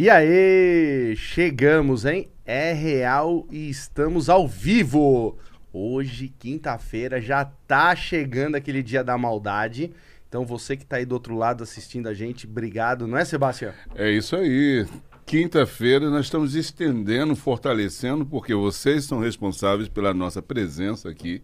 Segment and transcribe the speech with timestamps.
[0.00, 2.30] E aí, chegamos, hein?
[2.46, 5.36] É real e estamos ao vivo.
[5.70, 9.92] Hoje, quinta-feira, já tá chegando aquele dia da maldade.
[10.26, 13.74] Então, você que tá aí do outro lado assistindo a gente, obrigado, não é, Sebastião?
[13.94, 14.86] É isso aí.
[15.26, 21.42] Quinta-feira nós estamos estendendo, fortalecendo, porque vocês são responsáveis pela nossa presença aqui.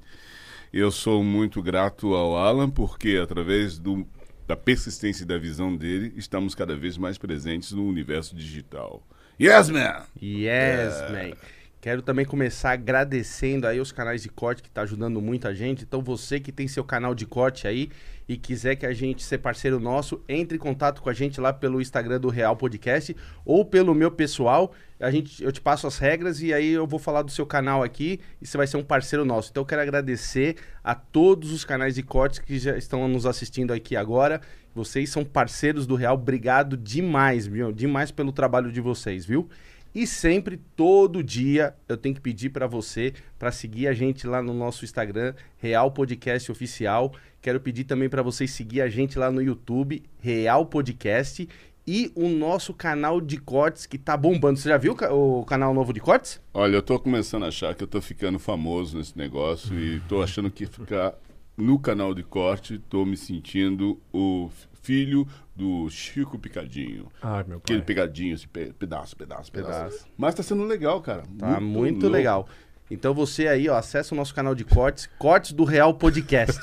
[0.73, 4.07] Eu sou muito grato ao Alan, porque através do,
[4.47, 9.03] da persistência e da visão dele, estamos cada vez mais presentes no universo digital.
[9.41, 10.07] Yes, man!
[10.23, 11.37] Yes, man!
[11.81, 15.85] Quero também começar agradecendo aí os canais de corte que tá ajudando muito a gente.
[15.85, 17.91] Então você que tem seu canal de corte aí
[18.29, 21.53] e quiser que a gente ser parceiro nosso, entre em contato com a gente lá
[21.53, 24.73] pelo Instagram do Real Podcast ou pelo meu pessoal.
[24.99, 27.83] A gente, eu te passo as regras e aí eu vou falar do seu canal
[27.83, 29.51] aqui e você vai ser um parceiro nosso.
[29.51, 33.73] Então eu quero agradecer a todos os canais de cortes que já estão nos assistindo
[33.73, 34.41] aqui agora.
[34.75, 36.15] Vocês são parceiros do Real.
[36.15, 37.73] Obrigado demais, viu?
[37.73, 39.49] Demais pelo trabalho de vocês, viu?
[39.95, 44.43] E sempre, todo dia, eu tenho que pedir para você para seguir a gente lá
[44.43, 47.15] no nosso Instagram, Real Podcast Oficial.
[47.47, 51.49] Quero pedir também para vocês seguir a gente lá no YouTube, Real Podcast.
[51.87, 54.59] E o nosso canal de cortes que tá bombando.
[54.59, 56.41] Você já viu o canal novo de cortes?
[56.53, 60.21] Olha, eu tô começando a achar que eu tô ficando famoso nesse negócio e tô
[60.21, 61.15] achando que ficar
[61.57, 64.51] no canal de corte, tô me sentindo o
[64.83, 67.07] filho do Chico Picadinho.
[67.23, 67.63] Ai, meu pai.
[67.63, 71.23] Aquele pegadinho, assim, pe- pedaço, pedaço, pedaço, Mas tá sendo legal, cara.
[71.39, 72.09] Tá muito, louco.
[72.09, 72.49] legal.
[72.91, 76.61] Então você aí, ó, acessa o nosso canal de cortes, Cortes do Real Podcast.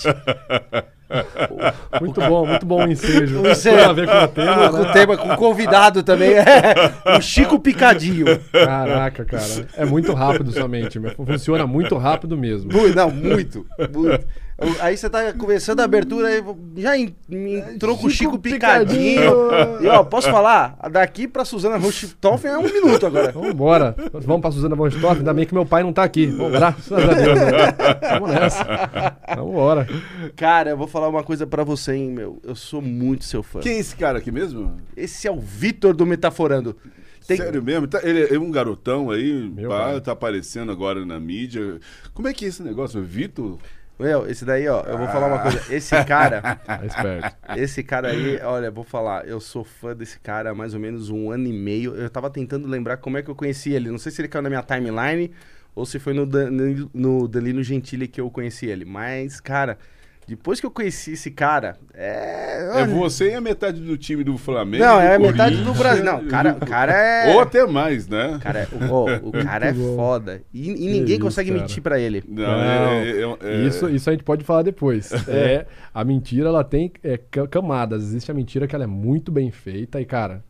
[2.01, 3.41] Muito bom, muito bom o ensejo.
[3.41, 3.75] O ensejo.
[3.77, 4.91] Tem a ver com o tema, com o né?
[4.93, 8.25] tema, com o convidado também, é o Chico Picadinho.
[8.51, 9.67] Caraca, cara.
[9.77, 10.99] É muito rápido somente.
[11.25, 12.71] Funciona muito rápido mesmo.
[12.95, 14.25] Não, muito, muito.
[14.79, 16.29] Aí você tá começando a abertura,
[16.77, 19.21] já en- entrou com o Chico Chico Picadinho.
[19.49, 19.81] Picadinho.
[19.83, 20.77] E ó, posso falar?
[20.91, 23.31] Daqui pra Suzana Rochtoffen é um minuto agora.
[23.31, 23.95] Vambora.
[24.13, 24.87] Vamos pra Suzana von.
[25.09, 26.27] Ainda bem que meu pai não tá aqui.
[26.27, 27.39] Bom, graças a Deus.
[27.39, 27.75] Né?
[28.13, 28.63] Vamos nessa.
[29.35, 29.87] Vambora.
[30.37, 32.39] Cara, eu vou falar uma coisa pra você, hein, meu.
[32.43, 33.59] Eu sou muito seu fã.
[33.59, 34.77] Quem é esse cara aqui mesmo?
[34.95, 36.77] Esse é o Vitor do Metaforando.
[37.27, 37.87] Tem- Sério mesmo?
[37.87, 41.79] Tá- ele é um garotão aí, pá, tá aparecendo agora na mídia.
[42.13, 43.01] Como é que é esse negócio?
[43.01, 43.57] Vitor?
[43.99, 45.73] Meu, esse daí, ó, eu vou falar uma coisa.
[45.73, 47.35] Esse cara, Tá esperto.
[47.57, 51.09] esse cara aí, olha, vou falar, eu sou fã desse cara há mais ou menos
[51.09, 51.95] um ano e meio.
[51.95, 53.89] Eu tava tentando lembrar como é que eu conheci ele.
[53.91, 55.31] Não sei se ele caiu na minha timeline
[55.75, 56.49] ou se foi no, Dan-
[56.93, 58.83] no Danilo Gentili que eu conheci ele.
[58.83, 59.77] Mas, cara,
[60.27, 62.81] depois que eu conheci esse cara, é.
[62.81, 64.83] É você e a metade do time do Flamengo.
[64.83, 66.03] Não, é a metade do Brasil.
[66.03, 67.33] Não, o cara, o cara é.
[67.33, 68.39] Ou até mais, né?
[68.41, 69.95] Cara, é- o, o cara é bom.
[69.95, 70.41] foda.
[70.53, 71.61] E, e ninguém isso, consegue cara.
[71.61, 72.23] mentir pra ele.
[72.27, 72.53] Não, Não,
[72.91, 75.11] é- é- é- Isso, isso a gente pode falar depois.
[75.27, 78.03] É, a mentira, ela tem é, ca- camadas.
[78.03, 80.43] Existe a mentira que ela é muito bem feita e, cara,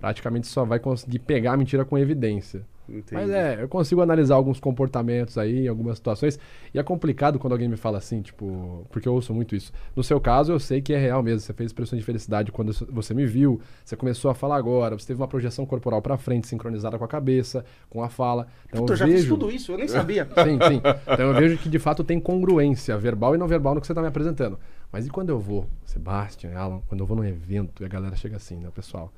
[0.00, 2.62] praticamente só vai conseguir pegar a mentira com evidência.
[2.88, 3.14] Entendi.
[3.14, 6.38] Mas é, eu consigo analisar alguns comportamentos aí, em algumas situações.
[6.72, 9.72] E é complicado quando alguém me fala assim, tipo, porque eu ouço muito isso.
[9.96, 11.40] No seu caso, eu sei que é real mesmo.
[11.40, 15.06] Você fez expressões de felicidade quando você me viu, você começou a falar agora, você
[15.06, 18.46] teve uma projeção corporal pra frente, sincronizada com a cabeça, com a fala.
[18.68, 19.18] Então Vitor, eu já vejo...
[19.18, 20.28] fiz tudo isso, eu nem sabia.
[20.44, 20.82] Sim, sim.
[21.10, 23.92] Então eu vejo que de fato tem congruência verbal e não verbal no que você
[23.92, 24.58] está me apresentando.
[24.92, 28.14] Mas e quando eu vou, Sebastian, Alan, quando eu vou num evento e a galera
[28.14, 29.12] chega assim, né, pessoal?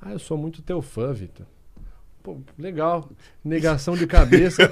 [0.00, 1.46] Ah, eu sou muito teu fã, Vitor.
[2.26, 3.08] Pô, legal.
[3.44, 4.68] Negação de cabeça.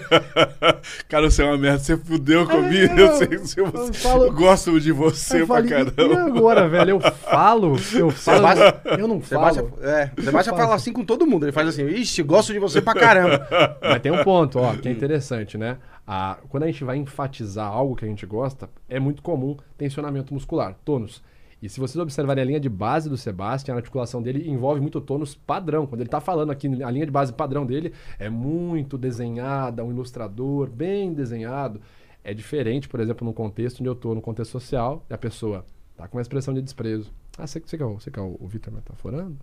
[1.08, 2.98] Cara, você é uma merda, você fudeu comigo.
[2.98, 5.72] eu- Eu, sei, se eu você- falo- eu gosto de você eu pra falei, e
[5.92, 6.20] caramba.
[6.24, 6.90] agora, velho?
[6.90, 7.76] Eu falo?
[7.94, 8.38] Eu falo?
[8.38, 9.54] Sebastião- eu não falo.
[9.54, 11.44] Sebastião, é, Sebastião fala assim com todo mundo.
[11.44, 13.46] Ele faz assim, ixi, gosto de você pra caramba.
[13.80, 15.76] Mas tem um ponto, ó, que é interessante, né?
[16.04, 20.34] A, quando a gente vai enfatizar algo que a gente gosta, é muito comum tensionamento
[20.34, 21.22] muscular, tônus.
[21.64, 25.00] E se vocês observarem a linha de base do Sebastian, a articulação dele envolve muito
[25.00, 25.86] tônus padrão.
[25.86, 29.90] Quando ele tá falando aqui, a linha de base padrão dele é muito desenhada, um
[29.90, 31.80] ilustrador bem desenhado.
[32.22, 35.64] É diferente, por exemplo, no contexto onde eu tô, no contexto social, e a pessoa
[35.96, 37.10] tá com uma expressão de desprezo.
[37.38, 39.38] Ah, você, você você que é o, o Vitor metaforando?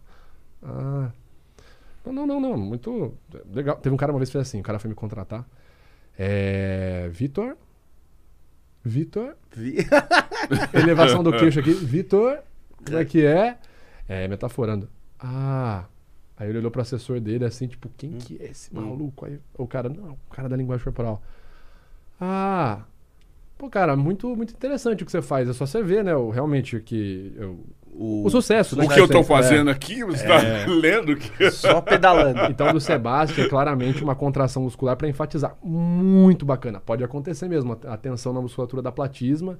[0.61, 1.09] Ah,
[2.05, 2.55] não, não, não, não.
[2.55, 3.15] Muito
[3.51, 3.77] legal.
[3.77, 5.43] Teve um cara uma vez que fez assim: o cara foi me contratar.
[6.15, 7.09] É.
[7.11, 7.57] Vitor.
[8.83, 9.35] Vitor.
[9.55, 9.77] Vi-
[10.73, 11.71] Elevação do queixo aqui.
[11.73, 12.39] Vitor.
[12.85, 13.57] Como é que é?
[14.07, 14.89] É, metaforando.
[15.19, 15.85] Ah.
[16.37, 19.25] Aí ele olhou pro assessor dele assim, tipo, quem que é esse maluco?
[19.25, 21.21] Aí o cara, não, o cara da linguagem corporal.
[22.19, 22.81] Ah.
[23.57, 25.47] Pô, cara, muito, muito interessante o que você faz.
[25.47, 26.15] É só você ver, né?
[26.15, 27.31] O, realmente que.
[27.35, 27.63] eu-
[27.93, 28.85] O, o sucesso, né?
[28.85, 29.23] O que eu tô É.
[29.23, 31.51] fazendo aqui, você tá lendo que.
[31.51, 32.39] Só pedalando.
[32.49, 35.55] Então, do Sebastião é claramente uma contração muscular para enfatizar.
[35.63, 36.79] Muito bacana.
[36.79, 39.57] Pode acontecer mesmo, a tensão na musculatura da platisma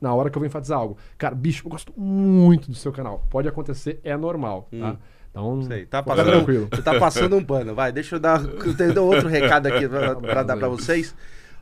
[0.00, 0.96] na hora que eu vou enfatizar algo.
[1.16, 3.24] Cara, bicho, eu gosto muito do seu canal.
[3.30, 4.96] Pode acontecer, é normal, tá?
[5.30, 6.68] Então, Sei, tá passando, tranquilo.
[6.70, 7.74] você tá passando um pano.
[7.74, 11.14] Vai, deixa eu dar, eu dou outro recado aqui pra dar pra vocês.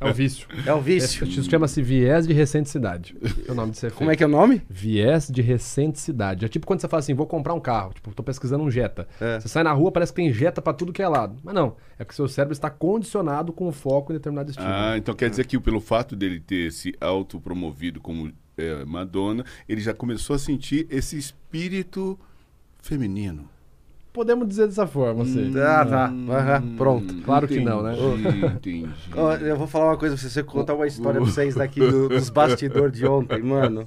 [0.00, 0.46] É o vício.
[0.66, 1.26] É o vício.
[1.26, 3.16] Isso chama-se viés de recenticidade.
[3.46, 4.62] É o nome de ser Como é que é o nome?
[4.68, 6.44] Viés de recenticidade.
[6.44, 7.92] É tipo quando você fala assim, vou comprar um carro.
[7.94, 9.08] Tipo, tô pesquisando um Jetta.
[9.20, 9.40] É.
[9.40, 11.36] Você sai na rua, parece que tem Jetta pra tudo que é lado.
[11.42, 11.76] Mas não.
[11.98, 14.68] É porque seu cérebro está condicionado com o foco em determinado estilo.
[14.68, 19.80] Ah, então quer dizer que pelo fato dele ter se autopromovido como é, Madonna, ele
[19.80, 22.18] já começou a sentir esse espírito
[22.80, 23.48] feminino.
[24.14, 25.50] Podemos dizer dessa forma, você.
[25.60, 26.06] Ah, tá.
[26.06, 27.14] Aham, pronto.
[27.22, 27.94] Claro que não, né?
[27.98, 28.88] Entendi, entendi.
[29.42, 32.08] Eu vou falar uma coisa pra você, você contar uma história pra vocês daqui do-
[32.08, 33.84] dos bastidores de ontem, mano.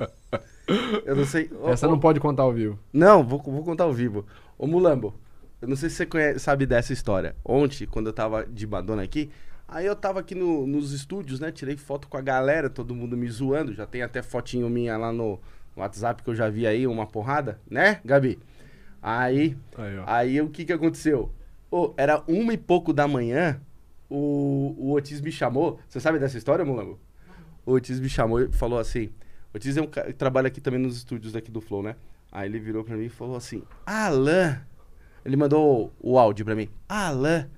[1.05, 1.49] Eu não sei.
[1.67, 2.77] Essa ó, não pode contar ao vivo.
[2.91, 4.25] Não, vou, vou contar ao vivo.
[4.57, 5.15] Ô Mulambo,
[5.61, 7.33] eu não sei se você conhece- sabe dessa história.
[7.43, 9.29] Ontem, quando eu tava de Madonna aqui,
[9.65, 11.53] aí eu tava aqui no- nos estúdios, né?
[11.53, 13.73] Tirei foto com a galera, todo mundo me zoando.
[13.73, 15.39] Já tem até fotinho minha lá no
[15.73, 18.37] WhatsApp que eu já vi aí, uma porrada, né, Gabi?
[19.01, 21.31] Aí, Aí, aí o que que aconteceu?
[21.69, 23.61] Ô, era uma e pouco da manhã,
[24.09, 25.79] o, o Otis me chamou.
[25.87, 26.99] Você sabe dessa história, Mulambo?
[27.65, 29.09] O Otis me chamou e falou assim:
[29.53, 31.95] O Otis é um cara que trabalha aqui também nos estúdios daqui do Flow, né?
[32.31, 34.61] Aí ele virou pra mim e falou assim: Alan.
[35.25, 37.49] Ele mandou o, o áudio pra mim: Alan,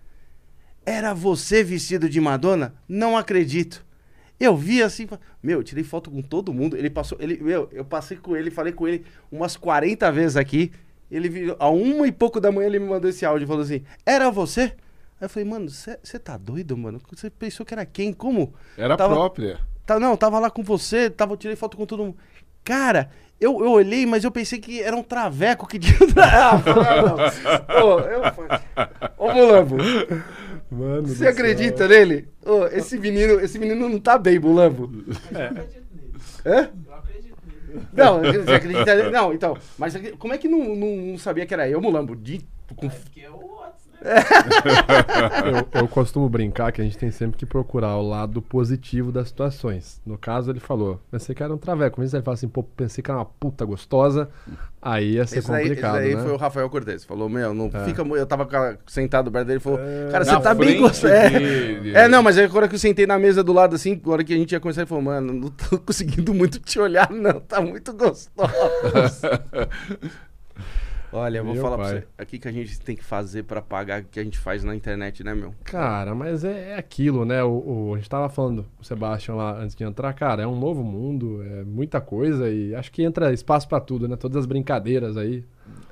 [0.85, 2.73] era você vestido de Madonna?
[2.87, 3.85] Não acredito.
[4.39, 5.05] Eu vi assim,
[5.43, 6.77] meu, eu tirei foto com todo mundo.
[6.77, 10.71] Ele passou, ele, meu, eu passei com ele, falei com ele umas 40 vezes aqui.
[11.11, 13.63] Ele virou, a uma e pouco da manhã ele me mandou esse áudio e falou
[13.63, 14.73] assim: Era você?
[15.21, 17.01] Aí eu falei, mano, você tá doido, mano?
[17.11, 18.13] Você pensou que era quem?
[18.13, 18.53] Como?
[18.77, 19.59] Era Tava- própria.
[19.85, 22.17] Tá, não, tava lá com você, tava, eu tirei foto com todo mundo.
[22.63, 23.09] Cara,
[23.39, 25.97] eu, eu olhei, mas eu pensei que era um traveco que tinha.
[26.23, 27.85] ah, não, não.
[27.85, 28.21] Ô, eu.
[29.17, 29.77] Ô, Mulambo,
[30.71, 32.29] Mano você acredita nele?
[32.45, 34.89] Ô, esse menino, esse menino não tá bem, Mulambo.
[36.45, 36.69] Hã?
[37.93, 39.09] Não, você acredita nele?
[39.09, 39.57] Não, então.
[39.77, 42.15] Mas como é que não, não, não sabia que era eu, Mulambo?
[42.15, 42.41] De,
[42.75, 43.48] com, Porque é né?
[45.73, 49.27] Eu, eu costumo brincar que a gente tem sempre que procurar o lado positivo das
[49.29, 50.01] situações.
[50.05, 51.99] No caso, ele falou, pensei que era um traveco.
[51.99, 54.29] Mas ele fala assim, pô, pensei que era uma puta gostosa.
[54.81, 56.23] Aí ia ser Esse daí, esse complicado, daí né?
[56.23, 57.03] foi o Rafael Cortez.
[57.03, 58.03] Falou, meu, não fica.
[58.03, 58.47] mu- Eu tava
[58.87, 59.79] sentado perto dele e falou,
[60.09, 61.11] cara, Na você tá bem gostoso.
[61.13, 61.29] É.
[61.29, 61.93] dele.
[61.97, 64.33] é, não, mas aí agora que eu sentei na mesa do lado assim, agora que
[64.33, 67.41] a gente ia começar, ele falou, mano, não tô conseguindo muito te olhar, não.
[67.41, 68.29] Tá muito gostoso.
[71.11, 71.95] Olha, eu vou Meu falar pra pai.
[72.01, 72.07] você.
[72.17, 74.75] Aqui que a gente tem que fazer pra pagar o que a gente faz na
[74.75, 75.53] internet, né, meu?
[75.63, 77.43] Cara, mas é, é aquilo, né?
[77.43, 80.47] O, o- a gente tava falando com o Sebastião lá antes de entrar, cara, é
[80.47, 84.15] um novo mundo, é muita coisa e acho que entra espaço pra tudo, né?
[84.15, 85.43] Todas as brincadeiras aí,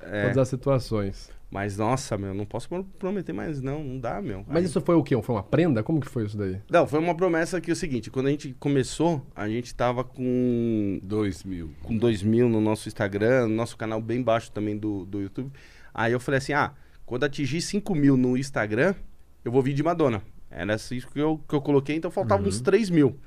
[0.04, 1.30] É, todas as situações.
[1.50, 3.84] Mas nossa, meu, não posso pro- prometer mais, não.
[3.84, 4.44] Não dá, meu.
[4.48, 5.20] Mas Aí- isso foi o quê?
[5.22, 5.82] Foi uma prenda?
[5.82, 6.62] Como que foi isso daí?
[6.70, 10.04] Não, foi uma promessa que é o seguinte, quando a gente começou, a gente tava
[10.04, 11.72] com Dois mil.
[11.84, 15.52] com 2 mil no nosso Instagram, no nosso canal bem baixo também do, do YouTube.
[15.94, 16.74] Aí eu falei assim: ah,
[17.06, 18.94] quando atingir 5 mil no Instagram,
[19.46, 20.22] eu vou vir de Madonna.
[20.52, 23.18] Era isso que eu, que eu coloquei, então faltava uns 3 mil.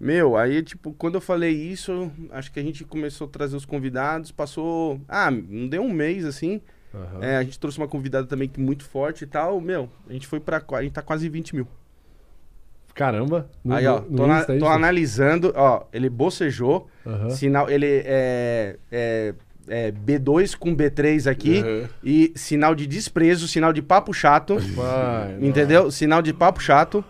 [0.00, 3.64] Meu, aí, tipo, quando eu falei isso, acho que a gente começou a trazer os
[3.64, 5.00] convidados, passou.
[5.08, 6.60] Ah, não deu um mês assim.
[6.94, 7.22] Aham.
[7.22, 9.60] É, a gente trouxe uma convidada também que muito forte e tal.
[9.60, 10.60] Meu, a gente foi pra.
[10.60, 11.66] qua- A gente tá quase 20 mil.
[12.94, 13.48] Caramba.
[13.64, 16.88] No, aí, ó, no tô, na- é tô analisando, ó, ele bocejou.
[17.06, 17.30] Aham.
[17.30, 19.34] Sinal, ele é, é,
[19.68, 21.62] é, B2 com B3 aqui.
[21.62, 21.88] Uhum.
[22.02, 24.58] E sinal de desprezo, sinal de papo chato.
[24.74, 25.90] Vai, entendeu?
[25.92, 27.04] Sinal de papo chato.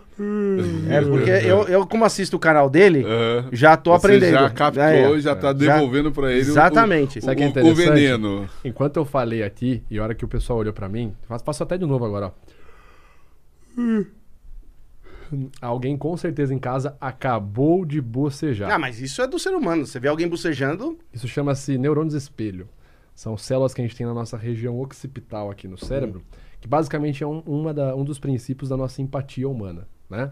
[0.89, 3.49] É porque eu, eu, como assisto o canal dele, Aham.
[3.51, 3.99] já tô É.
[3.99, 4.33] Você aprendendo.
[4.33, 7.19] já captou É, e já tá já- devolvendo pra ele o- Exatamente.
[7.19, 7.85] o, Sabe o que é o- o interessante?
[7.89, 8.49] veneno.
[8.65, 11.63] Enquanto eu falei aqui, e a hora que o pessoal olhou pra mim, faço, faço
[11.63, 12.31] até de novo agora, ó.
[15.61, 18.71] Alguém com certeza em casa acabou de bocejar.
[18.71, 19.85] Ah, mas isso é do ser humano.
[19.85, 22.67] Você vê alguém bocejando, Isso chama-se neurônios espelho.
[23.15, 26.23] São células que a gente tem na nossa região occipital aqui no cérebro,
[26.59, 30.31] que basicamente é um, uma da- um dos princípios da nossa empatia humana, né?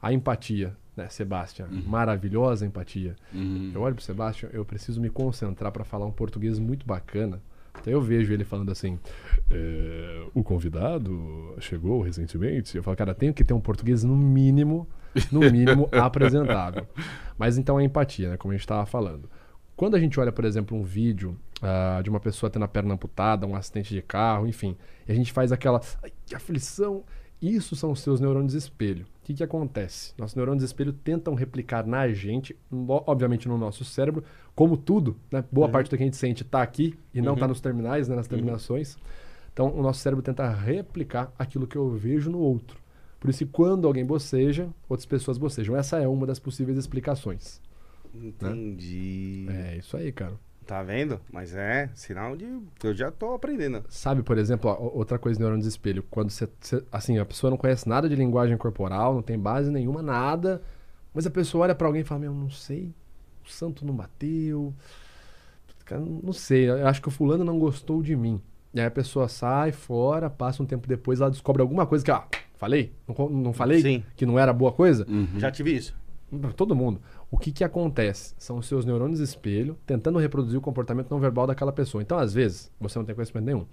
[0.00, 1.68] A empatia, né, Sebastião?
[1.86, 3.16] Maravilhosa empatia.
[3.32, 3.72] Uhum.
[3.74, 7.40] Eu olho pro Sebastião, eu preciso me concentrar para falar um português muito bacana.
[7.80, 8.98] Então eu vejo ele falando assim:
[9.50, 12.76] "É, o convidado chegou recentemente.
[12.76, 14.88] Eu falo, cara, tenho que ter um português no mínimo,
[15.32, 16.86] no mínimo apresentável.
[17.36, 18.36] Mas então é empatia, né?
[18.36, 19.28] Como a gente estava falando.
[19.76, 22.94] Quando a gente olha, por exemplo, um vídeo ah, de uma pessoa tendo a perna
[22.94, 24.76] amputada, um acidente de carro, enfim,
[25.08, 27.02] e a gente faz aquela "Ai, que aflição.
[27.44, 29.04] Isso são os seus neurônios espelho.
[29.04, 30.14] O que, que acontece?
[30.16, 32.56] Nossos neurônios espelho tentam replicar na gente,
[32.88, 34.24] obviamente no nosso cérebro,
[34.54, 35.44] como tudo, né?
[35.52, 38.16] Boa parte do que a gente sente está aqui e não está nos terminais, né?
[38.16, 38.96] nas terminações.
[39.52, 42.78] Então, o nosso cérebro tenta replicar aquilo que eu vejo no outro.
[43.20, 45.76] Por isso, quando alguém boceja, outras pessoas bocejam.
[45.76, 47.60] Essa é uma das possíveis explicações.
[48.14, 49.46] entendi.
[49.48, 50.34] É isso aí, cara.
[50.66, 51.20] Tá vendo?
[51.30, 52.46] Mas é sinal de.
[52.82, 53.84] Eu já tô aprendendo.
[53.88, 57.50] Sabe, por exemplo, ó, outra coisa neurônio de espelho, quando você, você- assim, a pessoa
[57.50, 60.62] não conhece nada de linguagem corporal, não tem base nenhuma, nada,
[61.12, 62.94] mas a pessoa olha pra alguém e fala, meu, não sei,
[63.44, 64.72] o santo não bateu,
[65.84, 68.40] cara, não sei, eu acho que o fulano não gostou de mim.
[68.72, 72.10] E aí a pessoa sai fora, passa um tempo depois, ela descobre alguma coisa que,
[72.10, 72.24] ah,
[72.56, 72.92] falei?
[73.06, 74.02] Não, não falei Sim.
[74.16, 75.06] que não era boa coisa?
[75.36, 75.94] Já tive isso.
[76.40, 77.00] Pra todo mundo.
[77.30, 78.34] O que que acontece?
[78.38, 82.02] São os seus neurônios espelho tentando reproduzir o comportamento não verbal daquela pessoa.
[82.02, 83.66] Então, às vezes, você não tem conhecimento nenhum,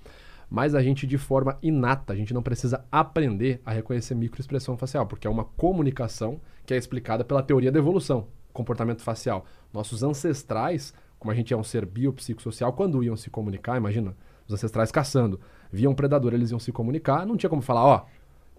[0.50, 5.06] mas a gente, de forma inata, a gente não precisa aprender a reconhecer microexpressão facial,
[5.06, 9.46] porque é uma comunicação que é explicada pela teoria da evolução, comportamento facial.
[9.74, 14.16] Nossos ancestrais, como a gente é um ser biopsicossocial, quando iam se comunicar, imagina,
[14.48, 15.40] os ancestrais caçando,
[15.72, 18.06] viam um predador, eles iam se comunicar, não tinha como falar, ó,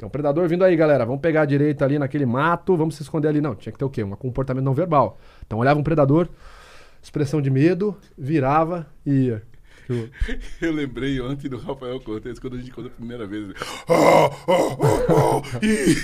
[0.03, 1.07] tem um predador vindo aí, galera.
[1.07, 3.41] Vamos pegar a direita ali naquele mato, vamos se esconder ali.
[3.41, 4.03] Não, tinha que ter o quê?
[4.03, 5.17] Um comportamento não verbal.
[5.47, 6.29] Então olhava um predador,
[7.01, 9.43] expressão de medo, virava e ia.
[10.61, 13.49] Eu lembrei ontem do Rafael Cortez quando a gente contou a primeira vez.
[13.89, 15.95] Ah, ah, ah, ah, e-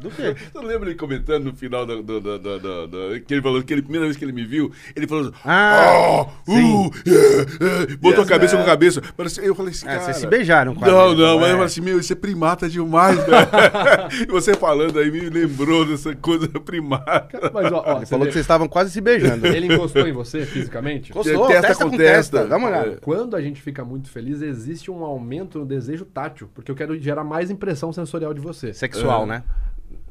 [0.00, 0.34] Do quê?
[0.52, 3.62] Você lembra ele comentando no final da, da, da, da- da- da- que ele falou
[3.62, 7.92] que ele, primeira vez que ele me viu, ele falou assim, Ah, ah, uh, é,
[7.92, 9.00] é, botou a cabeça com a cabeça.
[9.42, 10.00] Eu falei assim, É, cara...
[10.04, 10.92] vocês se beijaram quase.
[10.94, 11.50] Não, não, mas É.
[11.50, 13.32] eu falei assim, meu, isso é primata demais, velho.
[14.28, 17.50] e você falando aí me lembrou dessa coisa primata.
[17.52, 19.46] Mas ó, ó Ele você falou vê, que vocês estavam quase se beijando.
[19.46, 21.10] ele encostou em você fisicamente?
[21.10, 22.12] Encostou, Testa testa, com com testa.
[22.38, 22.46] testa.
[22.48, 22.92] Dá uma olhada.
[22.92, 22.96] É.
[22.96, 26.98] Quando a gente fica muito feliz, existe um aumento no desejo tátil, porque eu quero
[26.98, 28.72] gerar mais impressão sensorial de você.
[28.74, 29.42] Sexual, né?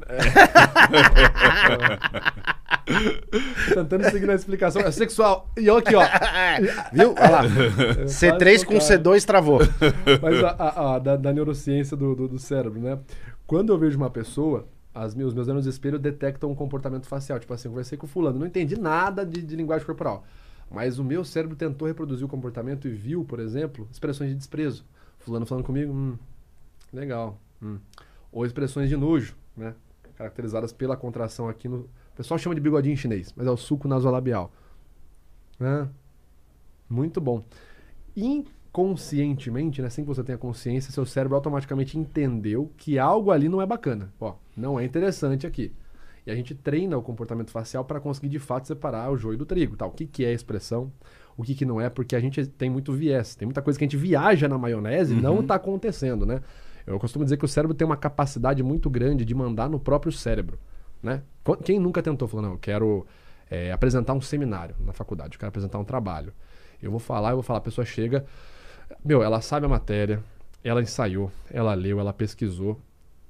[3.74, 4.82] Tentando seguir na explicação.
[4.82, 5.50] É sexual.
[5.58, 6.02] E eu aqui, ó.
[6.92, 7.14] Viu?
[7.18, 7.42] Olha lá.
[7.46, 9.60] É, C3 com quase C2 travou.
[10.22, 12.98] Mas a, a- a- da, da neurociência do, do, do cérebro, né?
[13.46, 17.40] Quando eu vejo uma pessoa, as meus, meus neurônios de espelho detectam um comportamento facial.
[17.40, 20.26] Tipo assim, eu conversei com o fulano, não entendi nada de, de linguagem corporal.
[20.72, 24.86] Mas o meu cérebro tentou reproduzir o comportamento e viu, por exemplo, expressões de desprezo.
[25.20, 26.18] Fulano falando comigo, hum,
[26.94, 27.38] legal.
[27.62, 27.78] hum.
[28.32, 29.76] Ou expressões de nojo, né?
[30.16, 31.80] Caracterizadas pela contração aqui no...
[31.80, 34.52] O pessoal chama de bigodinho chinês, mas é o suco nasolabial.
[35.60, 35.90] Né?
[36.90, 37.44] Muito bom
[38.16, 43.62] inconscientemente, né, sem que você tenha consciência, seu cérebro automaticamente entendeu que algo ali não
[43.62, 44.14] é bacana.
[44.20, 45.74] Ó, não é interessante aqui.
[46.26, 49.46] E a gente treina o comportamento facial para conseguir de fato separar o joio do
[49.46, 49.76] trigo.
[49.76, 49.86] Tá?
[49.86, 50.92] O que, que é expressão,
[51.36, 53.36] o que, que não é, porque a gente tem muito viés.
[53.36, 56.42] Tem muita coisa que a gente viaja na maionese e não está acontecendo, né?
[56.86, 60.12] Eu costumo dizer que o cérebro tem uma capacidade muito grande de mandar no próprio
[60.12, 60.60] cérebro.
[61.02, 61.22] Né?
[61.44, 63.06] Qu- Quem nunca tentou, falou, não, eu quero
[63.50, 66.34] é, apresentar um seminário na faculdade, eu quero apresentar um trabalho.
[66.82, 68.26] Eu vou falar, eu vou falar, a pessoa chega,
[69.06, 70.24] meu, ela sabe a matéria,
[70.64, 72.80] ela ensaiou, ela leu, ela pesquisou,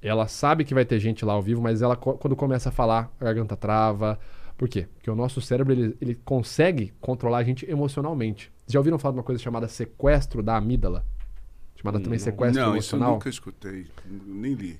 [0.02, 3.10] ela sabe que vai ter gente lá ao vivo, mas ela quando começa a falar,
[3.20, 4.18] a garganta trava.
[4.58, 4.86] Por quê?
[4.94, 8.52] Porque o nosso cérebro ele, ele consegue controlar a gente emocionalmente.
[8.66, 11.04] Já ouviram falar de uma coisa chamada sequestro da amígdala?
[11.76, 13.12] Chamada também sequestro Não, isso eu emocional?
[13.14, 13.86] nunca escutei,
[14.26, 14.78] nem li.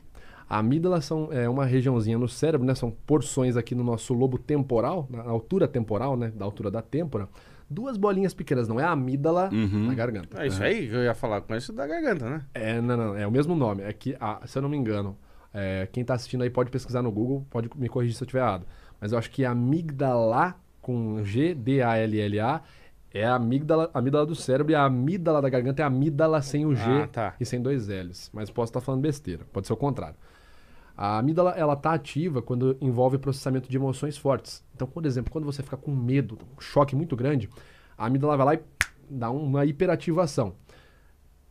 [0.49, 2.75] A amígdala são, é uma regiãozinha no cérebro, né?
[2.75, 6.31] São porções aqui no nosso lobo temporal, na altura temporal, né?
[6.35, 7.29] Da altura da têmpora.
[7.73, 9.87] Duas bolinhas pequenas, não é a amígdala Uhum.
[9.87, 10.43] na garganta.
[10.43, 11.41] É isso aí que eu ia falar.
[11.41, 12.43] Conheço da garganta, né?
[12.55, 13.83] É, não, não, é o mesmo nome.
[13.83, 15.17] É que, ah, se eu não me engano,
[15.55, 18.41] é, quem tá assistindo aí pode pesquisar no Google, pode me corrigir se eu estiver
[18.41, 18.67] errado.
[19.01, 22.63] Mas eu acho que amígdala com G, D-A-L-L-A,
[23.15, 26.41] É a amígdala, a amígdala do cérebro e a amígdala da garganta é a amígdala
[26.41, 27.35] sem o G Ah, tá.
[27.39, 28.31] e sem dois L's.
[28.33, 30.17] Mas posso estar falando besteira, pode ser o contrário.
[30.97, 34.65] A amígdala, ela tá ativa quando envolve processamento de emoções fortes.
[34.75, 37.49] Então, por exemplo, quando você fica com medo, um choque muito grande,
[37.97, 38.61] a amígdala vai lá e
[39.11, 40.55] dá uma hiperativação.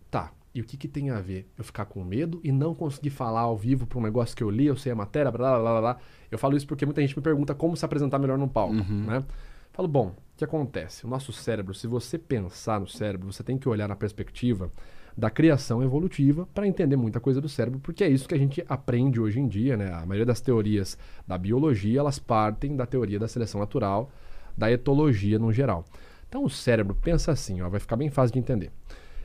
[0.09, 1.49] Tá, e o que, que tem a ver?
[1.57, 4.49] Eu ficar com medo e não conseguir falar ao vivo para um negócio que eu
[4.49, 5.97] li, eu sei a matéria, blá, blá, blá, blá.
[6.29, 8.73] Eu falo isso porque muita gente me pergunta como se apresentar melhor no palco,
[9.05, 9.23] né?
[9.71, 11.05] Falo, bom, o que acontece?
[11.05, 14.69] O nosso cérebro, se você pensar no cérebro, você tem que olhar na perspectiva
[15.17, 18.63] da criação evolutiva para entender muita coisa do cérebro, porque é isso que a gente
[18.67, 19.91] aprende hoje em dia, né?
[19.91, 24.09] A maioria das teorias da biologia, elas partem da teoria da seleção natural,
[24.57, 25.85] da etologia no geral.
[26.27, 28.71] Então o cérebro pensa assim, ó, vai ficar bem fácil de entender.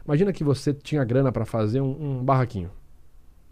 [0.05, 2.71] Imagina que você tinha grana para fazer um, um barraquinho.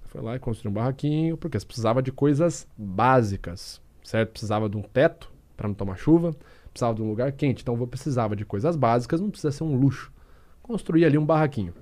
[0.07, 4.31] Foi lá e construiu um barraquinho, porque você precisava de coisas básicas, certo?
[4.31, 6.35] Precisava de um teto para não tomar chuva,
[6.71, 9.77] precisava de um lugar quente, então eu precisava de coisas básicas, não precisa ser um
[9.77, 10.13] luxo.
[10.63, 11.75] Construir ali um barraquinho.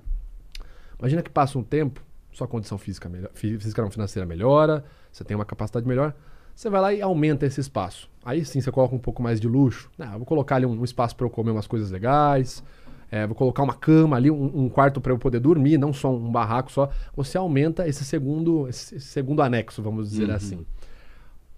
[1.03, 5.21] Imagina que passa um tempo, sua condição física, melhor, fí- física não, financeira melhora, você
[5.21, 6.13] tem uma capacidade melhor,
[6.55, 8.09] você vai lá e aumenta esse espaço.
[8.23, 9.91] Aí sim você coloca um pouco mais de luxo.
[9.99, 12.63] Ah, vou colocar ali um, um espaço para eu comer umas coisas legais,
[13.11, 16.09] é, vou colocar uma cama ali, um, um quarto para eu poder dormir, não só
[16.09, 16.89] um barraco só.
[17.17, 20.65] Você aumenta esse segundo, esse segundo anexo, vamos dizer assim.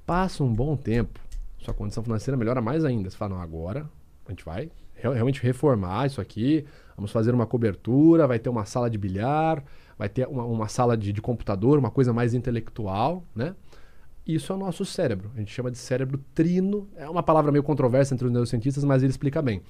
[0.07, 1.19] Passa um bom tempo,
[1.59, 3.11] sua condição financeira melhora mais ainda.
[3.11, 3.87] Você fala, não, agora
[4.25, 8.65] a gente vai real- realmente reformar isso aqui, vamos fazer uma cobertura, vai ter uma
[8.65, 9.63] sala de bilhar,
[9.97, 13.55] vai ter uma, uma sala de, de computador, uma coisa mais intelectual, né?
[14.25, 15.29] Isso é o nosso cérebro.
[15.35, 16.89] A gente chama de cérebro trino.
[16.95, 19.61] É uma palavra meio controversa entre os neurocientistas, mas ele explica bem.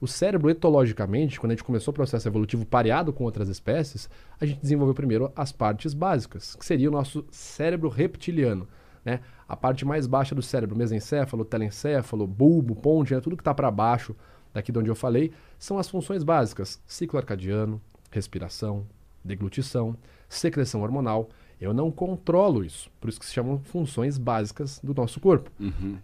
[0.00, 4.08] O cérebro, etologicamente, quando a gente começou o processo evolutivo pareado com outras espécies,
[4.40, 8.66] a gente desenvolveu primeiro as partes básicas, que seria o nosso cérebro reptiliano.
[9.04, 9.20] Né?
[9.46, 13.20] A parte mais baixa do cérebro, mesencéfalo, telencéfalo, bulbo, ponte, né?
[13.20, 14.16] tudo que está para baixo
[14.52, 17.80] daqui de onde eu falei, são as funções básicas: ciclo arcadiano,
[18.10, 18.86] respiração,
[19.24, 19.96] deglutição,
[20.28, 21.28] secreção hormonal.
[21.60, 25.50] Eu não controlo isso, por isso que se chamam funções básicas do nosso corpo.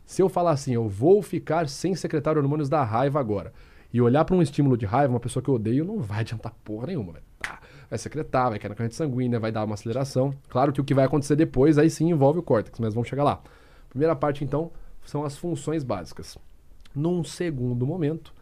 [0.05, 3.55] Se eu falar assim, eu vou ficar sem secretar hormônios da raiva agora,
[3.91, 6.53] e olhar para um estímulo de raiva, uma pessoa que eu odeio, não vai adiantar
[6.63, 7.15] porra nenhuma.
[7.15, 10.35] Vai, tá, vai secretar, vai cair na corrente sanguínea, vai dar uma aceleração.
[10.51, 13.25] Claro que o que vai acontecer depois, aí sim envolve o córtex, mas vamos chegar
[13.25, 13.41] lá.
[13.89, 14.71] Primeira parte, então,
[15.07, 16.37] são as funções básicas.
[16.95, 18.35] Num segundo momento,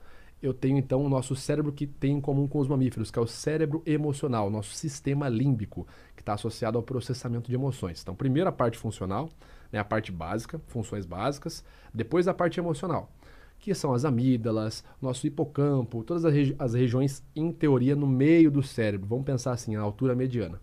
[0.45, 3.23] eu tenho então o nosso cérebro que tem em comum com os mamíferos, que é
[3.23, 8.03] o cérebro emocional, nosso sistema límbico, que está associado ao processamento de emoções.
[8.03, 9.31] Então, primeiro a parte funcional,
[9.73, 13.11] né, a parte básica, funções básicas, depois a parte emocional,
[13.59, 18.51] que são as amígdalas, nosso hipocampo, todas as, regi- as regiões, em teoria, no meio
[18.51, 19.09] do cérebro.
[19.09, 20.61] Vamos pensar assim, a altura mediana.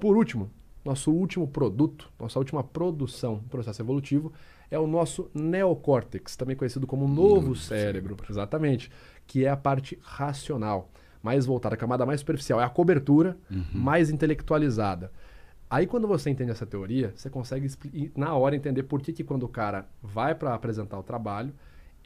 [0.00, 0.50] Por último,
[0.84, 4.32] nosso último produto, nossa última produção, processo evolutivo,
[4.70, 8.90] é o nosso neocórtex, também conhecido como novo cérebro, exatamente,
[9.26, 10.90] que é a parte racional,
[11.22, 13.36] mais voltada, a camada mais superficial, é a cobertura
[13.72, 15.10] mais intelectualizada.
[15.68, 17.68] Aí quando você entende essa teoria, você consegue
[18.16, 21.52] na hora entender por que, que quando o cara vai para apresentar o trabalho,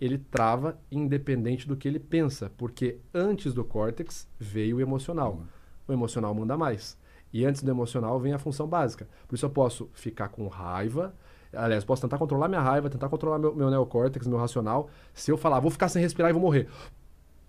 [0.00, 5.42] ele trava independente do que ele pensa, porque antes do córtex veio o emocional.
[5.86, 6.96] O emocional manda mais.
[7.32, 9.08] E antes do emocional vem a função básica.
[9.26, 11.14] Por isso eu posso ficar com raiva,
[11.52, 14.88] aliás, posso tentar controlar minha raiva, tentar controlar meu, meu neocórtex, meu racional.
[15.14, 16.68] Se eu falar, vou ficar sem respirar e vou morrer.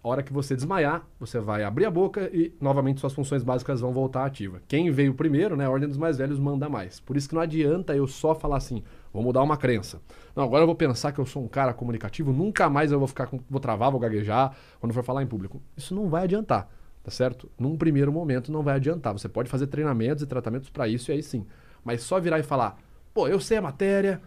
[0.02, 3.82] A hora que você desmaiar, você vai abrir a boca e novamente suas funções básicas
[3.82, 4.62] vão voltar ativa.
[4.66, 7.02] Quem veio primeiro, né, a ordem dos mais velhos manda mais.
[7.02, 8.82] Por isso que não adianta eu só falar assim,
[9.12, 10.02] vou mudar uma crença.
[10.34, 13.10] Não, agora eu vou pensar que eu sou um cara comunicativo, nunca mais eu vou
[13.10, 15.62] ficar com, vou travar, vou gaguejar quando for falar em público.
[15.76, 16.70] Isso não vai adiantar,
[17.04, 17.52] tá certo?
[17.60, 19.12] Num primeiro momento não vai adiantar.
[19.12, 21.46] Você pode fazer treinamentos e tratamentos para isso e aí sim.
[21.84, 22.78] Mas só virar e falar,
[23.20, 24.22] pô, eu sei a matéria,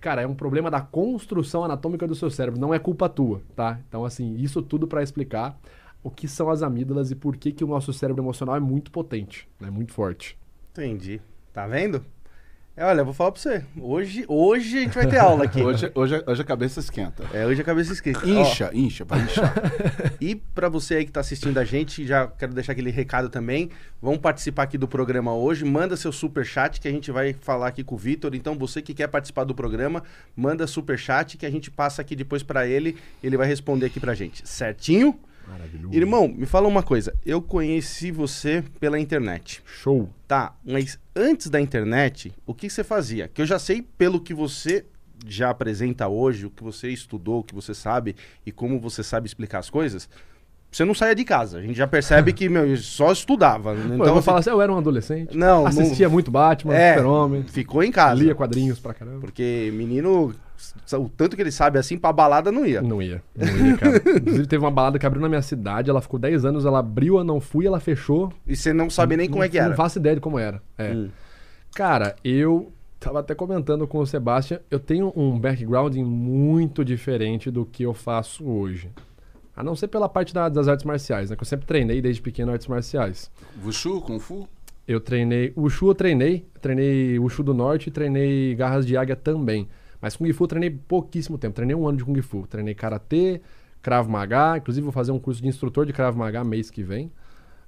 [0.00, 3.78] Cara, é um problema da construção anatômica do seu cérebro, não é culpa tua, tá?
[3.88, 5.56] Então, assim, isso tudo para explicar
[6.02, 8.90] o que são as amígdalas e por que, que o nosso cérebro emocional é muito
[8.90, 9.70] potente, né?
[9.70, 10.36] Muito forte.
[10.72, 11.20] Entendi.
[11.52, 12.04] Tá vendo?
[12.84, 13.64] Olha, eu vou falar pra você.
[13.80, 15.62] Hoje, hoje a gente vai ter aula aqui.
[15.62, 17.24] Hoje, hoje, hoje a cabeça esquenta.
[17.32, 18.28] É, hoje a cabeça esquenta.
[18.28, 19.54] Incha, incha, vai inchar.
[20.20, 23.70] E pra você aí que tá assistindo a gente, já quero deixar aquele recado também.
[24.00, 25.64] Vamos participar aqui do programa hoje.
[25.64, 28.34] Manda seu super chat que a gente vai falar aqui com o Vitor.
[28.34, 30.02] Então você que quer participar do programa,
[30.34, 34.00] manda super chat que a gente passa aqui depois pra ele, ele vai responder aqui
[34.00, 34.48] pra gente.
[34.48, 35.18] Certinho?
[35.46, 35.94] Maravilhoso.
[35.94, 37.14] Irmão, me fala uma coisa.
[37.24, 39.62] Eu conheci você pela internet.
[39.66, 40.08] Show.
[40.26, 43.28] Tá, mas antes da internet, o que você fazia?
[43.28, 44.84] Que eu já sei pelo que você
[45.26, 49.26] já apresenta hoje, o que você estudou, o que você sabe e como você sabe
[49.26, 50.08] explicar as coisas.
[50.70, 51.58] Você não saía de casa.
[51.58, 53.74] A gente já percebe que, meu, só estudava.
[53.74, 56.74] Então, Pô, eu vou assim, falar assim, eu era um adolescente, Não, assistia muito Batman,
[56.74, 56.94] É.
[56.94, 58.22] Super-Homem, ficou em casa.
[58.22, 59.20] lia quadrinhos pra caramba.
[59.20, 60.34] Porque menino
[60.98, 62.80] o tanto que ele sabe assim, pra balada não ia.
[62.82, 63.22] Não ia.
[63.36, 63.96] Não ia, cara.
[64.18, 67.18] Inclusive, teve uma balada que abriu na minha cidade, ela ficou 10 anos, ela abriu,
[67.18, 68.32] eu não fui, ela fechou.
[68.46, 69.74] E você não sabe nem como é que Não era.
[69.74, 70.62] faço ideia de como era.
[70.78, 70.92] É.
[70.92, 71.08] Hum.
[71.74, 77.64] Cara, eu tava até comentando com o Sebastian, eu tenho um background muito diferente do
[77.64, 78.90] que eu faço hoje.
[79.56, 81.36] A não ser pela parte da- das artes marciais, né?
[81.36, 83.30] Que eu sempre treinei desde pequeno artes marciais.
[83.62, 84.48] Wushu, Kung Fu?
[84.88, 85.52] Eu treinei.
[85.56, 86.46] Wushu eu treinei.
[86.60, 89.68] Treinei Wushu do Norte e treinei Garras de Águia também.
[90.02, 91.54] Mas Kung Fu eu treinei pouquíssimo tempo.
[91.54, 92.44] Treinei um ano de Kung Fu.
[92.46, 93.40] Treinei Karatê,
[93.80, 94.56] Krav Maga.
[94.58, 97.10] Inclusive vou fazer um curso de instrutor de Krav Maga mês que vem.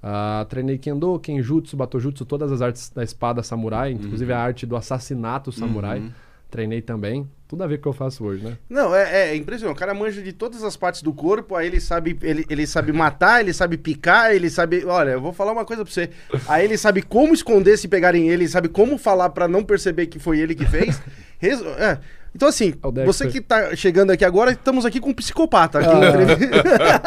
[0.03, 3.93] Ah, treinei Kendo, Kenjutsu, Batojutsu, todas as artes da espada samurai.
[3.93, 6.03] Inclusive a arte do assassinato samurai.
[6.51, 7.29] Treinei também.
[7.49, 8.57] Tudo a ver com o que eu faço hoje, né?
[8.69, 9.77] Não, é, é impressionante.
[9.77, 12.93] O cara manja de todas as partes do corpo, aí ele sabe, ele, ele sabe
[12.93, 14.85] matar, ele sabe picar, ele sabe.
[14.85, 16.11] Olha, eu vou falar uma coisa pra você.
[16.49, 20.19] Aí ele sabe como esconder se pegarem ele, sabe como falar pra não perceber que
[20.19, 21.01] foi ele que fez.
[21.39, 21.99] Resu- é.
[22.35, 25.79] Então, assim, É você que tá chegando aqui agora, estamos aqui com um psicopata.
[25.79, 26.23] Aqui Ah.
[26.23, 26.49] entre-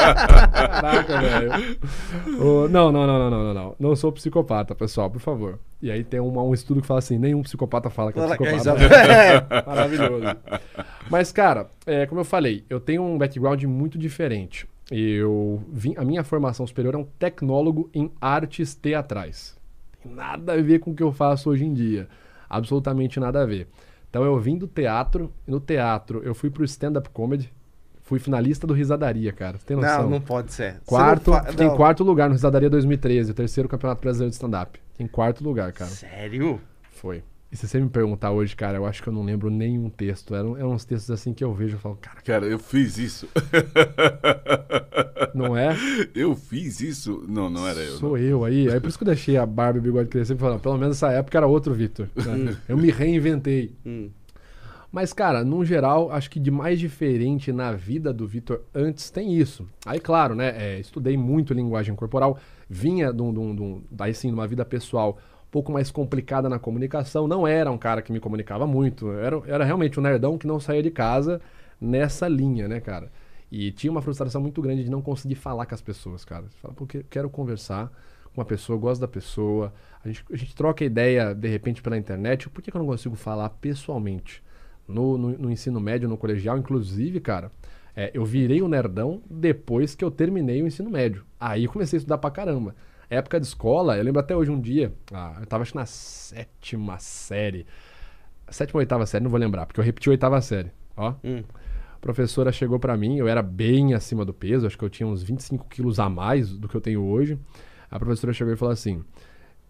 [0.51, 1.77] Caraca, velho.
[2.69, 3.75] Não, não, não, não, não, não, não.
[3.79, 5.59] Não sou psicopata, pessoal, por favor.
[5.81, 8.55] E aí tem uma- um estudo que fala assim: nenhum psicopata fala que é psicopata.
[8.55, 8.79] Exato.
[8.87, 9.63] É.
[9.65, 10.25] Maravilhoso.
[11.09, 14.67] Mas, cara, é, como eu falei, eu tenho um background muito diferente.
[14.89, 19.57] Eu vim, a minha formação superior é um tecnólogo em artes teatrais.
[20.01, 22.07] Tem nada a ver com o que eu faço hoje em dia.
[22.49, 23.67] Absolutamente nada a ver.
[24.09, 27.51] Então eu vim do teatro, e no teatro eu fui pro stand-up comedy.
[28.03, 29.57] Fui finalista do Risadaria, cara.
[29.57, 30.03] Você tem noção?
[30.03, 30.77] Não, não pode ser.
[30.85, 34.79] Quarto, fa- fiquei em quarto lugar no Risadaria 2013, o terceiro campeonato brasileiro de stand-up.
[34.97, 35.91] Em quarto lugar, cara.
[35.91, 36.61] Sério?
[36.91, 37.21] Foi.
[37.51, 40.35] E se você me perguntar hoje, cara, eu acho que eu não lembro nenhum texto.
[40.35, 43.27] Eram, eram uns textos assim que eu vejo e falo, cara, Cara, eu fiz isso.
[45.33, 45.75] não é?
[46.15, 47.23] eu fiz isso.
[47.27, 47.91] Não, não era eu.
[47.93, 47.99] não.
[47.99, 48.69] Sou eu aí.
[48.69, 50.77] Aí por isso que eu deixei a barba e o bigode crescer e falando, pelo
[50.77, 52.07] menos nessa época era outro Vitor.
[52.15, 52.57] né?
[52.67, 53.71] eu me reinventei.
[53.85, 54.09] Hum.
[54.91, 59.37] Mas, cara, no geral, acho que de mais diferente na vida do Vitor antes tem
[59.37, 59.67] isso.
[59.85, 60.53] Aí, claro, né?
[60.57, 62.37] é, estudei muito linguagem corporal,
[62.69, 65.17] vinha de um, de um- de um- daí sim, de uma vida pessoal
[65.57, 67.27] pouco mais complicada na comunicação.
[67.27, 69.11] Não era um cara que me comunicava muito.
[69.13, 71.41] Era, era realmente um nerdão que não saía de casa
[71.81, 73.11] nessa linha, né, cara?
[73.51, 76.43] E tinha uma frustração muito grande de não conseguir falar com as pessoas, cara.
[76.43, 77.87] Você fala, porque quero conversar
[78.35, 79.73] com uma pessoa, gosto da pessoa,
[80.05, 82.87] a gente, a gente troca ideia de repente pela internet, por que, que eu não
[82.87, 84.43] consigo falar pessoalmente?
[84.87, 87.51] No, no, no ensino médio, no colegial, inclusive, cara,
[87.95, 91.25] é, eu virei o nerdão depois que eu terminei o ensino médio.
[91.39, 92.75] Aí comecei a estudar pra caramba.
[93.09, 95.85] Época de escola, eu lembro até hoje um dia, ah, eu tava acho que na
[95.85, 97.65] sétima série.
[98.49, 100.71] Sétima ou oitava série, não vou lembrar, porque eu repeti a oitava série.
[100.95, 101.13] Ó.
[101.23, 101.43] Hum.
[101.95, 105.07] A professora chegou pra mim, eu era bem acima do peso, acho que eu tinha
[105.07, 107.39] uns 25 quilos a mais do que eu tenho hoje.
[107.89, 109.03] A professora chegou e falou assim: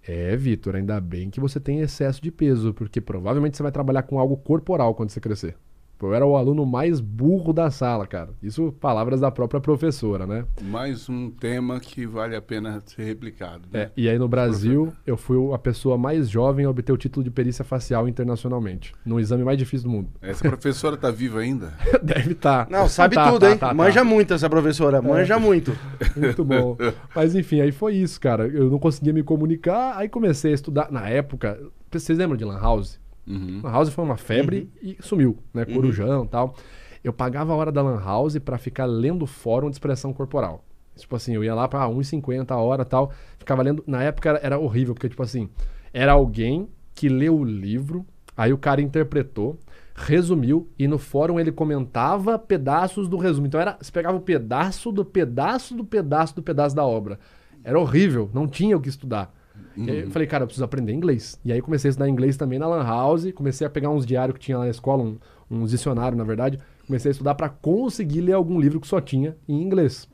[0.06, 4.04] É, Vitor, ainda bem que você tem excesso de peso, porque provavelmente você vai trabalhar
[4.04, 5.56] com algo corporal quando você crescer.
[5.97, 8.29] Pô, Eu era o aluno mais burro da sala, cara.
[8.41, 10.45] Isso, palavras da própria professora, né?
[10.62, 13.63] Mais um tema que vale a pena ser replicado.
[13.71, 13.81] Né?
[13.83, 17.23] É, e aí no Brasil, eu fui a pessoa mais jovem a obter o título
[17.23, 20.10] de perícia facial internacionalmente, no exame mais difícil do mundo.
[20.21, 21.73] Essa professora tá viva ainda?
[22.03, 22.69] Deve estar.
[22.69, 23.57] Não, sabe tudo, hein?
[23.75, 25.75] Manja muito essa professora, manja muito.
[26.15, 26.77] Muito bom.
[27.15, 28.47] Mas enfim, aí foi isso, cara.
[28.47, 30.91] Eu não conseguia me comunicar, aí comecei a estudar.
[30.91, 31.60] Na época,
[31.91, 32.99] vocês lembram de Lan House?
[33.27, 33.61] Uhum.
[33.63, 35.65] Lan House foi uma febre e sumiu, né?
[35.65, 36.55] Corujão e tal.
[37.03, 40.63] Eu pagava a hora da Lan House pra ficar lendo fórum de expressão corporal.
[40.95, 43.83] Tipo assim, eu ia lá pra 1,50 a hora e tal, ficava lendo.
[43.85, 45.49] Na época era, era horrível, porque, tipo assim,
[45.93, 49.59] era alguém que leu o livro, aí o cara interpretou,
[49.95, 53.47] resumiu, e no fórum ele comentava pedaços do resumo.
[53.47, 57.19] Então era, você pegava o pedaço do pedaço do pedaço do pedaço da obra.
[57.63, 59.33] Era horrível, não tinha o que estudar.
[59.78, 61.39] Aí eu falei, cara, eu preciso aprender inglês.
[61.46, 64.38] E aí comecei a estudar inglês também na Lan House, comecei a pegar uns diários
[64.38, 65.17] que tinha lá na escola, um,
[65.50, 66.58] uns dicionários, na verdade.
[66.86, 70.08] Comecei a estudar para conseguir ler algum livro que só tinha em inglês.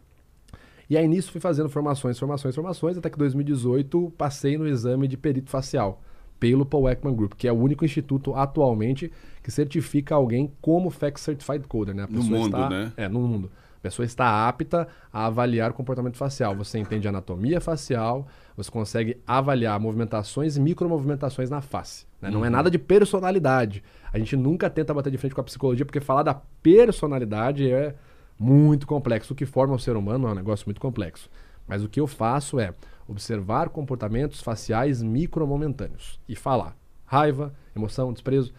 [0.89, 5.07] E aí nisso fui fazendo formações, formações, formações, até que em 2018 passei no exame
[5.07, 6.01] de perito facial
[6.39, 9.09] pelo Paul Ekman Group, que é o único instituto atualmente
[9.41, 12.03] que certifica alguém como FACS Certified Coder, né?
[12.03, 12.91] A No mundo, está- né?
[12.97, 13.49] É, no mundo.
[13.83, 16.55] A pessoa está apta a avaliar o comportamento facial.
[16.55, 22.05] Você entende anatomia facial, você consegue avaliar movimentações e micromovimentações na face.
[22.21, 22.31] né?
[22.31, 23.83] Não é nada de personalidade.
[24.13, 27.93] A gente nunca tenta bater de frente com a psicologia, porque falar da personalidade é
[28.39, 29.33] muito complexo.
[29.33, 31.29] O que forma o ser humano é um negócio muito complexo.
[31.67, 32.73] Mas o que eu faço é
[33.05, 38.53] observar comportamentos faciais micromomentâneos e falar raiva, emoção, desprezo.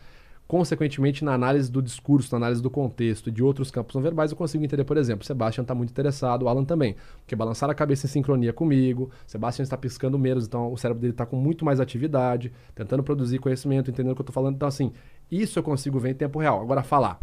[0.47, 4.31] Consequentemente, na análise do discurso, na análise do contexto e de outros campos não verbais,
[4.31, 7.75] eu consigo entender, por exemplo, Sebastian está muito interessado, o Alan também, porque balançar a
[7.75, 11.65] cabeça em sincronia comigo, Sebastian está piscando menos, então o cérebro dele está com muito
[11.65, 14.57] mais atividade, tentando produzir conhecimento, entendendo o que eu estou falando.
[14.57, 14.93] Então, assim,
[15.31, 16.61] isso eu consigo ver em tempo real.
[16.61, 17.19] Agora, falar,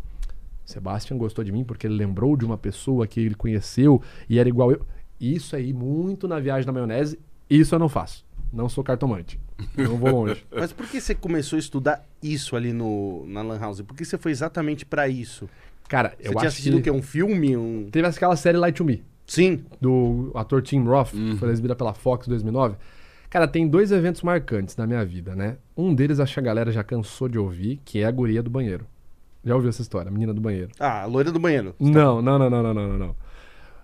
[0.65, 4.49] Sebastian gostou de mim porque ele lembrou de uma pessoa que ele conheceu e era
[4.49, 4.86] igual eu.
[5.19, 8.25] Isso aí, muito na viagem da maionese, isso eu não faço.
[8.51, 9.39] Não sou cartomante.
[9.77, 10.45] Não vou longe.
[10.51, 13.81] Mas por que você começou a estudar isso ali no, na Lan House?
[13.81, 15.49] Por que você foi exatamente pra isso?
[15.87, 16.79] Cara, Você eu tinha assistido que...
[16.79, 16.91] o quê?
[16.91, 17.55] Um filme?
[17.57, 17.89] Um...
[17.91, 19.63] Teve aquela série Light to Me, Sim.
[19.79, 22.77] do ator Tim Roth, que foi exibida pela Fox em 2009.
[23.29, 25.57] Cara, tem dois eventos marcantes na minha vida, né?
[25.75, 28.49] Um deles acho que a galera já cansou de ouvir, que é a guria do
[28.49, 28.85] banheiro.
[29.43, 30.09] Já ouviu essa história?
[30.09, 30.69] A menina do banheiro.
[30.79, 31.75] Ah, a loira do banheiro.
[31.79, 33.15] Não, não, não, não, não, não, não,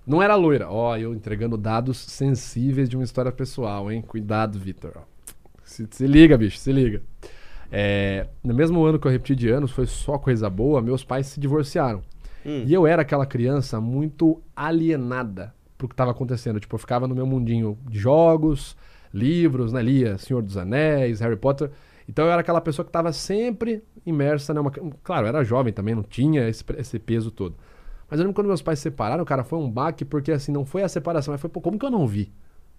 [0.08, 0.22] não.
[0.22, 0.70] Era loira.
[0.70, 4.02] Ó, eu entregando dados sensíveis de uma história pessoal, hein?
[4.02, 5.04] Cuidado, Vitor.
[5.63, 7.02] Se, se liga, bicho, se liga.
[7.72, 11.28] É, no mesmo ano que eu repeti de anos, foi só coisa boa, meus pais
[11.28, 12.02] se divorciaram.
[12.46, 12.63] Hum.
[12.65, 16.60] E eu era aquela criança muito alienada pro que estava acontecendo.
[16.60, 18.76] Tipo, eu ficava no meu mundinho de jogos,
[19.13, 19.82] livros, né?
[19.82, 21.70] Lia Senhor dos Anéis, Harry Potter.
[22.08, 24.62] Então eu era aquela pessoa que estava sempre imersa, né?
[24.62, 24.72] Uma-
[25.04, 27.56] claro, eu era jovem também, não tinha esse, esse peso todo.
[28.10, 30.65] Mas eu lembro quando meus pais se separaram, cara, foi um baque, porque assim, não
[30.65, 32.32] foi a separação, mas foi, pô, como que eu não vi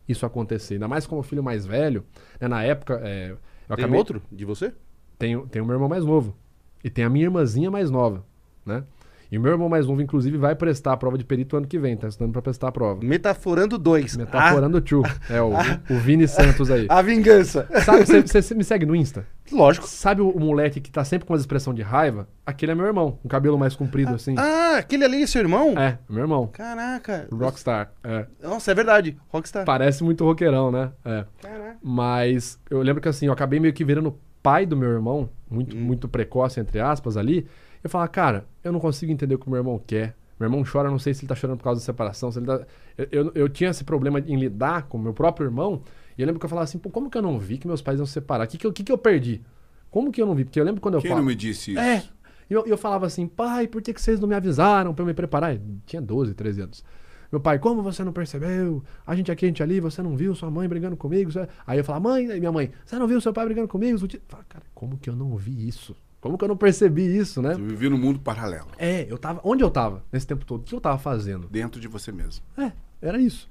[0.09, 0.75] isso acontecer?
[0.75, 2.05] Ainda mais como filho mais velho,
[2.41, 2.49] né?
[2.49, 3.37] Na época, é, eu
[3.77, 3.99] Tem acabei...
[3.99, 4.73] outro de você?
[5.19, 6.35] Tenho, tenho o meu irmão mais novo.
[6.83, 8.25] E tem a minha irmãzinha mais nova,
[8.65, 8.85] né?
[9.31, 11.79] E o meu irmão mais novo, inclusive, vai prestar a prova de perito ano que
[11.79, 13.01] vem, tá estudando pra prestar a prova.
[13.05, 14.17] Metaforando dois.
[14.17, 15.03] Metaforando o tio.
[15.29, 15.51] É, o,
[15.91, 16.87] o Vini Santos aí.
[16.89, 17.69] A, vingança.
[17.85, 19.27] Sabe, você- me segue no Insta?
[19.53, 19.87] Lógico.
[19.87, 22.27] Sabe o, o moleque que tá sempre com uma expressão de raiva?
[22.47, 24.35] Aquele é meu irmão, um cabelo mais comprido assim.
[24.39, 25.75] Ah, aquele ali é seu irmão?
[25.79, 26.47] É, meu irmão.
[26.47, 27.29] Caraca.
[27.31, 27.93] Rockstar.
[28.03, 28.27] É.
[28.43, 29.17] Nossa, é verdade.
[29.29, 29.65] Rockstar.
[29.67, 30.91] Parece muito roqueirão, né?
[31.05, 31.25] É.
[31.43, 31.77] Caraca.
[31.83, 35.77] Mas eu lembro que assim, eu acabei meio que virando pai do meu irmão, muito,
[35.77, 35.81] Hum.
[35.81, 37.47] muito precoce, entre aspas, ali.
[37.83, 40.17] Eu falava, cara, eu não consigo entender o que meu irmão quer.
[40.39, 42.31] Meu irmão chora, não sei se ele tá chorando por causa da separação.
[42.31, 42.67] Se ele tá...
[42.97, 45.83] eu, eu, eu tinha esse problema em lidar com o meu próprio irmão.
[46.17, 47.83] E eu lembro que eu falava assim, pô, como que eu não vi que meus
[47.83, 48.45] pais iam se separar?
[48.45, 49.43] O que, que, eu, que, que eu perdi?
[49.91, 50.45] Como que eu não vi?
[50.45, 51.21] Porque eu lembro quando eu Quem falo.
[51.21, 51.81] não me disse isso?
[51.81, 52.05] É.
[52.49, 55.07] E eu, eu falava assim, pai, por que, que vocês não me avisaram pra eu
[55.07, 55.55] me preparar?
[55.55, 56.85] Eu tinha 12, 13 anos.
[57.31, 58.83] Meu pai, como você não percebeu?
[59.07, 61.31] A gente aqui, a gente ali, você não viu sua mãe brigando comigo?
[61.67, 63.99] Aí eu falava, mãe, aí minha mãe, você não viu seu pai brigando comigo?
[64.03, 65.95] Eu falava, cara, como que eu não vi isso?
[66.21, 67.55] Como que eu não percebi isso, né?
[67.55, 69.41] Você vivia num mundo paralelo, É, eu tava.
[69.45, 70.61] Onde eu tava nesse tempo todo?
[70.61, 71.47] O que eu tava fazendo?
[71.49, 72.43] dentro de você mesmo.
[72.57, 73.49] É, era isso.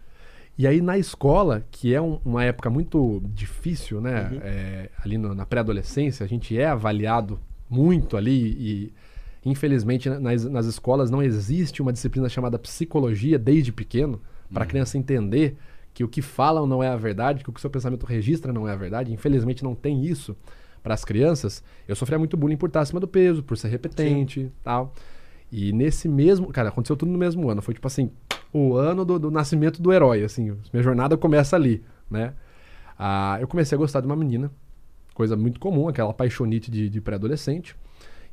[0.58, 4.30] E aí na escola, que é um- uma época muito difícil, né?
[4.42, 8.94] É, ali no- na pré-adolescência, a gente é avaliado muito ali e
[9.46, 14.20] infelizmente na- nas, nas escolas não existe uma disciplina chamada psicologia desde pequeno
[14.52, 15.58] para a criança entender
[15.94, 18.52] que o que falam não é a verdade, que o que o seu pensamento registra
[18.52, 19.14] não é a verdade.
[19.14, 20.36] Infelizmente não tem isso
[20.88, 21.62] para as crianças.
[21.86, 24.94] Eu sofria muito bullying por estar acima do peso, por ser repetente, tal.
[25.52, 27.62] E nesse mesmo, cara, aconteceu tudo no mesmo ano.
[27.62, 28.10] Foi tipo assim,
[28.54, 30.56] o ano do, do nascimento do herói, assim.
[30.72, 32.34] Minha jornada começa ali, né?
[32.98, 34.50] Ah, eu comecei a gostar de uma menina,
[35.14, 37.76] coisa muito comum, aquela paixonite de, de pré-adolescente.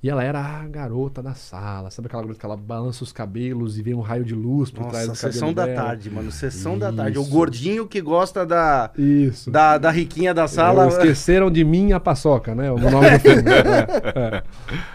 [0.04, 3.78] E ela era a garota da sala, sabe aquela garota que ela balança os cabelos
[3.78, 5.82] e vem um raio de luz por trás do Nossa, cabelo sessão da dela.
[5.82, 6.30] tarde, mano.
[6.30, 7.18] Sessão da tarde.
[7.18, 7.30] O Isso.
[7.30, 9.50] gordinho que gosta da, Isso.
[9.50, 10.88] da, da riquinha da sala.
[10.88, 12.70] Esqueceram de mim a paçoca, né?
[12.70, 13.44] O nome do filme.
[13.54, 14.42] É, é.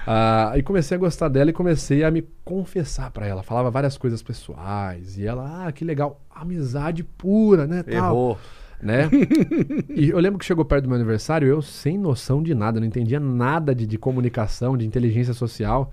[0.05, 3.41] Ah, e comecei a gostar dela e comecei a me confessar pra ela.
[3.41, 5.17] Falava várias coisas pessoais.
[5.17, 6.21] E ela, ah, que legal.
[6.29, 7.81] Amizade pura, né?
[7.81, 7.93] tal.
[7.93, 8.37] Errou.
[8.81, 9.09] Né?
[9.93, 12.87] e eu lembro que chegou perto do meu aniversário, eu sem noção de nada, não
[12.87, 15.91] entendia nada de, de comunicação, de inteligência social.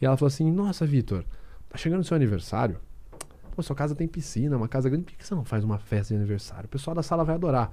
[0.00, 1.24] E ela falou assim: Nossa, Vitor,
[1.68, 2.76] tá chegando o seu aniversário.
[3.54, 6.14] Pô, sua casa tem piscina, uma casa grande, por que você não faz uma festa
[6.14, 6.66] de aniversário?
[6.66, 7.72] O pessoal da sala vai adorar.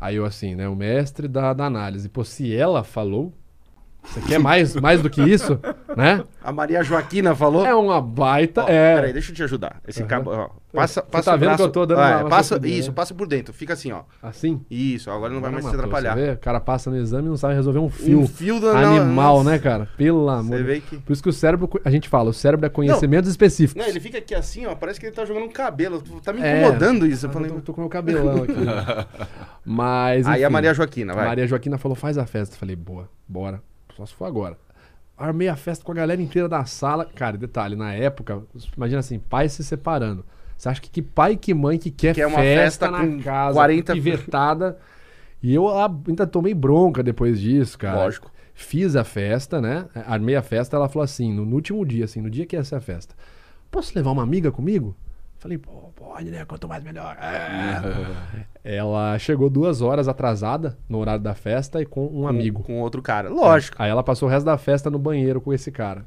[0.00, 2.08] Aí eu assim, né, o mestre da, da análise.
[2.08, 3.32] Pô, se ela falou,
[4.06, 5.58] você quer mais, mais do que isso,
[5.96, 6.24] né?
[6.42, 7.66] A Maria Joaquina falou.
[7.66, 8.64] É uma baita.
[8.64, 8.94] Ó, é.
[8.96, 9.80] Peraí, deixa eu te ajudar.
[9.86, 10.08] Esse Aham.
[10.08, 11.56] cabo, ó, passa, Você passa tá vendo braço.
[11.64, 12.94] que eu tô dando Ah, uma- é, uma passa, Isso, né?
[12.94, 13.52] passa por dentro.
[13.52, 14.02] Fica assim, ó.
[14.22, 14.60] Assim?
[14.70, 16.14] Isso, agora não vai mais matou, atrapalhar.
[16.14, 16.32] você vê?
[16.32, 18.20] O cara passa no exame e não sabe resolver um fio.
[18.20, 19.88] Um fio da- animal, né, cara?
[19.96, 20.56] Pelo amor.
[20.58, 20.96] Você vê que.
[20.98, 23.82] Por isso que o cérebro, a gente fala, o cérebro é conhecimentos específicos.
[23.82, 24.74] Não, ele fica aqui assim, ó.
[24.74, 26.00] Parece que ele tá jogando um cabelo.
[26.22, 26.60] Tá me É.
[26.62, 27.26] incomodando isso.
[27.26, 27.50] Eu Ah, falei.
[27.50, 28.54] tô, tô com meu cabelão aqui.
[29.64, 30.26] Mas.
[30.26, 31.26] Aí a enfim, Maria Joaquina, vai.
[31.26, 32.54] Maria Joaquina falou: faz a festa.
[32.54, 33.60] Eu falei, boa, bora.
[33.96, 34.58] Só se for agora.
[35.16, 37.06] Armei a festa com a galera inteira da sala.
[37.06, 38.42] Cara, detalhe, na época,
[38.76, 40.24] imagina assim, pais se separando.
[40.56, 43.06] Você acha que, que pai e que mãe que quer, Quer uma festa, festa na
[43.06, 44.78] com casa, 40 pivetada.
[45.42, 45.68] E eu
[46.06, 48.04] ainda tomei bronca depois disso, cara.
[48.04, 48.30] Lógico.
[48.54, 49.86] Fiz a festa, né?
[50.06, 52.64] Armei a festa, ela falou assim, no, no último dia, assim, no dia que ia
[52.64, 53.14] ser a festa.
[53.70, 54.96] Posso levar uma amiga comigo?
[55.46, 56.44] Falei, pô, pode, né?
[56.44, 57.16] Quanto mais melhor.
[57.20, 58.44] É.
[58.76, 62.64] ela chegou duas horas atrasada no horário da festa e com um amigo.
[62.64, 63.28] Com outro cara.
[63.28, 63.76] Lógico.
[63.78, 66.04] Aí ela passou o resto da festa no banheiro com esse cara.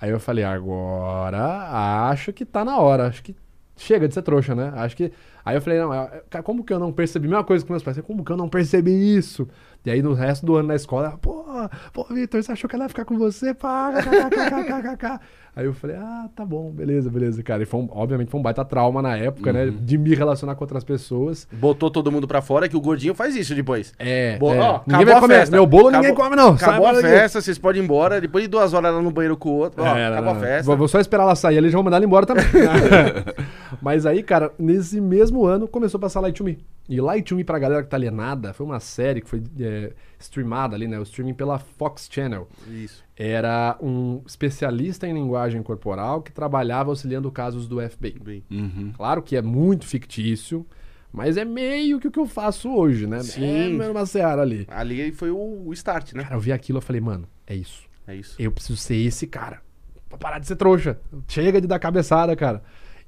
[0.00, 3.08] Aí eu falei, agora acho que tá na hora.
[3.08, 3.34] Acho que
[3.76, 4.72] chega de ser trouxa, né?
[4.76, 5.12] Acho que.
[5.44, 7.28] Aí eu falei, não, é, cara, como que eu não percebi?
[7.28, 7.98] Mesma coisa com meus pais.
[8.00, 9.48] Como que eu não percebi isso?
[9.84, 11.44] E aí no resto do ano na escola, pô,
[11.92, 13.52] pô, Vitor, você achou que ela ia ficar com você?
[13.52, 15.18] Pá, kkkk.
[15.54, 17.62] Aí eu falei, ah, tá bom, beleza, beleza, cara.
[17.62, 19.70] E foi um, obviamente foi um baita trauma na época, né, uhum.
[19.72, 19.78] né?
[19.82, 21.46] De me relacionar com outras pessoas.
[21.52, 23.92] Botou todo mundo pra fora, que o gordinho faz isso depois.
[23.98, 24.38] É.
[24.38, 24.58] Bo é.
[24.58, 25.50] Ó, ninguém vai comer.
[25.50, 26.54] Meu bolo acabou, ninguém come, não.
[26.54, 28.18] Acabou a festa, vocês podem ir embora.
[28.18, 29.82] Depois de duas horas ela no banheiro com o outro.
[29.82, 30.62] Ó, é, acabou não, a festa.
[30.62, 32.44] Vou, vou só esperar ela sair, eles vão mandar ela embora também.
[33.82, 36.58] Mas aí, cara, nesse mesmo ano começou a passar Light to Me.
[36.88, 39.92] E Light to Me, pra galera que tá alienada, foi uma série que foi é,
[40.18, 40.98] streamada ali, né?
[40.98, 42.48] O streaming pela Fox Channel.
[42.68, 43.02] Isso.
[43.16, 48.44] Era um especialista em linguagem corporal que trabalhava auxiliando casos do FBI.
[48.50, 48.92] Uhum.
[48.96, 50.66] Claro que é muito fictício,
[51.12, 53.22] mas é meio que o que eu faço hoje, né?
[53.22, 53.80] Sim.
[53.80, 54.66] É uma seara ali.
[54.68, 56.24] Ali foi o start, né?
[56.24, 57.82] Cara, eu vi aquilo e falei, mano, é isso.
[58.06, 58.34] É isso.
[58.38, 59.60] Eu preciso ser esse cara.
[60.08, 60.98] Pra parar de ser trouxa.
[61.28, 62.62] Chega de dar cabeçada, cara.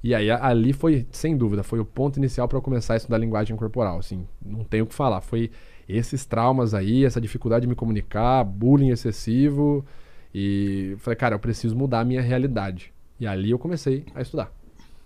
[0.05, 3.17] E aí ali foi, sem dúvida, foi o ponto inicial para eu começar a estudar
[3.17, 5.49] linguagem corporal, assim, não tenho o que falar, foi
[5.89, 9.83] esses traumas aí, essa dificuldade de me comunicar, bullying excessivo,
[10.31, 12.93] e falei, cara, eu preciso mudar a minha realidade.
[13.19, 14.51] E ali eu comecei a estudar.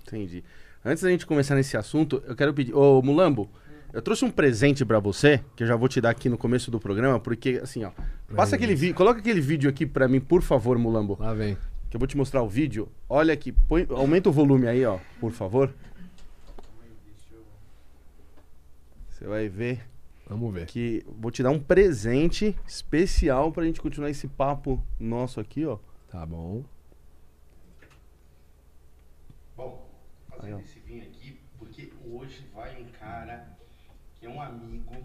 [0.05, 0.43] Entendi.
[0.83, 3.49] Antes da gente começar nesse assunto, eu quero pedir, ô Mulambo,
[3.93, 6.69] eu trouxe um presente para você, que eu já vou te dar aqui no começo
[6.69, 7.91] do programa, porque assim, ó,
[8.35, 11.15] passa aquele vídeo, coloca aquele vídeo aqui para mim, por favor, Mulambo.
[11.17, 11.55] Lá vem
[11.89, 12.87] que eu vou te mostrar o vídeo.
[13.07, 15.73] Olha aqui, põe, aumenta o volume aí, ó, por favor.
[19.09, 19.85] Você vai ver.
[20.27, 20.67] Vamos ver.
[20.67, 25.79] Que vou te dar um presente especial pra gente continuar esse papo nosso aqui, ó.
[26.07, 26.63] Tá bom.
[29.57, 29.89] Bom,
[30.29, 33.57] fazendo aí, esse vinho aqui, porque hoje vai um cara
[34.19, 34.95] que é um amigo.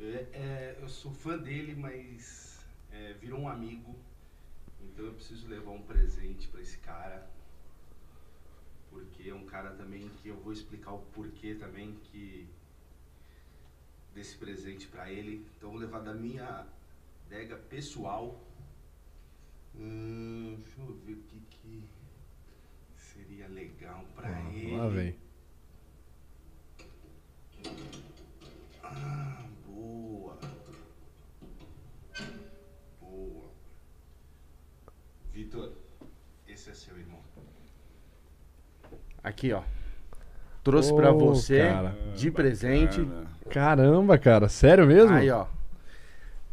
[0.00, 2.58] É, é, eu sou fã dele, mas
[2.90, 3.94] é, virou um amigo
[4.98, 7.30] então eu preciso levar um presente para esse cara.
[8.90, 12.48] Porque é um cara também que eu vou explicar o porquê também que
[14.12, 15.46] desse presente para ele.
[15.56, 16.66] Então eu vou levar da minha
[17.26, 18.44] adega pessoal.
[19.76, 21.88] Hum, deixa eu ver o que, que
[22.96, 24.76] seria legal para ah, ele.
[24.76, 25.16] Lá vem.
[28.82, 30.47] Ah, boa.
[35.38, 35.70] Vitor,
[36.48, 37.20] esse é seu irmão.
[39.22, 39.62] Aqui, ó.
[40.64, 41.94] Trouxe oh, para você cara.
[42.16, 43.08] de presente.
[43.48, 44.48] Caramba, cara.
[44.48, 45.14] Sério mesmo?
[45.14, 45.46] Aí, ó.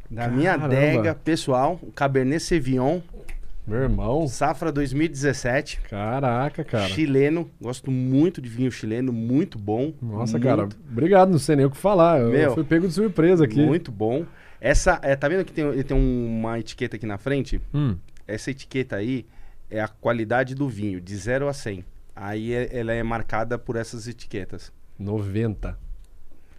[0.08, 0.38] Da Caramba.
[0.38, 3.02] minha adega pessoal, o Cabernet Sauvignon.
[3.66, 4.28] Meu irmão.
[4.28, 5.82] Safra 2017.
[5.90, 6.88] Caraca, cara.
[6.88, 7.50] Chileno.
[7.60, 9.96] Gosto muito de vinho chileno, muito bom.
[10.00, 10.44] Nossa, muito.
[10.44, 10.70] cara.
[10.92, 12.20] Obrigado, não sei nem o que falar.
[12.20, 13.66] Meu, eu fui pego de surpresa aqui.
[13.66, 14.28] Muito bom.
[14.62, 17.60] Essa, é, tá vendo que tem, ele tem uma etiqueta aqui na frente?
[17.74, 17.98] Hum.
[18.28, 19.26] Essa etiqueta aí
[19.70, 21.86] é a qualidade do vinho, de 0 a 100.
[22.16, 24.72] Aí é, ela é marcada por essas etiquetas.
[24.98, 25.78] 90.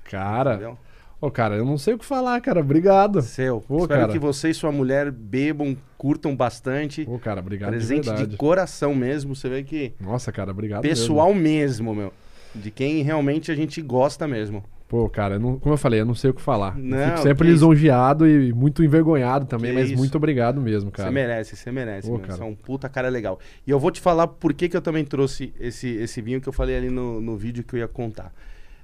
[0.04, 0.76] Cara.
[1.18, 2.60] Ô, oh, cara, eu não sei o que falar, cara.
[2.60, 3.22] Obrigado.
[3.22, 3.62] Seu.
[3.62, 4.12] Pô, Espero cara.
[4.12, 7.06] que você e sua mulher bebam, curtam bastante.
[7.06, 7.70] Pô, cara, obrigado.
[7.70, 9.34] Presente de, de, coração mesmo.
[9.34, 9.94] Você vê que.
[9.98, 10.82] Nossa, cara, obrigado.
[10.82, 11.92] Pessoal mesmo.
[11.92, 12.12] mesmo, meu.
[12.54, 14.62] De quem realmente a gente gosta mesmo.
[14.88, 16.78] Pô, cara, não, como eu falei, eu não sei o que falar.
[16.78, 19.98] Não, fico sempre lisonjeado e muito envergonhado também, mas isso?
[19.98, 21.08] muito obrigado mesmo, cara.
[21.08, 22.08] Você merece, você merece.
[22.08, 23.40] Pô, Você é um puta cara legal.
[23.66, 26.48] E eu vou te falar por que, que eu também trouxe esse, esse vinho que
[26.48, 28.32] eu falei ali no, no vídeo que eu ia contar.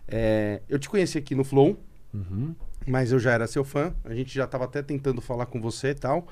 [0.08, 1.78] É, eu te conheci aqui no Flow,
[2.12, 2.52] uhum.
[2.84, 3.94] mas eu já era seu fã.
[4.04, 6.26] A gente já tava até tentando falar com você e tal.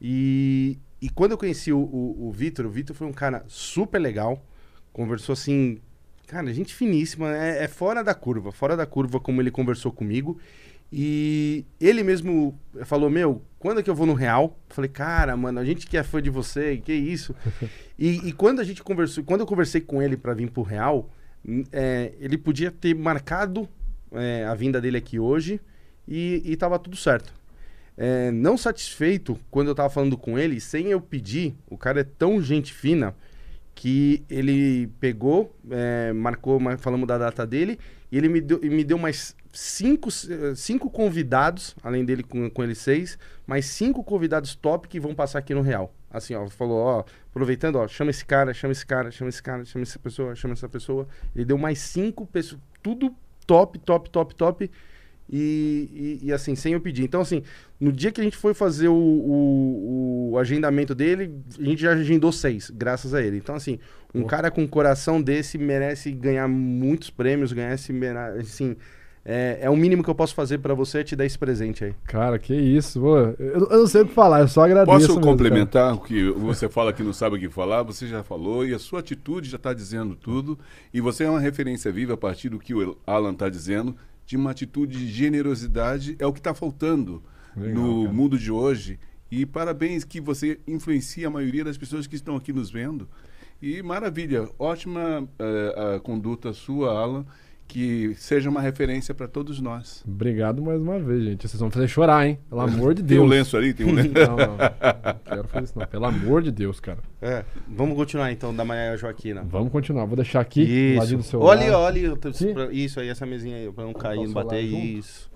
[0.00, 3.98] E, e quando eu conheci o, o, o Vitor, o Vitor foi um cara super
[3.98, 4.40] legal.
[4.92, 5.80] Conversou assim
[6.28, 10.38] Cara, gente finíssima, é, é, fora da curva, fora da curva como ele conversou comigo.
[10.92, 14.58] E ele mesmo falou, meu, quando é que eu vou no Real?
[14.68, 17.34] falei, cara, mano, a gente que é fã de você, que isso?
[17.98, 21.10] e, e, quando a gente conversou, quando eu conversei com ele para vir pro Real,
[21.72, 23.66] é, ele podia ter marcado
[24.12, 25.58] é, a vinda dele aqui hoje
[26.06, 27.32] e, e tava tudo certo.
[27.96, 32.04] É, não satisfeito quando eu tava falando com ele, sem eu pedir, o cara é
[32.04, 33.14] tão gente fina
[33.78, 37.78] que ele pegou, é, marcou, falamos da data dele,
[38.10, 40.10] e ele me deu, me deu mais cinco,
[40.56, 45.38] cinco convidados, além dele com, com ele seis, mais cinco convidados top que vão passar
[45.38, 45.94] aqui no Real.
[46.10, 49.64] Assim, ó, falou, ó, aproveitando, ó, chama esse cara, chama esse cara, chama esse cara,
[49.64, 51.06] chama essa pessoa, chama essa pessoa.
[51.32, 53.14] Ele deu mais cinco pessoas, tudo
[53.46, 54.70] top, top, top, top.
[55.30, 57.04] E, e, e, assim, sem eu pedir.
[57.04, 57.42] Então, assim,
[57.78, 61.92] no dia que a gente foi fazer o, o, o, agendamento dele, a gente já
[61.92, 63.36] agendou seis, graças a ele.
[63.36, 63.78] Então, assim,
[64.14, 67.92] um cara com um coração desse merece ganhar muitos prêmios, ganhar esse.
[68.40, 68.76] Assim,
[69.30, 71.94] é, é o mínimo que eu posso fazer para você te dar esse presente aí.
[72.06, 72.98] Cara, que isso.
[72.98, 73.18] Pô.
[73.18, 74.90] Eu, eu não sei o que falar, eu só agradeço.
[74.90, 77.82] Posso mesmo, complementar o que você fala que não sabe o que falar?
[77.82, 80.58] Você já falou e a sua atitude já está dizendo tudo.
[80.94, 83.94] E você é uma referência viva a partir do que o Alan está dizendo
[84.28, 87.22] de uma atitude de generosidade é o que está faltando
[87.56, 88.14] Legal, no cara.
[88.14, 89.00] mundo de hoje.
[89.30, 93.08] E parabéns que você influencia a maioria das pessoas que estão aqui nos vendo.
[93.60, 97.24] E maravilha, ótima uh, a conduta sua, Alan,
[97.68, 100.02] que seja uma referência para todos nós.
[100.08, 101.46] Obrigado mais uma vez, gente.
[101.46, 102.38] Vocês vão fazer chorar, hein?
[102.48, 103.20] Pelo amor de Deus.
[103.20, 103.74] Tem um lenço ali?
[103.74, 104.08] Tem um lenço.
[104.14, 105.86] não, não, não quero fazer isso não.
[105.86, 106.98] Pelo amor de Deus, cara.
[107.20, 109.44] É, vamos continuar então da Maia Joaquina.
[109.44, 110.06] Vamos continuar.
[110.06, 110.98] Vou deixar aqui, isso.
[110.98, 112.18] ladinho do seu olha, Olha, olha.
[112.72, 114.62] Isso aí, essa mesinha aí, para não cair, não bater.
[114.62, 115.30] Isso.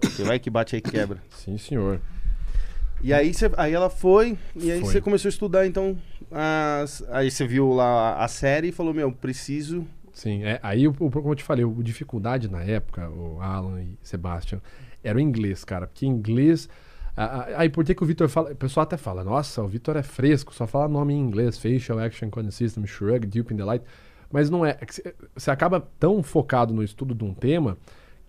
[0.00, 1.18] Você vai que bate aí quebra.
[1.30, 2.00] Sim, senhor.
[3.02, 5.98] E aí, cê, aí ela foi, e aí você começou a estudar, então.
[6.30, 11.28] As, aí você viu lá a série e falou: Meu, preciso Sim, é, aí, como
[11.28, 14.60] eu te falei, o dificuldade na época, o Alan e Sebastian,
[15.02, 15.88] era o inglês, cara.
[15.88, 16.68] Porque inglês.
[17.56, 18.52] Aí por que, que o Vitor fala.
[18.52, 21.98] O pessoal até fala, nossa, o Vitor é fresco, só fala nome em inglês, Facial
[21.98, 23.84] Action Consistent, Shrug, Deep in the Light.
[24.30, 24.78] Mas não é.
[24.80, 27.76] é você acaba tão focado no estudo de um tema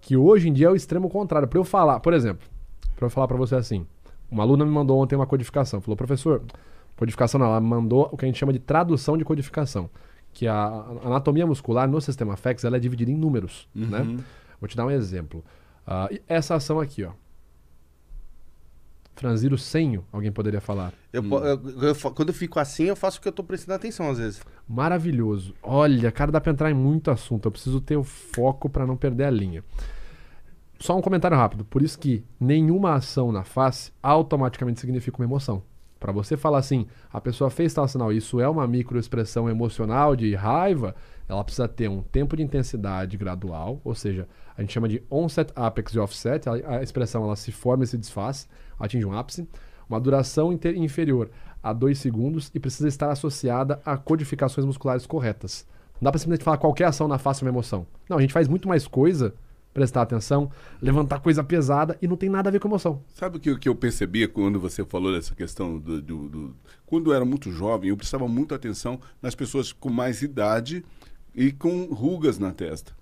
[0.01, 1.47] que hoje em dia é o extremo contrário.
[1.47, 2.47] Para eu falar, por exemplo,
[2.95, 3.85] para eu falar para você assim,
[4.29, 6.41] uma aluna me mandou ontem uma codificação, falou, professor,
[6.97, 9.87] codificação não, ela mandou o que a gente chama de tradução de codificação
[10.35, 10.65] que a
[11.03, 13.87] anatomia muscular no sistema FEX ela é dividida em números, uhum.
[13.87, 14.23] né?
[14.59, 15.43] Vou te dar um exemplo.
[15.87, 17.11] Uh, essa ação aqui, ó.
[19.15, 20.91] Franzir o senho, alguém poderia falar.
[21.13, 21.37] Eu, hum.
[21.37, 24.17] eu, eu, quando eu fico assim, eu faço o que eu estou prestando atenção às
[24.17, 24.41] vezes.
[24.67, 25.53] Maravilhoso.
[25.63, 27.47] Olha, cara, dá para entrar em muito assunto.
[27.47, 29.63] Eu preciso ter o foco para não perder a linha.
[30.77, 31.63] Só um comentário rápido.
[31.63, 35.63] Por isso que nenhuma ação na face automaticamente significa uma emoção.
[36.05, 40.35] Para você falar assim, a pessoa fez tal sinal, isso é uma microexpressão emocional de
[40.35, 40.93] raiva,
[41.27, 45.51] ela precisa ter um tempo de intensidade gradual, ou seja, a gente chama de onset,
[45.55, 48.47] apex e offset, a, a expressão ela se forma e se desfaz,
[48.79, 49.49] atinge um ápice,
[49.89, 51.31] uma duração inferior
[51.63, 55.65] a 2 segundos e precisa estar associada a codificações musculares corretas.
[55.95, 57.87] Não dá para simplesmente falar qualquer ação na face é uma emoção.
[58.07, 59.33] Não, a gente faz muito mais coisa
[59.75, 60.49] prestar atenção,
[60.81, 63.03] levantar coisa pesada e não tem nada a ver com emoção.
[63.13, 66.55] Sabe o que, que eu percebia quando você falou dessa questão do, do, do,
[66.85, 70.81] Quando eu era muito jovem, eu prestava muita atenção nas pessoas com mais idade
[71.35, 72.95] e com rugas na testa.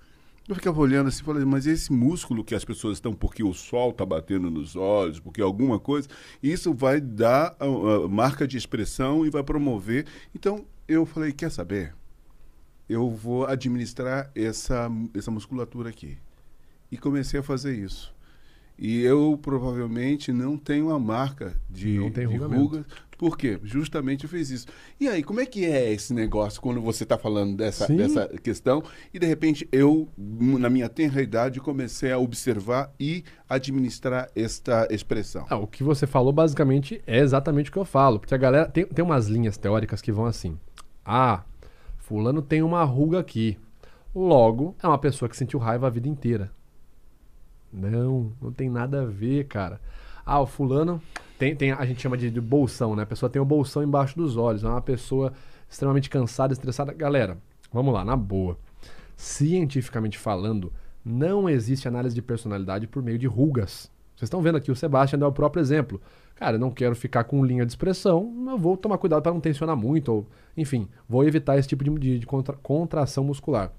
[0.50, 3.92] Eu ficava olhando assim, falei, mas esse músculo que as pessoas estão porque o sol
[3.92, 6.10] está batendo nos olhos, porque alguma coisa,
[6.42, 10.08] isso vai dar a, a marca de expressão e vai promover.
[10.34, 11.94] Então, eu falei, quer saber?
[12.90, 16.18] Eu vou administrar essa, essa musculatura aqui
[16.94, 18.14] e comecei a fazer isso.
[18.78, 22.86] E eu provavelmente não tenho a marca de, de rugas.
[23.18, 23.60] Por quê?
[23.64, 24.68] Justamente eu fiz isso.
[25.00, 28.84] E aí, como é que é esse negócio quando você está falando dessa, dessa questão
[29.12, 35.48] e de repente eu, na minha tenra idade, comecei a observar e administrar esta expressão?
[35.50, 38.20] Ah, o que você falou basicamente é exatamente o que eu falo.
[38.20, 40.60] Porque a galera tem, tem umas linhas teóricas que vão assim.
[41.04, 41.44] Ah,
[41.98, 43.58] fulano tem uma ruga aqui.
[44.14, 46.52] Logo, é uma pessoa que sentiu raiva a vida inteira.
[47.74, 49.82] Não, não tem nada a ver, cara.
[50.26, 51.02] Ah, o fulano
[51.38, 53.04] tem, tem a gente chama de, de bolsão, né?
[53.04, 54.64] A pessoa tem o bolsão embaixo dos olhos.
[54.64, 55.34] É uma pessoa
[55.70, 56.94] extremamente cansada, estressada.
[56.94, 57.38] Galera,
[57.72, 58.58] vamos lá, na boa.
[59.18, 60.72] Cientificamente falando,
[61.04, 63.92] não existe análise de personalidade por meio de rugas.
[64.16, 66.00] Vocês estão vendo aqui, o Sebastian dá o próprio exemplo.
[66.36, 69.40] Cara, eu não quero ficar com linha de expressão, eu vou tomar cuidado para não
[69.40, 73.72] tensionar muito, ou, enfim, vou evitar esse tipo de, de, de contra, contração muscular.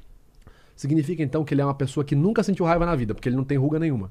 [0.76, 3.36] Significa então que ele é uma pessoa que nunca sentiu raiva na vida, porque ele
[3.36, 4.10] não tem ruga nenhuma.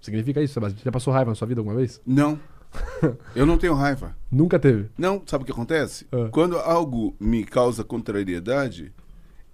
[0.00, 0.84] Significa isso, Sebastião?
[0.84, 2.00] Já passou raiva na sua vida alguma vez?
[2.06, 2.38] Não.
[3.34, 4.16] Eu não tenho raiva.
[4.30, 4.88] Nunca teve?
[4.96, 6.06] Não, sabe o que acontece?
[6.12, 6.28] Ah.
[6.30, 8.92] Quando algo me causa contrariedade,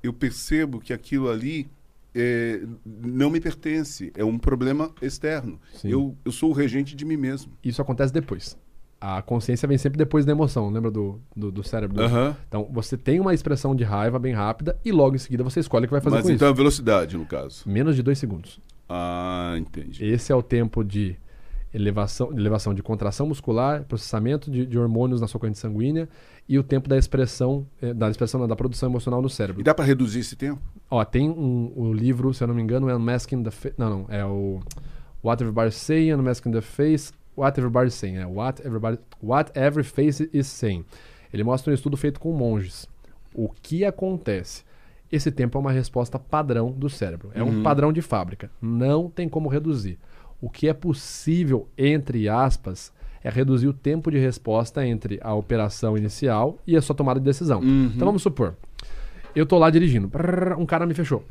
[0.02, 1.70] eu percebo que aquilo ali
[2.14, 4.12] é, não me pertence.
[4.16, 5.60] É um problema externo.
[5.84, 7.52] Eu, eu sou o regente de mim mesmo.
[7.62, 8.56] Isso acontece depois
[9.04, 12.00] a consciência vem sempre depois da emoção, lembra do, do, do cérebro?
[12.00, 12.32] Uhum.
[12.46, 15.86] Então, você tem uma expressão de raiva bem rápida e logo em seguida você escolhe
[15.86, 16.54] o que vai fazer Mas com então isso.
[16.54, 17.68] a velocidade, no caso?
[17.68, 18.60] Menos de dois segundos.
[18.88, 20.04] Ah, entendi.
[20.04, 21.16] Esse é o tempo de
[21.74, 26.08] elevação, elevação de contração muscular, processamento de, de hormônios na sua corrente sanguínea
[26.48, 29.62] e o tempo da expressão, eh, da expressão da produção emocional no cérebro.
[29.62, 30.60] E dá para reduzir esse tempo?
[30.88, 33.74] Ó, tem um, um livro, se eu não me engano, é Unmasking the Face.
[33.76, 34.60] Não, não, é o
[35.24, 40.28] What Everybody Say, Unmasking the Face What Everybody's Saying, é What, everybody, What Every Face
[40.32, 40.84] is Saying.
[41.32, 42.86] Ele mostra um estudo feito com monges.
[43.34, 44.64] O que acontece?
[45.12, 47.30] esse tempo é uma resposta padrão do cérebro.
[47.34, 48.50] É um padrão de fábrica.
[48.62, 49.98] Não tem como reduzir.
[50.40, 52.90] O que é possível, entre aspas,
[53.22, 57.26] é reduzir o tempo de resposta entre a operação inicial e a sua tomada de
[57.26, 57.60] decisão.
[57.94, 58.56] Então vamos supor,
[59.36, 60.10] eu tô lá dirigindo,
[60.58, 61.22] um cara me fechou.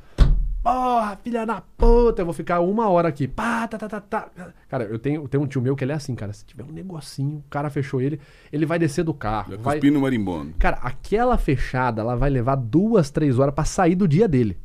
[0.64, 3.28] Porra, filha da puta, eu vou ficar uma hora aqui.
[3.28, 4.30] Pá, tá, tá, tá, tá.
[4.70, 6.32] Cara, eu tenho, eu tenho um tio meu que ele é assim, cara.
[6.34, 8.20] Se tiver um negocinho, o cara fechou ele,
[8.51, 9.57] ele vai descer do carro.
[9.57, 10.53] Vai cuspir no marimbondo.
[10.59, 14.55] Cara, aquela fechada, ela vai levar duas, três horas pra sair do dia dele.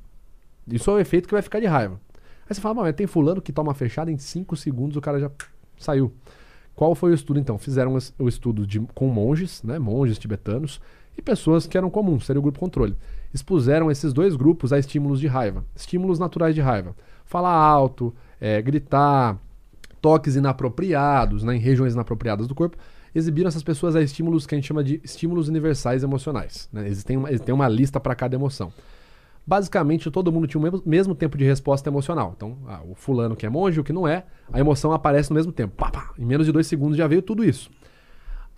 [0.69, 1.99] Isso é o efeito que vai ficar de raiva.
[2.49, 5.31] Aí você fala, mas tem fulano que toma fechada em cinco segundos, o cara já
[5.79, 6.13] saiu.
[6.75, 7.57] Qual foi o estudo então?
[7.57, 10.79] Fizeram o estudo de, com monges, né, monges tibetanos,
[11.17, 12.95] e pessoas que eram comuns, seria o grupo controle.
[13.37, 16.97] Expuseram esses dois grupos a estímulos de raiva, estímulos naturais de raiva.
[17.27, 19.39] Falar alto, é, gritar,
[20.01, 22.79] toques inapropriados, né, em regiões inapropriadas do corpo,
[23.15, 26.67] exibiram essas pessoas a estímulos que a gente chama de estímulos universais emocionais.
[26.73, 26.89] Né?
[26.89, 28.73] Existem uma, tem uma lista para cada emoção.
[29.47, 32.33] Basicamente, todo mundo tinha o mesmo, mesmo tempo de resposta emocional.
[32.35, 35.37] Então, ah, o fulano que é monge, o que não é, a emoção aparece no
[35.37, 35.75] mesmo tempo.
[35.77, 37.71] Pá, pá, em menos de dois segundos já veio tudo isso.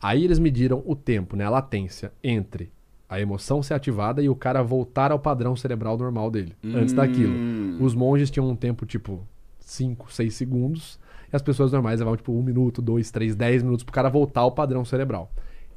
[0.01, 2.71] Aí eles mediram o tempo, né, a latência entre
[3.09, 7.35] a emoção ser ativada e o cara voltar ao padrão cerebral normal dele, antes daquilo.
[7.83, 9.27] Os monges tinham um tempo tipo
[9.61, 10.99] 5, 6 segundos,
[11.33, 14.43] e as pessoas normais levavam tipo 1 minuto, 2, 3, 10 minutos pro cara voltar
[14.43, 15.31] ao padrão cerebral.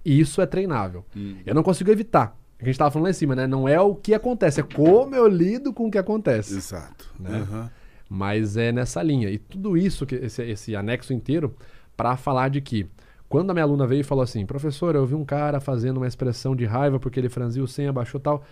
[0.03, 1.05] Isso é treinável.
[1.45, 2.37] Eu não consigo evitar.
[2.59, 3.47] A gente tava falando lá em cima, né?
[3.47, 6.55] Não é o que acontece, é como eu lido com o que acontece.
[6.55, 7.09] Exato.
[7.19, 7.39] Né?
[7.39, 7.69] Aham.
[8.07, 9.29] Mas é nessa linha.
[9.29, 11.55] E tudo isso, que esse, esse anexo inteiro,
[11.95, 12.87] para falar de que
[13.31, 16.07] quando a minha aluna veio e falou assim, professor, eu vi um cara fazendo uma
[16.07, 18.43] expressão de raiva porque ele franziu o senha, abaixou tal.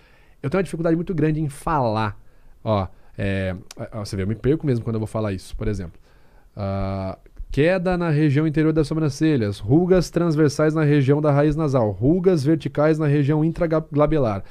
[0.41, 2.17] Eu tenho uma dificuldade muito grande em falar.
[2.63, 3.57] Ó, é,
[3.93, 5.53] você vê, eu me perco mesmo quando eu vou falar isso.
[5.57, 5.99] Por exemplo,
[6.55, 7.19] ah,
[7.51, 12.97] queda na região interior das sobrancelhas, rugas transversais na região da raiz nasal, rugas verticais
[12.97, 14.45] na região intraglabelar,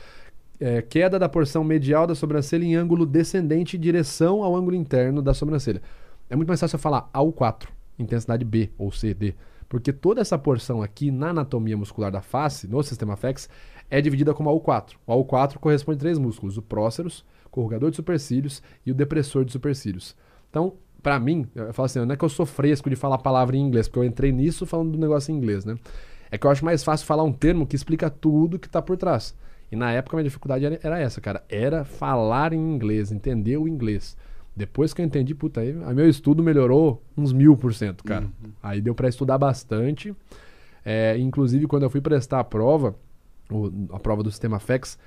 [0.61, 5.23] é, queda da porção medial da sobrancelha em ângulo descendente em direção ao ângulo interno
[5.23, 5.81] da sobrancelha.
[6.29, 7.69] É muito mais fácil falar AU4,
[7.99, 9.35] intensidade B ou C, D,
[9.69, 13.49] porque toda essa porção aqui na anatomia muscular da face, no sistema FEX,
[13.91, 14.95] é dividida como AU4.
[15.07, 19.53] O AU4 corresponde a três músculos: o próceros, corrugador de supercílios e o depressor de
[19.53, 20.17] supercílios.
[20.49, 23.19] Então, pra mim, eu falo assim, não é que eu sou fresco de falar a
[23.19, 25.77] palavra em inglês, porque eu entrei nisso falando do negócio em inglês, né?
[26.31, 28.97] É que eu acho mais fácil falar um termo que explica tudo que tá por
[28.97, 29.35] trás.
[29.71, 31.45] E na época minha dificuldade era, era essa, cara.
[31.49, 34.17] Era falar em inglês, entender o inglês.
[34.59, 38.27] Depois que eu entendi, puta, aí, aí meu estudo melhorou uns mil por cento, cara.
[38.63, 40.15] Aí deu pra estudar bastante.
[40.85, 42.95] É, inclusive, quando eu fui prestar a prova,
[43.51, 44.99] o- a prova do sistema FEX,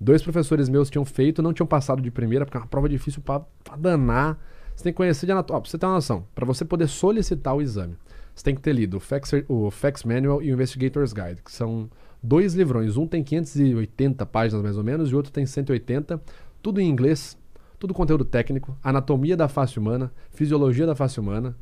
[0.00, 3.20] dois professores meus tinham feito, não tinham passado de primeira, porque é uma prova difícil
[3.22, 4.38] pra, pra danar.
[4.76, 5.58] Você tem que conhecer de anatomia.
[5.58, 7.96] Ó, pra você ter uma noção, pra você poder solicitar o exame,
[8.34, 9.70] você tem que ter lido o FACS, o
[10.06, 11.90] Manual e o Investigator's Guide, que são
[12.22, 12.96] dois livrões.
[12.96, 16.20] Um tem 580 páginas mais ou menos e o outro tem 180,
[16.62, 17.36] tudo em inglês,
[17.80, 21.56] tudo conteúdo técnico, anatomia da face humana, fisiologia da face humana.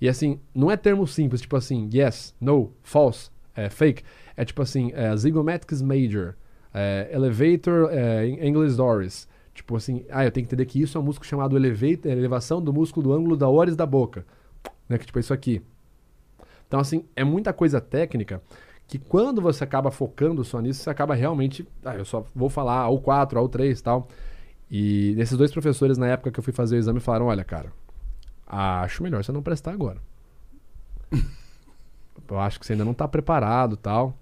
[0.00, 4.04] E assim, não é termo simples, tipo assim, yes, no, false, é, fake.
[4.36, 6.34] É tipo assim, é, zygomatics major,
[6.72, 9.28] é, elevator é, English Doris.
[9.52, 12.62] Tipo assim, ah, eu tenho que entender que isso é um músculo chamado elevator, elevação
[12.62, 14.24] do músculo do ângulo da oris da boca.
[14.88, 15.60] Né, que tipo é isso aqui.
[16.68, 18.40] Então, assim, é muita coisa técnica
[18.86, 21.66] que quando você acaba focando só nisso, você acaba realmente.
[21.84, 24.08] Ah, eu só vou falar ao 4, ao 3 e tal.
[24.70, 27.72] E esses dois professores, na época que eu fui fazer o exame, falaram: olha, cara,
[28.46, 29.98] acho melhor você não prestar agora.
[32.28, 34.18] eu acho que você ainda não tá preparado tal.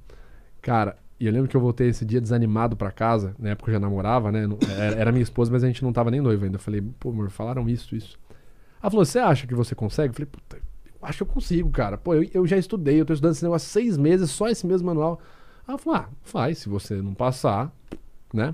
[0.60, 3.74] Cara, e eu lembro que eu voltei esse dia desanimado pra casa, na época eu
[3.74, 4.44] já namorava, né?
[4.76, 6.56] Era, era minha esposa, mas a gente não tava nem noivo ainda.
[6.56, 8.18] Eu falei, pô, amor, falaram isso, isso.
[8.82, 10.10] Ela falou, você acha que você consegue?
[10.10, 10.62] Eu falei, puta, eu
[11.00, 11.96] acho que eu consigo, cara.
[11.96, 14.66] Pô, eu, eu já estudei, eu tô estudando esse negócio há seis meses, só esse
[14.66, 15.20] mesmo manual.
[15.68, 17.72] Ela falou, ah, faz, se você não passar,
[18.34, 18.52] né?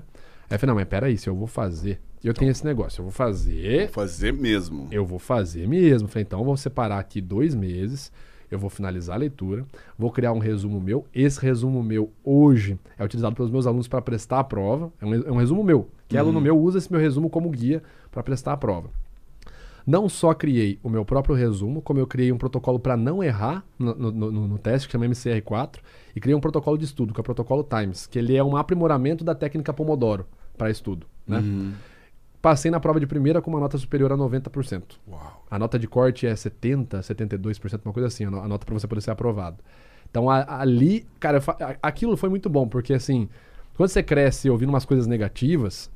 [0.49, 1.99] Aí eu falei, não, mas peraí, se eu vou fazer.
[2.23, 4.87] Eu tenho esse negócio, eu vou fazer, Vou fazer mesmo.
[4.91, 6.07] eu vou fazer mesmo.
[6.07, 8.11] Falei, então eu vou separar aqui dois meses,
[8.51, 9.65] eu vou finalizar a leitura,
[9.97, 11.05] vou criar um resumo meu.
[11.13, 14.91] Esse resumo meu hoje é utilizado pelos meus alunos para prestar a prova.
[14.99, 15.87] É um, é um resumo meu.
[16.09, 17.81] Que aluno meu usa esse meu resumo como guia
[18.11, 18.89] para prestar a prova.
[19.85, 23.63] Não só criei o meu próprio resumo, como eu criei um protocolo para não errar
[23.77, 25.77] no, no- no- no teste, que chama MCR4,
[26.15, 28.57] e criei um protocolo de estudo, que é o protocolo Times, que ele é um
[28.57, 30.25] aprimoramento da técnica Pomodoro
[30.59, 31.07] para estudo.
[31.25, 31.41] Né?
[32.41, 34.83] Passei na prova de primeira com uma nota superior a 90%.
[35.09, 35.45] Uau.
[35.51, 38.73] A nota de corte é 70%, 72%, uma coisa assim, a no- a nota para
[38.73, 39.57] você poder ser aprovado.
[40.09, 41.41] Então a- ali, cara,
[41.83, 43.27] aquilo foi muito bom, porque assim,
[43.75, 45.91] quando você cresce ouvindo umas coisas negativas,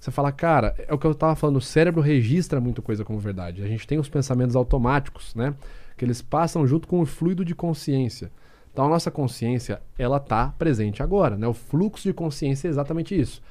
[0.00, 3.18] você fala, cara, é o que eu tava falando, o cérebro registra muito coisa como
[3.20, 3.62] verdade.
[3.62, 5.54] A gente tem os pensamentos automáticos, né?
[5.96, 8.32] Que eles passam junto com o fluido de consciência.
[8.72, 11.46] Então a nossa consciência, ela tá presente agora, né?
[11.46, 13.42] O fluxo de consciência é exatamente isso.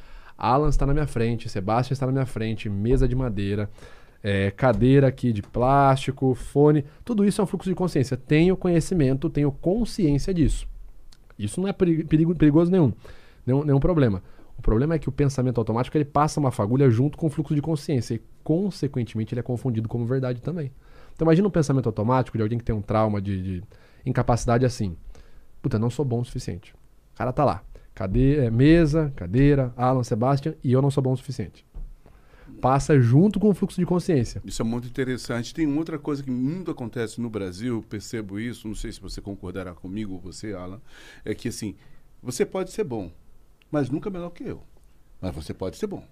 [0.41, 3.69] Alan está na minha frente, Sebastião está na minha frente, mesa de madeira,
[4.23, 8.17] é, cadeira aqui de plástico, fone, tudo isso é um fluxo de consciência.
[8.17, 10.67] Tenho conhecimento, tenho consciência disso.
[11.37, 12.91] Isso não é perigo, perigoso nenhum,
[13.45, 14.23] nenhum, nenhum problema.
[14.57, 17.53] O problema é que o pensamento automático ele passa uma fagulha junto com o fluxo
[17.53, 20.71] de consciência e, consequentemente, ele é confundido como verdade também.
[21.13, 23.63] Então, imagina um pensamento automático de alguém que tem um trauma de, de
[24.05, 24.95] incapacidade assim.
[25.61, 26.73] Puta, não sou bom o suficiente.
[27.13, 27.63] O cara tá lá.
[27.93, 31.65] Cadeira, é, mesa, cadeira, Alan, Sebastian, e eu não sou bom o suficiente.
[32.61, 34.41] Passa junto com o fluxo de consciência.
[34.45, 35.53] Isso é muito interessante.
[35.53, 39.73] Tem outra coisa que muito acontece no Brasil, percebo isso, não sei se você concordará
[39.73, 40.79] comigo você, Alan,
[41.25, 41.75] é que assim,
[42.21, 43.11] você pode ser bom,
[43.71, 44.61] mas nunca melhor que eu.
[45.19, 46.05] Mas você pode ser bom.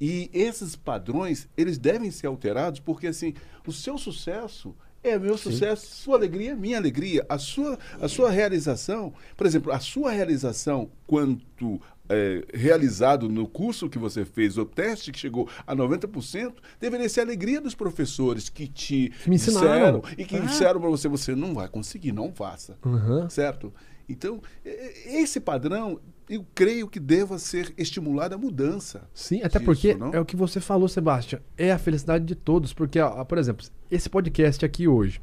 [0.00, 3.34] E esses padrões, eles devem ser alterados porque assim,
[3.66, 5.50] o seu sucesso é meu Sim.
[5.50, 7.24] sucesso, sua alegria é minha alegria.
[7.28, 13.88] A sua, a sua realização, por exemplo, a sua realização quanto é, realizado no curso
[13.88, 18.48] que você fez, o teste que chegou a 90%, deveria ser a alegria dos professores
[18.48, 20.00] que te Me ensinaram.
[20.00, 20.40] disseram e que ah.
[20.40, 22.76] disseram para você, você não vai conseguir, não faça.
[22.84, 23.28] Uhum.
[23.28, 23.72] Certo?
[24.08, 25.98] Então, esse padrão,
[26.28, 29.08] eu creio que deva ser estimulada a mudança.
[29.12, 30.12] Sim, até disso, porque não?
[30.12, 31.40] é o que você falou, Sebastião.
[31.56, 32.72] É a felicidade de todos.
[32.72, 35.20] Porque, ó, por exemplo, esse podcast aqui hoje,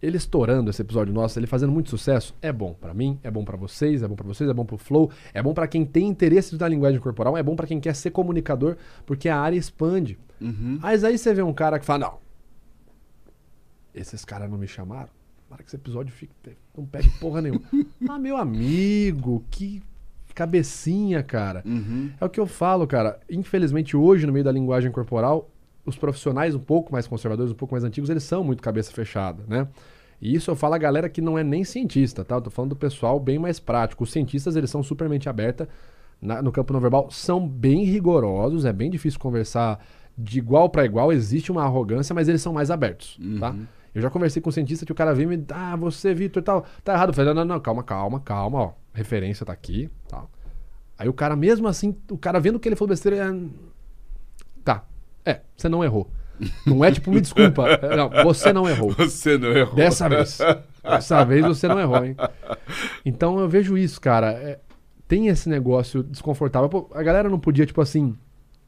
[0.00, 3.44] ele estourando esse episódio nosso, ele fazendo muito sucesso, é bom para mim, é bom
[3.44, 6.06] para vocês, é bom para vocês, é bom pro Flow, é bom para quem tem
[6.06, 10.18] interesse na linguagem corporal, é bom para quem quer ser comunicador, porque a área expande.
[10.40, 10.78] Uhum.
[10.80, 12.18] Mas aí você vê um cara que fala: não,
[13.94, 15.08] esses caras não me chamaram.
[15.48, 16.34] Para que esse episódio fique,
[16.76, 17.62] não pegue porra nenhuma.
[18.10, 19.80] ah, meu amigo, que
[20.36, 21.62] cabecinha, cara.
[21.64, 22.10] Uhum.
[22.20, 23.18] É o que eu falo, cara.
[23.28, 25.50] Infelizmente, hoje, no meio da linguagem corporal,
[25.84, 29.42] os profissionais um pouco mais conservadores, um pouco mais antigos, eles são muito cabeça fechada,
[29.48, 29.66] né?
[30.20, 32.36] E isso eu falo a galera que não é nem cientista, tá?
[32.36, 34.04] Eu tô falando do pessoal bem mais prático.
[34.04, 35.68] Os cientistas, eles são super mente aberta
[36.20, 39.84] na, no campo não verbal, são bem rigorosos, é bem difícil conversar
[40.16, 43.38] de igual para igual, existe uma arrogância, mas eles são mais abertos, uhum.
[43.38, 43.54] tá?
[43.96, 46.42] Eu já conversei com um cientista que o cara veio e me ah, você, Vitor,
[46.42, 47.08] tal, tá errado.
[47.08, 48.72] Eu falei, não, não, não, calma, calma, calma, ó.
[48.92, 50.30] Referência tá aqui, tal.
[50.98, 53.50] Aí o cara, mesmo assim, o cara vendo que ele falou besteira, ele,
[54.62, 54.84] tá,
[55.24, 56.10] é, você não errou.
[56.66, 57.70] Não é tipo, me desculpa.
[57.70, 58.92] É, não, você não errou.
[59.00, 59.74] Você não errou.
[59.74, 60.38] Dessa vez.
[60.82, 62.14] Dessa vez você não errou, hein?
[63.02, 64.32] Então eu vejo isso, cara.
[64.32, 64.60] É,
[65.08, 66.68] tem esse negócio desconfortável.
[66.68, 68.14] Pô, a galera não podia, tipo assim,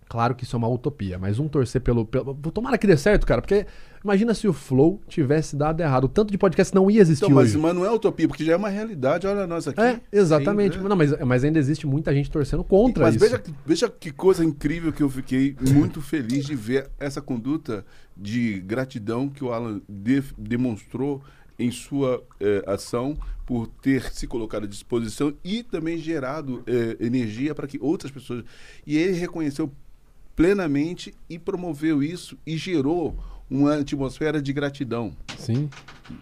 [0.09, 2.35] Claro que isso é uma utopia, mas um torcer pelo, pelo.
[2.35, 3.67] Tomara que dê certo, cara, porque
[4.03, 6.05] imagina se o Flow tivesse dado errado.
[6.05, 7.59] O tanto de podcast não ia existir então, mas, hoje.
[7.59, 9.81] Mas não é utopia, porque já é uma realidade, olha nós aqui.
[9.81, 10.79] É, exatamente.
[10.79, 10.89] Sim, é.
[10.89, 13.25] Não, mas, mas ainda existe muita gente torcendo contra mas isso.
[13.25, 17.85] Mas veja, veja que coisa incrível que eu fiquei muito feliz de ver essa conduta
[18.17, 21.23] de gratidão que o Alan de, demonstrou
[21.59, 27.55] em sua eh, ação por ter se colocado à disposição e também gerado eh, energia
[27.55, 28.45] para que outras pessoas.
[28.87, 29.71] E ele reconheceu
[30.39, 33.19] plenamente e promoveu isso e gerou
[33.51, 35.11] uma atmosfera de gratidão.
[35.37, 35.69] Sim.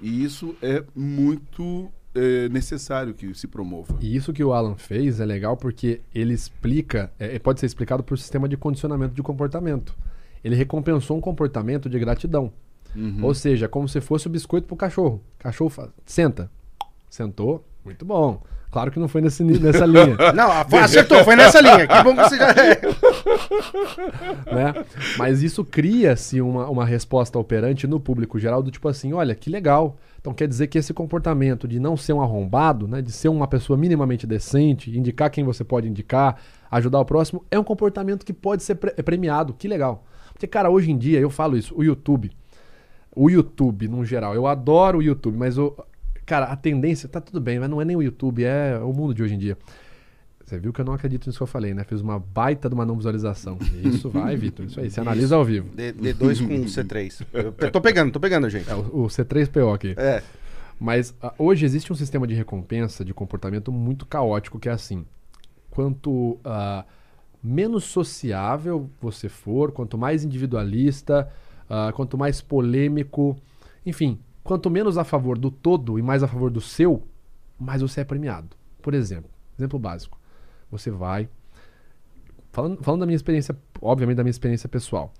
[0.00, 3.94] E isso é muito é, necessário que se promova.
[4.00, 8.02] E isso que o Alan fez é legal porque ele explica, é, pode ser explicado
[8.02, 9.94] por sistema de condicionamento de comportamento.
[10.42, 12.50] Ele recompensou um comportamento de gratidão.
[12.94, 13.22] Uhum.
[13.22, 15.22] Ou seja, como se fosse o biscoito pro cachorro.
[15.38, 16.50] Cachorro fala, senta.
[17.10, 18.42] Sentou, muito bom.
[18.70, 20.16] Claro que não foi nesse, nessa linha.
[20.34, 20.50] Não,
[20.80, 21.86] acertou, foi nessa linha.
[21.86, 22.46] Que bom que você já.
[24.46, 24.84] né?
[25.18, 29.50] Mas isso cria-se uma, uma resposta operante no público geral do tipo assim: olha, que
[29.50, 29.96] legal.
[30.20, 33.46] Então quer dizer que esse comportamento de não ser um arrombado, né, de ser uma
[33.46, 38.32] pessoa minimamente decente, indicar quem você pode indicar, ajudar o próximo, é um comportamento que
[38.32, 39.54] pode ser pre premiado.
[39.54, 40.04] Que legal.
[40.32, 42.30] Porque, cara, hoje em dia, eu falo isso, o YouTube.
[43.14, 45.74] O YouTube, no geral, eu adoro o YouTube, mas o,
[46.26, 49.14] Cara, a tendência, tá tudo bem, mas não é nem o YouTube, é o mundo
[49.14, 49.56] de hoje em dia.
[50.46, 51.84] Você viu que eu não acredito nisso que eu falei, né?
[51.84, 53.58] Fiz uma baita de uma não visualização.
[53.84, 54.64] Isso vai, Vitor.
[54.64, 55.68] Isso aí, você analisa ao vivo.
[55.74, 57.26] D, D2 com C3.
[57.32, 58.70] Eu tô pegando, tô pegando, gente.
[58.70, 59.94] É, o, o C3PO aqui.
[59.96, 60.22] É.
[60.78, 65.04] Mas uh, hoje existe um sistema de recompensa de comportamento muito caótico que é assim.
[65.68, 66.84] Quanto uh,
[67.42, 71.28] menos sociável você for, quanto mais individualista,
[71.68, 73.36] uh, quanto mais polêmico,
[73.84, 77.02] enfim, Quanto menos a favor do todo e mais a favor do seu,
[77.58, 78.56] mais você é premiado.
[78.80, 79.28] Por exemplo,
[79.58, 80.16] exemplo básico.
[80.70, 81.28] Você vai.
[82.52, 85.12] Falando, falando da minha experiência, obviamente da minha experiência pessoal.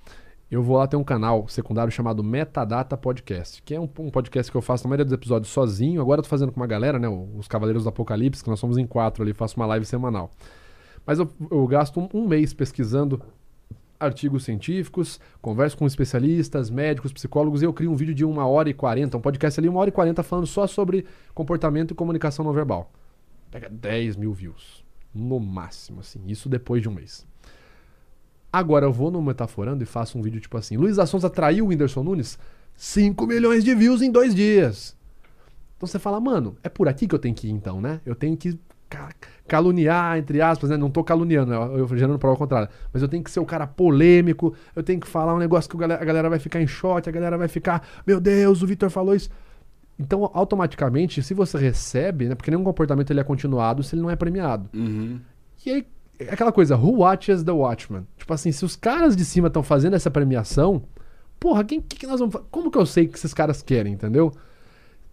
[0.51, 4.51] Eu vou lá ter um canal secundário chamado Metadata Podcast, que é um, um, podcast
[4.51, 6.01] que eu faço na maioria dos episódios sozinho.
[6.01, 7.09] Agora eu tô fazendo com uma galera, né?
[7.09, 10.31] Os Cavaleiros do Apocalipse, que nós somos em quatro ali, faço uma live semanal.
[11.05, 13.21] Mas eu, eu gasto um, um mês pesquisando
[13.99, 18.71] artigos científicos, converso com especialistas, médicos, psicólogos e eu crio um vídeo de uma hora
[18.71, 22.45] e quarenta, um podcast ali, uma hora e quarenta falando só sobre comportamento e comunicação
[22.45, 22.93] não verbal.
[23.51, 24.86] Pega 10 mil views.
[25.17, 26.21] No máximo, assim.
[26.27, 27.27] Isso depois de um mês.
[28.53, 31.69] Agora eu vou no Metaforando e faço um vídeo tipo assim: Luiz Assonza traiu o
[31.69, 32.39] Whindersson Nunes?
[32.75, 34.95] 5 milhões de views em dois dias.
[35.77, 38.01] Então você fala, mano, é por aqui que eu tenho que ir então, né?
[38.05, 38.59] Eu tenho que
[38.89, 39.11] ca-
[39.47, 40.77] caluniar, entre aspas, né?
[40.77, 42.71] Não tô caluniando, eu, eu gerando prova contrária.
[42.93, 45.77] Mas eu tenho que ser o cara polêmico, eu tenho que falar um negócio que
[45.77, 48.67] o galera- a galera vai ficar em choque, a galera vai ficar, meu Deus, o
[48.67, 49.29] Vitor falou isso.
[49.99, 52.35] Então, automaticamente, se você recebe, né?
[52.35, 54.69] Porque nenhum comportamento ele é continuado se ele não é premiado.
[54.75, 55.19] Uhum.
[55.65, 55.87] E aí,
[56.19, 58.07] é aquela coisa, who watches the watchman?
[58.17, 60.83] Tipo assim, se os caras de cima estão fazendo essa premiação,
[61.41, 64.33] porra, quem que, que nós vamos Como que eu sei que esses caras querem, entendeu?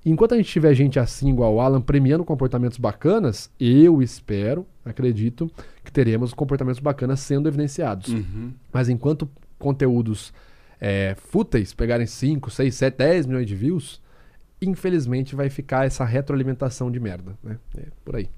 [0.05, 5.49] Enquanto a gente tiver gente assim, igual o Alan, premiando comportamentos bacanas, eu espero, acredito,
[5.81, 8.09] que teremos comportamentos bacanas sendo evidenciados.
[8.09, 8.51] Uhum.
[8.71, 10.34] Mas enquanto conteúdos
[10.79, 14.01] é, fúteis pegarem 5, 6, 7, 10 milhões de views,
[14.66, 17.57] infelizmente vai ficar essa retroalimentação de merda, né?
[17.78, 18.30] É por aí.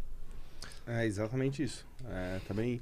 [0.87, 1.85] É exatamente isso.
[2.07, 2.79] É, também.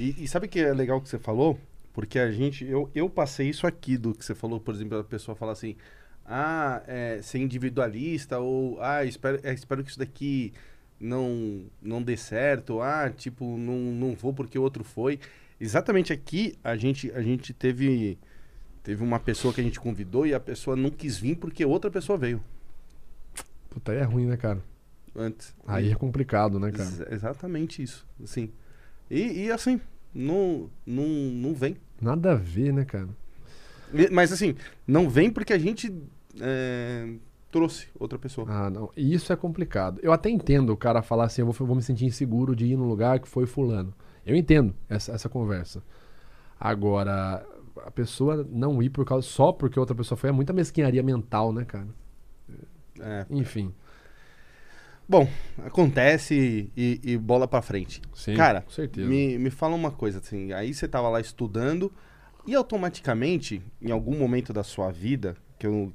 [0.00, 1.58] E, e sabe que é legal que você falou?
[1.92, 2.64] Porque a gente.
[2.64, 5.76] Eu, eu passei isso aqui do que você falou, por exemplo, a pessoa fala assim.
[6.24, 10.52] Ah, é, ser individualista, ou ah, espero, é, espero que isso daqui
[11.00, 15.18] não, não dê certo, ah, tipo, não, não vou porque o outro foi.
[15.60, 18.16] Exatamente aqui a gente, a gente teve,
[18.84, 21.90] teve uma pessoa que a gente convidou e a pessoa não quis vir porque outra
[21.90, 22.42] pessoa veio
[23.72, 24.62] Puta, aí é ruim, né, cara?
[25.14, 25.54] antes.
[25.66, 26.88] Aí é complicado, né, cara?
[26.88, 28.50] Ex- exatamente isso, assim.
[29.10, 29.80] E, e assim,
[30.14, 31.76] não, não, não vem.
[32.00, 33.08] Nada a ver, né, cara?
[33.92, 34.54] E- Mas assim,
[34.86, 35.94] não vem porque a gente
[36.40, 37.14] é,
[37.50, 38.46] trouxe outra pessoa.
[38.50, 38.90] Ah, não.
[38.96, 40.00] E isso é complicado.
[40.02, 42.76] Eu até entendo o cara falar assim, eu vou, vou me sentir inseguro de ir
[42.76, 43.92] no lugar que foi fulano.
[44.24, 45.82] Eu entendo essa, essa conversa.
[46.58, 47.44] Agora,
[47.84, 51.52] a pessoa não ir por causa só porque outra pessoa foi é muita mesquinharia mental,
[51.52, 51.88] né, cara?
[53.02, 53.26] É.
[53.30, 53.74] Enfim.
[55.08, 55.28] Bom,
[55.58, 58.00] acontece e, e bola pra frente.
[58.14, 59.06] Sim, Cara, com certeza.
[59.06, 61.92] Me, me fala uma coisa, assim, aí você tava lá estudando
[62.46, 65.92] e automaticamente, em algum momento da sua vida, que eu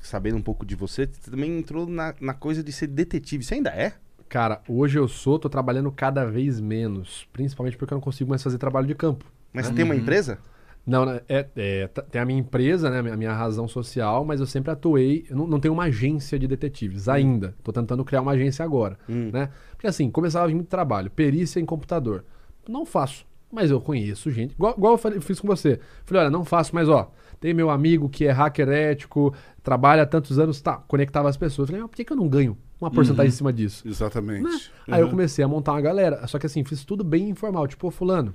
[0.00, 3.44] sabendo um pouco de você, você também entrou na, na coisa de ser detetive.
[3.44, 3.94] Você ainda é?
[4.28, 7.26] Cara, hoje eu sou, tô trabalhando cada vez menos.
[7.32, 9.24] Principalmente porque eu não consigo mais fazer trabalho de campo.
[9.52, 10.38] Mas você tem uma empresa?
[10.86, 14.46] Não, né, é, é, tem a minha empresa, né, a minha razão social, mas eu
[14.46, 17.54] sempre atuei, eu não, não tenho uma agência de detetives ainda.
[17.62, 19.30] Tô tentando criar uma agência agora, Hum.
[19.32, 19.50] né?
[19.72, 22.24] Porque assim, começava a vir muito trabalho, perícia em computador.
[22.68, 25.78] Não faço, mas eu conheço gente, igual, igual eu falei- fiz com você.
[26.04, 30.06] Falei, olha, não faço, mas ó, tem meu amigo que é hacker ético, trabalha há
[30.06, 31.68] tantos anos, tá, conectava as pessoas.
[31.68, 33.86] Falei, mas por que, que eu não ganho uma porcentagem em cima disso?
[33.86, 34.42] Exatamente.
[34.42, 34.58] Né?
[34.88, 36.26] Aí eu comecei a montar uma galera.
[36.26, 37.66] Só que assim, fiz tudo bem informal.
[37.66, 38.34] Tipo, ô, fulano,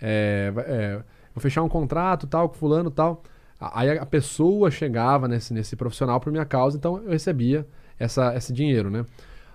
[0.00, 1.02] é, é,
[1.34, 3.22] vou fechar um contrato tal com fulano tal.
[3.60, 7.66] Aí a pessoa chegava nesse, nesse profissional por minha causa, então eu recebia
[7.98, 9.06] essa, esse dinheiro, né?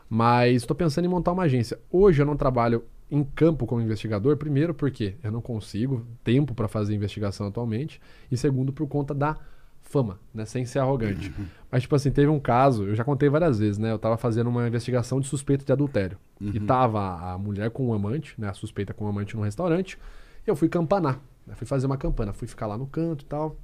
[0.10, 1.78] Mas estou pensando em montar uma agência.
[1.92, 6.68] Hoje eu não trabalho em campo como investigador, primeiro porque eu não consigo tempo para
[6.68, 8.02] fazer investigação atualmente,
[8.32, 9.38] e segundo por conta da
[9.82, 10.46] fama, né?
[10.46, 11.34] Sem ser arrogante.
[11.72, 13.92] Mas, tipo assim, teve um caso, eu já contei várias vezes, né?
[13.92, 16.18] Eu tava fazendo uma investigação de suspeita de adultério.
[16.42, 18.50] E tava a mulher com um amante, né?
[18.50, 19.98] A suspeita com um amante num restaurante.
[20.46, 21.22] E eu fui campanar.
[21.48, 21.56] Né?
[21.56, 22.34] Fui fazer uma campana.
[22.34, 23.56] Fui ficar lá no canto e tal.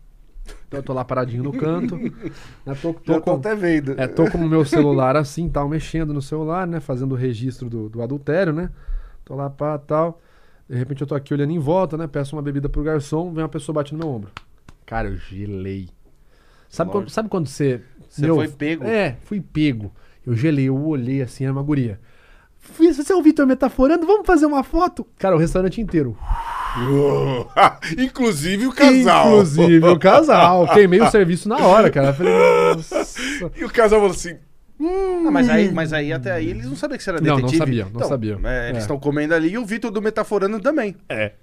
[0.68, 1.96] Então eu tô lá paradinho no canto.
[1.98, 2.76] né?
[2.82, 4.00] Tô, tô com- até vendo.
[4.00, 6.80] é, tô com o meu celular assim, tal, mexendo no celular, né?
[6.80, 8.70] Fazendo o registro do, do adultério, né?
[9.24, 10.22] Tô lá, pá, tal.
[10.70, 12.08] De repente eu tô aqui olhando em volta, né?
[12.08, 14.32] Peço uma bebida pro garçom, vem uma pessoa bate no meu ombro.
[14.86, 15.90] Cara, eu gelei.
[16.68, 17.82] Sabe quando, sabe quando você.
[18.10, 18.84] Você foi pego?
[18.84, 19.94] É, fui pego.
[20.26, 22.00] Eu gelei, eu olhei assim, era uma guria.
[22.78, 24.06] Você é o Vitor metaforando?
[24.06, 25.06] Vamos fazer uma foto?
[25.18, 26.18] Cara, o restaurante inteiro.
[27.98, 29.28] Inclusive o casal.
[29.28, 30.68] Inclusive o casal.
[30.74, 32.14] Queimei o serviço na hora, cara.
[32.14, 32.34] Falei,
[32.76, 33.52] nossa.
[33.56, 34.38] E o casal falou assim:
[34.82, 37.36] Ah, mas, aí, mas aí até aí eles não sabiam que você era Não, não
[37.38, 37.58] detetive.
[37.60, 38.40] sabiam, não Então, sabiam.
[38.44, 38.82] é, eles É.
[38.82, 40.96] estão comendo ali e o Vitor do Metaforando também.
[41.08, 41.34] É.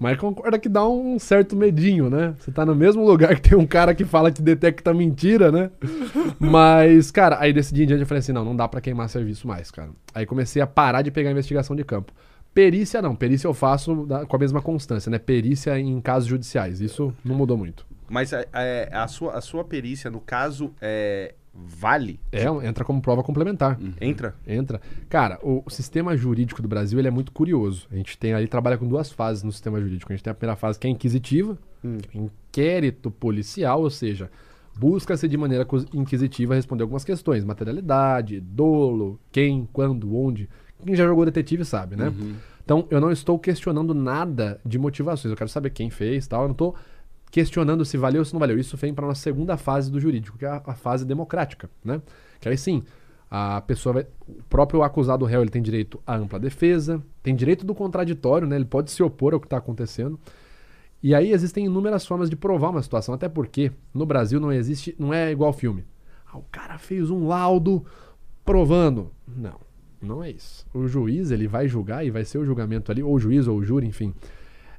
[0.00, 2.34] Mas concorda que dá um certo medinho, né?
[2.38, 5.70] Você tá no mesmo lugar que tem um cara que fala que detecta mentira, né?
[6.40, 9.08] Mas, cara, aí desse dia em diante eu falei assim: não, não dá pra queimar
[9.08, 9.90] serviço mais, cara.
[10.14, 12.12] Aí comecei a parar de pegar investigação de campo.
[12.54, 15.18] Perícia não, perícia eu faço da- com a mesma constância, né?
[15.18, 16.80] Perícia em casos judiciais.
[16.80, 17.86] Isso não mudou muito.
[18.08, 21.34] Mas é, é, a, sua, a sua perícia, no caso, é,
[21.66, 22.20] vale?
[22.30, 23.78] É, entra como prova complementar.
[24.00, 24.34] Entra?
[24.46, 24.80] Entra.
[25.08, 27.86] Cara, o, o sistema jurídico do Brasil ele é muito curioso.
[27.90, 30.12] A gente tem ali, trabalha com duas fases no sistema jurídico.
[30.12, 31.58] A gente tem a primeira fase que é inquisitiva,
[32.14, 34.30] inquérito policial, ou seja,
[34.76, 37.44] busca-se de maneira inquisitiva responder algumas questões.
[37.44, 40.48] Materialidade, dolo, quem, quando, onde.
[40.84, 42.12] Quem já jogou detetive sabe, né?
[42.64, 45.30] Então, eu não estou questionando nada de motivações.
[45.30, 46.42] Eu quero saber quem fez tal.
[46.42, 46.76] Eu não estou
[47.30, 48.58] questionando se valeu ou se não valeu.
[48.58, 51.68] Isso vem para a nossa segunda fase do jurídico, que é a, a fase democrática,
[51.84, 52.00] né?
[52.40, 52.82] Que aí sim,
[53.30, 57.66] a pessoa vai, o próprio acusado réu, ele tem direito à ampla defesa, tem direito
[57.66, 58.56] do contraditório, né?
[58.56, 60.18] Ele pode se opor ao que está acontecendo.
[61.02, 64.96] E aí existem inúmeras formas de provar uma situação, até porque no Brasil não existe,
[64.98, 65.84] não é igual filme.
[66.26, 67.84] Ah, o cara fez um laudo
[68.44, 69.12] provando.
[69.26, 69.60] Não,
[70.00, 70.66] não é isso.
[70.74, 73.58] O juiz ele vai julgar e vai ser o julgamento ali, ou o juiz ou
[73.58, 74.12] o júri, enfim.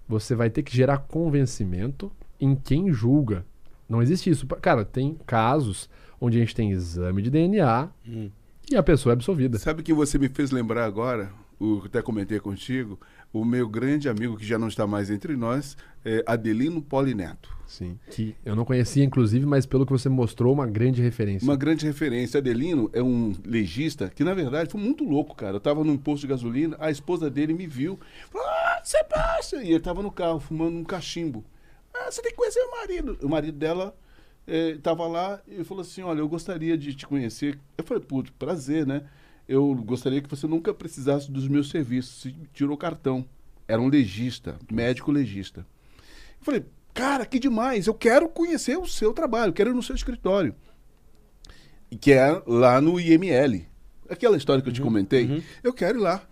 [0.07, 3.45] Você vai ter que gerar convencimento em quem julga.
[3.87, 4.45] Não existe isso.
[4.47, 5.89] Cara, tem casos
[6.21, 8.29] onde a gente tem exame de DNA Hum.
[8.71, 9.57] e a pessoa é absolvida.
[9.57, 12.99] Sabe que você me fez lembrar agora, o que até comentei contigo,
[13.33, 17.57] o meu grande amigo que já não está mais entre nós, é Adelino Polineto.
[17.67, 17.99] Sim.
[18.09, 21.45] Que eu não conhecia, inclusive, mas pelo que você mostrou, uma grande referência.
[21.47, 22.39] Uma grande referência.
[22.39, 25.57] Adelino é um legista que, na verdade, foi muito louco, cara.
[25.57, 27.99] Eu tava num posto de gasolina, a esposa dele me viu.
[28.31, 29.61] Falou, ah, Sebastião!
[29.61, 31.43] E ele tava no carro, fumando um cachimbo.
[31.99, 33.19] Ah, você tem que conhecer o marido.
[33.21, 33.95] O marido dela
[34.47, 37.59] estava lá e falou assim, olha, eu gostaria de te conhecer.
[37.77, 39.03] Eu falei, puto, prazer, né?
[39.47, 42.21] Eu gostaria que você nunca precisasse dos meus serviços.
[42.21, 43.25] Se tirou cartão.
[43.67, 45.65] Era um legista, médico legista.
[46.39, 49.95] Eu falei, cara, que demais, eu quero conhecer o seu trabalho, quero ir no seu
[49.95, 50.55] escritório.
[51.91, 53.67] E Que é lá no IML.
[54.09, 56.23] Aquela história que eu te comentei, eu quero ir lá.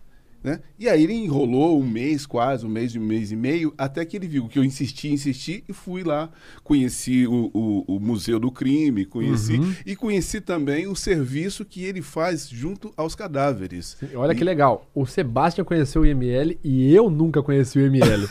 [0.48, 0.62] Né?
[0.80, 4.16] E aí ele enrolou um mês, quase, um mês, um mês e meio, até que
[4.16, 6.30] ele viu que eu insisti, insisti e fui lá.
[6.64, 12.02] Conheci o, o, o Museu do Crime, conheci e conheci também o serviço que ele
[12.02, 13.98] faz junto aos cadáveres.
[14.16, 14.90] Olha que legal.
[14.96, 18.30] O Sebastião conheceu o IML e eu nunca conheci o IML.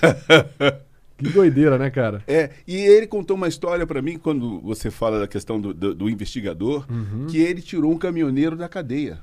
[1.19, 2.23] que doideira, né, cara?
[2.27, 5.95] É, e ele contou uma história pra mim, quando você fala da questão do, do-
[5.95, 6.87] do investigador,
[7.29, 9.19] que ele tirou um caminhoneiro da cadeia.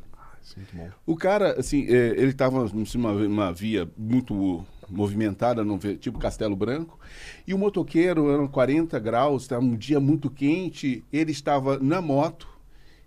[0.56, 0.90] Muito bom.
[1.06, 5.64] O cara, assim, é, ele estava numa uma via muito movimentada,
[6.00, 7.00] tipo Castelo Branco,
[7.48, 12.48] e o motoqueiro, eram 40 graus, estava um dia muito quente, ele estava na moto,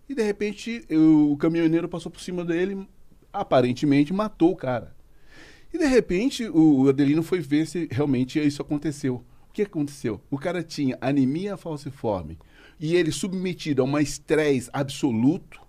[0.08, 2.86] e de repente o caminhoneiro passou por cima dele,
[3.32, 4.94] aparentemente matou o cara.
[5.72, 9.24] E de repente o Adelino foi ver se realmente isso aconteceu.
[9.48, 10.20] O que aconteceu?
[10.30, 12.38] O cara tinha anemia falciforme
[12.78, 15.60] e ele submetido a um estresse absoluto,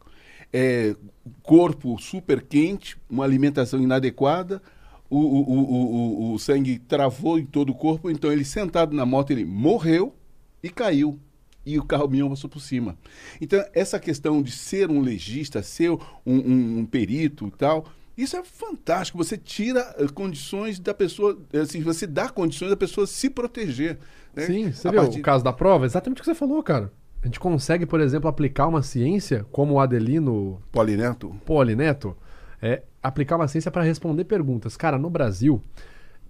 [0.53, 0.95] é,
[1.43, 4.61] corpo super quente, uma alimentação inadequada,
[5.09, 9.31] o, o, o, o, sangue travou em todo o corpo, então ele sentado na moto
[9.31, 10.13] ele morreu
[10.61, 11.19] e caiu.
[11.65, 12.97] E o caminhão passou por cima.
[13.41, 17.85] Então, essa questão de ser um legista, ser um, um- um perito e tal,
[18.17, 19.17] isso é fantástico.
[19.17, 23.97] Você tira eh, condições da pessoa, eh, assim, você dá condições da pessoa se proteger.
[24.33, 24.45] né?
[24.45, 25.85] Sim, você A viu partir- o caso da prova?
[25.85, 26.91] Exatamente o que você falou, cara.
[27.21, 31.35] A gente consegue, por exemplo, aplicar uma ciência, como o Adelino Polineto?
[31.45, 32.15] Polineto,
[32.61, 34.77] é aplicar uma ciência para responder perguntas.
[34.77, 35.61] Cara, no Brasil,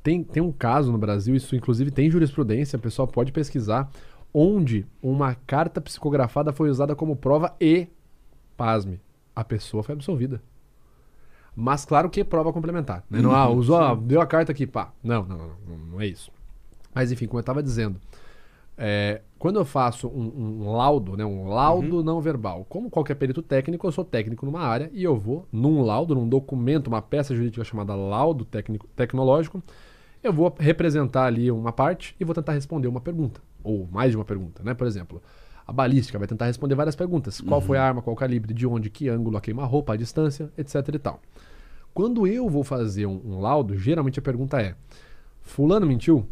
[0.01, 3.89] tem, tem um caso no Brasil, isso inclusive tem jurisprudência, o pessoal pode pesquisar,
[4.33, 7.87] onde uma carta psicografada foi usada como prova e,
[8.55, 9.01] pasme,
[9.35, 10.41] a pessoa foi absolvida.
[11.55, 13.03] Mas claro que prova complementar.
[13.09, 13.19] Né?
[13.19, 14.93] Não, ah, usou, ah, deu a carta aqui, pá.
[15.03, 16.31] Não, não, não, não, não é isso.
[16.93, 17.99] Mas enfim, como eu estava dizendo,
[18.77, 23.41] é, quando eu faço um, um laudo, né, um laudo não verbal, como qualquer perito
[23.41, 27.35] técnico, eu sou técnico numa área e eu vou num laudo, num documento, uma peça
[27.35, 29.61] jurídica chamada laudo técnico, tecnológico,
[30.23, 34.17] eu vou representar ali uma parte e vou tentar responder uma pergunta, ou mais de
[34.17, 34.73] uma pergunta, né?
[34.73, 35.21] Por exemplo,
[35.65, 37.41] a balística vai tentar responder várias perguntas.
[37.41, 40.51] Qual foi a arma, qual o calibre, de onde, que ângulo, a queima-roupa, a distância,
[40.57, 41.19] etc e tal.
[41.93, 44.75] Quando eu vou fazer um, um laudo, geralmente a pergunta é:
[45.41, 46.27] Fulano mentiu?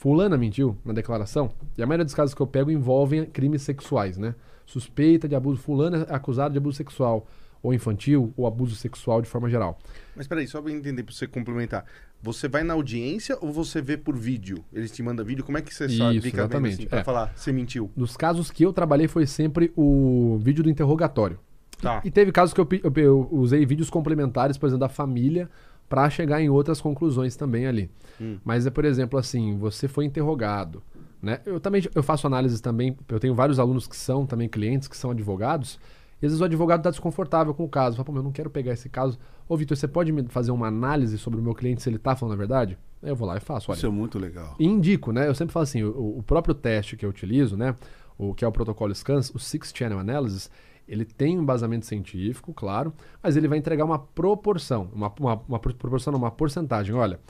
[0.00, 1.50] Fulana mentiu na declaração?
[1.76, 4.34] E a maioria dos casos que eu pego envolvem crimes sexuais, né?
[4.64, 5.60] Suspeita de abuso.
[5.60, 7.26] Fulano é acusado de abuso sexual,
[7.62, 9.78] ou infantil, ou abuso sexual de forma geral.
[10.16, 11.84] Mas peraí, só pra entender, pra você complementar.
[12.22, 14.64] Você vai na audiência ou você vê por vídeo?
[14.72, 15.44] Eles te mandam vídeo?
[15.44, 16.16] Como é que você sabe?
[16.16, 17.04] Isso, fica vendo exatamente, Assim, pra é.
[17.04, 17.90] falar, você mentiu.
[17.94, 21.38] Nos casos que eu trabalhei foi sempre o vídeo do interrogatório.
[21.78, 22.00] Tá.
[22.02, 25.50] E teve casos que eu, eu eu usei vídeos complementares, por exemplo, da família,
[25.90, 27.90] para chegar em outras conclusões também ali.
[28.20, 28.38] Hum.
[28.44, 30.80] Mas é, por exemplo, assim, você foi interrogado,
[31.20, 31.40] né?
[31.44, 34.96] Eu também eu faço análises também, eu tenho vários alunos que são também clientes, que
[34.96, 35.80] são advogados,
[36.22, 37.96] e às vezes o advogado está desconfortável com o caso.
[37.96, 39.18] Fala, pô, eu não quero pegar esse caso.
[39.48, 42.14] Ô, Vitor, você pode me fazer uma análise sobre o meu cliente se ele tá
[42.14, 42.78] falando a verdade?
[43.02, 43.78] Eu vou lá e faço, olha.
[43.78, 44.54] Isso é muito legal.
[44.60, 45.26] E indico, né?
[45.26, 47.74] Eu sempre falo assim, o, o próprio teste que eu utilizo, né?
[48.16, 50.50] O que é o protocolo SCANS, o Six Channel Analysis,
[50.90, 55.58] ele tem um embasamento científico, claro, mas ele vai entregar uma proporção, uma, uma, uma
[55.60, 56.92] pro- proporção, uma porcentagem.
[56.94, 57.20] Olha,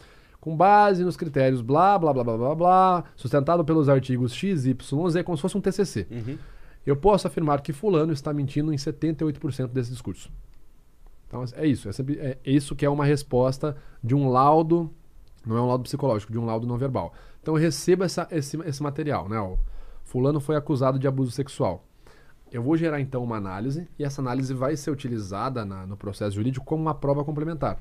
[0.40, 5.10] com base nos critérios blá, blá, blá, blá, blá, blá, sustentado pelos artigos X, Y,
[5.10, 6.06] Z, como se fosse um TCC.
[6.10, 6.38] Uhum.
[6.86, 10.32] Eu posso afirmar que fulano está mentindo em 78% desse discurso.
[11.28, 14.90] Então é isso, é, sempre, é isso que é uma resposta de um laudo,
[15.46, 17.12] não é um laudo psicológico, de um laudo não verbal.
[17.42, 19.38] Então eu recebo essa, esse, esse material, né?
[19.38, 19.56] ó,
[20.02, 21.84] fulano foi acusado de abuso sexual.
[22.52, 26.34] Eu vou gerar então uma análise e essa análise vai ser utilizada na- no processo
[26.34, 27.80] jurídico como uma prova complementar.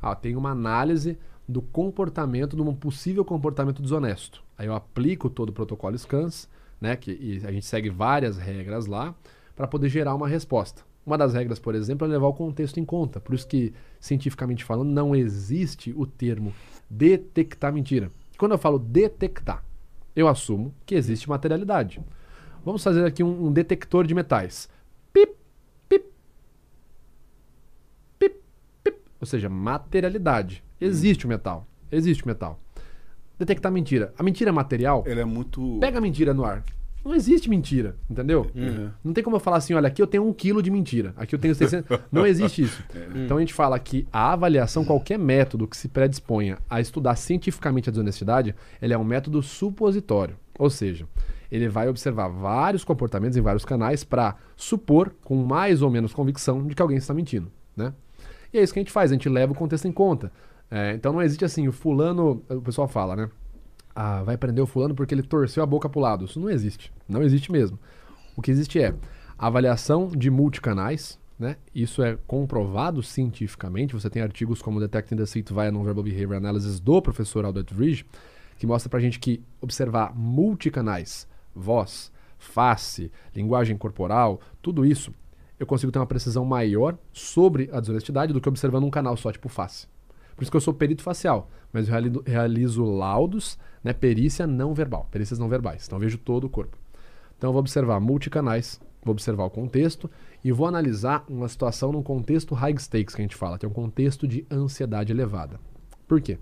[0.00, 1.18] Ah, tem uma análise
[1.48, 4.42] do comportamento, de um possível comportamento desonesto.
[4.56, 6.48] Aí eu aplico todo o protocolo SCANS,
[6.80, 9.14] né, que a gente segue várias regras lá
[9.56, 10.82] para poder gerar uma resposta.
[11.04, 13.18] Uma das regras, por exemplo, é levar o contexto em conta.
[13.20, 16.52] Por isso que, cientificamente falando, não existe o termo
[16.88, 18.10] detectar mentira.
[18.38, 19.64] Quando eu falo detectar,
[20.14, 22.00] eu assumo que existe materialidade.
[22.64, 24.68] Vamos fazer aqui um, um detector de metais.
[25.12, 25.32] Pip,
[25.88, 26.04] pip,
[28.18, 28.36] pip,
[28.84, 28.98] pip.
[29.20, 30.62] Ou seja, materialidade.
[30.80, 31.66] Existe o metal.
[31.90, 32.60] Existe o metal.
[33.38, 34.12] Detectar mentira.
[34.18, 35.02] A mentira é material?
[35.06, 35.78] Ele é muito.
[35.80, 36.62] Pega a mentira no ar.
[37.02, 38.50] Não existe mentira, entendeu?
[38.54, 38.90] Uhum.
[39.02, 41.34] Não tem como eu falar assim, olha, aqui eu tenho um quilo de mentira, aqui
[41.34, 41.98] eu tenho 600...
[42.12, 42.84] Não existe isso.
[43.14, 47.88] Então a gente fala que a avaliação, qualquer método que se predisponha a estudar cientificamente
[47.88, 50.36] a desonestidade, ele é um método supositório.
[50.58, 51.06] Ou seja,
[51.50, 56.66] ele vai observar vários comportamentos em vários canais para supor, com mais ou menos convicção,
[56.66, 57.92] de que alguém está mentindo, né?
[58.52, 60.32] E é isso que a gente faz, a gente leva o contexto em conta.
[60.70, 63.30] É, então não existe assim, o fulano, o pessoal fala, né?
[63.94, 66.24] Ah, vai prender o fulano porque ele torceu a boca pro lado.
[66.24, 66.92] Isso não existe.
[67.08, 67.78] Não existe mesmo.
[68.36, 68.94] O que existe é
[69.36, 71.56] avaliação de multicanais, né?
[71.74, 73.94] Isso é comprovado cientificamente.
[73.94, 78.06] Você tem artigos como Detecting Deceit via Non-Verbal Behavior Analysis do professor Aldous Ridge,
[78.58, 85.14] que mostra pra gente que observar multicanais, voz, face, linguagem corporal, tudo isso,
[85.58, 89.30] eu consigo ter uma precisão maior sobre a desonestidade do que observando um canal só,
[89.30, 89.86] tipo face.
[90.34, 95.06] Por isso que eu sou perito facial, mas eu realizo, laudos, né, perícia não verbal,
[95.10, 95.86] perícias não verbais.
[95.86, 96.78] Então vejo todo o corpo.
[97.36, 100.10] Então eu vou observar multicanais, vou observar o contexto
[100.42, 103.68] e vou analisar uma situação num contexto high stakes que a gente fala, que é
[103.68, 105.60] um contexto de ansiedade elevada.
[106.08, 106.38] Por quê?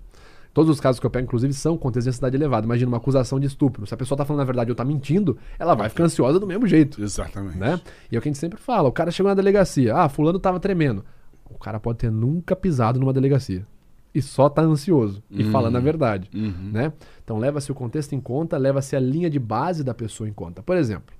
[0.59, 2.65] Todos os casos que eu pego, inclusive, são contexto de ansiedade elevada.
[2.65, 3.85] Imagina uma acusação de estupro.
[3.87, 6.45] Se a pessoa está falando a verdade ou está mentindo, ela vai ficar ansiosa do
[6.45, 7.01] mesmo jeito.
[7.01, 7.57] Exatamente.
[7.57, 7.79] Né?
[8.11, 8.89] E é o que a gente sempre fala.
[8.89, 9.95] O cara chegou na delegacia.
[9.95, 11.05] Ah, fulano estava tremendo.
[11.49, 13.65] O cara pode ter nunca pisado numa delegacia
[14.13, 15.51] e só tá ansioso e Uhum.
[15.51, 16.71] falando a verdade, Uhum.
[16.73, 16.91] né?
[17.23, 20.61] Então leva-se o contexto em conta, leva-se a linha de base da pessoa em conta.
[20.61, 21.15] Por exemplo,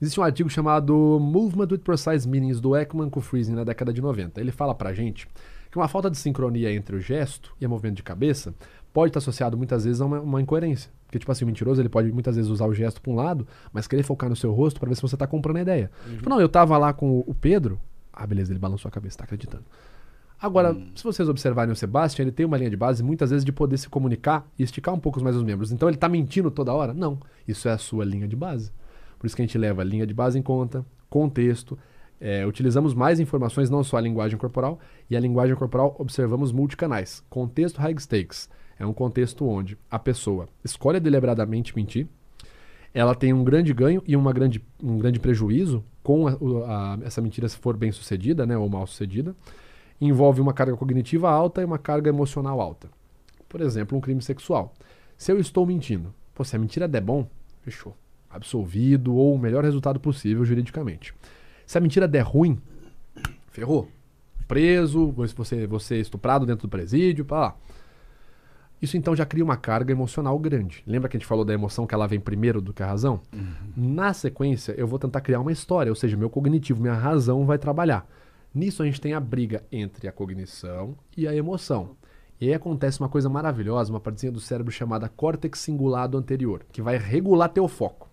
[0.00, 4.00] existe um artigo chamado Movement with Precise Meanings do Ekman com Friesen na década de
[4.00, 4.40] 90.
[4.40, 5.28] Ele fala pra gente
[5.72, 8.54] que uma falta de sincronia entre o gesto e o movimento de cabeça
[8.92, 10.90] pode estar associado muitas vezes a uma, uma incoerência.
[11.06, 13.46] Porque, tipo assim, o mentiroso ele pode muitas vezes usar o gesto pra um lado,
[13.72, 15.90] mas querer focar no seu rosto pra ver se você tá comprando a ideia.
[16.18, 17.80] Tipo, não, eu tava lá com o- Pedro.
[18.12, 19.64] Ah, beleza, ele balançou a cabeça, tá acreditando.
[20.40, 23.52] Agora, se vocês observarem o Sebastian, ele tem uma linha de base muitas vezes de
[23.52, 25.70] poder se comunicar e esticar um pouco mais os membros.
[25.72, 26.92] Então ele tá mentindo toda hora?
[26.92, 27.18] Não.
[27.46, 28.72] Isso é a sua linha de base.
[29.18, 31.78] Por isso que a gente leva a linha de base em conta, contexto.
[32.24, 34.78] É, utilizamos mais informações, não só a linguagem corporal,
[35.10, 37.24] e a linguagem corporal observamos multicanais.
[37.28, 38.48] Contexto high stakes
[38.78, 42.06] é um contexto onde a pessoa escolhe deliberadamente mentir,
[42.94, 47.20] ela tem um grande ganho e uma grande, um grande prejuízo com a- a- essa
[47.20, 49.34] mentira se for bem sucedida, né, ou mal sucedida.
[50.00, 52.88] Envolve uma carga cognitiva alta e uma carga emocional alta.
[53.48, 54.74] Por exemplo, um crime sexual.
[55.16, 57.26] Se eu estou mentindo, pô, se a mentira der bom,
[57.62, 57.96] fechou.
[58.28, 61.14] Absolvido ou o melhor resultado possível juridicamente.
[61.66, 62.58] Se a mentira der ruim,
[63.50, 63.88] ferrou.
[64.48, 67.56] Preso, você, você estuprado dentro do presídio, pá lá.
[68.82, 70.82] Isso então já cria uma carga emocional grande.
[70.84, 73.20] Lembra que a gente falou da emoção que ela vem primeiro do que a razão?
[73.76, 77.58] Na sequência, eu vou tentar criar uma história, ou seja, meu cognitivo, minha razão vai
[77.58, 78.04] trabalhar.
[78.52, 81.96] Nisso a gente tem a briga entre a cognição e a emoção.
[82.40, 86.82] E aí acontece uma coisa maravilhosa, uma partezinha do cérebro chamada córtex cingulado anterior, que
[86.82, 88.10] vai regular teu foco.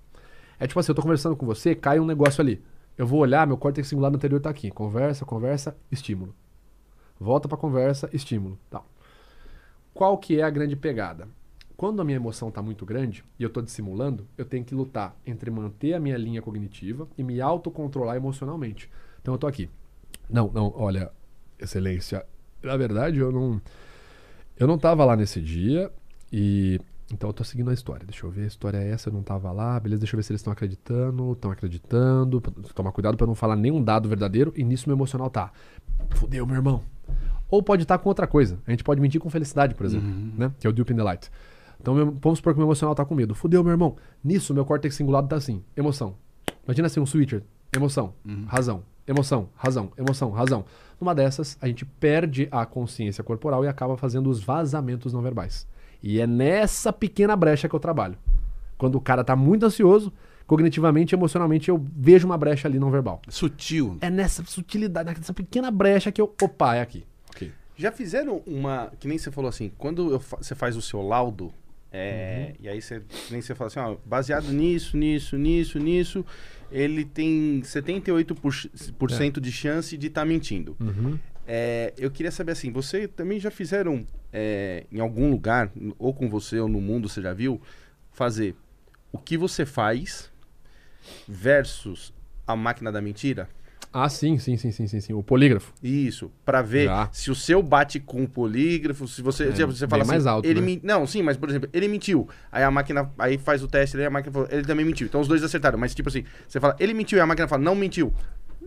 [0.59, 2.61] É tipo assim, eu tô conversando com você, cai um negócio ali.
[2.99, 4.69] Eu vou olhar, meu córtex cingulado anterior tá aqui.
[4.69, 6.35] Conversa, conversa, estímulo.
[7.17, 8.59] Volta pra conversa, estímulo.
[8.69, 8.85] Tal.
[9.93, 11.25] Qual que é a grande pegada?
[11.77, 15.15] Quando a minha emoção está muito grande e eu estou dissimulando, eu tenho que lutar
[15.25, 18.91] entre manter a minha linha cognitiva e me autocontrolar emocionalmente.
[19.21, 19.69] Então eu tô aqui.
[20.29, 21.09] Não, não, olha,
[21.57, 22.25] excelência,
[22.61, 23.61] na verdade eu não
[24.57, 25.89] eu não tava lá nesse dia
[26.33, 26.81] e
[27.11, 28.05] então eu tô seguindo a história.
[28.05, 29.79] Deixa eu ver, a história é essa, eu não tava lá.
[29.79, 32.41] Beleza, deixa eu ver se eles estão acreditando, estão acreditando.
[32.73, 35.51] Tomar cuidado para não falar nenhum dado verdadeiro e nisso meu emocional tá.
[36.11, 36.81] Fudeu, meu irmão.
[37.49, 38.59] Ou pode estar com outra coisa.
[38.67, 40.07] A gente pode mentir com felicidade, por exemplo,
[40.37, 40.51] né?
[40.59, 41.31] Que é o Deep in the Light.
[41.81, 43.33] Então, meu- vamos supor que meu emocional tá com medo.
[43.33, 43.95] Fudeu, meu irmão.
[44.23, 45.63] Nisso, meu córtex cingulado tá assim.
[45.75, 46.15] Emoção.
[46.65, 47.41] Imagina assim, um switcher.
[47.75, 48.13] Emoção.
[48.47, 48.83] Razão.
[49.07, 49.49] Emoção.
[49.55, 49.91] Razão.
[49.97, 50.29] Emoção.
[50.31, 50.65] Razão.
[51.01, 55.65] Numa dessas, a gente perde a consciência corporal e acaba fazendo os vazamentos não verbais.
[56.01, 58.17] E é nessa pequena brecha que eu trabalho.
[58.77, 60.11] Quando o cara tá muito ansioso,
[60.47, 63.21] cognitivamente e emocionalmente, eu vejo uma brecha ali não verbal.
[63.27, 63.97] Sutil.
[64.01, 66.33] É nessa sutilidade, nessa pequena brecha que eu.
[66.41, 67.05] Opa, é aqui.
[67.29, 67.51] Ok.
[67.75, 68.91] Já fizeram uma.
[68.99, 71.53] Que nem você falou assim, quando eu você faz o seu laudo,
[71.91, 73.01] é, e aí você.
[73.29, 76.25] Nem você fala assim, ó, baseado nisso, nisso, nisso, nisso,
[76.71, 80.75] ele tem 78% de chance de estar mentindo.
[80.79, 81.17] Uhum.
[81.47, 86.29] É, eu queria saber assim, você também já fizeram é, em algum lugar, ou com
[86.29, 87.61] você ou no mundo, você já viu,
[88.11, 88.55] fazer
[89.11, 90.31] o que você faz
[91.27, 92.13] versus
[92.45, 93.47] a máquina da mentira?
[93.91, 95.13] Ah, sim, sim, sim, sim, sim, sim.
[95.13, 95.73] O polígrafo.
[95.81, 97.09] Isso, Pra ver Já.
[97.11, 100.27] se o seu bate com o polígrafo, se você, se você bem fala assim, mais
[100.27, 100.65] alto, ele né?
[100.67, 102.29] men- não, sim, mas por exemplo, ele mentiu.
[102.51, 105.07] Aí a máquina aí faz o teste, aí a máquina falou, ele também mentiu.
[105.07, 107.63] Então os dois acertaram, mas tipo assim, você fala, ele mentiu e a máquina fala,
[107.63, 108.13] não mentiu.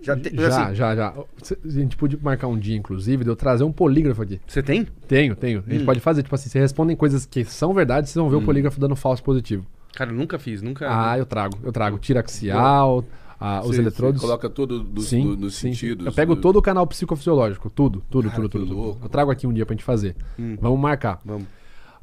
[0.02, 1.08] Já, te- Já, assim, já, já.
[1.14, 4.40] A gente podia marcar um dia, inclusive, de eu trazer um polígrafo aqui.
[4.46, 4.86] Você tem?
[5.06, 5.62] Tenho, tenho.
[5.66, 5.86] A gente Hum.
[5.86, 8.80] pode fazer, tipo assim, você responde coisas que são verdade, vocês vão ver o polígrafo
[8.80, 9.64] dando falso positivo.
[9.94, 10.86] Cara, eu nunca fiz, nunca.
[10.88, 11.58] Ah, eu trago.
[11.62, 13.04] Eu trago tiro axial,
[13.38, 14.20] ah, os eletrodos.
[14.20, 15.68] você coloca todo do, sim, do- nos sim.
[15.72, 16.06] sentidos.
[16.06, 18.76] Eu pego do- todo o canal psicofisiológico, tudo, tudo, Cara, tudo, tudo, tudo.
[18.76, 19.00] louco.
[19.04, 20.16] Eu trago aqui um dia pra gente fazer.
[20.38, 20.56] Hum.
[20.60, 21.20] Vamos marcar.
[21.24, 21.44] Vamos.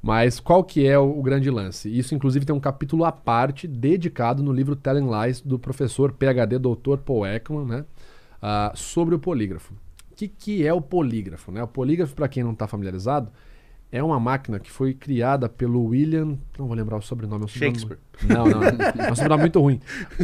[0.01, 1.89] Mas qual que é o, o grande lance?
[1.89, 6.57] Isso, inclusive, tem um capítulo à parte dedicado no livro Telling Lies do professor PhD
[6.57, 6.97] Dr.
[7.03, 7.85] Paul Ekman, né?
[8.41, 9.73] ah, sobre o polígrafo.
[10.11, 11.51] O que, que é o polígrafo?
[11.51, 11.61] Né?
[11.63, 13.29] O polígrafo, para quem não está familiarizado,
[13.91, 16.37] é uma máquina que foi criada pelo William.
[16.57, 17.43] Não vou lembrar o sobrenome.
[17.43, 17.99] É um sobrenome- Shakespeare.
[18.27, 18.63] Não, não.
[19.05, 19.79] É um sobrenome muito ruim.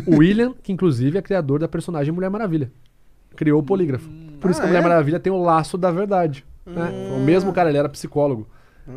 [0.05, 2.71] O William, que inclusive é criador da personagem Mulher Maravilha.
[3.36, 4.09] Criou o polígrafo.
[4.39, 4.88] Por isso Ah, que a Mulher é?
[4.89, 6.45] Maravilha tem o laço da verdade.
[6.65, 6.91] né?
[7.17, 8.47] O mesmo cara, ele era psicólogo.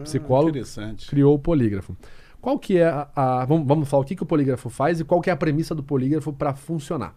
[0.02, 1.08] Psicólogo Interessante.
[1.08, 1.96] criou o polígrafo.
[2.40, 3.08] Qual que é a...
[3.16, 5.36] a- vamos, vamos falar o que, que o polígrafo faz e qual que é a
[5.36, 7.14] premissa do polígrafo para funcionar.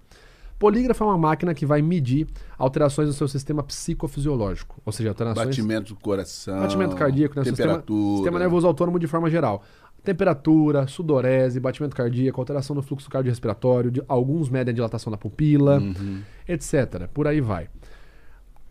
[0.58, 5.48] Polígrafo é uma máquina que vai medir alterações no seu sistema psicofisiológico, ou seja, alterações
[5.48, 6.60] Batimento do coração.
[6.60, 7.44] batimento cardíaco, né?
[7.44, 8.16] Sistema, Temperatura.
[8.18, 9.64] sistema nervoso autônomo de forma geral.
[10.04, 15.80] Temperatura, sudorese, batimento cardíaco, alteração no fluxo cardiorrespiratório, de, alguns medem a dilatação da pupila,
[15.80, 16.22] Uhum.
[16.48, 17.08] etc.
[17.14, 17.68] Por aí vai.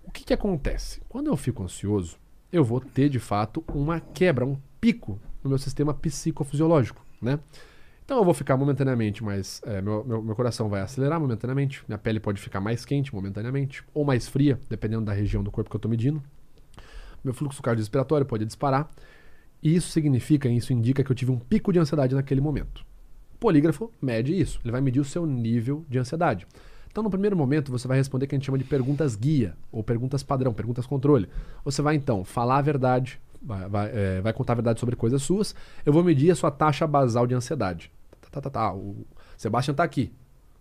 [0.05, 1.01] O que, que acontece?
[1.09, 2.17] Quando eu fico ansioso,
[2.53, 7.39] eu vou ter de fato uma quebra, um pico no meu sistema psicofisiológico, né?
[8.05, 9.63] Então eu vou ficar momentaneamente mais.
[9.65, 13.85] é, meu, meu, meu coração vai acelerar momentaneamente, minha pele pode ficar mais quente momentaneamente,
[13.95, 16.21] ou mais fria, dependendo da região do corpo que eu estou medindo.
[17.23, 18.91] Meu fluxo cardiorrespiratório pode disparar.
[19.63, 22.85] E isso significa, isso indica que eu tive um pico de ansiedade naquele momento.
[23.35, 26.47] O polígrafo mede isso, ele vai medir o seu nível de ansiedade.
[26.91, 29.55] Então, no primeiro momento, você vai responder o que a gente chama de perguntas guia,
[29.71, 31.29] ou perguntas padrão, perguntas controle.
[31.65, 35.23] Você vai, então, falar a verdade, vai, vai, é, vai contar a verdade sobre coisas
[35.23, 35.55] suas,
[35.87, 37.93] eu vou medir a sua taxa basal de ansiedade.
[38.21, 38.75] Tá, tá, tá, tá.
[38.75, 40.13] O Sebastian tá aqui,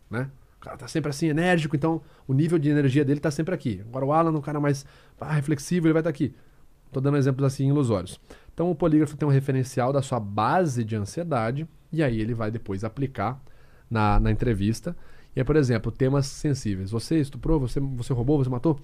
[0.09, 0.29] né?
[0.57, 3.81] O cara tá sempre assim, enérgico, então o nível de energia dele tá sempre aqui.
[3.87, 4.85] Agora o Alan, um cara mais
[5.19, 6.35] ah, reflexivo, ele vai estar aqui.
[6.91, 8.19] Tô dando exemplos assim ilusórios.
[8.53, 12.51] Então o polígrafo tem um referencial da sua base de ansiedade e aí ele vai
[12.51, 13.41] depois aplicar
[13.89, 14.95] na, na entrevista.
[15.35, 16.91] E aí, por exemplo, temas sensíveis.
[16.91, 18.79] Você estuprou, você, você roubou, você matou?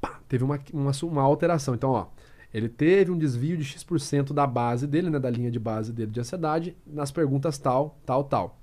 [0.00, 1.74] Pá, teve uma, uma, uma alteração.
[1.74, 2.06] Então, ó,
[2.52, 6.10] ele teve um desvio de X% da base dele, né, da linha de base dele
[6.10, 8.58] de ansiedade, nas perguntas tal, tal, tal.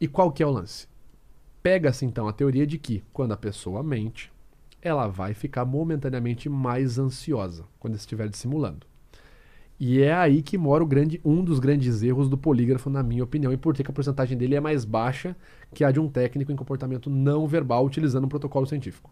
[0.00, 0.86] E qual que é o lance?
[1.62, 4.32] Pega-se então a teoria de que quando a pessoa mente,
[4.80, 8.86] ela vai ficar momentaneamente mais ansiosa quando estiver dissimulando.
[9.84, 13.52] E é aí que mora grande, um dos grandes erros do polígrafo, na minha opinião,
[13.52, 15.34] e por que a porcentagem dele é mais baixa
[15.74, 19.10] que a de um técnico em comportamento não verbal utilizando um protocolo científico.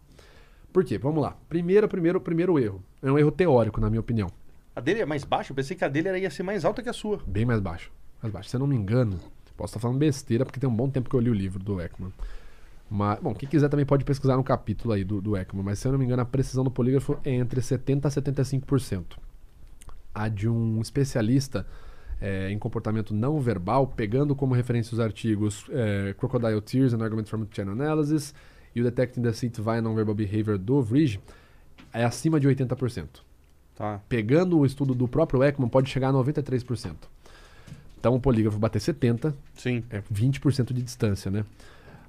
[0.71, 0.97] Por quê?
[0.97, 1.35] Vamos lá.
[1.49, 2.81] Primeiro, primeiro, primeiro erro.
[3.03, 4.29] É um erro teórico, na minha opinião.
[4.73, 5.51] A dele é mais baixa?
[5.51, 7.19] Eu pensei que a dele era- ia ser mais alta que a sua.
[7.27, 7.91] Bem mais baixo.
[8.23, 8.49] Mais baixo.
[8.49, 9.19] Se eu não me engano,
[9.57, 11.81] posso estar falando besteira, porque tem um bom tempo que eu li o livro do
[11.81, 12.13] Ekman.
[12.89, 15.87] Mas, bom, quem quiser também pode pesquisar no capítulo aí do, do Ekman, mas se
[15.89, 19.17] eu não me engano, a precisão do polígrafo é entre 70% a 75%.
[20.13, 21.65] A de um especialista
[22.21, 27.25] é, em comportamento não verbal, pegando como referência os artigos é, Crocodile Tears and Argument
[27.25, 28.33] from Channel Analysis
[28.75, 31.19] e o Detecting Deceit via Non-Verbal Behavior do Vrij,
[31.91, 33.07] é acima de 80%.
[33.75, 33.99] Tá.
[34.07, 36.95] Pegando o estudo do próprio Ekman, pode chegar a 93%.
[37.99, 39.83] Então o polígrafo bater 70 Sim.
[39.89, 41.45] é 20% de distância, né?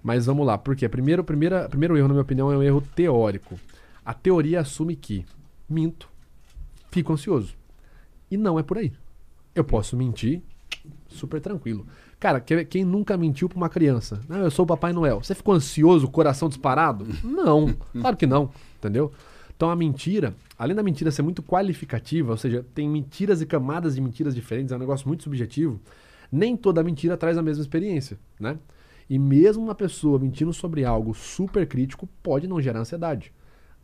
[0.02, 0.88] Mas vamos lá, por quê?
[0.88, 3.58] Primeiro, primeira, primeiro erro, na minha opinião, é um erro teórico.
[4.04, 5.24] A teoria assume que
[5.68, 6.08] minto,
[6.90, 7.54] fico ansioso.
[8.32, 8.92] E não é por aí.
[9.54, 10.40] Eu posso mentir
[11.08, 11.86] super tranquilo.
[12.18, 14.20] Cara, que- quem nunca mentiu pra uma criança?
[14.28, 15.22] Não, eu sou o Papai Noel.
[15.22, 17.06] Você ficou ansioso, coração disparado?
[17.22, 19.12] Não, claro que não, entendeu?
[19.54, 23.94] Então a mentira, além da mentira ser muito qualificativa, ou seja, tem mentiras e camadas
[23.94, 25.78] de mentiras diferentes, é um negócio muito subjetivo,
[26.32, 28.58] nem toda mentira traz a mesma experiência, né?
[29.10, 33.30] E mesmo uma pessoa mentindo sobre algo super crítico pode não gerar ansiedade.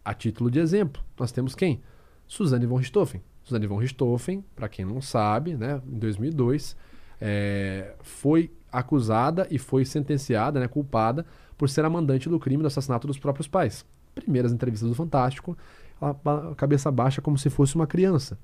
[0.05, 1.83] A título de exemplo, nós temos quem?
[2.27, 3.20] Suzanne von Richthofen.
[3.49, 6.77] Suzanne von Richthofen, para quem não sabe, né, em 2002,
[7.20, 11.25] é, foi acusada e foi sentenciada, né, culpada,
[11.57, 13.85] por ser a mandante do crime do assassinato dos próprios pais.
[14.15, 15.57] Primeiras entrevistas do Fantástico,
[16.01, 18.39] ela, cabeça baixa como se fosse uma criança.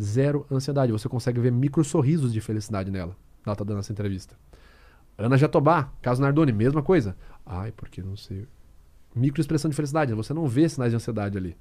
[0.00, 0.92] Zero ansiedade.
[0.92, 3.16] Você consegue ver micro sorrisos de felicidade nela.
[3.44, 4.34] Ela tá dando essa entrevista.
[5.16, 7.16] Ana Jatobá, caso Nardoni, mesma coisa.
[7.44, 8.46] Ai, porque não sei.
[9.14, 11.56] Microexpressão de felicidade, você não vê sinais de ansiedade ali.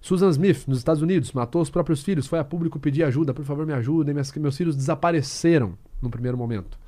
[0.00, 3.44] Susan Smith, nos Estados Unidos, matou os próprios filhos, foi a público pedir ajuda, por
[3.44, 6.78] favor me ajudem, meus, meus filhos desapareceram no primeiro momento.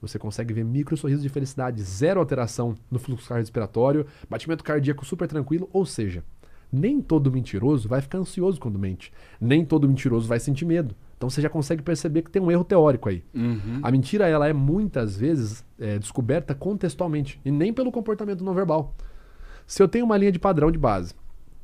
[0.00, 5.28] Você consegue ver micro sorrisos de felicidade, zero alteração no fluxo respiratório, batimento cardíaco super
[5.28, 6.22] tranquilo, ou seja,
[6.72, 9.12] nem todo mentiroso vai ficar ansioso quando mente.
[9.40, 10.94] Nem todo mentiroso vai sentir medo.
[11.16, 13.22] Então você já consegue perceber que tem um erro teórico aí.
[13.34, 13.80] Uhum.
[13.82, 18.94] A mentira ela é muitas vezes é, descoberta contextualmente e nem pelo comportamento não verbal.
[19.66, 21.14] Se eu tenho uma linha de padrão de base,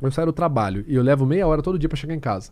[0.08, 2.50] eu saio do trabalho e eu levo meia hora todo dia para chegar em casa.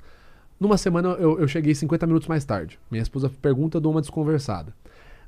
[0.59, 2.79] Numa semana eu, eu cheguei 50 minutos mais tarde.
[2.91, 4.75] Minha esposa pergunta, eu dou uma desconversada.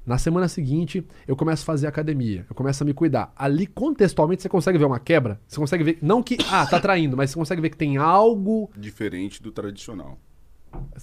[0.04, 3.32] Na semana seguinte, eu começo a fazer academia, eu começo a me cuidar.
[3.36, 5.40] Ali, contextualmente, você consegue ver uma quebra?
[5.46, 5.98] Você consegue ver.
[6.02, 6.36] Não que.
[6.50, 8.68] Ah, tá traindo, mas você consegue ver que tem algo.
[8.76, 10.18] Diferente do tradicional.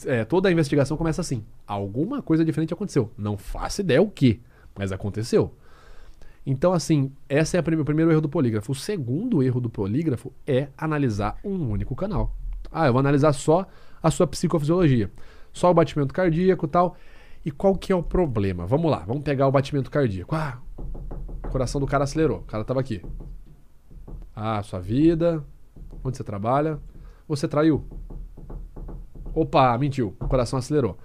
[0.06, 1.46] É, toda a investigação começa assim.
[1.66, 3.10] Alguma coisa diferente aconteceu.
[3.18, 4.42] Não faço ideia o que,
[4.78, 5.54] mas aconteceu.
[6.46, 8.72] Então, assim, esse é o primeiro erro do polígrafo.
[8.72, 12.36] O segundo erro do polígrafo é analisar um único canal.
[12.72, 13.68] Ah, eu vou analisar só
[14.02, 15.12] a sua psicofisiologia.
[15.54, 16.96] Só o batimento cardíaco e tal.
[17.46, 18.66] E qual que é o problema?
[18.66, 20.36] Vamos lá, vamos pegar o batimento cardíaco.
[20.36, 22.40] Ah, o coração do cara acelerou.
[22.40, 23.02] O cara estava aqui.
[24.36, 25.44] Ah, sua vida.
[26.04, 26.80] Onde você trabalha?
[27.28, 27.86] Você traiu?
[29.34, 30.16] Opa, mentiu.
[30.20, 30.98] O coração acelerou.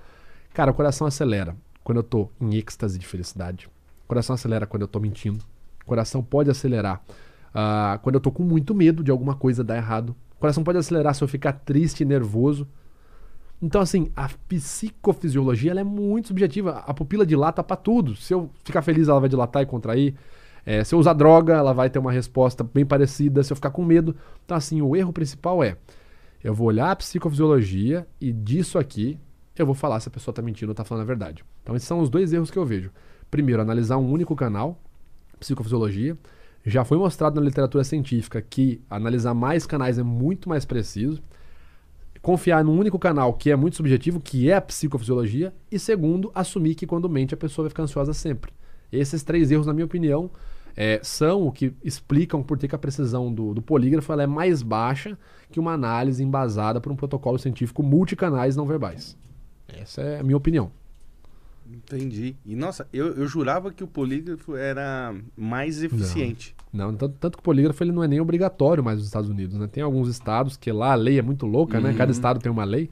[0.53, 3.69] Cara, o coração acelera quando eu tô em êxtase de felicidade.
[4.15, 5.45] Coração acelera quando eu tô mentindo.
[5.83, 7.03] O coração pode acelerar
[7.51, 10.15] uh, quando eu tô com muito medo de alguma coisa dar errado.
[10.37, 12.69] O coração pode acelerar se eu ficar triste e nervoso.
[13.61, 16.85] Então, assim, a psicofisiologia ela é muito subjetiva.
[16.87, 18.15] A pupila dilata para tudo.
[18.15, 20.15] Se eu ficar feliz, ela vai dilatar e contrair.
[20.65, 23.43] É, se eu usar droga, ela vai ter uma resposta bem parecida.
[23.43, 24.15] Se eu ficar com medo.
[24.45, 25.77] Então, assim, o erro principal é:
[26.43, 29.19] eu vou olhar a psicofisiologia e disso aqui
[29.57, 31.45] eu vou falar se a pessoa está mentindo ou está falando a verdade.
[31.65, 32.93] Então, esses são os dois erros que eu vejo.
[33.35, 34.81] Primeiro, analisar um único canal,
[35.41, 36.17] psicofisiologia.
[36.65, 41.21] Já foi mostrado na literatura científica que analisar mais canais é muito mais preciso
[42.23, 46.77] confiar num único canal que é muito subjetivo, que é a psicofisiologia, e segundo, assumir
[46.77, 48.53] que quando mente a pessoa vai ficar ansiosa sempre.
[48.93, 50.31] Esses três erros, na minha opinião,
[50.77, 55.19] é, são o que explicam por que a precisão do, do polígrafo é mais baixa
[55.51, 59.19] que uma análise embasada por um protocolo científico multicanais não verbais.
[59.67, 60.71] Essa é a minha opinião.
[61.71, 62.37] Entendi.
[62.45, 66.55] E nossa, eu, eu jurava que o polígrafo era mais eficiente.
[66.73, 69.31] Não, não tanto, tanto, que o polígrafo ele não é nem obrigatório mais nos Estados
[69.31, 69.57] Unidos.
[69.59, 69.67] Né?
[69.67, 71.85] Tem alguns estados que lá a lei é muito louca, uhum.
[71.85, 71.93] né?
[71.93, 72.11] Cada uhum.
[72.11, 72.91] estado tem uma lei,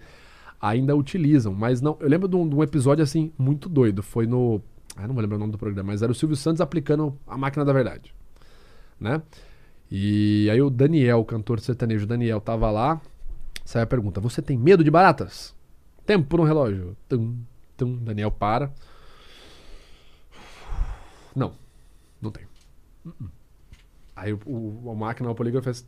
[0.60, 1.52] ainda utilizam.
[1.52, 1.96] Mas não.
[2.00, 4.02] Eu lembro de um, de um episódio assim muito doido.
[4.02, 4.60] Foi no.
[4.96, 7.36] Ah, não vou lembrar o nome do programa, mas era o Silvio Santos aplicando a
[7.36, 8.14] máquina da verdade.
[9.00, 9.22] Né?
[9.90, 13.00] E aí o Daniel, o cantor sertanejo Daniel, tava lá.
[13.64, 15.54] Saiu a pergunta: Você tem medo de baratas?
[16.06, 16.96] Tempo no relógio.
[17.08, 17.36] Tum,
[17.76, 18.72] Tum, Daniel para.
[21.34, 21.52] Não,
[22.20, 22.44] não tem.
[23.04, 23.42] Uh -uh.
[24.14, 25.86] Aí o, o, a máquina, o polígrafo fez.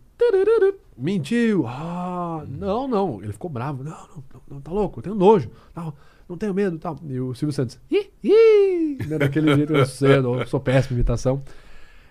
[0.97, 1.67] Mentiu!
[1.67, 3.23] Ah, não, não.
[3.23, 3.85] Ele ficou bravo.
[3.85, 5.51] Não, não, não, tá louco, eu tenho nojo.
[5.75, 5.93] Não,
[6.29, 6.99] não tenho medo tal.
[7.07, 7.79] E o Silvio Santos.
[7.91, 8.99] Ih, ih!
[9.07, 11.43] Né, daquele jeito eu sei, eu sou péssima imitação.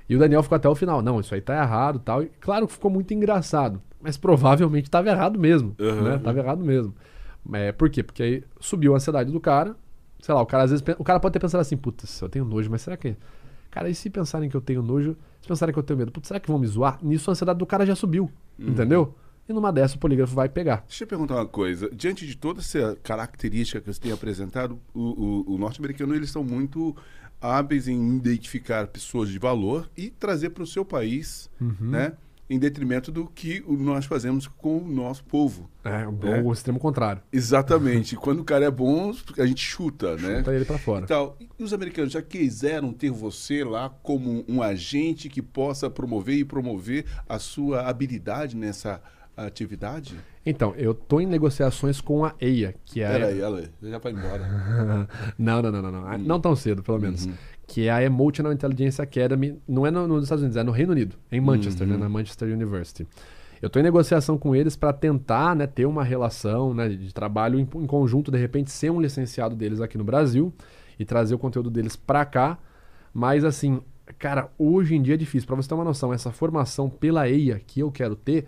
[0.07, 1.01] E o Daniel ficou até o final.
[1.01, 2.21] Não, isso aí tá errado tal.
[2.21, 3.81] E claro que ficou muito engraçado.
[3.99, 5.75] Mas provavelmente estava errado mesmo.
[5.79, 6.03] Uhum.
[6.03, 6.17] Né?
[6.19, 6.93] Tava errado mesmo.
[7.51, 8.03] É, por quê?
[8.03, 9.75] Porque aí subiu a ansiedade do cara.
[10.21, 10.85] Sei lá, o cara às vezes.
[10.97, 13.15] O cara pode ter pensado assim, putz, eu tenho nojo, mas será que.
[13.69, 16.27] Cara, e se pensarem que eu tenho nojo, se pensarem que eu tenho medo, putz,
[16.27, 16.99] será que vão me zoar?
[17.01, 18.31] Nisso a ansiedade do cara já subiu.
[18.57, 18.69] Uhum.
[18.69, 19.15] Entendeu?
[19.47, 20.85] E numa dessa o polígrafo vai pegar.
[20.87, 21.89] Deixa eu perguntar uma coisa.
[21.93, 25.01] Diante de toda essa característica que você tem apresentado, o,
[25.49, 26.95] o, o norte-americano eles são muito
[27.41, 31.75] hábeis em identificar pessoas de valor e trazer para o seu país, uhum.
[31.81, 32.13] né?
[32.49, 35.69] Em detrimento do que nós fazemos com o nosso povo.
[35.83, 36.41] É, né?
[36.43, 37.21] o extremo contrário.
[37.31, 38.15] Exatamente.
[38.15, 40.37] Quando o cara é bom, a gente chuta, né?
[40.37, 41.03] Chuta ele para fora.
[41.03, 46.37] Então, e os americanos já quiseram ter você lá como um agente que possa promover
[46.37, 49.01] e promover a sua habilidade nessa
[49.35, 50.15] atividade?
[50.45, 53.11] Então, eu estou em negociações com a EIA, que é...
[53.11, 55.07] Peraí, ela já vai embora.
[55.39, 56.15] não, não, não, não, não.
[56.15, 56.17] Hum.
[56.19, 57.25] Não tão cedo, pelo menos.
[57.25, 57.33] Uhum
[57.73, 60.91] que é a Emotional Intelligence Academy, não é no, nos Estados Unidos, é no Reino
[60.91, 61.99] Unido, em Manchester, né, uhum.
[61.99, 63.07] né, na Manchester University.
[63.59, 67.59] Eu estou em negociação com eles para tentar né, ter uma relação né, de trabalho
[67.59, 70.53] em, em, conjunto, de repente ser um licenciado deles aqui no Brasil
[70.99, 72.59] e trazer o conteúdo deles para cá.
[73.11, 73.81] Mas assim,
[74.19, 75.47] cara, hoje em dia é difícil.
[75.47, 78.45] Para você ter uma noção, essa formação pela EIA que eu quero ter,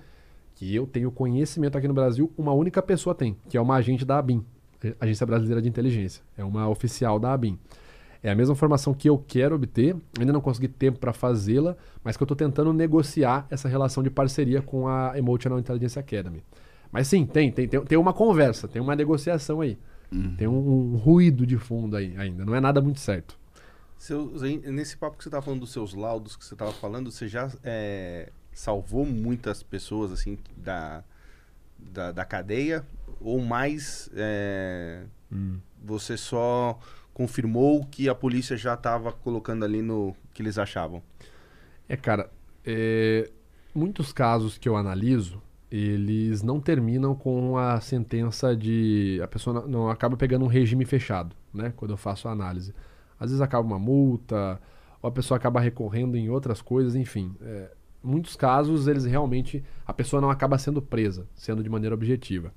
[0.53, 4.05] que eu tenho conhecimento aqui no Brasil, uma única pessoa tem, que é uma agente
[4.05, 4.45] da ABIN,
[4.99, 6.21] Agência Brasileira de Inteligência.
[6.37, 7.57] É uma oficial da ABIN.
[8.25, 12.17] É a mesma formação que eu quero obter, ainda não consegui tempo para fazê-la, mas
[12.17, 16.43] que eu estou tentando negociar essa relação de parceria com a Emotional Intelligence Academy.
[16.91, 19.77] Mas sim, tem, tem, tem, tem uma conversa, tem uma negociação aí.
[20.11, 20.35] Uhum.
[20.37, 23.37] Tem um, um, ruído de fundo aí ainda, não é nada muito certo.
[23.95, 27.27] Seus, nesse papo que você estava falando dos seus laudos que você estava falando, você
[27.27, 31.03] já é, salvou muitas pessoas assim da
[31.77, 32.83] da, da cadeia
[33.21, 35.59] ou mais é, Hum.
[35.83, 36.79] você só
[37.15, 41.01] confirmou que a polícia já estava colocando ali no que eles achavam?
[41.87, 42.29] É, cara,
[42.65, 43.31] é,
[43.73, 49.21] muitos casos que eu analiso, eles não terminam com a sentença de.
[49.23, 51.73] A pessoa não, não acaba pegando um regime fechado, né?
[51.77, 52.75] Quando eu faço a análise.
[53.17, 54.59] Às vezes acaba uma multa,
[55.01, 57.33] ou a pessoa acaba recorrendo em outras coisas, enfim.
[57.41, 57.71] É,
[58.03, 59.63] muitos casos, eles realmente.
[59.87, 62.53] A pessoa não acaba sendo presa, sendo de maneira objetiva.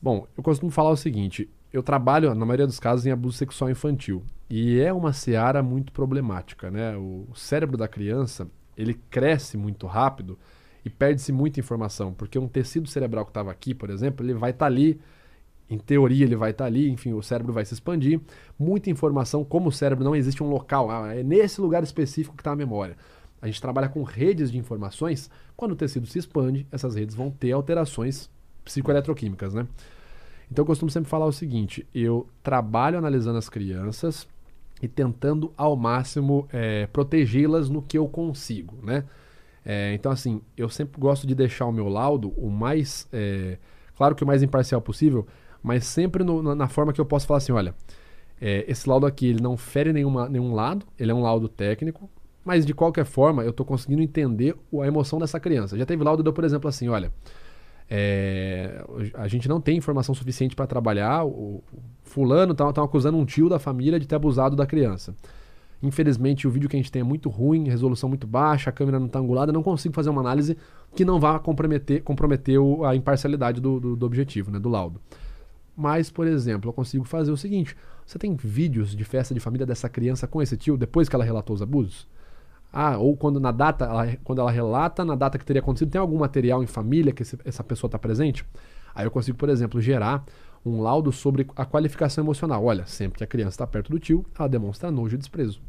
[0.00, 3.70] Bom, eu costumo falar o seguinte: eu trabalho, na maioria dos casos, em abuso sexual
[3.70, 4.22] infantil.
[4.48, 6.96] E é uma seara muito problemática, né?
[6.96, 10.38] O cérebro da criança, ele cresce muito rápido
[10.84, 14.50] e perde-se muita informação, porque um tecido cerebral que estava aqui, por exemplo, ele vai
[14.50, 14.98] estar ali,
[15.68, 18.20] em teoria ele vai estar ali, enfim, o cérebro vai se expandir.
[18.58, 22.40] Muita informação, como o cérebro não existe um local, ah, é nesse lugar específico que
[22.40, 22.96] está a memória.
[23.42, 27.30] A gente trabalha com redes de informações, quando o tecido se expande, essas redes vão
[27.30, 28.30] ter alterações
[28.64, 29.66] psicoeletroquímicas, né?
[30.50, 34.26] Então eu costumo sempre falar o seguinte: eu trabalho analisando as crianças
[34.82, 39.04] e tentando ao máximo é, protegê-las no que eu consigo, né?
[39.64, 43.58] É, então assim, eu sempre gosto de deixar o meu laudo o mais, é,
[43.96, 45.26] claro que o mais imparcial possível,
[45.62, 47.74] mas sempre no- na, na forma que eu posso falar assim, olha,
[48.40, 52.08] é, esse laudo aqui ele não fere nenhuma, nenhum lado, ele é um laudo técnico,
[52.44, 55.76] mas de qualquer forma eu estou conseguindo entender a emoção dessa criança.
[55.76, 57.12] Já teve laudo, deu, por exemplo, assim, olha,
[57.90, 58.84] é,
[59.14, 61.24] a gente não tem informação suficiente para trabalhar.
[61.24, 61.62] O,
[62.02, 65.14] fulano estão acusando um tio da família de ter abusado da criança.
[65.82, 68.98] Infelizmente, o vídeo que a gente tem é muito ruim, resolução muito baixa, a câmera
[68.98, 70.56] não está angulada, não consigo fazer uma análise
[70.94, 75.00] que não vá comprometer, comprometer a imparcialidade do, do- do objetivo, né, do laudo.
[75.76, 79.64] Mas, por exemplo, eu consigo fazer o seguinte: você tem vídeos de festa de família
[79.64, 82.08] dessa criança com esse tio depois que ela relatou os abusos?
[82.72, 86.00] Ah, ou quando na data, ela- quando ela relata, na data que teria acontecido, tem
[86.00, 88.44] algum material em família que esse- essa pessoa está presente?
[88.94, 90.24] Aí eu consigo, por exemplo, gerar
[90.66, 92.62] um laudo sobre a qualificação emocional.
[92.64, 95.60] Olha, sempre que a criança está perto do tio, ela demonstra nojo e desprezo.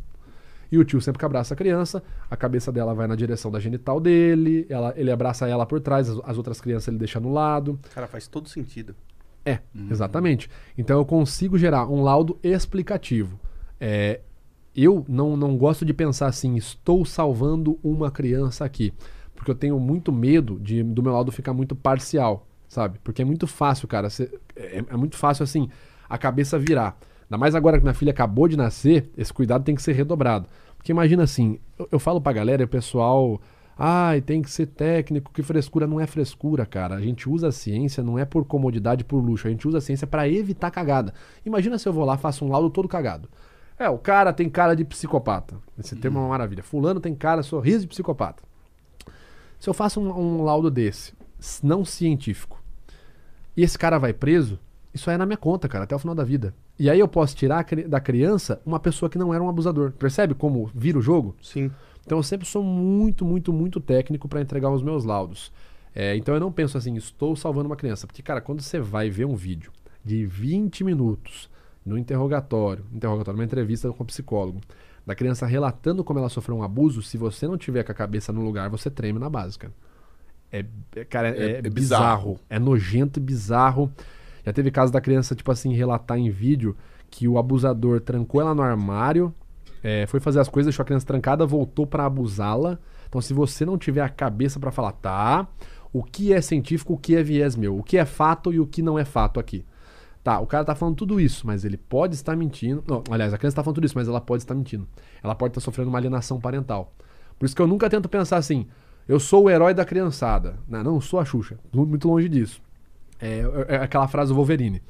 [0.72, 3.60] E o tio sempre que abraça a criança, a cabeça dela vai na direção da
[3.60, 7.32] genital dele, ela- ele abraça ela por trás, as, as outras crianças ele deixa no
[7.32, 7.80] lado.
[7.94, 8.96] Cara, faz todo sentido.
[9.46, 9.60] É,
[9.90, 10.50] exatamente.
[10.78, 13.40] Então eu consigo gerar um laudo explicativo.
[13.80, 14.20] É,
[14.84, 18.94] eu não, não gosto de pensar assim, estou salvando uma criança aqui.
[19.36, 23.00] Porque eu tenho muito medo de, do meu laudo ficar muito parcial, sabe?
[23.04, 24.10] Porque é muito fácil, cara.
[24.10, 25.70] cê- é, é muito fácil, assim,
[26.10, 26.98] a cabeça virar.
[27.24, 30.48] Ainda mais agora que minha filha acabou de nascer, esse cuidado tem que ser redobrado.
[30.78, 33.40] Porque imagina assim, eu, eu falo pra galera o pessoal.
[33.78, 36.96] Ai, tem que ser técnico, que frescura não é frescura, cara.
[36.96, 39.48] A gente usa a ciência não é por comodidade, por luxo.
[39.48, 41.14] A gente usa a ciência pra evitar cagada.
[41.46, 43.30] Imagina se eu vou lá faço um laudo todo cagado.
[43.80, 45.56] É, o cara tem cara de psicopata.
[45.80, 46.62] Esse termo é uma maravilha.
[46.62, 48.44] Fulano tem cara, sorriso de psicopata.
[49.58, 51.14] Se eu faço um, um laudo desse,
[51.64, 52.62] não científico,
[53.56, 54.60] e esse cara vai preso,
[54.94, 56.54] isso aí é na minha conta, cara, até o final da vida.
[56.78, 59.92] E aí eu posso tirar da criança uma pessoa que não era um abusador.
[59.92, 61.36] Percebe como vira o jogo?
[61.42, 61.72] Sim.
[62.06, 65.52] Então eu sempre sou muito, muito, muito técnico para entregar os meus laudos.
[65.96, 68.08] É, então eu não penso assim, estou salvando uma criança.
[68.08, 69.72] Porque, cara, quando você vai ver um vídeo
[70.04, 71.49] de 20 minutos
[71.86, 74.60] no interrogatório, interrogatório, uma entrevista com o psicólogo,
[75.06, 78.32] da criança relatando como ela sofreu um abuso, se você não tiver com a cabeça
[78.32, 79.74] no lugar, você treme na base, cara.
[80.52, 80.66] É,
[80.96, 81.72] é- cara, é, É- é é bizarro.
[81.72, 82.40] bizarro.
[82.50, 83.92] É nojento e bizarro.
[84.46, 86.76] Já teve caso da criança, tipo assim, relatar em vídeo
[87.10, 89.34] que o abusador trancou ela no armário,
[89.84, 92.78] é, foi fazer as coisas, deixou a criança trancada, voltou pra abusá-la.
[93.08, 95.48] Então, se você não tiver a cabeça pra falar, tá,
[95.92, 98.68] o que é científico, o que é viés meu, o que é fato e o
[98.68, 99.66] que não é fato aqui.
[100.30, 102.84] Tá, o cara tá falando tudo isso, mas ele pode estar mentindo.
[102.88, 104.88] Não, aliás, a criança tá falando tudo isso, mas ela pode estar mentindo.
[105.24, 106.94] Ela pode estar sofrendo uma alienação parental.
[107.40, 108.68] Por isso que eu nunca tento pensar assim,
[109.08, 110.60] eu sou o herói da criançada.
[110.68, 111.58] Não, não sou a Xuxa.
[111.74, 112.62] Muito longe disso.
[113.20, 114.84] É, é aquela frase do Wolverine.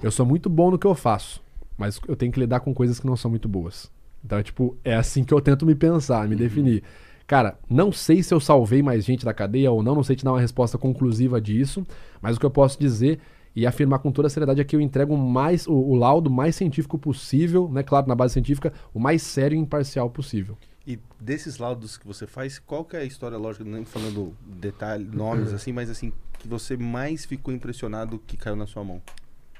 [0.00, 1.42] Eu sou muito bom no que eu faço,
[1.76, 3.90] mas eu tenho que lidar com coisas que não são muito boas.
[4.24, 6.84] Então, é tipo, é assim que eu tento me pensar, me definir.
[7.26, 10.24] Cara, não sei se eu salvei mais gente da cadeia ou não, não sei te
[10.24, 11.84] dar uma resposta conclusiva disso,
[12.22, 13.18] mas o que eu posso dizer
[13.54, 16.56] e afirmar com toda a seriedade é que eu entrego mais, o, o laudo mais
[16.56, 17.82] científico possível, né?
[17.82, 20.56] Claro, na base científica, o mais sério e imparcial possível.
[20.86, 25.10] E desses laudos que você faz, qual que é a história, lógico, nem falando detalhes,
[25.10, 29.00] nomes assim, mas assim, que você mais ficou impressionado que caiu na sua mão?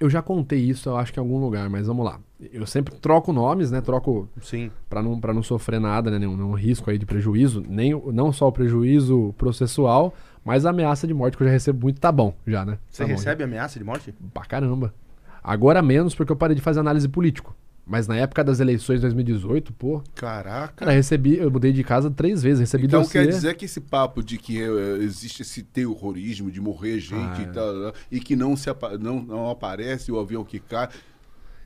[0.00, 2.20] Eu já contei isso, eu acho que em algum lugar, mas vamos lá.
[2.52, 3.80] Eu sempre troco nomes, né?
[3.80, 4.70] Troco Sim.
[4.90, 6.18] para não, pra não sofrer nada, né?
[6.18, 10.12] Nenhum, nenhum risco aí de prejuízo, nem não só o prejuízo processual,
[10.44, 12.78] mas a ameaça de morte que eu já recebo muito, tá bom, já, né?
[12.90, 14.14] Você Tá bom, recebe ameaça de morte?
[14.32, 14.94] Pra caramba.
[15.42, 17.54] Agora menos porque eu parei de fazer análise político.
[17.86, 20.72] Mas na época das eleições de 2018, pô, Caraca.
[20.74, 23.26] cara, recebi, eu mudei de casa três vezes, recebi Então dossiê.
[23.26, 27.42] quer dizer que esse papo de que eh, existe esse terrorismo de morrer gente Ah,
[27.42, 30.88] e tal, e que não, se não, não aparece o avião que cai.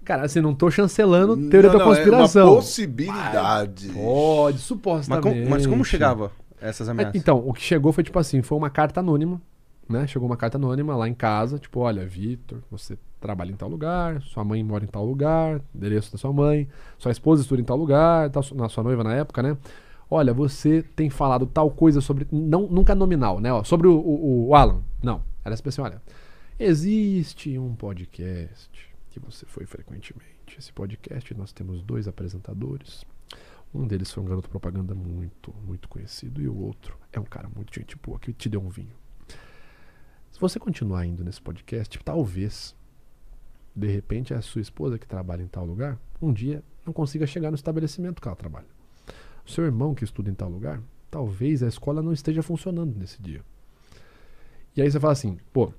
[0.05, 2.43] Cara, assim, não tô chancelando teoria Não, da conspiração.
[2.43, 3.89] É uma possibilidade.
[3.91, 5.23] Pode, Mas, supostamente.
[5.23, 7.15] como- mas como chegava essas É, ameaças?
[7.21, 9.41] Então, o que chegou foi tipo assim, foi uma carta anônima,
[9.89, 10.07] né?
[10.07, 14.23] Chegou uma carta anônima lá em casa, tipo, olha, Vitor, você trabalha em tal lugar,
[14.23, 16.69] sua mãe mora em tal lugar, endereço da sua mãe,
[16.99, 19.57] sua esposa estuda em tal lugar, tal, na sua noiva na época, né?
[20.11, 22.27] Olha, você tem falado tal coisa sobre.
[22.33, 23.53] Não, nunca nominal, né?
[23.53, 24.81] Ó, sobre o, o- o Alan.
[25.03, 25.23] Não.
[25.45, 26.03] Era pessoa, olha.
[26.59, 28.71] Existe um podcast
[29.11, 30.57] que você foi frequentemente.
[30.59, 33.05] Esse podcast nós temos dois apresentadores.
[33.75, 37.49] Um deles foi um garoto propaganda muito, muito conhecido, e o outro é um cara
[37.55, 38.95] muito gente boa que te deu um vinho.
[40.31, 42.75] Se você continuar indo nesse podcast, talvez,
[43.75, 47.51] de repente, a sua esposa que trabalha em tal lugar, um dia não consiga chegar
[47.51, 48.67] no estabelecimento que ela trabalha.
[49.47, 50.81] O seu irmão que estuda em tal lugar,
[51.11, 53.43] talvez a escola não esteja funcionando nesse dia.
[54.77, 55.73] E aí você fala assim, pô,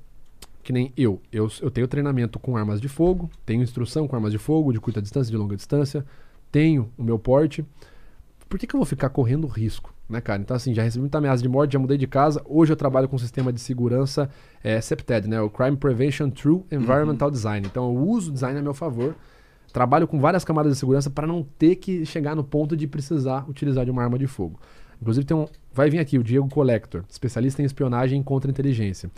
[0.62, 4.32] que nem eu, eu, eu tenho treinamento com armas de fogo, tenho instrução com armas
[4.32, 6.06] de fogo, de curta distância, de longa distância,
[6.52, 7.66] tenho o meu porte.
[8.48, 10.42] Por que, que eu vou ficar correndo risco, né, cara?
[10.42, 12.42] Então, assim, já recebi muita ameaça de morte, já mudei de casa.
[12.46, 14.30] Hoje eu trabalho com um sistema de segurança
[14.64, 15.40] é, CEPTED, né?
[15.40, 17.68] O Crime Prevention Through Environmental Design.
[17.68, 19.16] Então, eu uso o design a meu favor.
[19.72, 23.48] Trabalho com várias camadas de segurança para não ter que chegar no ponto de precisar
[23.48, 24.60] utilizar de uma arma de fogo.
[25.00, 29.12] Inclusive, tem um, vai vir aqui o Diego Collector, especialista em espionagem e contra-inteligência.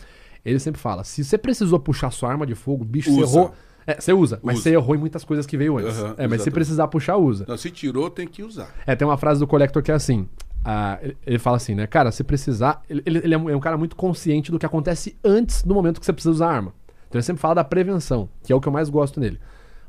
[0.44, 3.38] Ele sempre fala: se você precisou puxar sua arma de fogo, bicho, você Usa.
[3.38, 3.54] errou.
[3.88, 4.64] É, você usa, mas Usa.
[4.64, 5.98] você errou em muitas coisas que veio antes.
[5.98, 7.46] Aham, é, mas se precisar puxar, usa.
[7.48, 8.70] Não, se tirou, tem que usar.
[8.86, 10.28] É, tem uma frase do Collector que é assim.
[10.64, 11.88] ah, ele, fala assim, né?
[11.88, 12.84] Cara, se precisar.
[12.90, 16.00] Ele, ele- é, um, é um cara muito consciente do que acontece antes do momento
[16.00, 16.74] que você precisa usar a arma.
[17.08, 19.40] Então ele sempre fala da prevenção, que é o que eu mais gosto nele.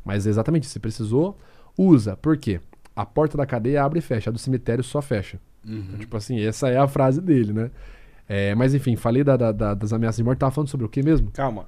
[0.05, 1.39] Mas exatamente, se precisou,
[1.77, 2.17] usa.
[2.17, 2.61] Por quê?
[2.97, 5.39] A porta da cadeia abre e fecha, a do cemitério só fecha.
[5.65, 7.71] Então, tipo assim, essa é a frase dele, né?
[8.35, 10.89] É, mas enfim, falei da- da- da- das ameaças de morte, tava falando sobre o
[10.89, 11.31] que mesmo?
[11.33, 11.67] Calma,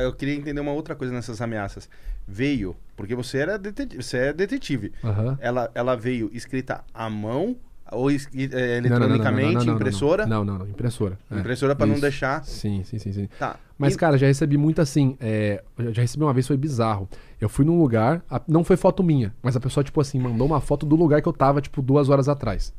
[0.00, 1.88] eu queria entender uma outra coisa nessas ameaças.
[2.24, 4.92] Veio, porque você era detetive, você é detetive.
[5.02, 5.36] Aham.
[5.40, 7.56] Ela, ela veio escrita à mão
[7.90, 8.14] ou é,
[8.76, 10.26] eletronicamente, não, não, não, impressora?
[10.26, 11.18] Não, não, não, impressora.
[11.30, 11.38] é.
[11.38, 12.44] Impressora pra não deixar.
[12.44, 13.28] Sim, sim, sim, sim.
[13.36, 13.56] Tá.
[13.76, 15.16] Mas, E- cara, já recebi muito assim.
[15.18, 17.08] é, já- recebi uma vez, foi bizarro.
[17.40, 20.46] Eu fui num lugar, a- não foi foto minha, mas a pessoa, tipo assim, mandou
[20.46, 22.72] uma foto do lugar que eu tava, tipo, duas horas atrás.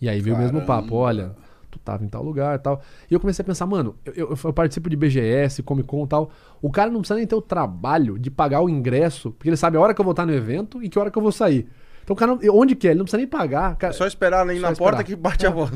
[0.00, 0.94] E aí veio o mesmo papo: Caramba.
[0.96, 1.32] olha,
[1.70, 2.82] tu tava em tal lugar e tal.
[3.10, 6.08] E eu comecei a pensar, mano, eu, eu- eu participo de BGS, Comic Con e
[6.08, 6.30] tal.
[6.60, 9.76] O cara não precisa nem ter o trabalho de pagar o ingresso, porque ele sabe
[9.76, 11.68] a hora que eu vou estar no evento e que hora que eu vou sair.
[12.02, 12.90] Então o cara, não- onde que é?
[12.90, 13.76] Ele não precisa nem pagar.
[13.76, 14.90] Cara, É só esperar ali Só na esperar.
[14.90, 15.70] porta que bate a voz.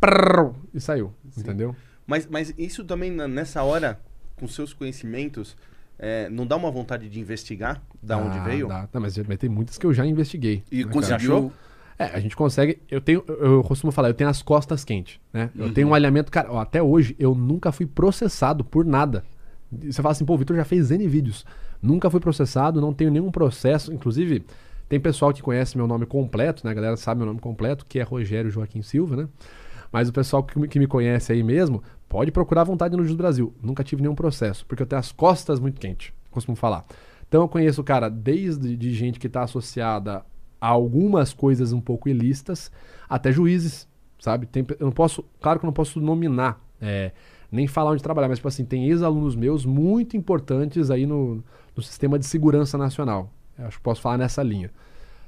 [0.00, 1.74] prrr, e saiu, entendeu?
[2.06, 4.00] Mas, mas isso também, na- nessa hora,
[4.36, 5.56] com seus conhecimentos,
[5.98, 8.66] é, não dá uma vontade de investigar da onde Ah, veio?
[8.66, 8.88] dá.
[8.92, 10.64] Não, mas, mas tem muitas que eu já investiguei.
[10.70, 10.92] E né, cara?
[10.94, 11.16] conseguiu.
[11.36, 11.52] achou?
[11.98, 12.80] É, a gente consegue.
[12.90, 15.50] Eu tenho, eu costumo falar, eu tenho as costas quentes, né?
[15.56, 15.72] Eu Uhum.
[15.72, 19.24] tenho um alinhamento, cara, ó, até hoje eu nunca fui processado por nada.
[19.70, 21.44] Você fala assim, pô, o Vitor já fez N vídeos.
[21.80, 23.92] Nunca fui processado, não tenho nenhum processo.
[23.92, 24.44] Inclusive,
[24.88, 26.70] tem pessoal que conhece meu nome completo, né?
[26.70, 29.28] A galera sabe meu nome completo, que é Rogério Joaquim Silva, né?
[29.90, 33.04] Mas o pessoal que me, que me conhece aí mesmo, pode procurar à vontade no
[33.04, 33.54] Jus Brasil.
[33.62, 36.84] Nunca tive nenhum processo, porque eu tenho as costas muito quentes, costumo falar.
[37.28, 40.22] Então eu conheço, cara, desde de gente que está associada
[40.68, 42.70] algumas coisas um pouco ilícitas,
[43.08, 44.46] até juízes, sabe?
[44.46, 47.10] Tem, eu não posso, claro que eu não posso nominar, é,
[47.50, 51.42] nem falar onde trabalhar, mas tipo assim, tem ex-alunos meus muito importantes aí no,
[51.76, 53.32] no sistema de segurança nacional.
[53.58, 54.70] Eu acho que posso falar nessa linha.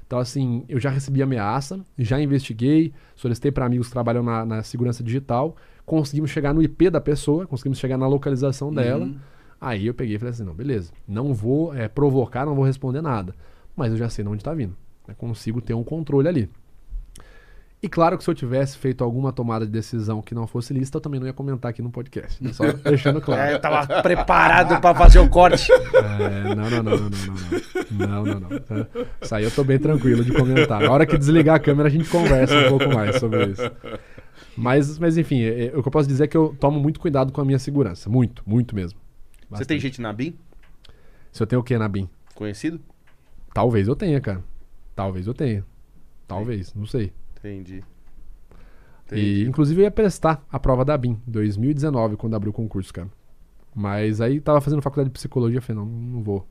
[0.07, 4.63] Então, assim, eu já recebi ameaça, já investiguei, solicitei para amigos que trabalham na, na
[4.63, 9.11] segurança digital, conseguimos chegar no IP da pessoa, conseguimos chegar na localização dela.
[9.59, 13.01] Aí eu peguei e falei assim: não, beleza, não vou é, provocar, não vou responder
[13.01, 13.35] nada,
[13.75, 14.77] mas eu já sei de onde está vindo.
[15.07, 15.15] Né?
[15.17, 16.49] Consigo ter um controle ali.
[17.83, 20.97] E claro que se eu tivesse feito alguma tomada de decisão que não fosse lícita,
[20.97, 22.43] eu também não ia comentar aqui no podcast.
[22.43, 22.51] né?
[22.51, 23.41] Só deixando claro.
[23.41, 25.71] É, eu tava preparado pra fazer o corte.
[25.71, 28.87] É, não, não, não, não, não, não, não, não, não.
[29.21, 30.81] Isso aí eu tô bem tranquilo de comentar.
[30.81, 33.61] Na hora que desligar a câmera, a gente conversa um pouco mais sobre isso.
[34.57, 36.99] Mas, mas enfim, é- é- o que eu posso dizer é que eu tomo muito
[36.99, 38.09] cuidado com a minha segurança.
[38.09, 38.97] Muito, muito mesmo.
[39.51, 39.79] Você tem Bastante.
[39.81, 40.33] gente na BIM?
[41.31, 42.09] Se eu tenho o que na BIM?
[42.33, 42.79] Conhecido?
[43.53, 44.41] Talvez eu tenha, cara.
[44.95, 45.65] Talvez eu tenha.
[46.27, 47.11] Talvez, não sei.
[47.37, 47.83] Entendi.
[49.11, 53.07] E, inclusive, eu ia prestar a prova da BIM, 2019, quando abriu o concurso, cara.
[53.75, 56.47] Mas aí tava fazendo faculdade de psicologia, falei, não, não vou.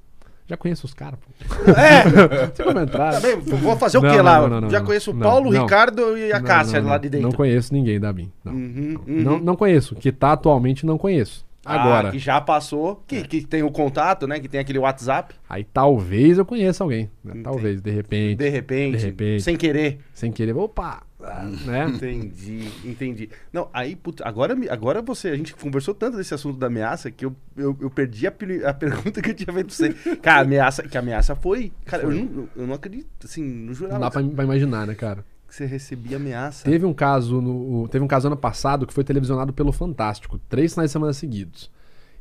[0.47, 1.27] Já conheço os caras, pô.
[1.73, 3.15] É, como entrar.
[3.21, 4.61] também, vou fazer o Não, quê não, lá?
[4.61, 5.53] não, Já conheço o Paulo, o.
[5.53, 7.29] Ricardo e a Cássia lá de dentro.
[7.29, 8.31] Não conheço ninguém da BIM.
[8.45, 8.53] Não.
[8.53, 9.39] Uhum, Não, uhum.
[9.41, 9.95] não conheço.
[9.97, 11.47] Que tá atualmente, não conheço.
[11.65, 12.09] Agora.
[12.09, 14.39] Ah, que já passou, que, que tem o contato, né?
[14.41, 15.35] Que tem aquele WhatsApp.
[15.49, 17.11] Aí talvez eu conheça alguém.
[17.23, 17.41] né?
[17.43, 19.43] Talvez, de repente, De repente, De repente.
[19.43, 19.99] sem querer.
[20.13, 20.55] sem querer.
[20.57, 21.03] Opa!
[21.23, 21.87] ah, Né?
[21.95, 23.31] Entendi, entendi.
[23.53, 27.25] Não, aí, puta, agora, agora você, a gente conversou tanto desse assunto da ameaça que
[27.25, 30.17] eu, eu, eu perdi a, a pergunta que eu tinha feito pra você.
[30.17, 31.73] Cara, a ameaça, que a ameaça foi.
[31.87, 34.95] Cara, Eu, não, eu não acredito, assim, não Não jurava dá pra, pra imaginar, né,
[34.95, 35.25] cara?
[35.55, 36.65] Que você recebia ameaça.
[36.69, 40.73] Teve um caso no, teve um caso ano passado que foi televisionado pelo Fantástico, três
[40.75, 41.71] finais de semana seguidos.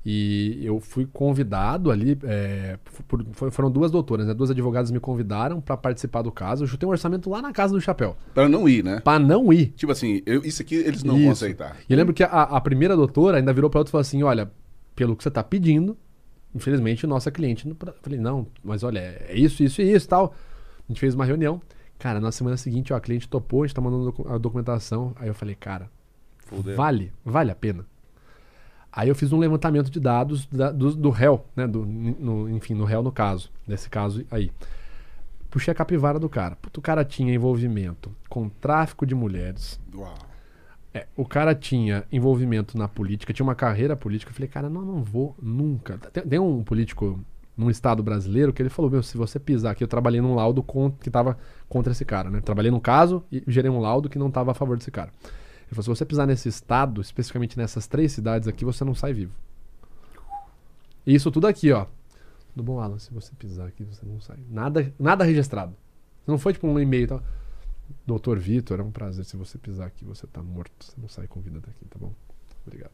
[0.06, 2.78] E eu fui convidado ali, é,
[3.08, 4.34] por- for- foram duas doutoras, né?
[4.34, 6.64] Duas advogadas me convidaram pra participar do caso.
[6.66, 9.00] Eu chutei um orçamento lá na casa do chapéu, Para não ir, né?
[9.00, 9.68] Pra não ir.
[9.78, 11.46] Tipo assim, eu- isso aqui eles não vão Isso.
[11.46, 11.78] aceitar.
[11.90, 14.22] E eu lembro que a, a primeira doutora ainda virou pra outra e falou assim:
[14.24, 14.52] olha,
[14.94, 15.98] pelo que você tá pedindo,
[16.54, 17.66] infelizmente nossa cliente.
[17.66, 17.74] Não...
[17.76, 20.36] pra-" Eu falei, não, mas olha, é isso, isso e isso e tal.
[20.88, 21.62] A gente fez uma reunião.
[22.04, 25.14] Cara, na semana seguinte, ó, a cliente topou, a gente tá mandando a documentação.
[25.16, 25.90] Aí eu falei, cara,
[26.40, 26.76] Fudeu.
[26.76, 27.86] vale, vale a pena.
[28.92, 31.66] Aí eu fiz um levantamento de dados da- do, do réu, né?
[31.66, 34.52] Do, no- enfim, no réu no caso, nesse caso aí.
[35.50, 36.58] Puxei a capivara do cara.
[36.58, 40.14] Puta, o cara tinha envolvimento com tráfico de mulheres, Uau.
[40.94, 44.30] é, o cara tinha envolvimento na política, tinha uma carreira política.
[44.30, 45.98] Eu falei, cara, não, não vou nunca.
[46.12, 47.18] Tem, tem um político
[47.56, 50.66] num estado brasileiro que ele falou: Meu, se você pisar aqui, eu trabalhei num laudo
[51.00, 51.38] que tava
[51.70, 52.42] contra esse cara, né?
[52.42, 55.12] Trabalhei num caso e gerei um laudo que não tava a favor desse cara.
[55.22, 59.14] Ele falou: se você pisar nesse estado, especificamente nessas três cidades aqui, você não sai
[59.14, 59.34] vivo.
[61.06, 61.86] E isso tudo aqui, ó.
[62.54, 63.00] Tudo bom, Alan?
[63.00, 64.38] Se você pisar aqui, você não sai.
[64.50, 65.76] Nada, nada registrado.
[66.26, 67.24] Não foi tipo um e-mail e tal.
[68.06, 69.26] Doutor Vitor, é um prazer.
[69.26, 70.86] Se você pisar aqui, você tá morto.
[70.86, 72.14] Você não sai com vida daqui, tá bom?
[72.66, 72.92] Obrigado.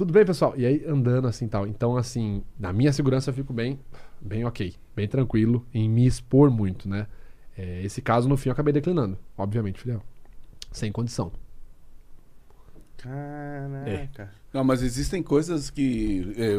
[0.00, 0.54] Tudo bem, pessoal?
[0.56, 1.66] E aí, andando assim tal.
[1.66, 3.78] Então, assim, na minha segurança eu fico bem,
[4.18, 7.06] bem ok, bem tranquilo em me expor muito, né?
[7.54, 9.18] É, esse caso, no fim, eu acabei declinando.
[9.36, 10.00] Obviamente, filhão.
[10.72, 11.30] Sem condição.
[12.96, 14.32] Caraca.
[14.54, 16.54] Não, mas existem coisas que é,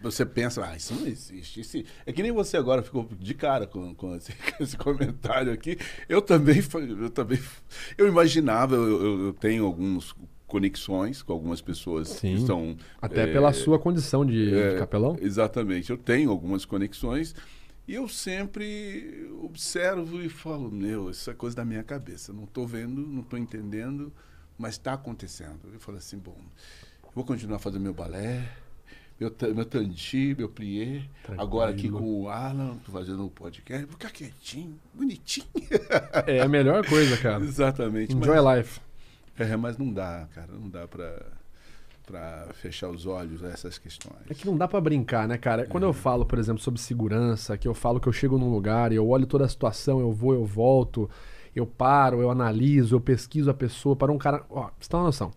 [0.00, 1.60] você pensa, ah, isso não existe.
[1.60, 1.84] Isso...
[2.06, 5.76] É que nem você agora ficou de cara com, com, esse, com esse comentário aqui.
[6.08, 6.62] Eu também,
[6.98, 7.38] eu também,
[7.98, 10.14] eu imaginava, eu, eu- eu tenho algumas
[10.48, 12.36] conexões com algumas pessoas Sim.
[12.36, 15.16] que são Até é, pela sua condição de, de é, capelão.
[15.20, 15.90] Exatamente.
[15.90, 17.34] Eu tenho algumas conexões
[17.86, 22.32] e eu sempre observo e falo, meu, isso é coisa da minha cabeça.
[22.32, 24.12] Não estou vendo, não estou entendendo,
[24.58, 25.60] mas está acontecendo.
[25.72, 26.36] Eu falo assim, bom,
[27.14, 28.46] vou continuar fazendo meu balé,
[29.20, 31.02] meu, meu tanti, meu plié.
[31.36, 31.98] Agora aqui Tranquilo.
[31.98, 33.86] com o Alan, fazendo um podcast.
[33.86, 35.46] Ficar quietinho, bonitinho.
[36.26, 37.44] É a melhor coisa, cara.
[37.44, 38.14] Exatamente.
[38.14, 38.80] Enjoy mas, life.
[39.38, 41.38] É, mas não dá, cara, não dá para
[42.08, 44.16] para fechar os olhos a essas questões.
[44.30, 45.66] É que não dá pra brincar, né, cara?
[45.66, 48.92] Quando eu falo, por exemplo, sobre segurança, que eu falo que eu chego num lugar
[48.92, 51.08] e eu olho toda a situação, eu vou, eu volto,
[51.54, 53.94] eu paro, eu analiso, eu pesquiso a pessoa.
[53.94, 54.42] Para um cara.
[54.48, 55.30] Ó, você tem uma noção.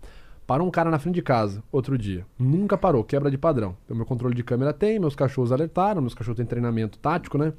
[0.48, 2.26] Parou um cara na frente de casa outro dia.
[2.40, 3.76] Nunca parou, quebra de padrão.
[3.90, 7.54] O meu controle de câmera tem, meus cachorros alertaram, meus cachorros têm treinamento tático, né?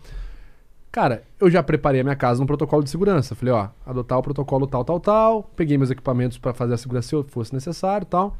[0.93, 3.35] Cara, eu já preparei a minha casa num protocolo de segurança.
[3.35, 5.43] Falei, ó, adotar o protocolo tal, tal, tal.
[5.57, 8.37] Peguei meus equipamentos pra fazer a segurança se fosse necessário tal.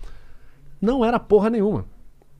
[0.81, 1.87] Não era porra nenhuma.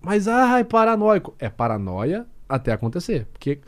[0.03, 1.35] Mas, ai, paranoico.
[1.39, 3.27] É paranoia até acontecer.
[3.33, 3.61] Porque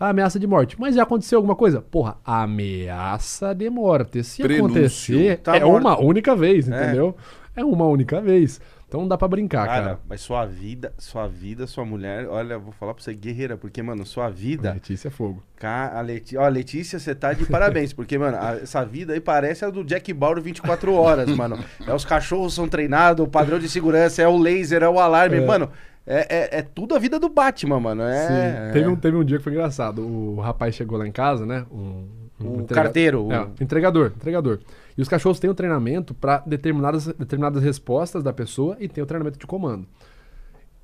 [0.00, 0.74] a ameaça de morte.
[0.80, 1.80] Mas já aconteceu alguma coisa?
[1.80, 4.24] Porra, ameaça de morte.
[4.24, 4.66] Se Prenúncio.
[4.74, 5.82] acontecer, Tá é morto.
[5.86, 6.82] uma única vez, É.
[6.84, 7.14] entendeu?
[7.54, 8.60] É uma única vez.
[8.88, 9.98] Então não dá pra brincar, Cara, cara.
[10.08, 14.06] mas sua vida, sua vida, sua mulher, olha, vou falar pra você, guerreira, porque, mano,
[14.06, 14.72] sua vida.
[14.74, 15.42] Letícia é fogo.
[15.56, 16.36] Ca- A Leti...
[16.36, 19.82] Ó, Letícia, você tá de parabéns, porque, mano, a- essa vida aí parece a do
[19.82, 21.58] Jack Bauer 24 horas, mano.
[21.84, 25.38] É os cachorros são treinados, o padrão de segurança, é o laser, é o alarme,
[25.38, 25.44] É.
[25.44, 25.68] mano.
[26.06, 28.02] É, é, é tudo a vida do Batman, mano.
[28.04, 28.28] É,
[28.68, 28.72] Sim.
[28.72, 30.06] Teve, um, teve um dia que foi engraçado.
[30.06, 31.66] O rapaz chegou lá em casa, né?
[31.72, 32.06] Um,
[32.40, 34.60] um O entrega- carteiro, o- É, entregador, entregador.
[34.96, 39.06] E os cachorros têm o treinamento para determinadas, determinadas respostas da pessoa e tem o
[39.06, 39.86] treinamento de comando.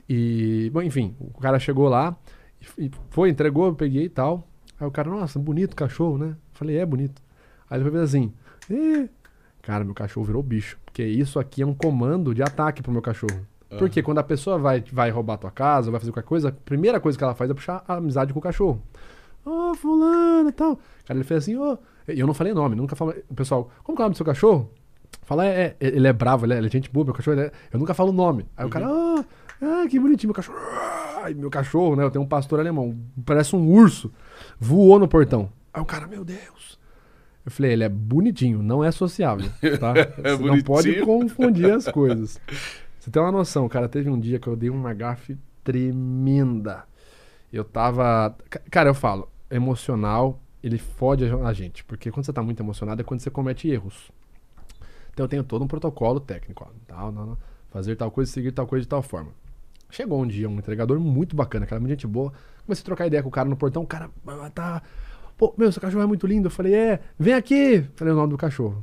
[0.09, 2.16] E, bom, enfim, o cara chegou lá
[3.10, 4.44] foi, entregou, eu peguei e tal.
[4.78, 6.36] Aí o cara, nossa, bonito cachorro, né?
[6.52, 7.22] Falei, é bonito.
[7.68, 8.32] Aí ele foi assim,
[8.70, 9.09] "Ih."
[9.60, 10.78] cara, meu cachorro virou bicho.
[10.84, 13.47] Porque isso aqui é um comando de ataque pro meu cachorro.
[13.78, 16.52] Porque quando a pessoa vai, vai roubar a tua casa, vai fazer qualquer coisa, a
[16.52, 18.82] primeira coisa que ela faz é puxar a amizade com o cachorro.
[19.47, 20.78] Ô, fulano e tal.
[21.06, 21.74] Cara, ele fez assim, ô.
[21.74, 21.78] E
[22.09, 23.23] eu não falei nome, nunca falei.
[23.31, 24.70] O pessoal, como que é o nome do seu cachorro?
[25.23, 27.53] Fala, é, é, ele é bravo, ele é, ele é gente boa, meu cachorro, é-
[27.73, 28.47] eu nunca falo o nome.
[28.57, 29.24] Aí o cara, ah,
[29.61, 30.59] ah, que bonitinho, meu cachorro.
[31.23, 32.03] Ai, meu cachorro, né?
[32.03, 34.12] Eu tenho um pastor alemão, parece um urso,
[34.59, 35.51] voou no portão.
[35.73, 36.79] Aí o cara, meu Deus.
[37.45, 39.49] Eu falei, ele é bonitinho, não é sociável,
[39.81, 39.95] tá?
[40.23, 42.41] É Você não pode confundir as coisas.
[42.99, 46.85] Você tem uma noção, cara, teve um dia que eu dei uma gafe tremenda.
[47.53, 48.35] Eu tava.
[48.49, 51.84] ca- Cara, eu falo, emocional, ele fode a gente.
[51.84, 54.10] Porque quando você tá muito emocionado é quando você comete erros.
[55.12, 56.66] Então eu tenho todo um protocolo técnico.
[56.68, 57.39] Ó, tal, não, não.
[57.70, 59.30] Fazer tal coisa, seguir tal coisa de tal forma.
[59.90, 62.32] Chegou um dia um entregador muito bacana, cara, muita gente boa.
[62.64, 63.82] Comecei a trocar ideia com o cara no portão.
[63.82, 64.82] O cara, "Ah, tá.
[65.36, 66.47] Pô, meu, seu cachorro é muito lindo.
[66.47, 67.84] Eu falei, é, vem aqui.
[67.94, 68.82] Falei o nome do cachorro.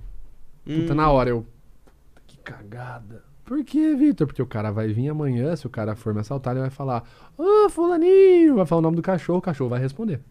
[0.64, 1.46] Puta, na hora eu.
[2.28, 3.24] Que cagada.
[3.44, 4.28] Por que, Vitor?
[4.28, 7.04] Porque o cara vai vir amanhã, se o cara for me assaltar, ele vai falar,
[7.36, 10.22] ô, fulaninho, vai falar o nome do cachorro, o cachorro vai responder.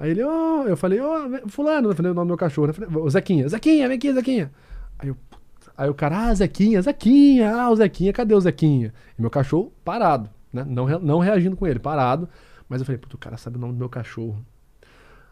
[0.00, 2.68] Aí ele, ô, eu falei, ô, ve- fulano, eu falei o nome do meu cachorro,
[2.68, 2.72] né?
[2.72, 4.50] Falei, Zequinha, Zequinha, vem aqui, Zequinha.
[4.98, 5.16] Aí eu,
[5.76, 8.94] aí o cara, ah, Zequinha, Zequinha, ah, o Zequinha, cadê o Zequinha?
[9.18, 10.64] E meu cachorro parado, né?
[10.66, 12.26] Não, não reagindo com ele, parado.
[12.66, 14.42] Mas eu falei, puta, o cara sabe o nome do meu cachorro.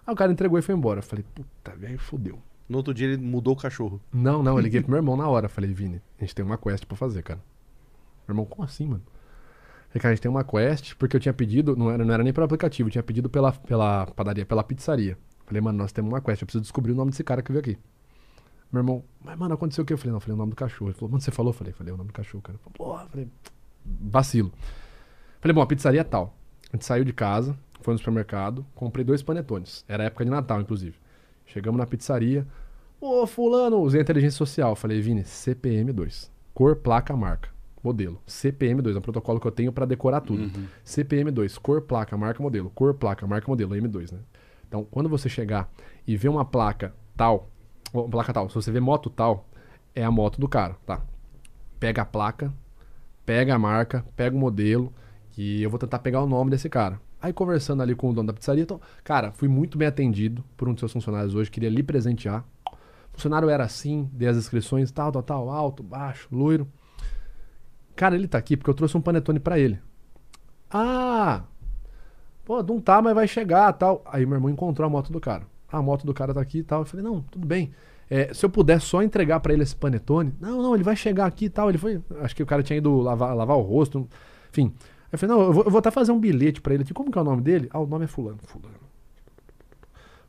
[0.07, 0.99] Aí o cara entregou e foi embora.
[0.99, 2.39] Eu falei, puta, velho, fodeu.
[2.69, 3.99] No outro dia ele mudou o cachorro.
[4.13, 5.49] Não, não, eu liguei pro meu irmão na hora.
[5.49, 7.41] Falei, Vini, a gente tem uma quest pra fazer, cara.
[8.27, 9.03] Meu irmão, como assim, mano?
[9.89, 12.23] Falei, cara, a gente tem uma quest, porque eu tinha pedido, não era, não era
[12.23, 15.17] nem pelo aplicativo, eu tinha pedido pela, pela padaria, pela pizzaria.
[15.47, 17.61] Falei, mano, nós temos uma quest, eu preciso descobrir o nome desse cara que veio
[17.61, 17.79] aqui.
[18.71, 19.95] Meu irmão, mas, mano, aconteceu o quê?
[19.95, 20.91] Eu falei, não, eu falei o nome do cachorro.
[20.91, 21.51] Ele falou, mano, você falou?
[21.51, 22.59] Eu falei, falei o nome do cachorro, cara.
[22.75, 23.29] Porra, falei,
[23.85, 24.53] vacilo.
[25.41, 26.35] Falei, bom, a pizzaria é tal.
[26.71, 29.87] A gente saiu de casa, foi no supermercado, comprei dois panetones.
[29.89, 30.97] Era época de Natal, inclusive.
[31.47, 32.47] Chegamos na pizzaria.
[33.01, 34.77] Ô, fulano, usei a inteligência social.
[34.77, 36.29] Falei, Vini, CPM2.
[36.53, 37.49] Cor, placa, marca.
[37.89, 38.21] Modelo.
[38.27, 40.51] CPM2, é um protocolo que eu tenho pra decorar tudo.
[40.85, 42.71] CPM2, cor, placa, marca, modelo.
[42.71, 43.75] Cor, placa, marca, modelo.
[43.75, 44.19] M2, né?
[44.67, 45.73] Então, quando você chegar
[46.07, 47.49] e ver uma placa tal,
[47.93, 49.49] ou placa tal, se você vê moto tal,
[49.95, 51.01] é a moto do cara, tá?
[51.81, 52.53] Pega a placa,
[53.25, 54.93] pega a marca, pega o modelo,
[55.37, 57.01] e eu vou tentar pegar o nome desse cara.
[57.21, 60.69] Aí conversando ali com o dono da pizzaria, então, cara, fui muito bem atendido por
[60.69, 62.45] um dos seus funcionários hoje, queria lhe presentear.
[62.67, 66.69] O funcionário era assim, dei as inscrições, tal, tal, tal, alto, baixo, loiro.
[67.99, 69.77] Cara, ele tá aqui porque eu trouxe um panetone pra ele.
[70.71, 71.43] Ah!
[72.45, 74.05] Pô, não tá, mas vai chegar, tal.
[74.07, 75.43] Aí meu irmão encontrou a moto do cara.
[75.71, 76.83] Ah, a moto do cara tá aqui e tal.
[76.83, 77.73] Eu falei, não, tudo bem.
[78.09, 80.33] É, se eu puder só entregar pra ele esse panetone.
[80.41, 81.69] Não, não, ele vai chegar aqui e tal.
[81.71, 82.01] Ele foi.
[82.21, 84.09] Acho que o cara tinha ido lavar, lavar o rosto.
[84.53, 84.73] Enfim.
[84.77, 86.95] Aí eu falei, não, eu vou, eu vou até fazer um bilhete pra ele aqui.
[86.95, 87.69] Como que é o nome dele?
[87.73, 88.39] Ah, o nome é Fulano.
[88.45, 88.79] Fulano.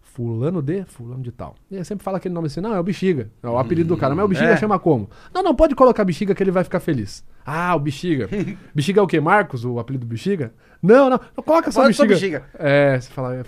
[0.02, 1.54] Fulano de Fulano de tal.
[1.70, 3.30] E ele sempre fala aquele nome assim, não, é o Bexiga.
[3.44, 4.16] É o apelido do cara.
[4.16, 4.58] Mas o Bexiga É.
[4.58, 5.08] chama como?
[5.34, 7.24] Não, não, pode colocar Bexiga que ele vai ficar feliz.
[7.52, 8.30] Ah, o Bexiga.
[8.76, 9.20] Bexiga é o quê?
[9.20, 10.54] Marcos, o apelido do Bexiga?
[10.84, 12.08] Não, não, não coloca só Bexiga.
[12.08, 12.44] Bexiga.
[12.54, 13.36] É, você fala...
[13.38, 13.44] É.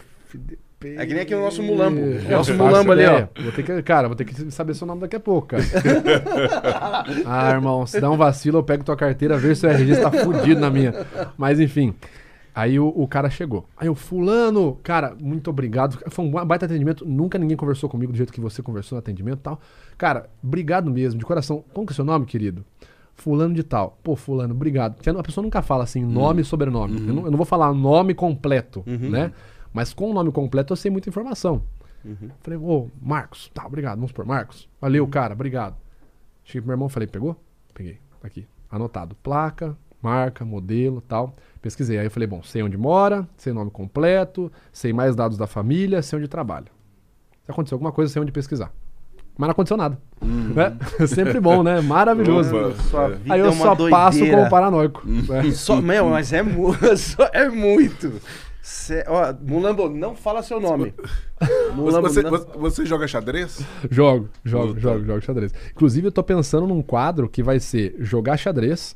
[0.84, 2.02] É que nem aqui o nosso mulambo.
[2.02, 3.28] O Eu nosso mulambo ali, ó.
[3.40, 5.61] Vou ter que, cara, vou ter que saber seu nome daqui a pouco, cara.
[7.23, 10.11] ah, irmão, se dá um vacilo, eu pego tua carteira, ver se o RG está
[10.11, 11.06] fudido na minha.
[11.38, 11.94] Mas enfim.
[12.56, 13.69] Aí o, o cara chegou.
[13.78, 15.99] Aí o fulano, cara, muito obrigado.
[16.10, 17.06] Foi um baita atendimento.
[17.06, 19.61] Nunca ninguém conversou comigo do jeito que você conversou no atendimento e tal.
[19.99, 21.64] Cara, obrigado mesmo, de coração.
[21.73, 22.65] Como que é o seu nome, querido?
[23.15, 23.99] Fulano de tal.
[24.01, 24.95] Pô, fulano, obrigado.
[24.95, 27.07] Porque a pessoa nunca fala assim, nome e sobrenome.
[27.07, 29.31] Eu, não, eu não vou falar nome completo, né?
[29.73, 31.61] Mas com o nome completo eu sei muita informação.
[32.39, 34.67] Falei, ô, Marcos, tá, obrigado, vamos por Marcos.
[34.79, 35.75] Valeu, cara, obrigado.
[36.43, 37.35] Cheguei pro meu irmão, falei, pegou?
[37.73, 39.15] Peguei, tá aqui, anotado.
[39.21, 41.35] Placa, marca, modelo, tal.
[41.61, 45.45] Pesquisei, aí eu falei, bom, sei onde mora, sei nome completo, sei mais dados da
[45.45, 46.67] família, sei onde trabalha.
[47.45, 48.73] Se aconteceu alguma coisa, sei onde pesquisar.
[49.41, 49.97] Mas não aconteceu nada.
[50.22, 50.77] Né?
[51.07, 51.81] Sempre bom, né?
[51.81, 52.55] Maravilhoso.
[52.55, 52.76] Opa.
[52.89, 53.09] Sua É.
[53.15, 54.38] vida Aí é eu uma só passo doideira.
[54.38, 55.01] como paranoico.
[55.07, 55.51] né?
[55.51, 58.13] Só, meu, mas é, mu só é muito.
[58.61, 60.93] Cê, ó, Mulambo, não fala seu nome.
[61.76, 63.59] Mulambo, Você, não- você, você joga xadrez?
[63.89, 64.80] Jogo, jogo, Puta.
[64.80, 65.51] jogo, jogo xadrez.
[65.72, 68.95] Inclusive, eu tô pensando num quadro que vai ser jogar xadrez,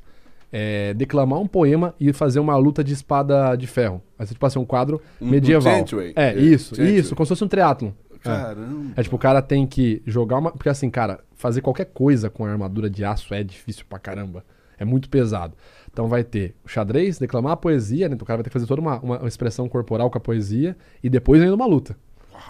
[0.53, 4.01] é, declamar um poema e fazer uma luta de espada de ferro.
[4.15, 5.73] Vai ser tipo assim, um quadro Um- um medieval.
[5.73, 6.13] Gentry.
[6.15, 7.89] é, É, isso, isso, como se fosse um triatlon.
[8.30, 8.35] É.
[8.35, 8.93] Caramba.
[8.95, 10.52] É tipo, o cara tem que jogar uma.
[10.52, 14.43] Porque assim, cara, fazer qualquer coisa com a armadura de aço é difícil pra caramba.
[14.77, 15.53] É muito pesado.
[15.91, 18.15] Então vai ter o xadrez, declamar a poesia, né?
[18.15, 20.76] Então o cara vai ter que fazer toda uma, uma expressão corporal com a poesia
[21.02, 21.95] e depois ainda uma luta.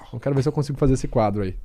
[0.08, 1.56] Então quero ver se eu consigo fazer esse quadro aí.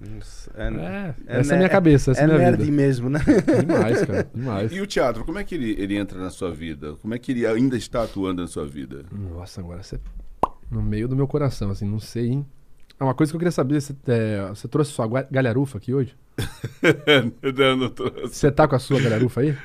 [0.00, 2.72] Nossa, É, é essa é a minha cabeça, essa é, é minha nerd vida.
[2.72, 3.20] mesmo, né?
[3.64, 4.28] Demais, cara.
[4.34, 4.72] Demais.
[4.72, 6.94] E o teatro, como é que ele, ele entra na sua vida?
[7.00, 9.04] Como é que ele ainda está atuando na sua vida?
[9.10, 9.98] Nossa, agora você.
[10.70, 12.46] No meio do meu coração, assim, não sei, hein?
[12.98, 16.14] É uma coisa que eu queria saber, você, é, você trouxe sua galharufa aqui hoje?
[17.56, 18.34] Não, não trouxe.
[18.34, 19.56] Você tá com a sua galharufa aí?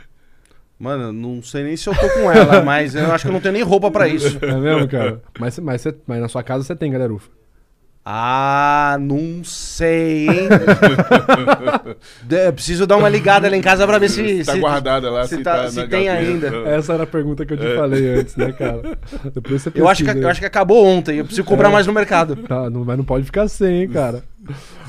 [0.79, 3.39] Mano, não sei nem se eu tô com ela, mas eu acho que eu não
[3.39, 4.43] tenho nem roupa pra isso.
[4.43, 5.21] É mesmo, cara?
[5.39, 7.29] Mas, mas, você- mas na sua casa você tem galharufa.
[8.03, 10.49] Ah, não sei, hein?
[12.23, 14.43] De- preciso dar uma ligada lá em casa pra ver se.
[14.43, 16.11] Tá se guardada lá, se se, tá- tá se tem gaveta.
[16.47, 16.47] ainda.
[16.69, 18.97] Essa era a pergunta que eu te falei antes, né, cara?
[19.33, 21.71] Depois você Eu acho, que, eu acho que acabou ontem, eu preciso comprar É.
[21.71, 22.35] mais no mercado.
[22.37, 24.23] Tá, não, mas não pode ficar sem, hein, cara.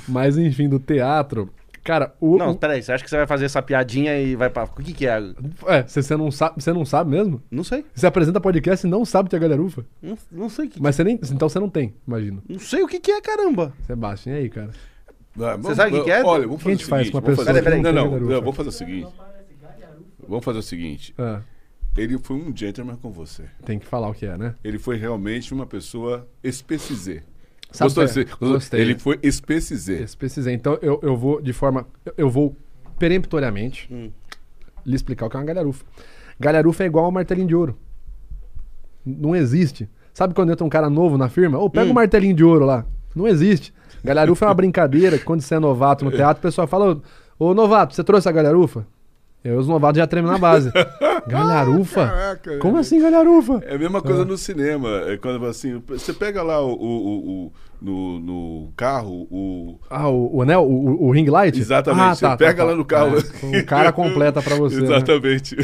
[0.09, 1.51] Mas enfim, do teatro.
[1.85, 2.37] Cara, o.
[2.39, 4.65] Não, o- peraí, você acha que você vai fazer essa piadinha e vai pra.
[4.65, 5.19] O que, que é?
[5.67, 7.43] É, você, você não sabe, você não sabe mesmo?
[7.51, 7.85] Não sei.
[7.95, 9.85] Você apresenta podcast e não sabe ter galharufa?
[10.01, 10.81] Não, não sei o que.
[10.81, 11.19] Mas você nem.
[11.31, 12.43] Então você não tem, imagino.
[12.49, 13.73] Não sei o que, que é, caramba.
[13.87, 14.71] Sebastião, e aí, cara?
[15.37, 16.23] Ah, vamos- sabe o que que é?
[16.25, 17.77] Olha, vamos O que a fazer gente faz com uma vamos pessoa fazer- que não
[17.93, 18.33] Não, galharufa?
[18.33, 19.09] não, vamos fazer o seguinte.
[20.29, 21.15] vamos fazer o seguinte.
[21.19, 21.41] Ah,
[21.97, 23.45] Ele foi um gentleman com você.
[23.65, 24.55] tem que falar o que é, né?
[24.63, 27.23] Ele foi realmente uma pessoa especizê.
[27.81, 28.81] Gostou é, desse- gostei.
[28.81, 30.03] Ele foi especizê.
[30.03, 30.55] Especializei.
[30.55, 31.87] Então eu, eu vou de forma.
[32.05, 32.57] eu- Eu vou
[32.99, 33.89] peremptoriamente
[34.85, 35.85] lhe explicar o que é uma galharufa.
[36.39, 37.77] Galharufa é igual ao martelinho de ouro.
[39.05, 39.89] Não existe.
[40.15, 41.59] Sabe quando entra um cara novo na firma?
[41.59, 42.85] Ô, pega o martelinho de ouro lá.
[43.15, 43.73] Não existe.
[44.05, 47.01] Galharufa é uma brincadeira que quando você é novato no teatro, o pessoal fala:
[47.39, 48.87] Ô, ô, novato, você trouxe a galharufa?
[49.45, 50.71] E aí os novatos já tremem na base.
[51.27, 52.07] galharufa?
[52.07, 53.61] Caraca, Como assim galharufa?
[53.67, 54.89] É a mesma coisa no cinema.
[55.07, 57.53] É quando assim, você pega lá o, o- o- o-
[57.83, 60.63] no, no carro o Ah, o, o anel?
[60.63, 61.59] O, o- ring light?
[61.59, 63.17] Exatamente, Ah, você pega lá no carro.
[63.53, 64.77] É, o cara completa pra você.
[64.77, 64.85] né?
[64.85, 65.57] Exatamente.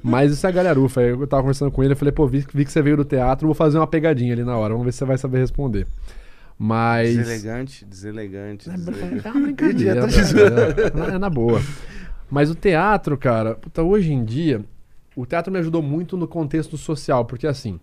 [0.00, 1.02] Mas isso é galharufa.
[1.02, 3.48] Eu tava conversando com ele, eu falei, pô, vi, vi que você veio do teatro,
[3.48, 4.72] vou fazer uma pegadinha ali na hora.
[4.72, 5.84] Vamos ver se você vai saber responder.
[6.56, 7.16] Mas.
[7.16, 8.70] Deselegante, deselegante.
[8.70, 9.26] deselegante.
[9.26, 10.00] É uma brincadeira.
[11.10, 11.60] é, é na boa.
[12.30, 14.64] Mas o teatro, cara, puta, hoje em dia,
[15.14, 17.78] o teatro me ajudou muito no contexto social, porque assim.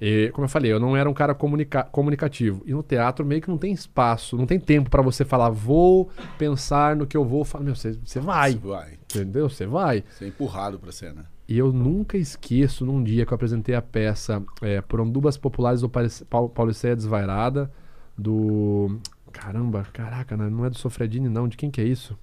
[0.00, 2.62] eh, como eu falei, eu não era um cara comunica- comunicativo.
[2.66, 6.10] E no teatro meio que não tem espaço, não tem tempo pra você falar, vou
[6.38, 7.64] pensar no que eu vou falar.
[7.64, 8.92] Meu, você, você vai, Vai.
[9.04, 9.48] entendeu?
[9.48, 10.04] Você vai.
[10.10, 11.24] Você é empurrado pra cena.
[11.48, 15.88] E eu nunca esqueço num dia que eu apresentei a peça é, Porondubas Populares do
[15.88, 17.70] Pau- Pau- Pauliceia Desvairada,
[18.18, 18.98] do.
[19.32, 20.48] Caramba, caraca, né?
[20.50, 21.46] não é do Sofredini, não.
[21.48, 22.18] De quem que é isso?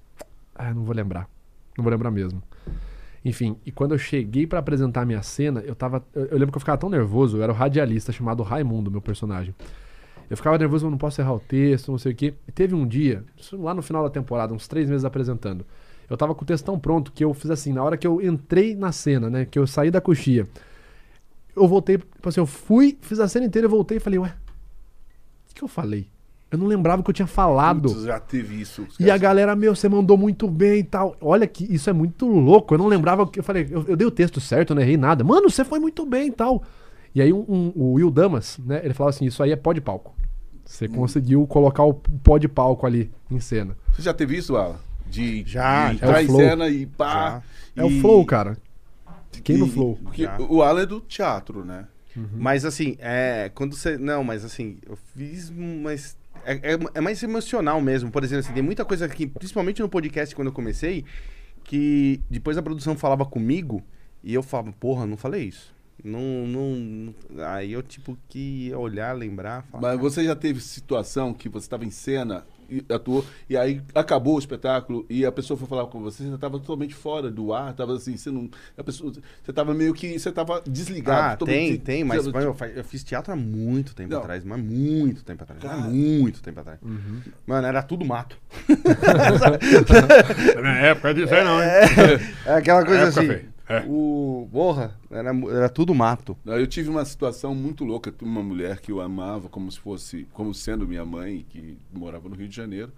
[0.55, 1.29] Ah, não vou lembrar.
[1.77, 2.41] Não vou lembrar mesmo.
[3.25, 6.03] Enfim, e quando eu cheguei pra apresentar a minha cena, eu tava.
[6.13, 9.01] Eu, eu lembro que eu ficava tão nervoso, eu era o radialista chamado Raimundo, meu
[9.01, 9.55] personagem.
[10.29, 12.33] Eu ficava nervoso, eu não posso errar o texto, não sei o quê.
[12.47, 13.23] E teve um dia,
[13.53, 15.65] lá no final da temporada, uns três meses apresentando.
[16.09, 18.21] Eu tava com o texto tão pronto que eu fiz assim, na hora que eu
[18.21, 19.45] entrei na cena, né?
[19.45, 20.47] Que eu saí da coxia,
[21.55, 24.29] eu voltei, tipo assim, eu fui, fiz a cena inteira, eu voltei e falei, ué,
[24.29, 26.07] o que, que eu falei?
[26.53, 27.89] Eu não lembrava o que eu tinha falado.
[27.89, 28.85] Putz, já teve isso.
[28.99, 31.17] E a galera, meu, você mandou muito bem e tal.
[31.19, 32.75] Olha que isso é muito louco.
[32.75, 33.67] Eu não lembrava o que eu falei.
[33.71, 35.23] Eu, eu dei o texto certo, eu não errei nada.
[35.23, 36.61] Mano, você foi muito bem e tal.
[37.15, 38.81] E aí um- um- o Will Damas, né?
[38.83, 40.15] Ele falava assim: isso aí é pó de palco.
[40.63, 43.75] Você conseguiu colocar o pó de palco ali em cena.
[43.91, 44.75] Você já teve isso, Alan?
[45.07, 46.05] De, Já, de já.
[46.07, 47.41] entrar É em cena e pá.
[47.75, 48.57] É o flow, cara.
[49.43, 49.97] Quem no flow?
[50.03, 50.37] Porque Já.
[50.39, 51.85] o Alan é do teatro, né?
[52.37, 53.49] Mas assim, é.
[53.55, 53.97] Quando você.
[53.97, 55.49] Não, mas assim, eu fiz.
[55.49, 56.15] Mas.
[56.45, 58.11] É, é- é mais emocional mesmo.
[58.11, 61.05] Por exemplo, assim, tem muita coisa que, principalmente no podcast quando eu comecei,
[61.63, 63.81] que depois a produção falava comigo
[64.23, 65.73] e eu falava, porra, não falei isso.
[66.03, 67.13] Não, não.
[67.47, 69.91] Aí eu, tipo, que ia olhar, lembrar, falar.
[69.93, 72.45] Mas você já teve situação que você estava em cena
[72.89, 76.57] atuou, e aí acabou o espetáculo e a pessoa foi falar com você, você estava
[76.59, 78.49] totalmente fora do ar, estava assim, você não.
[78.77, 80.17] A pessoa, você estava meio que.
[80.17, 81.43] Você estava desligado.
[81.43, 84.19] Ah, tem, você- tem, mas mas eu, eu fiz teatro há muito tempo Não.
[84.19, 85.61] atrás, mas muito tempo atrás.
[85.61, 85.77] Cara.
[85.77, 86.79] Muito tempo atrás.
[87.45, 88.37] Mano, era tudo mato.
[90.55, 91.69] Na minha época disso aí não, hein?
[92.45, 93.27] É aquela coisa assim.
[93.27, 93.53] feio.
[93.67, 93.85] É.
[93.87, 94.47] O.
[94.51, 96.37] Porra, era, era tudo mato.
[96.45, 98.11] Eu tive uma situação muito louca.
[98.11, 102.27] Tive uma mulher que eu amava como se fosse, como sendo minha mãe, que morava
[102.27, 102.91] no Rio de Janeiro.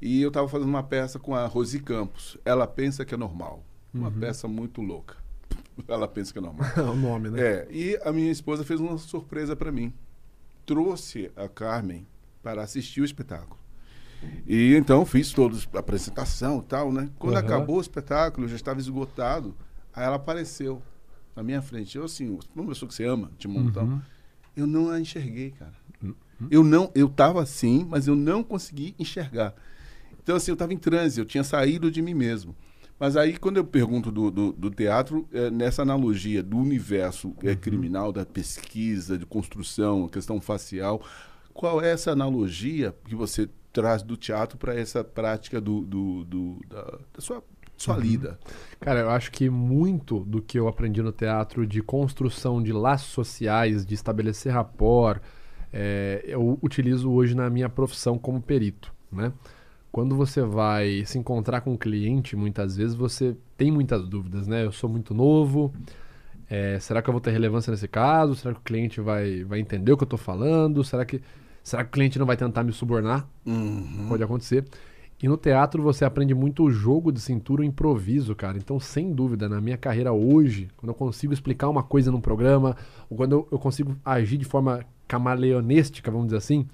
[0.00, 2.36] E eu estava fazendo uma peça com a Rosi Campos.
[2.44, 3.64] Ela pensa que é normal.
[3.92, 5.16] Uma peça muito louca.
[5.88, 6.66] Ela pensa que é normal.
[6.76, 7.40] É o nome, né?
[7.40, 9.92] É, e a minha esposa fez uma surpresa para mim.
[10.66, 12.06] Trouxe a Carmen
[12.42, 13.58] para assistir o espetáculo.
[14.46, 17.10] E então fiz toda a apresentação e tal, né?
[17.18, 17.46] Quando Aham.
[17.46, 19.54] acabou o espetáculo, já estava esgotado.
[19.94, 20.82] Aí ela apareceu
[21.36, 21.96] na minha frente.
[21.96, 23.84] Eu assim, uma pessoa que você ama de montão.
[23.84, 24.00] Uhum.
[24.56, 25.72] Eu não a enxerguei, cara.
[26.50, 29.54] Eu não, eu tava assim, mas eu não consegui enxergar.
[30.22, 32.54] Então assim, eu estava em transe, eu tinha saído de mim mesmo.
[32.98, 37.54] Mas aí, quando eu pergunto do, do, do teatro, é, nessa analogia do universo é,
[37.56, 41.02] criminal, da pesquisa, de construção, questão facial,
[41.52, 46.60] qual é essa analogia que você traz do teatro para essa prática do, do, do-
[46.68, 46.82] da,
[47.14, 47.42] da sua,
[47.76, 48.38] sua lida?
[48.80, 53.10] Cara, eu acho que muito do que eu aprendi no teatro de construção de laços
[53.10, 55.20] sociais, de estabelecer rapport,
[55.72, 59.32] é, eu utilizo hoje na minha profissão como perito, né?
[59.90, 64.64] Quando você vai se encontrar com um cliente, muitas vezes você tem muitas dúvidas, né?
[64.64, 65.72] Eu sou muito novo,
[66.48, 68.34] é, será que eu vou ter relevância nesse caso?
[68.34, 70.84] Será que o cliente vai, vai entender o que eu estou falando?
[70.84, 71.20] Será que,
[71.62, 73.26] será que o cliente não vai tentar me subornar?
[74.08, 74.64] Pode acontecer.
[75.22, 78.58] E no teatro você aprende muito o jogo de cintura, o improviso, cara.
[78.58, 82.76] Então, sem dúvida, na minha carreira hoje, quando eu consigo explicar uma coisa num programa,
[83.08, 86.66] ou quando eu, consigo agir de forma camaleonística, vamos dizer assim,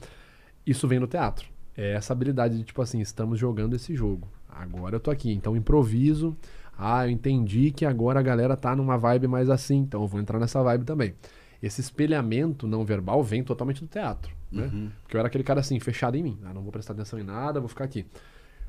[0.66, 1.48] isso vem no teatro.
[1.76, 4.26] É essa habilidade de, tipo assim, estamos jogando esse jogo.
[4.48, 6.36] Agora eu tô aqui, então improviso.
[6.76, 10.20] Ah, eu entendi que agora a galera tá numa vibe mais assim, então eu vou
[10.20, 11.14] entrar nessa vibe também.
[11.62, 14.70] Esse espelhamento não verbal vem totalmente do teatro, né?
[15.02, 16.38] Porque eu era aquele cara assim, fechado em mim.
[16.44, 18.06] Ah, não vou prestar atenção em nada, vou ficar aqui.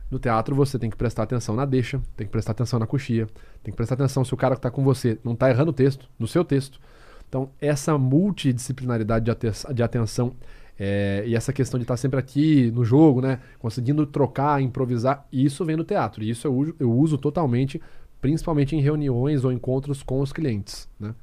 [0.10, 3.28] No teatro você tem que prestar atenção na deixa, tem que prestar atenção na coxia,
[3.64, 5.74] tem que prestar atenção se o cara que está com você não está errando o
[5.74, 6.82] texto, no seu texto.
[7.30, 10.36] Então, essa multidisciplinaridade de, aten de atenção
[10.78, 15.26] é, e essa questão de estar tá sempre aqui no jogo, né, conseguindo trocar, improvisar,
[15.32, 16.22] isso vem do teatro.
[16.24, 17.82] E isso eu uso, eu uso totalmente,
[18.20, 20.90] principalmente em reuniões ou encontros com os clientes.
[21.00, 21.16] Né?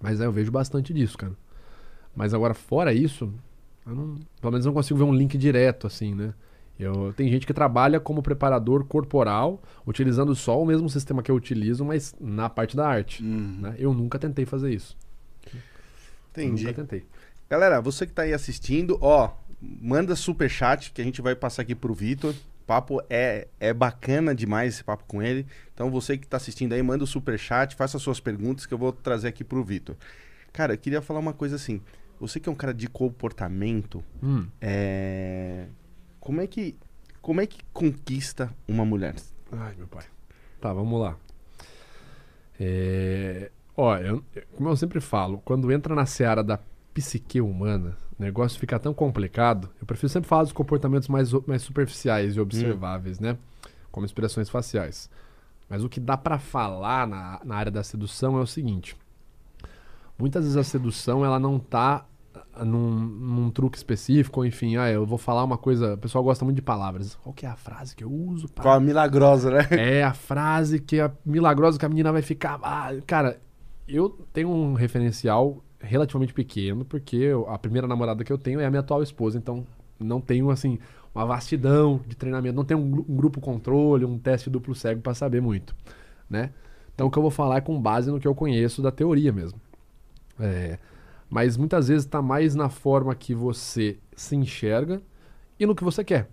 [0.00, 1.32] Mas aí eu vejo bastante disso, cara.
[2.14, 3.32] Mas agora, fora isso,
[3.86, 6.34] eu não, pelo menos não consigo ver um link direto, assim, né?
[6.78, 11.34] Eu, tem gente que trabalha como preparador corporal, utilizando só o mesmo sistema que eu
[11.34, 13.22] utilizo, mas na parte da arte.
[13.22, 13.58] Uhum.
[13.60, 13.74] Né?
[13.78, 14.96] Eu nunca tentei fazer isso.
[16.30, 16.62] Entendi.
[16.64, 17.04] Eu nunca tentei.
[17.50, 21.62] Galera, você que está aí assistindo, ó, manda super chat que a gente vai passar
[21.62, 22.34] aqui pro Vitor.
[22.70, 25.44] Papo é, é bacana demais esse papo com ele.
[25.74, 28.78] Então você que está assistindo aí, manda o super chat, faça suas perguntas que eu
[28.78, 29.96] vou trazer aqui pro Vitor.
[30.52, 31.80] Cara, eu queria falar uma coisa assim.
[32.20, 34.46] Você que é um cara de comportamento, hum.
[34.60, 35.66] é...
[36.20, 36.76] como é que
[37.20, 39.16] como é que conquista uma mulher?
[39.50, 40.04] Ai, meu pai.
[40.60, 41.16] Tá, vamos lá.
[42.60, 43.50] É...
[43.76, 44.24] Ó, eu,
[44.54, 46.60] como eu sempre falo, quando entra na seara da
[46.94, 49.70] psique humana, o negócio fica tão complicado.
[49.80, 53.22] Eu prefiro sempre falar dos comportamentos mais, mais superficiais e observáveis, hum.
[53.22, 53.38] né?
[53.90, 55.10] Como expressões faciais.
[55.68, 58.96] Mas o que dá para falar na, na área da sedução é o seguinte:
[60.18, 62.04] muitas vezes a sedução ela não tá
[62.64, 65.94] num, num, truque específico, ou enfim, ah, eu vou falar uma coisa.
[65.94, 67.14] O pessoal gosta muito de palavras.
[67.16, 68.48] Qual que é a frase que eu uso?
[68.48, 68.62] Pra...
[68.62, 69.68] Qual a milagrosa, né?
[69.70, 72.58] É a frase que é milagrosa que a menina vai ficar.
[72.62, 73.40] Ah, cara,
[73.88, 78.70] eu tenho um referencial relativamente pequeno, porque a primeira namorada que eu tenho é a
[78.70, 79.66] minha atual esposa, então
[79.98, 80.78] não tenho assim
[81.14, 85.14] uma vastidão de treinamento, não tenho um, um grupo controle, um teste duplo cego para
[85.14, 85.74] saber muito,
[86.28, 86.50] né?
[86.94, 89.32] Então o que eu vou falar é com base no que eu conheço da teoria
[89.32, 89.60] mesmo.
[90.38, 90.78] É,
[91.28, 95.00] mas muitas vezes está mais na forma que você se enxerga
[95.58, 96.28] e no que você quer.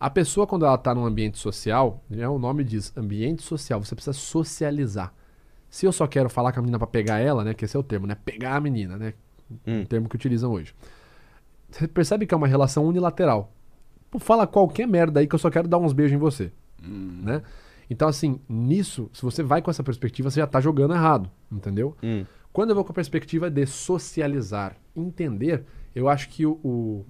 [0.00, 3.94] A pessoa, quando ela está num ambiente social, né, o nome diz ambiente social, você
[3.94, 5.12] precisa socializar.
[5.70, 7.80] Se eu só quero falar com a menina para pegar ela, né, que esse é
[7.80, 9.14] o termo, né, pegar a menina, né,
[9.66, 9.82] hum.
[9.82, 10.74] o termo que utilizam hoje.
[11.70, 13.52] Você percebe que é uma relação unilateral.
[14.10, 16.50] Pô, fala qualquer merda aí que eu só quero dar uns beijos em você,
[16.82, 17.20] hum.
[17.22, 17.42] né?
[17.90, 21.96] Então assim, nisso, se você vai com essa perspectiva, você já tá jogando errado, entendeu?
[22.02, 22.24] Hum.
[22.52, 25.64] Quando eu vou com a perspectiva de socializar, entender,
[25.94, 27.06] eu acho que o, o,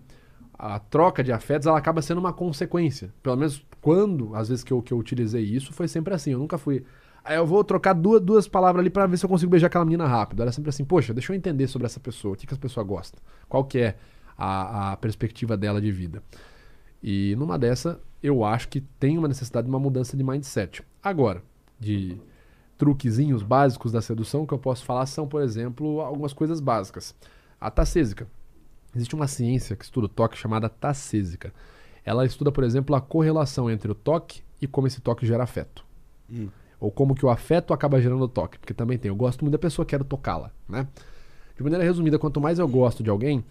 [0.59, 3.15] a troca de afetos ela acaba sendo uma consequência.
[3.23, 6.33] Pelo menos quando, às vezes que eu, que eu utilizei isso, foi sempre assim.
[6.33, 6.85] Eu nunca fui.
[7.29, 9.85] Aí eu vou trocar duas, duas palavras ali para ver se eu consigo beijar aquela
[9.85, 10.41] menina rápido.
[10.41, 12.83] Era sempre assim, poxa, deixa eu entender sobre essa pessoa, o que, que essa pessoa
[12.83, 13.99] gosta, qual que é
[14.35, 16.23] a, a perspectiva dela de vida.
[17.03, 20.83] E numa dessa, eu acho que tem uma necessidade de uma mudança de mindset.
[21.03, 21.43] Agora,
[21.79, 22.19] de
[22.79, 27.15] truquezinhos básicos da sedução que eu posso falar são, por exemplo, algumas coisas básicas.
[27.61, 28.27] A tacésica.
[28.97, 31.53] Existe uma ciência que estuda o toque chamada tacésica.
[32.07, 35.85] Ela estuda, por exemplo, a correlação entre o toque e como esse toque gera afeto.
[36.33, 36.49] Hum.
[36.81, 38.59] Ou como que o afeto acaba gerando o toque.
[38.59, 40.87] Porque também tem, eu gosto muito da pessoa, quero tocá-la, né?
[41.57, 43.45] De maneira resumida, quanto mais eu gosto de alguém,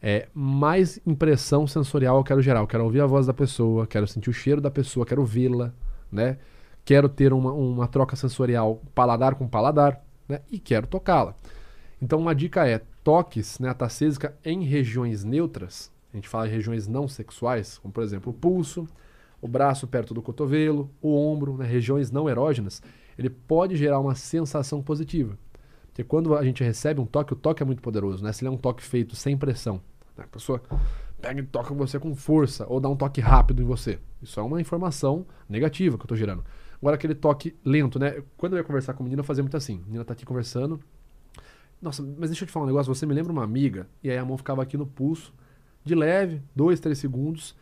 [0.00, 2.60] é, mais impressão sensorial eu quero gerar.
[2.60, 5.72] Eu quero ouvir a voz da pessoa, quero sentir o cheiro da pessoa, quero vê-la,
[6.10, 6.38] né?
[6.84, 10.40] quero ter uma, uma troca sensorial paladar com paladar, né?
[10.50, 11.34] E quero tocá-la.
[12.00, 16.86] Então uma dica é toques, né, a em regiões neutras, a gente fala em regiões
[16.86, 18.86] não sexuais, como por exemplo o pulso,
[19.42, 22.80] o braço perto do cotovelo, o ombro, né, regiões não erógenas,
[23.18, 25.36] ele pode gerar uma sensação positiva.
[25.88, 28.32] Porque quando a gente recebe um toque, o toque é muito poderoso, né?
[28.32, 29.82] Se ele é um toque feito sem pressão,
[30.16, 30.24] né?
[30.24, 30.62] a pessoa
[31.20, 33.98] pega e toca você com força ou dá um toque rápido em você.
[34.22, 36.42] Isso é uma informação negativa que eu estou gerando.
[36.80, 38.22] Agora aquele toque lento, né?
[38.36, 39.80] Quando eu ia conversar com a menina, eu fazia muito assim.
[39.82, 40.80] A menina tá aqui conversando.
[41.80, 42.92] Nossa, mas deixa eu te falar um negócio.
[42.94, 43.86] Você me lembra uma amiga?
[44.02, 45.34] E aí a mão ficava aqui no pulso,
[45.84, 47.54] de leve, dois, três segundos.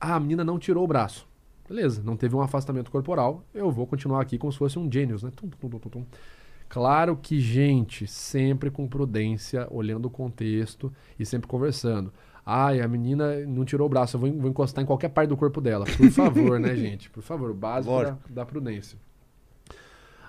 [0.00, 1.26] Ah, a menina não tirou o braço.
[1.68, 3.44] Beleza, não teve um afastamento corporal.
[3.52, 5.30] Eu vou continuar aqui como se fosse um genius, né?
[5.36, 6.06] Tum, tum, tum, tum.
[6.68, 12.12] Claro que, gente, sempre com prudência, olhando o contexto e sempre conversando.
[12.44, 15.36] Ai, a menina não tirou o braço, eu vou, vou encostar em qualquer parte do
[15.36, 15.84] corpo dela.
[15.84, 17.10] Por favor, né, gente?
[17.10, 18.98] Por favor, básico da, da, prudência.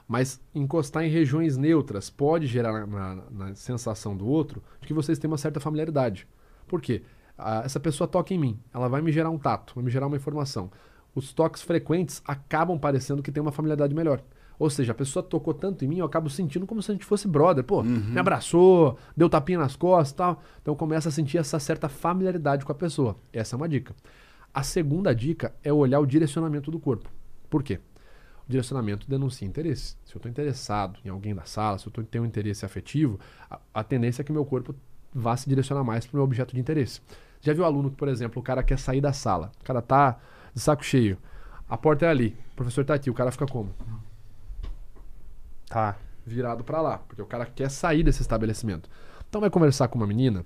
[0.07, 4.93] Mas encostar em regiões neutras pode gerar na, na, na, sensação do outro de que
[4.93, 6.27] vocês têm uma certa familiaridade.
[6.67, 7.03] Por quê?
[7.39, 10.07] Ah, essa pessoa toca em mim, ela vai me gerar um tato, vai me gerar
[10.07, 10.69] uma informação.
[11.15, 14.21] Os toques frequentes acabam parecendo que tem uma familiaridade melhor.
[14.59, 17.05] Ou seja, a pessoa tocou tanto em mim, eu acabo sentindo como se a gente
[17.05, 17.63] fosse brother.
[17.63, 17.85] Pô, uhum.
[17.85, 20.43] me abraçou, deu tapinha nas costas e tal.
[20.61, 23.15] Então começa a sentir essa certa familiaridade com a pessoa.
[23.31, 23.95] Essa é uma dica.
[24.53, 27.09] A segunda dica é olhar o direcionamento do corpo.
[27.49, 27.79] Por quê?
[28.45, 29.95] O direcionamento denuncia interesse.
[30.03, 33.17] Se eu estou interessado em alguém da sala, se eu tenho um interesse afetivo,
[33.49, 34.75] a, a tendência é que meu corpo
[35.13, 36.99] vá se direcionar mais para o meu objeto de interesse.
[37.41, 40.19] Já viu aluno que, por exemplo, o cara quer sair da sala, o cara tá
[40.53, 41.17] de saco cheio.
[41.69, 42.35] A porta é ali.
[42.53, 43.09] O professor tá aqui.
[43.09, 43.69] O cara fica como?
[45.67, 45.95] Tá.
[46.25, 46.97] Virado pra lá.
[46.97, 48.89] Porque o cara quer sair desse estabelecimento.
[49.29, 50.43] Então vai conversar com uma menina.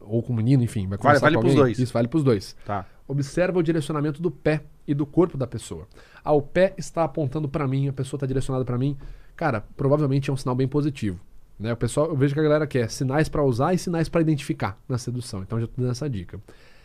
[0.00, 0.88] Ou com um menino, enfim.
[0.88, 1.64] Vai conversar vale com pros alguém.
[1.66, 1.78] dois.
[1.78, 2.56] Isso, vale pros dois.
[2.66, 2.84] Tá.
[3.06, 5.86] Observa o direcionamento do pé e do corpo da pessoa.
[6.24, 8.98] Ah, o pé está apontando para mim, a pessoa está direcionada para mim.
[9.36, 11.20] Cara, provavelmente é um sinal bem positivo.
[11.58, 11.72] Né?
[11.72, 14.78] O pessoal, eu vejo que a galera quer sinais para usar e sinais para identificar
[14.88, 15.42] na sedução.
[15.42, 16.40] Então já tô dando essa dica.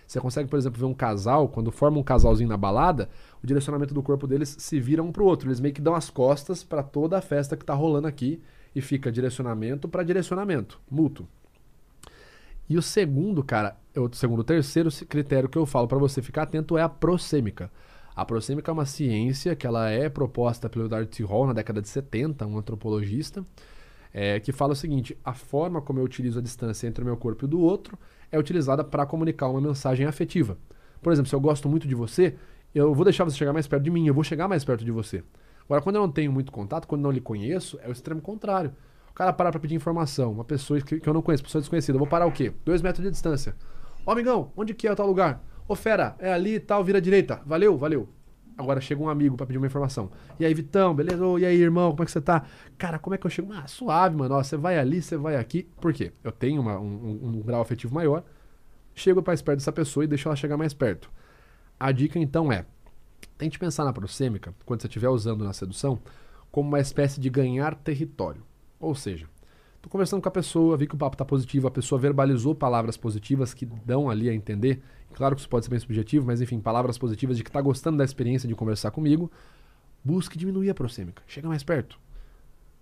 [0.05, 3.07] Você consegue, por exemplo, ver um casal, quando forma um casalzinho na balada,
[3.43, 5.47] o direcionamento do corpo deles se vira um pro outro.
[5.47, 8.41] Eles meio que dão as costas para toda a festa que tá rolando aqui
[8.75, 11.27] e fica direcionamento para direcionamento, mútuo.
[12.67, 16.43] E o segundo, cara, o segundo, o terceiro critério que eu falo para você ficar
[16.43, 17.71] atento é a prosêmica.
[18.15, 21.23] A prosêmica é uma ciência que ela é proposta pelo Edward T.
[21.23, 23.45] Hall na década de 70, um antropologista,
[24.13, 27.17] é, que fala o seguinte: a forma como eu utilizo a distância entre o meu
[27.17, 27.97] corpo e o do outro
[28.31, 30.57] é utilizada para comunicar uma mensagem afetiva.
[31.01, 32.35] Por exemplo, se eu gosto muito de você,
[32.73, 34.91] eu vou deixar você chegar mais perto de mim, eu vou chegar mais perto de
[34.91, 35.23] você.
[35.65, 38.71] Agora, quando eu não tenho muito contato, quando não lhe conheço, é o extremo contrário.
[39.09, 41.95] O cara para pra pedir informação, uma pessoa que, que eu não conheço, pessoa desconhecida,
[41.95, 42.53] eu vou parar o quê?
[42.65, 43.55] Dois metros de distância.
[44.05, 45.43] Ó, amigão, onde que é o tal lugar?
[45.67, 47.41] Ô, fera, é ali e tal, vira direita.
[47.45, 48.09] Valeu, valeu.
[48.59, 50.11] Agora chega um amigo pra pedir uma informação.
[50.37, 51.25] E aí, Vitão, beleza?
[51.25, 52.43] Ô, e aí, irmão, como é que você tá?
[52.77, 53.53] Cara, como é que eu chego?
[53.53, 54.35] Ah, suave, mano.
[54.35, 55.63] Ó, você vai ali, você vai aqui.
[55.79, 56.11] Por quê?
[56.23, 56.83] Eu tenho uma- um,
[57.23, 58.21] um- um grau afetivo maior.
[58.93, 61.09] Chego mais perto dessa pessoa e deixo ela chegar mais perto.
[61.79, 62.65] A dica, então, é...
[63.37, 65.99] Tente pensar na prosêmica, quando você estiver usando na sedução,
[66.51, 68.43] como uma espécie de ganhar território.
[68.77, 69.27] Ou seja,
[69.81, 72.97] tô conversando com a pessoa, vi que o papo tá positivo, a pessoa verbalizou palavras
[72.97, 74.81] positivas que dão ali a entender.
[75.13, 77.97] Claro que isso pode ser bem subjetivo, mas enfim, palavras positivas de que tá gostando
[77.97, 79.31] da experiência de conversar comigo.
[80.03, 81.21] Busque diminuir a prosêmica.
[81.27, 81.99] Chega mais perto.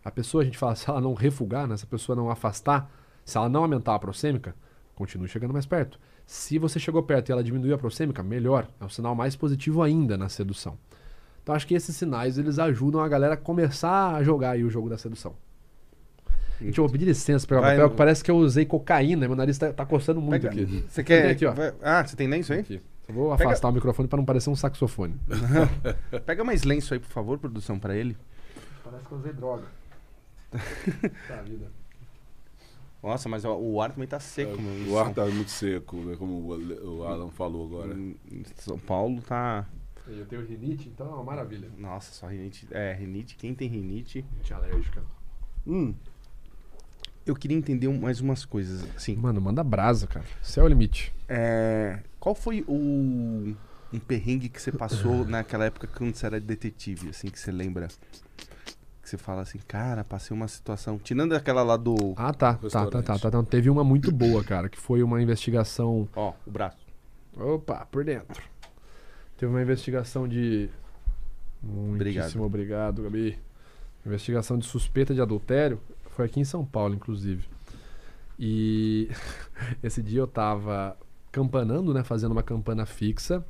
[0.04, 2.92] A pessoa, a gente fala, se ela não refugar, né, se a pessoa não afastar,
[3.26, 4.56] se ela não aumentar a prosêmica,
[4.96, 6.00] continue chegando mais perto.
[6.26, 8.68] Se você chegou perto e ela diminuiu a prosêmica, melhor.
[8.80, 10.78] É um sinal mais positivo ainda na sedução.
[11.42, 14.90] Então acho que esses sinais eles ajudam a galera a começar a jogar o jogo
[14.90, 15.36] da sedução.
[16.60, 19.28] Gente, eu vou pedir licença pra pegar o papel, que parece que eu usei cocaína,
[19.28, 20.86] meu nariz tá, tá coçando muito Pega- aqui.
[20.90, 21.30] Você quer.
[21.32, 21.46] Aqui,
[21.82, 22.60] Ah, você tem lenço aí?
[22.60, 22.82] Aqui.
[23.10, 25.16] Vou Pega- afastar o microfone pra não parecer um saxofone.
[26.26, 28.18] Pega mais lenço aí, por favor, produção, pra ele.
[28.84, 29.64] Parece que eu usei droga.
[31.28, 31.68] tá, vida.
[33.04, 34.94] Nossa, mas ó, o ar também tá seco, meu.
[34.94, 37.94] O ar tá muito seco, né, como o Alan falou agora.
[37.94, 39.66] Em em São Paulo tá.
[40.08, 41.70] Eu tenho rinite, então é uma maravilha.
[41.78, 42.66] Nossa, só rinite.
[42.72, 43.36] É, rinite.
[43.36, 44.26] Quem tem rinite.
[44.32, 45.04] Rinite alérgica.
[45.66, 45.94] Hum.
[47.28, 48.84] Eu queria entender mais umas coisas.
[48.96, 50.26] Assim, Mano, manda brasa, cara.
[50.42, 51.14] Céu é o limite.
[51.28, 53.56] é, qual foi o
[53.94, 57.88] um perrengue que você passou naquela época quando você era detetive, assim, que você lembra?
[59.02, 61.00] Que você fala assim, cara, passei uma situação.
[61.00, 62.14] Tirando aquela lá do.
[62.18, 62.56] Ah, tá.
[62.56, 63.28] Tá, tá, tá, tá.
[63.30, 66.08] Então, teve uma muito boa, cara, que foi uma investigação.
[66.16, 66.78] Ó, o braço.
[67.38, 68.44] Opa, por dentro.
[69.38, 70.70] Teve uma investigação de.
[71.62, 73.38] Muitíssimo obrigado, Gabi.
[74.06, 75.80] Investigação de suspeita de adultério.
[76.18, 77.44] Foi aqui em São Paulo, inclusive.
[78.40, 79.08] E
[79.84, 80.98] esse dia eu tava
[81.32, 82.04] campanando, né?
[82.04, 83.46] Fazendo uma campana fixa,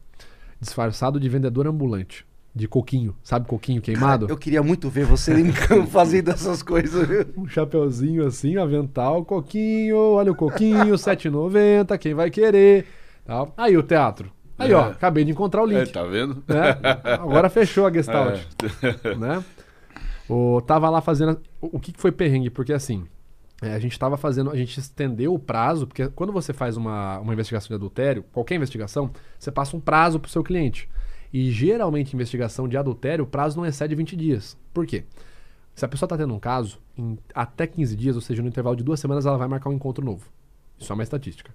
[0.60, 2.26] disfarçado de vendedor ambulante.
[2.54, 3.16] De coquinho.
[3.24, 4.26] Sabe coquinho queimado?
[4.28, 7.08] Eu queria muito ver você em campo fazendo essas coisas.
[7.08, 7.26] viu?
[7.38, 12.86] Um chapeuzinho assim, avental, coquinho, olha o coquinho, 7,90, quem vai querer.
[13.26, 13.54] Tal.
[13.56, 14.30] Aí o teatro.
[14.60, 14.92] Aí, ó, É.
[14.92, 15.94] acabei de encontrar o É, link.
[15.94, 16.44] tá vendo?
[16.48, 16.78] né?
[17.22, 18.40] Agora fechou a Gestalt.
[19.18, 19.44] Né?
[20.30, 21.40] O, tava lá fazendo.
[21.62, 22.50] O, o que, que foi perrengue?
[22.50, 23.06] Porque assim,
[23.62, 24.52] é, a gente tava fazendo.
[24.52, 28.56] A gente estendeu o prazo, porque quando você faz uma, uma investigação de adultério, qualquer
[28.56, 30.90] investigação, você passa um prazo pro seu cliente.
[31.34, 34.58] E geralmente, investigação de adultério, o prazo não excede 20 dias.
[34.74, 35.04] Por quê?
[35.76, 38.76] Se a pessoa tá tendo um caso, em até 15 dias, ou seja, no intervalo
[38.76, 40.28] de duas semanas, ela vai marcar um encontro novo.
[40.80, 41.54] Isso é uma estatística.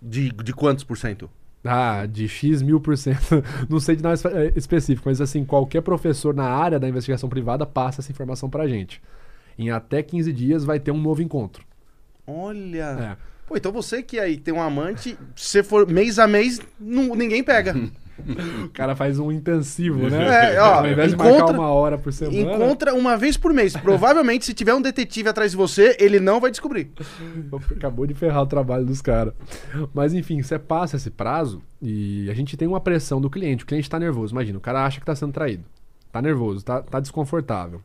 [0.00, 1.30] De, de quantos por cento?
[1.64, 3.42] Ah, de X mil por cento.
[3.68, 7.66] Não sei de nada eh, específico, mas assim, qualquer professor na área da investigação privada
[7.66, 9.00] passa essa informação pra gente.
[9.58, 11.64] Em até 15 dias vai ter um novo encontro.
[12.26, 13.16] Olha.
[13.16, 13.16] É.
[13.46, 17.42] Pô, então você que aí tem um amante, se for mês a mês, não- ninguém
[17.44, 17.74] pega.
[18.64, 20.54] O cara faz um intensivo, né?
[20.54, 22.38] É, ó, Ao invés de marcar encontra- uma hora por semana.
[22.54, 23.76] Encontra uma vez por mês.
[23.76, 26.90] Provavelmente, se tiver um detetive atrás de você, ele não vai descobrir.
[27.76, 29.34] Acabou de ferrar o trabalho dos caras.
[29.92, 33.64] Mas enfim, você passa esse prazo e a gente tem uma pressão do cliente.
[33.64, 34.32] O cliente tá nervoso.
[34.32, 35.64] Imagina, o cara acha que tá sendo traído.
[36.12, 37.80] Tá nervoso, tá, tá desconfortável.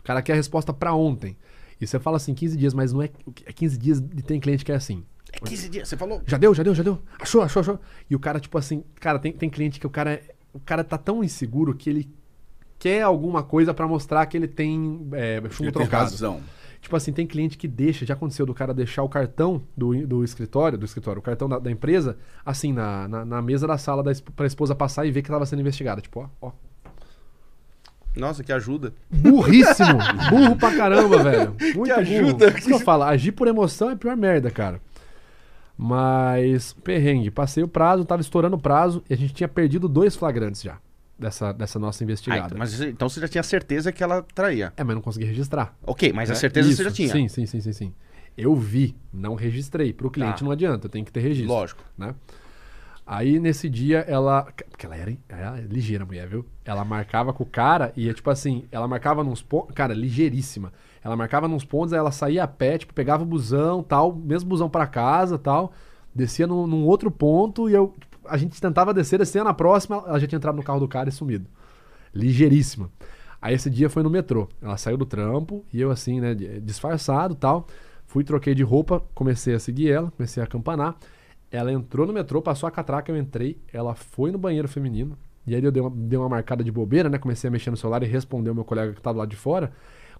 [0.00, 1.36] O cara quer a resposta pra ontem.
[1.80, 3.10] E você fala assim, 15 dias, mas não é.
[3.46, 5.04] É 15 dias e tem cliente que é assim.
[5.42, 6.22] É 15 dias, você falou.
[6.26, 7.00] Já deu, já deu, já deu.
[7.18, 7.80] Achou, achou, achou.
[8.08, 10.82] E o cara, tipo assim, cara, tem, tem cliente que o cara, é- o cara
[10.84, 12.08] tá tão inseguro que ele
[12.78, 16.10] quer alguma coisa pra mostrar que ele tem é, chumbo Ele tem trocado.
[16.10, 16.40] razão.
[16.80, 20.22] Tipo assim, tem cliente que deixa, já aconteceu do cara deixar o cartão do, do
[20.22, 24.02] escritório, do escritório, o cartão da, da empresa, assim, na, na, na mesa da sala
[24.02, 26.02] da, pra esposa passar e ver que tava sendo investigada.
[26.02, 26.52] Tipo, ó, ó.
[28.14, 28.92] Nossa, que ajuda.
[29.10, 29.98] Burríssimo!
[30.30, 31.56] Burro pra caramba, velho.
[31.74, 32.46] Muito ajuda.
[32.46, 32.58] burro.
[32.58, 34.80] Isso que eu falo, agir por emoção é a pior merda, cara.
[35.76, 40.14] Mas, perrengue, passei o prazo, tava estourando o prazo e a gente tinha perdido dois
[40.14, 40.78] flagrantes já
[41.18, 42.46] dessa, dessa nossa Ah, investigada.
[42.46, 44.72] então, mas então você já tinha certeza que ela traía.
[44.76, 45.76] É, mas não consegui registrar.
[45.84, 46.38] Ok, mas a né?
[46.38, 47.08] certeza Isso, você já tinha.
[47.12, 47.94] Sim, sim, sim, sim, sim.
[48.36, 49.92] Eu vi, não registrei.
[49.92, 50.44] Pro cliente Tá.
[50.44, 51.52] não adianta, tem que ter registro.
[51.52, 51.84] Lógico.
[51.96, 52.14] Né?
[53.06, 54.44] Aí nesse dia ela.
[54.70, 56.44] Porque ela era, era ligeira, a mulher, viu?
[56.64, 59.74] Ela marcava com o cara e, tipo assim, ela marcava nos pontos.
[59.74, 60.72] Cara, ligeiríssima.
[61.04, 64.48] Ela marcava nos pontos, aí ela saía a pé, tipo, pegava o busão, tal, mesmo
[64.48, 65.72] busão pra casa tal.
[66.14, 67.92] Descia num, num outro ponto e eu.
[68.00, 70.88] tipo, a gente tentava descer, descia na próxima, ela já tinha entrado no carro do
[70.88, 71.46] cara e sumido.
[72.14, 72.90] Ligeiríssima.
[73.42, 74.48] Aí esse dia foi no metrô.
[74.62, 77.66] Ela saiu do trampo e eu, assim, né, disfarçado tal.
[78.06, 80.96] Fui, troquei de roupa, comecei a seguir ela, comecei a acampanar.
[81.50, 83.58] Ela entrou no metrô, passou a catraca, eu entrei.
[83.70, 85.18] Ela foi no banheiro feminino.
[85.46, 87.18] E aí eu dei uma, dei uma marcada de bobeira, né?
[87.18, 89.70] Comecei a mexer no celular e responder o meu colega que estava lá de fora.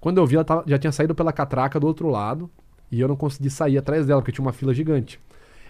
[0.05, 2.51] Quando eu vi, ela tava- já tinha saído pela catraca do outro lado.
[2.93, 5.19] E eu não consegui sair atrás dela, porque tinha uma fila gigante.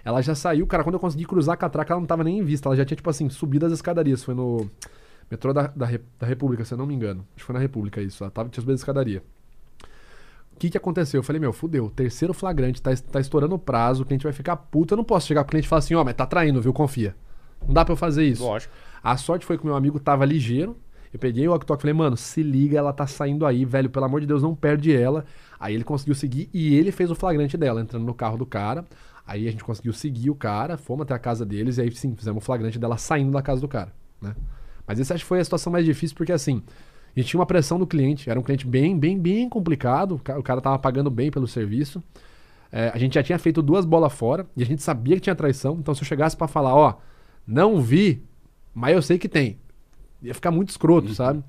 [0.04, 2.42] Ela já saiu, cara, quando eu consegui cruzar a catraca, ela não tava nem em
[2.42, 2.68] vista.
[2.68, 4.24] Ela já tinha, tipo assim, subido as escadarias.
[4.24, 4.68] Foi no
[5.30, 5.88] metrô da, da,
[6.18, 7.20] da República, se eu não me engano.
[7.36, 8.24] Acho que foi na República isso.
[8.24, 9.22] Ela tava, tinha subido a escadaria.
[10.52, 11.20] O que que aconteceu?
[11.20, 11.88] Eu falei, meu, fudeu.
[11.90, 14.94] Terceiro flagrante, tá, tá estourando o prazo, o cliente vai ficar puto.
[14.94, 16.72] Eu não posso chegar pro cliente e falar assim, ó, mas tá traindo, viu?
[16.72, 17.14] Confia.
[17.66, 18.44] Não dá pra eu fazer isso.
[18.44, 18.72] Lógico.
[19.02, 20.76] A sorte foi que o meu amigo tava ligeiro.
[21.14, 24.04] Eu peguei o walkie-talkie e falei, mano, se liga, ela tá saindo aí, velho, pelo
[24.04, 25.24] amor de Deus, não perde ela.
[25.60, 28.84] Aí ele conseguiu seguir e ele fez o flagrante dela, entrando no carro do cara.
[29.26, 32.14] Aí a gente conseguiu seguir o cara, fomos até a casa deles e aí sim,
[32.16, 34.34] fizemos o flagrante dela saindo da casa do cara, né?
[34.86, 36.62] Mas esse acho que foi a situação mais difícil porque assim,
[37.16, 40.18] a gente tinha uma pressão do cliente, era um cliente bem, bem, bem complicado, o
[40.18, 42.02] ca- o cara tava pagando bem pelo serviço.
[42.72, 45.34] É, a gente já tinha feito duas bolas fora e a gente sabia que tinha
[45.34, 46.94] traição, então se eu chegasse pra falar, ó,
[47.46, 48.22] não vi,
[48.74, 49.58] mas eu sei que tem.
[50.24, 51.42] Ia ficar muito escroto, sabe?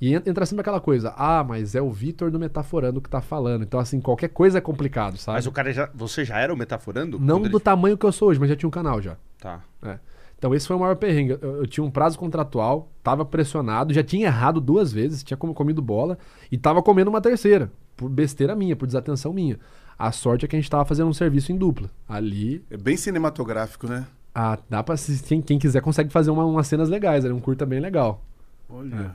[0.00, 3.20] E en- entra sempre aquela coisa, ah, mas é o Vitor do Metaforando que tá
[3.20, 3.62] falando.
[3.62, 5.36] Então, assim, qualquer coisa é complicado, sabe?
[5.36, 5.88] Mas o cara já.
[5.94, 7.18] Você já era o metaforando?
[7.18, 9.16] Não do ele- tamanho que eu sou hoje, mas já tinha um canal já.
[9.40, 9.62] Tá.
[9.82, 9.98] É.
[10.36, 11.38] Então esse foi o maior perrengue.
[11.40, 15.54] Eu, eu tinha um prazo contratual, tava pressionado, já tinha errado duas vezes, tinha como-
[15.54, 16.18] comido bola
[16.50, 19.58] e tava comendo uma terceira, por besteira minha, por desatenção minha.
[19.96, 21.88] A sorte é que a gente tava fazendo um serviço em dupla.
[22.08, 24.04] Ali, É bem cinematográfico, né?
[24.34, 27.40] Ah, dá pra assistir, quem, quem quiser consegue fazer uma- umas cenas legais, era um
[27.40, 28.22] curta bem legal.
[28.68, 29.12] Olha.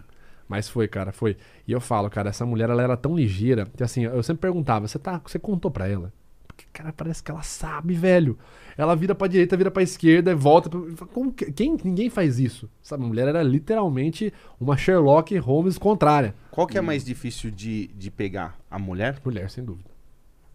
[0.47, 1.37] Mas foi, cara, foi.
[1.67, 4.87] E eu falo, cara, essa mulher ela era tão ligeira que assim, eu sempre perguntava,
[4.87, 6.11] você tá, você contou pra ela?
[6.47, 8.37] Porque, cara, parece que ela sabe, velho.
[8.77, 10.69] Ela vira pra direita, vira pra esquerda, volta.
[10.69, 11.05] Pra...
[11.07, 11.77] Como que- Quem?
[11.83, 12.69] Ninguém faz isso.
[12.81, 13.03] Sabe?
[13.03, 16.33] A mulher era literalmente uma Sherlock Holmes contrária.
[16.51, 18.57] Qual que é mais difícil de, de pegar?
[18.71, 19.19] A mulher?
[19.23, 19.89] Mulher, sem dúvida.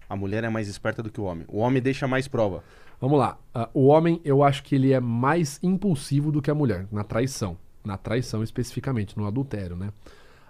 [0.08, 1.44] A mulher é mais esperta do que o homem.
[1.48, 2.62] O homem deixa mais prova.
[3.00, 3.38] Vamos lá.
[3.54, 7.04] Ah, o homem, eu acho que ele é mais impulsivo do que a mulher, na
[7.04, 7.56] traição.
[7.84, 9.90] Na traição especificamente, no adultério, né?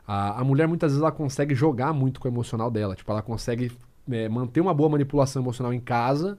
[0.07, 2.95] A, a mulher, muitas vezes, ela consegue jogar muito com o emocional dela.
[2.95, 3.73] Tipo, ela consegue
[4.11, 6.39] é, manter uma boa manipulação emocional em casa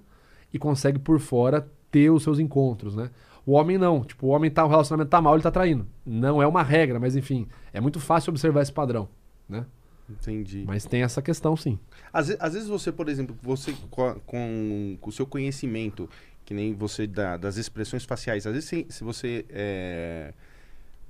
[0.53, 3.09] e consegue, por fora, ter os seus encontros, né?
[3.45, 4.03] O homem não.
[4.03, 5.85] Tipo, o homem tá, o relacionamento tá mal, ele tá traindo.
[6.05, 9.07] Não é uma regra, mas enfim, é muito fácil observar esse padrão,
[9.47, 9.65] né?
[10.09, 10.63] Entendi.
[10.67, 11.79] Mas tem essa questão, sim.
[12.13, 16.09] Às, às vezes você, por exemplo, você com, o seu conhecimento,
[16.45, 20.33] que nem você da- das expressões faciais, às vezes se, se você é,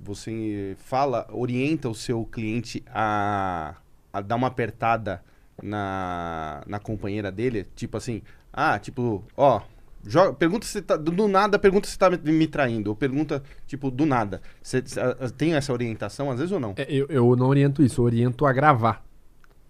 [0.00, 3.76] você fala, orienta o seu cliente a,
[4.12, 5.22] a dar uma apertada
[5.62, 9.60] na, na companheira dele, tipo assim, ah, tipo, ó,
[10.06, 13.42] joga, pergunta se tá, do do nada, pergunta se tá me, me traindo, ou pergunta,
[13.66, 14.40] tipo, do nada.
[14.62, 16.74] Você você, ah, tem essa orientação às vezes ou não?
[16.76, 19.04] É, eu, eu não oriento isso, eu oriento a gravar.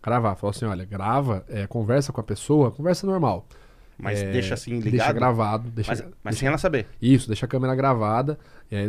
[0.02, 0.36] Gravar.
[0.36, 3.46] Falo assim, olha, grava, é, conversa com a pessoa, conversa normal.
[3.98, 4.90] Mas É, deixa assim ligado?
[4.90, 5.70] Deixa gravado.
[5.70, 6.86] Deixa, mas, mas deixa- sem ela saber.
[7.00, 8.38] Isso, deixa a câmera gravada.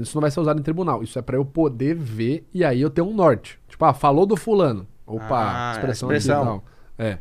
[0.02, 1.02] Isso não vai ser usado em tribunal.
[1.02, 3.58] Isso é pra eu poder ver e aí eu ter um norte.
[3.70, 4.86] Tipo, ah, falou do fulano.
[5.06, 6.42] Opa, Ah, expressão, expressão.
[6.42, 6.66] aqui e tal.
[7.00, 7.18] É.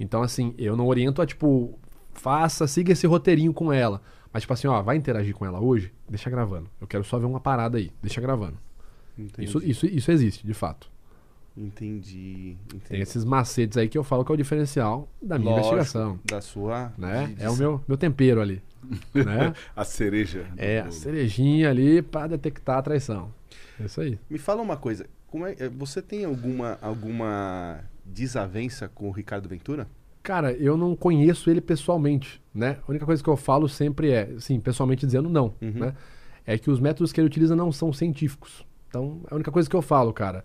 [0.00, 1.78] Então, assim, eu não oriento a, tipo,
[2.20, 4.02] faça, siga esse roteirinho com ela.
[4.32, 5.92] Mas, tipo assim, ó, vai interagir com ela hoje?
[6.08, 6.68] Deixa gravando.
[6.80, 7.90] Eu quero só ver uma parada aí.
[8.00, 8.56] Deixa gravando.
[9.18, 9.48] Entendi.
[9.48, 10.90] Isso, isso, isso existe, de fato.
[11.56, 12.56] Entendi.
[12.68, 13.02] Tem entendi.
[13.02, 16.20] esses macetes aí que eu falo que é o diferencial da minha Lógico, investigação.
[16.24, 16.92] Da sua.
[16.96, 17.34] Né?
[17.38, 18.62] É o meu, meu tempero ali.
[19.12, 19.52] né?
[19.74, 20.46] A cereja.
[20.56, 23.32] É, a cerejinha ali pra detectar a traição.
[23.78, 24.18] É isso aí.
[24.28, 25.06] Me fala uma coisa.
[25.26, 29.86] Como é, eh, você tem alguma, alguma desavença com o Ricardo Ventura?
[30.22, 32.78] Cara, eu não conheço ele pessoalmente, né?
[32.86, 35.72] A única coisa que eu falo sempre é, assim, pessoalmente dizendo não, Uhum.
[35.72, 35.94] né?
[36.46, 38.66] É que os métodos que ele utiliza não são científicos.
[38.88, 40.44] Então, é a única coisa que eu falo, cara.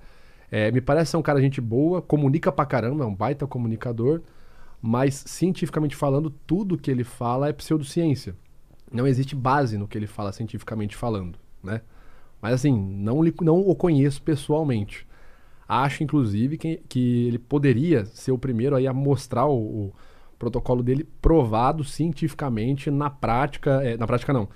[0.52, 4.22] É, me parece ser um cara gente boa, comunica pra caramba, é um baita comunicador,
[4.81, 8.35] mas cientificamente falando, tudo que ele fala é pseudociência.
[8.91, 11.81] Não existe base no que ele fala cientificamente falando, né?
[12.41, 15.07] Mas assim, não, não o conheço pessoalmente.
[15.68, 19.94] Acho, inclusive, que, que ele poderia ser o primeiro aí a mostrar o, o
[20.38, 23.82] protocolo dele provado cientificamente na prática.
[23.84, 24.48] É, na prática, não.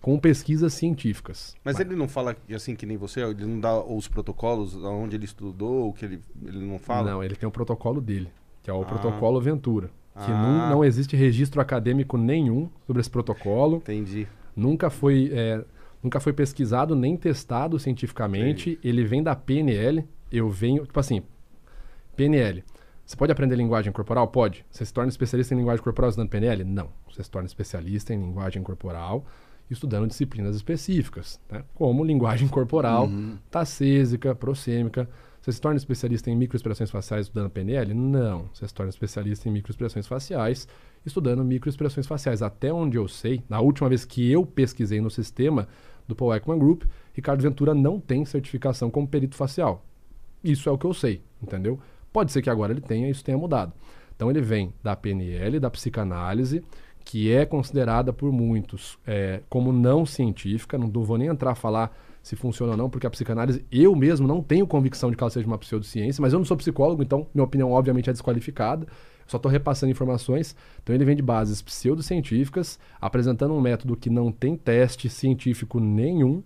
[0.00, 1.54] Com pesquisas científicas.
[1.64, 3.22] Mas, Mas ele não fala assim que nem você?
[3.22, 7.10] Ele não dá os protocolos onde ele estudou, o que ele, ele não fala?
[7.10, 8.30] Não, ele tem o protocolo dele,
[8.62, 8.84] que é o ah.
[8.84, 9.90] protocolo Ventura.
[10.14, 10.42] Que ah.
[10.42, 13.76] não, não existe registro acadêmico nenhum sobre esse protocolo.
[13.78, 14.26] Entendi.
[14.54, 15.64] Nunca foi, é,
[16.02, 18.70] nunca foi pesquisado nem testado cientificamente.
[18.70, 18.88] Entendi.
[18.88, 21.22] Ele vem da PNL, eu venho, tipo assim,
[22.16, 22.64] PNL.
[23.04, 24.26] Você pode aprender linguagem corporal?
[24.28, 24.64] Pode.
[24.70, 26.64] Você se torna especialista em linguagem corporal estudando PNL?
[26.64, 26.88] Não.
[27.08, 29.24] Você se torna especialista em linguagem corporal
[29.70, 31.64] estudando disciplinas específicas, né?
[31.74, 33.36] como linguagem corporal, uhum.
[33.50, 35.08] tacésica, prosêmica.
[35.40, 37.94] Você se torna especialista em microexpressões faciais estudando PNL?
[37.94, 38.48] Não.
[38.52, 40.66] Você se torna especialista em microexpressões faciais
[41.04, 42.42] estudando microexpressões faciais.
[42.42, 45.68] Até onde eu sei, na última vez que eu pesquisei no sistema
[46.08, 46.82] do Paul Ekman Group,
[47.12, 49.84] Ricardo Ventura não tem certificação como perito facial.
[50.42, 51.78] Isso é o que eu sei, entendeu?
[52.12, 53.72] Pode ser que agora ele tenha, isso tenha mudado.
[54.14, 56.64] Então ele vem da PNL, da psicanálise,
[57.04, 60.78] que é considerada por muitos é, como não científica.
[60.78, 64.26] Não vou nem entrar a falar se funciona ou não, porque a psicanálise, eu mesmo
[64.26, 67.28] não tenho convicção de que ela seja uma pseudociência, mas eu não sou psicólogo, então
[67.32, 68.84] minha opinião obviamente é desqualificada.
[68.84, 70.56] Eu só estou repassando informações.
[70.82, 76.42] Então ele vem de bases pseudocientíficas, apresentando um método que não tem teste científico nenhum,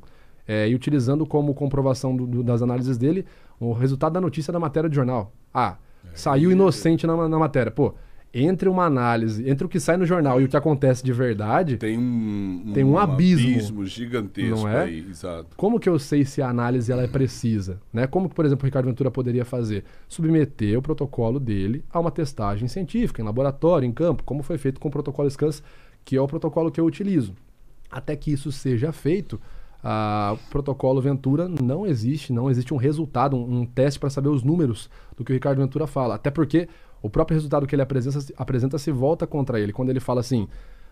[0.47, 3.25] é, e utilizando como comprovação do, do, das análises dele
[3.61, 5.33] o resultado da notícia da matéria de jornal.
[5.53, 7.71] Ah, é, saiu inocente na, na matéria.
[7.71, 7.95] Pô,
[8.33, 11.77] entre uma análise, entre o que sai no jornal e o que acontece de verdade,
[11.77, 14.85] tem um, tem um, um abismo, abismo, gigantesco não é?
[14.85, 15.57] aí, exato.
[15.57, 18.07] Como que eu sei se a análise ela é precisa, né?
[18.07, 19.85] Como que, por exemplo, o Ricardo Ventura poderia fazer?
[20.09, 24.81] Submeter o protocolo dele a uma testagem científica em laboratório, em campo, como foi feito
[24.81, 25.63] com o protocolo SCANS,
[26.05, 27.35] que é o protocolo que eu utilizo.
[27.91, 29.41] Até que isso seja feito,
[29.83, 34.43] a protocolo Ventura não existe, não existe um resultado, um, um teste para saber os
[34.43, 36.15] números do que o Ricardo Ventura fala.
[36.15, 36.69] Até porque
[37.03, 39.73] o próprio resultado que ele apresenta, apresenta se volta contra ele.
[39.73, 40.47] Quando ele fala assim,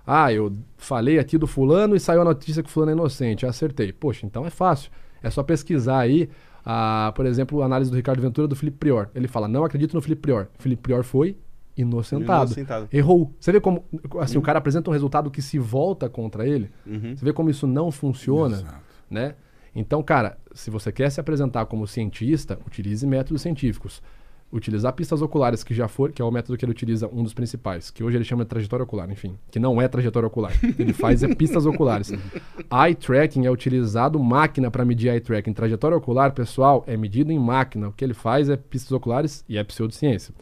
[0.07, 3.45] ah, eu falei aqui do fulano e saiu a notícia que o fulano é inocente,
[3.45, 3.93] acertei.
[3.93, 4.91] Poxa, então é fácil.
[5.23, 6.31] É só pesquisar aí,
[6.65, 9.11] a, por exemplo, a análise do Ricardo Ventura do Felipe Prior.
[9.15, 10.49] Ele fala, não acredito no Felipe Prior.
[10.59, 11.37] Felipe Prior foi
[11.79, 12.47] inocentado.
[12.47, 12.89] inocentado.
[12.93, 13.33] Errou.
[13.39, 13.85] Você vê como
[14.21, 14.43] assim, uhum.
[14.43, 16.71] o cara apresenta um resultado que se volta contra ele.
[16.85, 17.17] Uhum.
[17.17, 18.81] Você vê como isso não funciona, Exato.
[19.09, 19.35] né?
[19.75, 24.03] Então, cara, se você quer se apresentar como cientista, utilize métodos científicos.
[24.51, 27.35] Utilizar pistas oculares, que já for, que é o método que ele utiliza, um dos
[27.35, 30.53] principais, que hoje ele chama de trajetória ocular, enfim, que não é trajetória ocular.
[30.79, 32.11] Ele faz é pistas oculares.
[32.11, 35.53] Eye tracking é utilizado máquina para medir eye tracking.
[35.53, 37.89] Trajetória ocular, pessoal, é medido em máquina.
[37.89, 40.35] O que ele faz é pistas oculares e é pseudociência.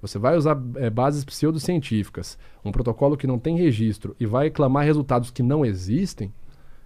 [0.00, 4.84] Você vai usar é, bases pseudocientíficas, um protocolo que não tem registro e vai reclamar
[4.84, 6.32] resultados que não existem,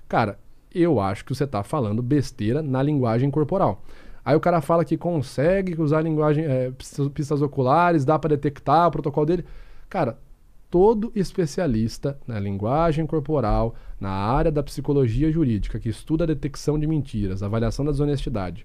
[0.08, 0.38] cara,
[0.74, 3.82] eu acho que você está falando besteira na linguagem corporal.
[4.24, 6.72] Aí o cara fala que consegue usar linguagem, é,
[7.12, 9.44] pistas oculares, dá para detectar o protocolo dele.
[9.88, 10.16] Cara,
[10.70, 16.86] todo especialista na linguagem corporal, na área da psicologia jurídica, que estuda a detecção de
[16.86, 18.64] mentiras, avaliação da desonestidade,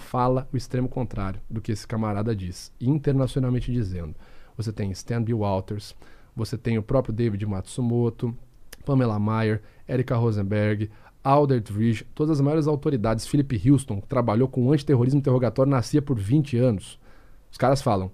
[0.00, 4.14] fala o extremo contrário do que esse camarada diz, internacionalmente dizendo.
[4.56, 5.32] Você tem Stan B.
[5.32, 5.94] Walters,
[6.34, 8.36] você tem o próprio David Matsumoto,
[8.84, 10.90] Pamela Mayer, Erika Rosenberg,
[11.22, 16.56] Aldridge, todas as maiores autoridades, Philip Houston, que trabalhou com antiterrorismo interrogatório nascia por 20
[16.56, 16.98] anos.
[17.50, 18.10] Os caras falam: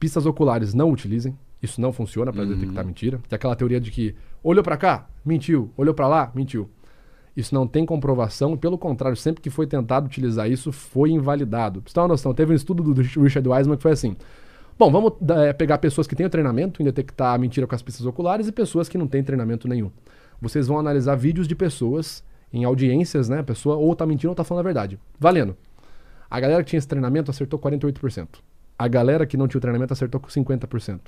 [0.00, 2.48] pistas oculares não utilizem, isso não funciona para uhum.
[2.48, 3.20] detectar mentira.
[3.28, 6.70] Tem aquela teoria de que olhou para cá, mentiu, olhou para lá, mentiu.
[7.38, 11.80] Isso não tem comprovação, pelo contrário, sempre que foi tentado utilizar isso, foi invalidado.
[11.80, 14.16] Pra você uma noção, teve um estudo do Richard Wiseman que foi assim:
[14.76, 17.80] Bom, vamos é, pegar pessoas que têm o treinamento em detectar a mentira com as
[17.80, 19.88] pistas oculares e pessoas que não têm treinamento nenhum.
[20.42, 23.38] Vocês vão analisar vídeos de pessoas em audiências, né?
[23.38, 24.98] A pessoa ou tá mentindo ou tá falando a verdade.
[25.16, 25.56] Valendo.
[26.28, 28.26] A galera que tinha esse treinamento acertou 48%.
[28.76, 30.98] A galera que não tinha o treinamento acertou com 50%.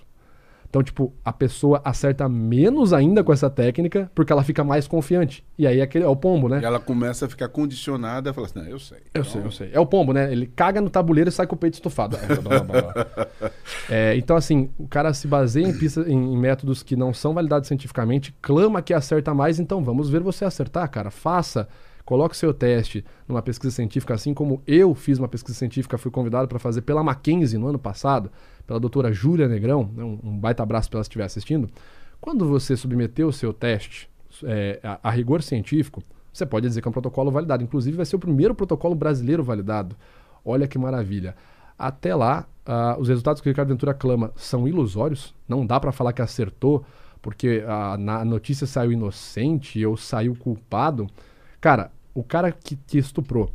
[0.70, 5.44] Então, tipo, a pessoa acerta menos ainda com essa técnica porque ela fica mais confiante.
[5.59, 6.60] E aí é, aquele, é o pombo, né?
[6.62, 8.98] E ela começa a ficar condicionada a falar assim, não, eu sei.
[9.12, 9.24] Eu então...
[9.24, 9.70] sei, eu sei.
[9.72, 10.30] É o pombo, né?
[10.30, 12.16] Ele caga no tabuleiro e sai com o peito estufado.
[13.90, 17.34] é, então, assim, o cara se baseia em, pista, em, em, métodos que não são
[17.34, 21.10] validados cientificamente, clama que acerta mais, então vamos ver você acertar, cara.
[21.10, 21.66] Faça.
[22.05, 26.48] Coloque seu teste numa pesquisa científica, assim como eu fiz uma pesquisa científica, fui convidado
[26.48, 28.32] para fazer pela Mackenzie no ano passado
[28.70, 31.68] pela doutora Júlia Negrão, né, um, um, baita abraço para ela estiver assistindo.
[32.20, 34.09] Quando você submeteu o seu teste
[34.44, 37.64] é, a, a, rigor científico, você pode dizer que é um protocolo validado.
[37.64, 39.97] Inclusive, vai ser o primeiro protocolo brasileiro validado.
[40.44, 41.34] Olha que maravilha.
[41.76, 45.34] Até lá, uh, os resultados que o Ricardo Ventura clama são ilusórios.
[45.48, 46.84] Não dá para falar que acertou,
[47.20, 51.09] porque a, na notícia saiu inocente ou saiu culpado.
[51.60, 53.52] Cara, o cara que, que estuprou,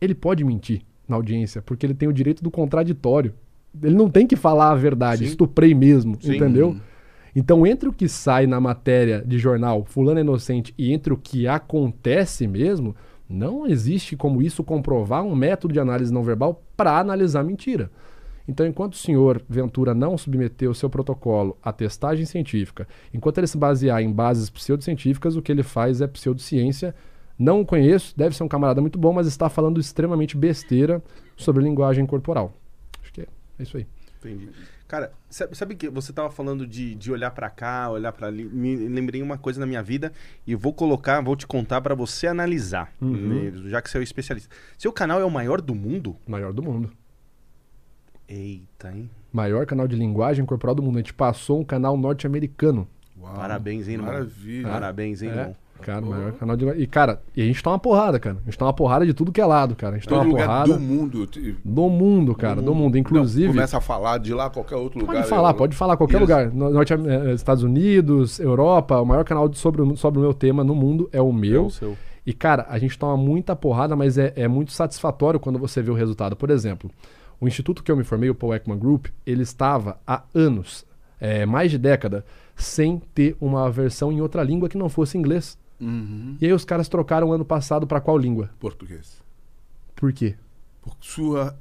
[0.00, 3.32] ele pode mentir na audiência, porque ele tem o direito do contraditório.
[3.82, 5.30] Ele não tem que falar a verdade, Sim.
[5.30, 6.36] estuprei mesmo, Sim.
[6.36, 6.76] entendeu?
[7.34, 11.16] Então, entre o que sai na matéria de jornal, fulano é inocente, e entre o
[11.16, 12.94] que acontece mesmo,
[13.28, 17.90] não existe como isso comprovar um método de análise não verbal para analisar mentira.
[18.48, 23.46] Então, enquanto o senhor Ventura não submeteu o seu protocolo à testagem científica, enquanto ele
[23.46, 26.92] se basear em bases pseudocientíficas, o que ele faz é pseudociência.
[27.38, 31.00] Não o conheço, deve ser um camarada muito bom, mas está falando extremamente besteira
[31.36, 32.52] sobre linguagem corporal.
[33.60, 33.86] É, é isso aí.
[34.18, 34.50] Entendi.
[34.86, 38.44] Cara, sabe, sabe que você estava falando de, de olhar para cá, olhar para ali?
[38.44, 40.12] Me lembrei uma coisa na minha vida
[40.46, 43.12] e vou colocar, vou te contar para você analisar, uhum.
[43.12, 44.54] Né, já que você é o especialista.
[44.76, 46.16] Seu canal é o maior do mundo?
[46.26, 46.90] Maior do mundo.
[48.28, 49.10] Eita, hein?
[49.32, 50.96] Maior canal de linguagem corporal do mundo.
[50.96, 52.86] A gente passou um canal norte-americano.
[53.20, 54.12] Parabéns, hein, irmão?
[54.12, 54.68] Maravilha.
[54.68, 55.32] Parabéns, hein, é.
[55.32, 55.56] irmão?
[55.80, 56.66] Cara, o maior canal de.
[56.66, 58.38] E, cara, e a gente tá uma porrada, cara.
[58.42, 59.96] A gente tá uma porrada de tudo que é lado, cara.
[59.96, 60.74] A gente tá uma porrada.
[60.74, 61.26] Do mundo.
[61.64, 62.56] Do mundo, cara.
[62.56, 62.66] Do mundo.
[62.66, 62.98] Do mundo.
[62.98, 63.46] Inclusive.
[63.46, 65.22] Não, começa a falar de lá qualquer outro pode lugar.
[65.22, 65.54] Pode falar, eu...
[65.54, 66.22] pode falar qualquer Isso.
[66.22, 66.52] lugar.
[66.52, 71.08] Norte, eh, Estados Unidos, Europa, o maior canal sobre, sobre o meu tema no mundo
[71.12, 71.64] é o meu.
[71.64, 71.96] É o seu.
[72.26, 75.90] E, cara, a gente toma muita porrada, mas é, é muito satisfatório quando você vê
[75.90, 76.36] o resultado.
[76.36, 76.90] Por exemplo,
[77.40, 80.84] o instituto que eu me formei, o Paul Ekman Group, ele estava há anos,
[81.18, 82.24] é, mais de década,
[82.54, 85.58] sem ter uma versão em outra língua que não fosse inglês.
[85.80, 86.36] Uhum.
[86.40, 88.50] E aí os caras trocaram ano passado para qual língua?
[88.58, 89.22] Português.
[89.96, 90.34] Por quê?
[90.82, 91.58] Por sua.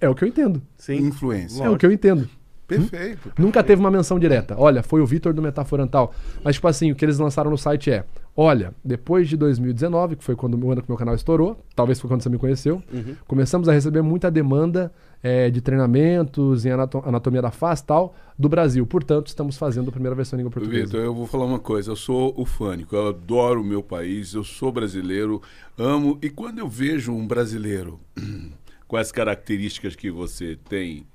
[0.00, 0.62] É o que eu entendo.
[0.76, 0.96] Sim.
[0.96, 1.64] Influência.
[1.64, 2.28] É o que eu entendo.
[2.66, 3.42] Perfeito, perfeito.
[3.42, 4.54] Nunca teve uma menção direta.
[4.56, 6.14] Olha, foi o Vitor do Metaforantal.
[6.44, 8.04] Mas, tipo assim, o que eles lançaram no site é:
[8.36, 12.08] olha, depois de 2019, que foi quando o ano que meu canal estourou, talvez foi
[12.08, 13.16] quando você me conheceu, uhum.
[13.26, 14.92] começamos a receber muita demanda
[15.22, 18.86] é, de treinamentos em anatomia da face tal do Brasil.
[18.86, 20.86] Portanto, estamos fazendo a primeira versão em língua portuguesa.
[20.86, 21.90] Vitor, eu vou falar uma coisa.
[21.90, 25.42] Eu sou ufânico, eu adoro o meu país, eu sou brasileiro,
[25.76, 26.18] amo.
[26.22, 28.00] E quando eu vejo um brasileiro
[28.88, 31.06] com as características que você tem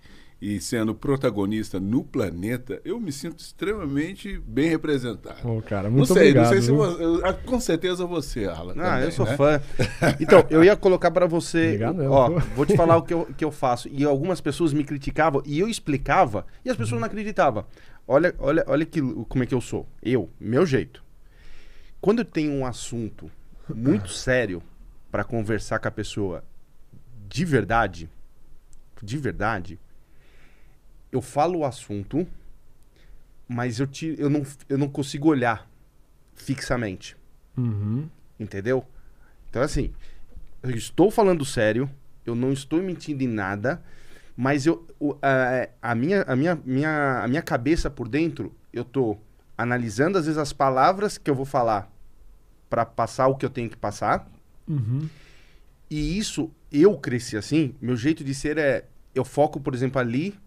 [0.42, 5.38] e sendo protagonista no planeta, eu me sinto extremamente bem representado.
[5.44, 6.44] Oh, cara, muito não sei, obrigado.
[6.44, 8.74] Não sei se você, com certeza você, Alan.
[8.78, 9.38] Ah, também, eu sou né?
[9.38, 9.62] fã.
[10.20, 11.68] Então, eu ia colocar para você.
[11.68, 13.88] Obrigado, ó, vou te falar o que eu, que eu faço.
[13.90, 17.66] E algumas pessoas me criticavam e eu explicava e as pessoas não acreditavam.
[18.08, 19.88] Olha, olha, olha que, como é que eu sou.
[20.04, 21.04] Eu, meu jeito.
[22.00, 23.32] Quando eu tenho um assunto
[23.74, 24.62] muito sério
[25.10, 26.44] para conversar com a pessoa
[27.28, 28.10] de verdade,
[29.02, 29.80] de verdade,
[31.12, 32.28] eu falo o assunto,
[33.48, 35.70] mas eu, te, eu, não, eu não consigo olhar
[36.34, 37.16] fixamente.
[37.58, 38.10] Uhum.
[38.40, 38.86] Entendeu?
[39.50, 39.94] Então, assim,
[40.64, 41.90] eu estou falando sério,
[42.26, 43.82] eu não estou mentindo em nada,
[44.36, 44.86] mas eu,
[45.22, 49.22] a, a, minha, a, minha, minha, a minha cabeça por dentro, eu estou
[49.58, 51.90] analisando, às vezes, as palavras que eu vou falar
[52.70, 54.28] para passar o que eu tenho que passar.
[54.68, 55.08] Uhum.
[55.90, 58.86] E isso, eu cresci assim, meu jeito de ser é.
[59.14, 60.38] Eu foco, por exemplo, ali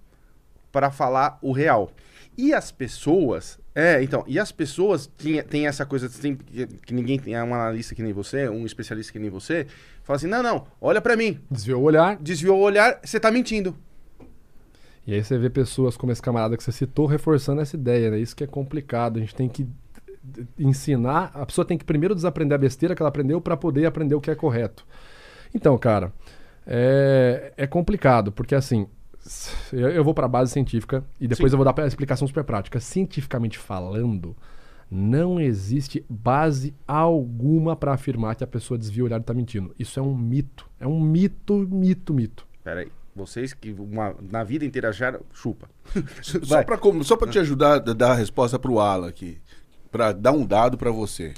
[0.72, 1.90] para falar o real.
[2.36, 3.58] E as pessoas.
[3.74, 7.54] É, então, e as pessoas têm, têm essa coisa tem, que ninguém tem, é um
[7.54, 9.66] analista que nem você, um especialista que nem você,
[10.04, 11.40] fala assim: não, não, olha para mim.
[11.50, 12.16] Desviou o olhar.
[12.16, 13.76] Desviou o olhar, você tá mentindo.
[15.06, 18.18] E aí você vê pessoas como esse camarada que você citou reforçando essa ideia, né?
[18.18, 19.16] Isso que é complicado.
[19.16, 19.66] A gente tem que
[20.58, 24.14] ensinar, a pessoa tem que primeiro desaprender a besteira que ela aprendeu para poder aprender
[24.14, 24.86] o que é correto.
[25.54, 26.12] Então, cara,
[26.66, 28.86] é, é complicado, porque assim,
[29.72, 31.54] eu vou para a base científica e depois Sim.
[31.54, 32.80] eu vou dar a explicação super prática.
[32.80, 34.36] Cientificamente falando,
[34.90, 39.74] não existe base alguma para afirmar que a pessoa desvia o olhar e está mentindo.
[39.78, 40.68] Isso é um mito.
[40.80, 42.46] É um mito, mito, mito.
[42.64, 42.90] Peraí.
[43.14, 45.68] Vocês que uma, na vida inteira já chupa.
[46.22, 49.38] só para só para te ajudar a dar a resposta para o Alan aqui,
[49.90, 51.34] para dar um dado para você.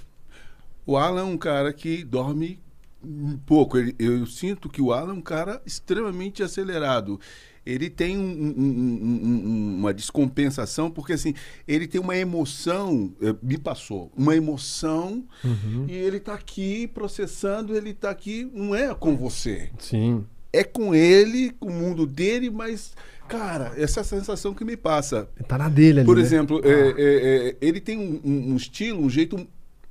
[0.85, 2.61] O Alan é um cara que dorme
[3.03, 3.79] um pouco.
[3.79, 7.19] Ele, eu sinto que o Alan é um cara extremamente acelerado
[7.65, 11.35] ele tem um, um, um, uma descompensação, porque assim,
[11.69, 15.87] ele tem uma emoção, eh, me passou, uma emoção, uhum.
[15.89, 19.71] e ele está aqui processando, ele está aqui, não é com você.
[19.79, 20.25] Sim.
[20.53, 22.93] É com ele, com o mundo dele, mas,
[23.29, 25.29] cara, essa é a sensação que me passa.
[25.47, 26.07] Tá na dele ali.
[26.07, 26.23] Por né?
[26.23, 26.69] exemplo, ah.
[26.69, 29.47] é, é, é, ele tem um, estilo, um jeito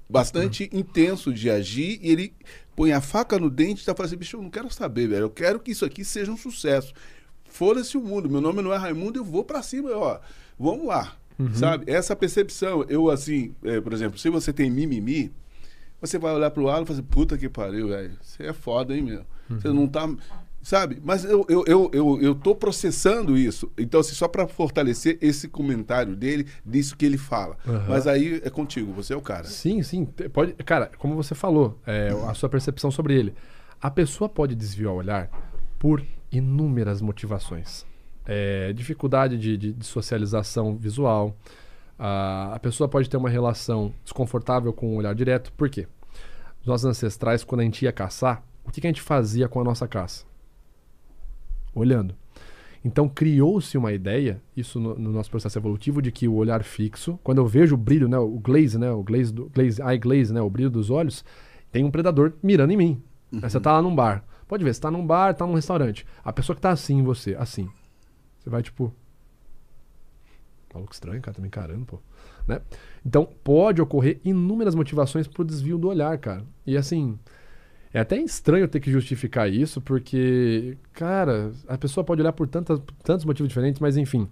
[0.09, 0.79] bastante uhum.
[0.79, 2.33] intenso de agir, e ele
[2.75, 5.25] põe a faca no dente e está falando assim, bicho, eu não quero saber, velho,
[5.25, 6.93] eu quero que isso aqui seja um sucesso
[7.49, 10.19] foda-se o mundo, meu nome não é Raimundo, eu vou para cima, ó,
[10.57, 11.53] vamos lá, uhum.
[11.53, 11.91] sabe?
[11.91, 15.31] Essa percepção, eu assim, é, por exemplo, se você tem mimimi,
[16.01, 18.95] você vai olhar pro lado e falar assim, puta que pariu, velho, você é foda,
[18.95, 19.25] hein, meu?
[19.49, 19.59] Uhum.
[19.59, 20.09] Você não tá...
[20.61, 21.01] sabe?
[21.03, 23.69] Mas eu, eu, eu, eu, eu tô processando isso.
[23.77, 27.57] Então, assim, só para fortalecer esse comentário dele, disso que ele fala.
[27.67, 27.85] Aham.
[27.89, 29.43] Mas aí é contigo, você é o cara.
[29.45, 30.05] Sim, sim.
[30.31, 33.33] Pode, cara, como você falou, é, a sua percepção sobre ele.
[33.81, 35.29] A pessoa pode desviar o olhar
[35.77, 36.01] por
[36.31, 37.85] inúmeras motivações.
[38.25, 41.35] É, dificuldade de, de- de socialização visual.
[41.97, 45.51] A, a pessoa pode ter uma relação desconfortável com o olhar direto.
[45.53, 45.87] Por quê?
[46.61, 49.59] Os nossos ancestrais, quando a gente ia caçar, o que, que a gente fazia com
[49.59, 50.25] a nossa caça?
[51.73, 52.15] Olhando.
[52.83, 57.19] Então criou-se uma ideia, isso no, no nosso processo evolutivo, de que o olhar fixo,
[57.23, 60.33] quando eu vejo o brilho, né, o glaze, né, o glaze, do, glaze, eye glaze,
[60.33, 61.25] né, o brilho dos olhos,
[61.71, 63.03] tem um predador mirando em mim.
[63.33, 64.23] Aí Você tá lá num bar.
[64.49, 66.07] Pode ver, você tá num bar, tá num restaurante.
[66.25, 67.69] A pessoa que tá assim em você, assim.
[68.39, 68.91] Você vai tipo.
[70.73, 71.99] Maluco estranho, cara, tá me encarando, pô.
[72.47, 72.59] Né?
[73.05, 76.43] Então, pode ocorrer inúmeras motivações pro desvio do olhar, cara.
[76.65, 77.19] E assim,
[77.93, 82.81] é até estranho ter que justificar isso, porque, cara, a pessoa pode olhar por tantas,
[83.03, 84.27] tantos motivos diferentes, mas enfim,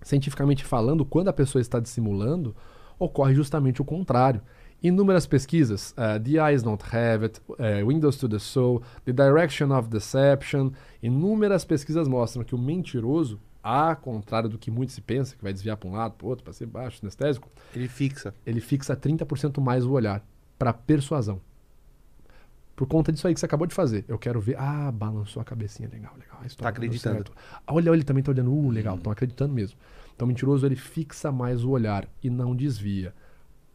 [0.00, 2.54] cientificamente falando, quando a pessoa está dissimulando,
[3.00, 4.40] ocorre justamente o contrário.
[4.82, 9.70] Inúmeras pesquisas, uh, The Eyes Don't Have It, uh, Windows to the Soul, The Direction
[9.76, 10.72] of Deception,
[11.02, 15.52] inúmeras pesquisas mostram que o mentiroso, a contrário do que muito se pensa, que vai
[15.52, 18.34] desviar para um lado, para outro, para ser baixo, sinestésico, Ele fixa.
[18.46, 20.24] ele fixa 30% mais o olhar
[20.58, 21.40] para persuasão.
[22.76, 24.04] Por conta disso aí que você acabou de fazer.
[24.06, 24.54] Eu quero ver.
[24.58, 25.88] Ah, balançou a cabecinha.
[25.90, 26.38] Legal, legal.
[26.42, 27.32] A história Tá acreditando.
[27.50, 28.52] Ah, Olha, ele também tá olhando.
[28.52, 28.96] Uh, legal.
[28.96, 29.78] Estão acreditando mesmo.
[30.14, 33.14] Então, o mentiroso, ele fixa mais o olhar e não desvia.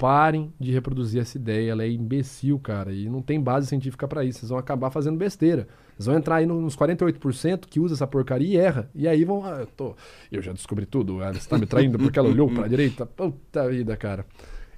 [0.02, 1.72] Parem de reproduzir essa ideia.
[1.74, 2.92] Ela é imbecil, cara.
[2.92, 4.40] E não tem base científica para isso.
[4.40, 5.68] Vocês vão acabar fazendo besteira.
[5.96, 8.90] Vocês vão entrar aí no- nos 48% que usa essa porcaria e erra.
[8.96, 9.46] E aí vão.
[9.46, 9.96] Ah, eu, tô,
[10.32, 11.22] eu já descobri tudo.
[11.24, 13.06] Ah, Você tá me traindo porque ela olhou pra direita.
[13.06, 14.26] Puta vida, cara.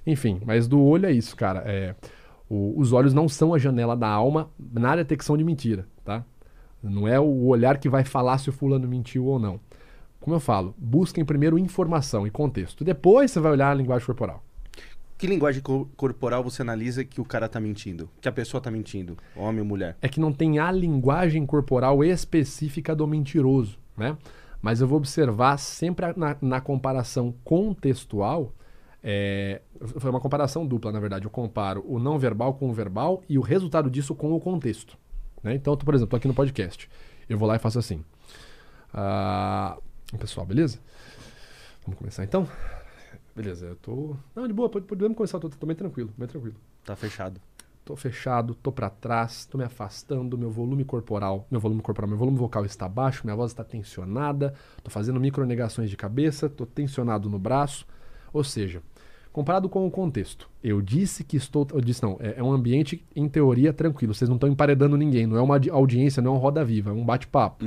[0.06, 1.62] Enfim, mas do olho é isso, cara.
[1.64, 1.94] É,
[2.46, 6.22] o- os olhos não são a janela da alma na detecção de mentira, tá?
[6.82, 9.58] Não é o olhar que vai falar se o fulano mentiu ou não.
[10.20, 12.84] Como eu falo, busquem primeiro informação e contexto.
[12.84, 14.43] Depois você vai olhar a linguagem corporal.
[15.16, 18.10] Que linguagem co- corporal você analisa que o cara tá mentindo?
[18.20, 19.16] Que a pessoa tá mentindo?
[19.36, 19.96] Homem ou mulher?
[20.02, 24.16] É que não tem a linguagem corporal específica do mentiroso, né?
[24.60, 28.52] Mas eu vou observar sempre na, na comparação contextual.
[29.02, 29.60] É,
[29.98, 31.26] foi uma comparação dupla, na verdade.
[31.26, 34.96] Eu comparo o não verbal com o verbal e o resultado disso com o contexto.
[35.42, 35.54] Né?
[35.54, 36.88] Então, tô, por exemplo, tô aqui no podcast.
[37.28, 38.02] Eu vou lá e faço assim.
[38.92, 39.76] Ah,
[40.18, 40.78] pessoal, beleza?
[41.84, 42.48] Vamos começar então?
[43.34, 44.16] Beleza, eu tô.
[44.34, 46.54] Não, de boa, pode- podemos começar, tô, tô bem tranquilo, bem tranquilo.
[46.84, 47.40] Tá fechado.
[47.84, 52.16] Tô fechado, tô pra trás, tô me afastando, meu volume corporal, meu volume corporal, meu
[52.16, 57.28] volume vocal está baixo, minha voz está tensionada, tô fazendo micronegações de cabeça, tô tensionado
[57.28, 57.86] no braço.
[58.32, 58.80] Ou seja,
[59.32, 63.04] comparado com o contexto, eu disse que estou, eu disse não, é, é um ambiente
[63.14, 66.38] em teoria tranquilo, vocês não estão emparedando ninguém, não é uma audiência, não é um
[66.38, 67.62] roda viva, é um bate-papo.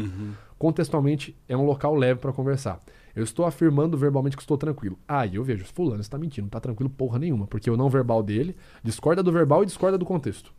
[0.57, 2.81] Contextualmente é um local leve para conversar.
[3.17, 4.95] Eu estou afirmando verbalmente que estou tranquilo.
[5.07, 8.21] Aí eu vejo, fulano está mentindo, não está tranquilo porra nenhuma, porque o não verbal
[8.21, 10.53] dele discorda do verbal e discorda do contexto.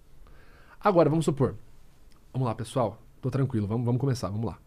[0.80, 1.54] Agora, vamos supor.
[2.32, 3.00] Vamos lá, pessoal.
[3.22, 4.58] Tô tranquilo, vamos, vamos começar, vamos lá.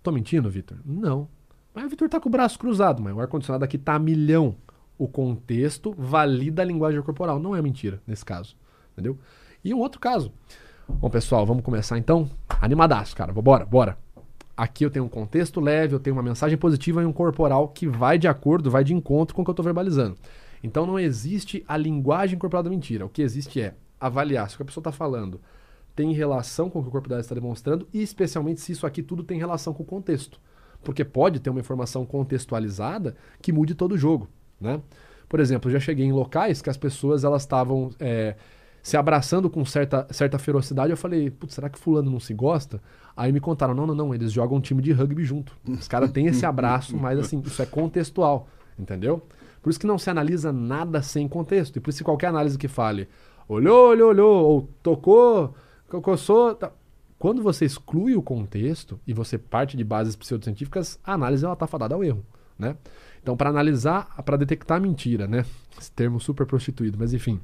[0.00, 0.78] Tô mentindo, Vitor?
[0.84, 1.28] Não.
[1.74, 4.54] Mas o Vitor tá com o braço cruzado, mas o ar-condicionado aqui tá a milhão.
[4.96, 7.40] O contexto valida a linguagem corporal.
[7.40, 8.56] Não é mentira, nesse caso.
[8.92, 9.18] Entendeu?
[9.64, 10.32] E um outro caso.
[10.88, 12.30] Bom, pessoal, vamos começar então?
[12.60, 13.32] Animadaço, cara.
[13.32, 13.98] Bora, bora.
[14.60, 17.86] Aqui eu tenho um contexto leve, eu tenho uma mensagem positiva e um corporal que
[17.86, 20.18] vai de acordo, vai de encontro com o que eu estou verbalizando.
[20.62, 23.06] Então não existe a linguagem corporal da mentira.
[23.06, 25.40] O que existe é avaliar se o que a pessoa está falando
[25.96, 29.02] tem relação com o que o corpo dela está demonstrando e especialmente se isso aqui
[29.02, 30.38] tudo tem relação com o contexto.
[30.84, 34.28] Porque pode ter uma informação contextualizada que mude todo o jogo,
[34.60, 34.82] né?
[35.26, 38.36] Por exemplo, eu já cheguei em locais que as pessoas elas estavam é,
[38.82, 40.90] se abraçando com certa, certa ferocidade.
[40.90, 42.80] Eu falei, putz, será que fulano não se gosta?
[43.16, 45.56] Aí me contaram, não, não, não, eles jogam um time de rugby junto.
[45.68, 48.48] Os caras têm esse abraço, mas assim, isso é contextual,
[48.78, 49.22] entendeu?
[49.62, 51.76] Por isso que não se analisa nada sem contexto.
[51.76, 53.08] E por isso que qualquer análise que fale,
[53.46, 55.54] olhou, olhou, olhou, ou tocou,
[56.02, 56.72] coçou, tá.
[57.18, 61.66] Quando você exclui o contexto e você parte de bases pseudocientíficas, a análise ela tá
[61.66, 62.24] fadada ao erro,
[62.58, 62.76] né?
[63.22, 65.44] Então, para analisar, para detectar mentira, né?
[65.78, 67.38] Esse termo super prostituído, mas enfim,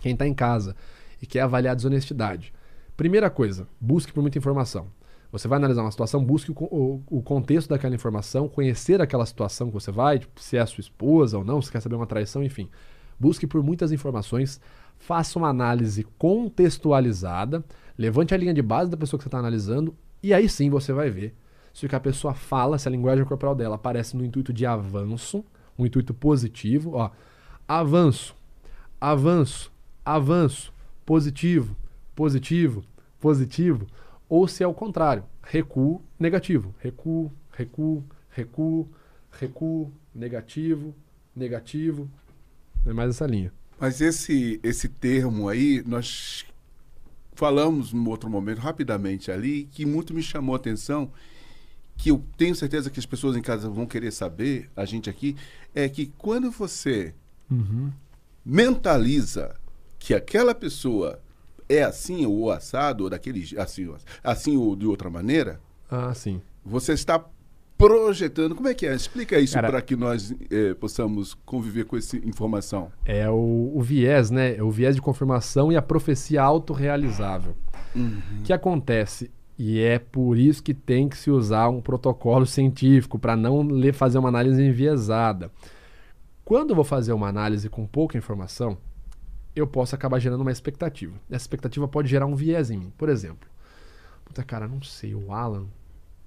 [0.00, 0.74] quem está em casa
[1.20, 2.52] e quer avaliar a desonestidade.
[2.96, 4.86] Primeira coisa, busque por muita informação.
[5.32, 9.68] Você vai analisar uma situação, busque o, o- o contexto daquela informação, conhecer aquela situação
[9.68, 12.06] que você vai, tipo, se é a sua esposa ou não, se quer saber uma
[12.06, 12.68] traição, enfim.
[13.18, 14.60] Busque por muitas informações,
[14.98, 17.64] faça uma análise contextualizada,
[17.98, 20.92] levante a linha de base da pessoa que você está analisando, e aí sim você
[20.92, 21.34] vai ver
[21.72, 24.64] se o que a pessoa fala, se a linguagem corporal dela aparece no intuito de
[24.64, 25.44] avanço,
[25.78, 27.10] um intuito positivo, ó,
[27.68, 28.34] avanço,
[28.98, 29.70] avanço,
[30.06, 30.72] avanço,
[31.04, 31.76] positivo,
[32.14, 32.84] positivo,
[33.20, 33.86] positivo,
[34.28, 38.88] ou se é o contrário, recuo negativo, recuo, recuo, recuo,
[39.32, 40.94] recuo, negativo,
[41.34, 42.08] negativo,
[42.86, 43.52] é mais essa linha.
[43.80, 46.46] Mas esse, esse termo aí, nós
[47.34, 51.10] falamos num outro momento, rapidamente ali, que muito me chamou a atenção,
[51.96, 55.36] que eu tenho certeza que as pessoas em casa vão querer saber, a gente aqui,
[55.74, 57.12] é que quando você
[57.50, 57.90] Uhum.
[58.44, 59.54] mentaliza
[59.98, 61.18] que aquela pessoa
[61.68, 65.60] é assim ou assado, ou daquele assim, ou- assim ou de outra maneira,
[65.90, 66.40] Ah, sim.
[66.64, 67.24] você está
[67.76, 68.54] projetando.
[68.54, 68.94] Como é que é?
[68.94, 72.90] Explica isso para que nós eh, possamos conviver com essa informação.
[73.04, 74.56] É o, o viés, né?
[74.56, 77.54] É o viés de confirmação e a profecia autorrealizável.
[77.94, 79.30] O que acontece?
[79.58, 83.92] E é por isso que tem que se usar um protocolo científico para não ler,
[83.94, 85.50] fazer uma análise enviesada.
[86.44, 88.76] Quando eu vou fazer uma análise com pouca informação,
[89.56, 91.16] eu posso acabar gerando uma expectativa.
[91.30, 92.92] Essa expectativa pode gerar um viés em mim.
[92.96, 93.48] Por exemplo,
[94.24, 95.66] puta cara, não sei, o Alan,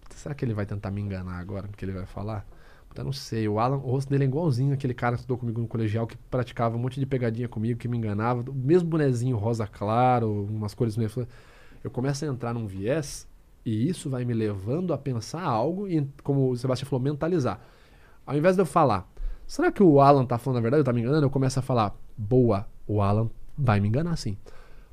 [0.09, 2.45] será que ele vai tentar me enganar agora no que ele vai falar?
[2.87, 5.61] Puta, não sei, o Alan, o rosto dele é igualzinho aquele cara que estudou comigo
[5.61, 9.37] no colegial, que praticava um monte de pegadinha comigo, que me enganava, o mesmo bonezinho
[9.37, 11.09] rosa claro, umas cores meio...
[11.83, 13.27] Eu começo a entrar num viés
[13.63, 17.61] e isso vai me levando a pensar algo e, como o Sebastião falou, mentalizar.
[18.25, 19.07] Ao invés de eu falar,
[19.45, 21.25] será que o Alan tá falando a verdade ou tá me enganando?
[21.25, 24.35] Eu começo a falar, boa, o Alan vai me enganar sim.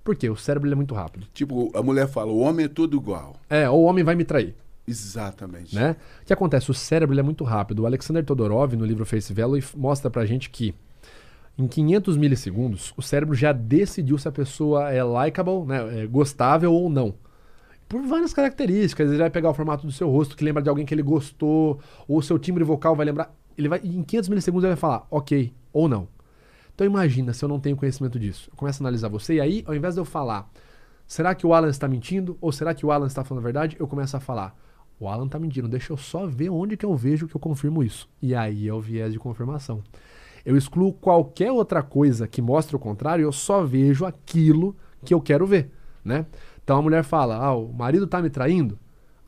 [0.05, 0.29] Por quê?
[0.29, 1.27] O cérebro é muito rápido.
[1.33, 3.35] Tipo, a mulher fala, o homem é tudo igual.
[3.49, 4.55] É, ou o homem vai me trair.
[4.87, 5.75] Exatamente.
[5.75, 5.97] Né?
[6.23, 6.71] O que acontece?
[6.71, 7.81] O cérebro é muito rápido.
[7.81, 10.75] O Alexander Todorov, no livro Face Value, mostra pra gente que
[11.59, 16.73] em 500 milissegundos, o cérebro já decidiu se a pessoa é likable, né, é gostável
[16.73, 17.15] ou não.
[17.89, 19.09] Por várias características.
[19.09, 21.81] Ele vai pegar o formato do seu rosto, que lembra de alguém que ele gostou,
[22.07, 23.35] ou o seu timbre vocal vai lembrar.
[23.57, 26.07] Ele vai, em 500 milissegundos ele vai falar ok ou não.
[26.77, 28.51] Então imagina se eu não tenho conhecimento disso.
[28.53, 30.47] Eu começo a analisar você e aí, ao invés de eu falar,
[31.07, 33.77] será que o Alan está mentindo ou será que o Alan está falando a verdade?
[33.81, 34.55] Eu começo a falar,
[35.01, 37.83] o Alan está mentindo, deixa eu só ver onde que eu vejo que eu confirmo
[37.83, 38.07] isso.
[38.21, 39.83] E aí é o viés de confirmação.
[40.45, 45.21] Eu excluo qualquer outra coisa que mostre o contrário, eu só vejo aquilo que eu
[45.21, 45.71] quero ver,
[46.05, 46.27] né?
[46.63, 48.79] Então a mulher fala, ah, o marido tá me traindo.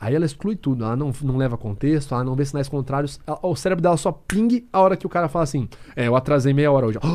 [0.00, 3.18] Aí ela exclui tudo, ela não, não leva contexto, ela não vê sinais contrários.
[3.26, 6.14] ela- o cérebro dela só pingue a hora que o cara fala assim, é, eu
[6.14, 6.98] atrasei meia hora hoje.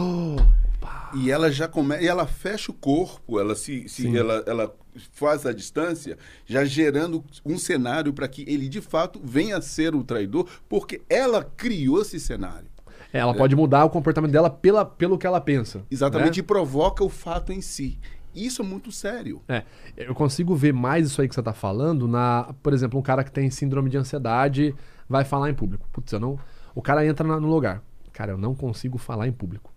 [0.85, 4.76] Oh, E ela já começa, e ela fecha o corpo, ela se, se ela, ela
[5.11, 9.95] faz a distância, já gerando um cenário para que ele de fato venha a ser
[9.95, 12.68] o traidor, porque ela criou esse cenário.
[13.14, 15.84] É, ela pode mudar o comportamento dela pela, pelo que ela pensa.
[15.89, 16.39] Exatamente, né?
[16.39, 17.99] e provoca o fato em si.
[18.35, 19.41] Isso é muito sério.
[19.47, 19.64] É,
[19.95, 23.23] eu consigo ver mais isso aí que você tá falando na, por exemplo, um cara
[23.23, 24.76] que tem síndrome de ansiedade
[25.07, 25.88] vai falar em público.
[25.91, 26.39] Putz, eu não,
[26.73, 27.81] o cara entra no lugar.
[28.11, 29.72] Cara, eu não consigo falar em público.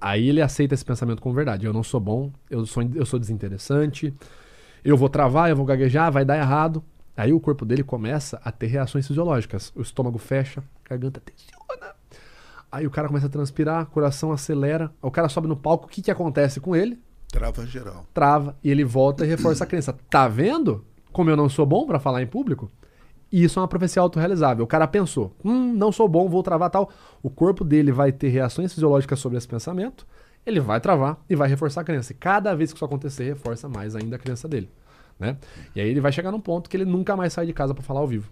[0.00, 1.66] Aí ele aceita esse pensamento como verdade.
[1.66, 4.12] Eu não sou bom, eu sou, eu sou desinteressante,
[4.84, 6.84] eu vou travar, eu vou gaguejar, vai dar errado.
[7.16, 9.72] Aí o corpo dele começa a ter reações fisiológicas.
[9.74, 11.94] O estômago fecha, a garganta tensiona.
[12.70, 14.92] Aí o cara começa a transpirar, coração acelera.
[15.00, 17.00] O cara sobe no palco, o que, que acontece com ele?
[17.34, 18.06] Trava geral.
[18.14, 19.92] trava e ele volta e reforça a crença.
[20.08, 22.70] Tá vendo como eu não sou bom pra falar em público?
[23.30, 24.64] Isso é uma profecia autorrealizável.
[24.64, 26.88] O cara pensou, hum, não sou bom, vou travar tal.
[27.20, 30.06] O corpo dele vai ter reações fisiológicas sobre esse pensamento,
[30.46, 32.12] ele vai travar e vai reforçar a crença.
[32.12, 34.70] E cada vez que isso acontecer, reforça mais ainda a crença dele.
[35.18, 35.36] Né?
[35.74, 37.82] E aí ele vai chegar num ponto que ele nunca mais sai de casa pra
[37.82, 38.30] falar ao vivo.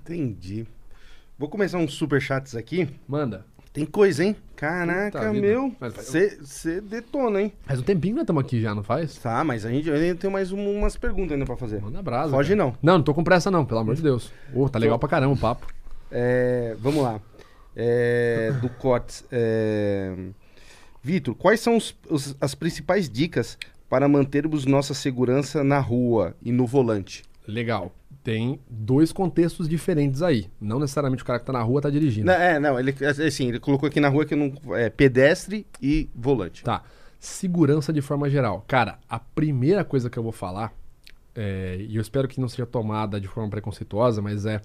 [0.00, 0.66] Entendi.
[1.38, 2.88] Vou começar uns superchats aqui.
[3.06, 3.46] Manda.
[3.72, 4.34] Tem coisa, hein?
[4.56, 5.72] Caraca, Puta meu.
[5.80, 7.52] Você detona, hein?
[7.62, 9.16] Faz um tempinho que nós estamos aqui já, não faz?
[9.18, 11.80] Tá, mas a gente eu ainda tem mais um- umas perguntas ainda pra fazer.
[11.80, 12.32] Manda brasa.
[12.32, 12.64] Foge cara.
[12.64, 12.76] não.
[12.82, 14.32] Não, não tô com pressa não, pelo amor de Deus.
[14.52, 15.66] Ô, tá legal pra caramba o papo.
[16.10, 17.20] É, vamos lá.
[17.76, 19.24] É, do Cortes.
[19.30, 20.12] É...
[21.02, 23.56] Vitor, quais são os- os- as principais dicas
[23.88, 27.22] para mantermos nossa segurança na rua e no volante?
[27.46, 27.92] Legal.
[28.22, 30.50] Tem dois contextos diferentes aí.
[30.60, 32.26] Não necessariamente o cara que tá na rua tá dirigindo.
[32.26, 32.94] Não, é, não, ele,
[33.26, 36.62] assim, ele colocou aqui na rua que não, é pedestre e volante.
[36.62, 36.82] Tá.
[37.18, 38.64] Segurança de forma geral.
[38.68, 40.72] Cara, a primeira coisa que eu vou falar,
[41.34, 44.60] é, e eu espero que não seja tomada de forma preconceituosa, mas é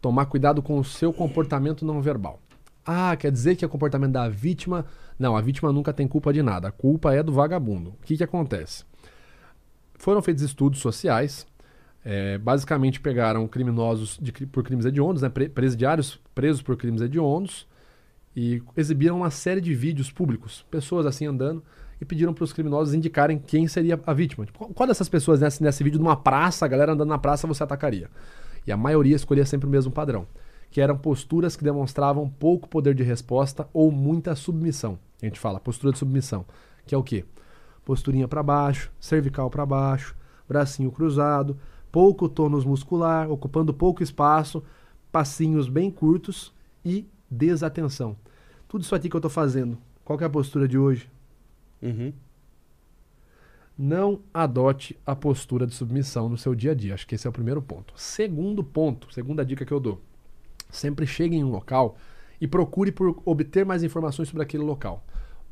[0.00, 2.40] tomar cuidado com o seu comportamento não verbal.
[2.90, 4.86] Ah, quer dizer que é o comportamento da vítima.
[5.18, 6.68] Não, a vítima nunca tem culpa de nada.
[6.68, 7.90] A culpa é do vagabundo.
[7.90, 8.84] O que, que acontece?
[9.98, 11.46] Foram feitos estudos sociais.
[12.10, 17.66] É, basicamente pegaram criminosos de por crimes hediondos, né, pre- presidiários presos por crimes hediondos,
[18.34, 21.62] e exibiram uma série de vídeos públicos, pessoas assim andando,
[22.00, 24.46] e pediram para os criminosos indicarem quem seria a vítima.
[24.46, 27.46] Tipo, qual- qual dessas pessoas nesse, nesse vídeo numa praça, a galera andando na praça,
[27.46, 28.08] você atacaria?
[28.66, 30.26] E a maioria escolhia sempre o mesmo padrão,
[30.70, 34.98] que eram posturas que demonstravam pouco poder de resposta ou muita submissão.
[35.20, 36.46] A gente fala postura de submissão,
[36.86, 37.26] que é o quê?
[37.84, 40.16] Posturinha para baixo, cervical para baixo,
[40.48, 41.58] bracinho cruzado,
[41.90, 44.62] pouco tônus muscular, ocupando pouco espaço,
[45.10, 46.52] passinhos bem curtos
[46.84, 48.16] e desatenção.
[48.66, 51.10] Tudo isso aqui que eu estou fazendo, qual é a postura de hoje?
[51.82, 52.12] Uhum.
[53.76, 56.94] Não adote a postura de submissão no seu dia a dia.
[56.94, 57.94] Acho que esse é o primeiro ponto.
[57.96, 60.00] Segundo ponto, segunda dica que eu dou.
[60.68, 61.96] Sempre chegue em um local
[62.40, 65.04] e procure por obter mais informações sobre aquele local.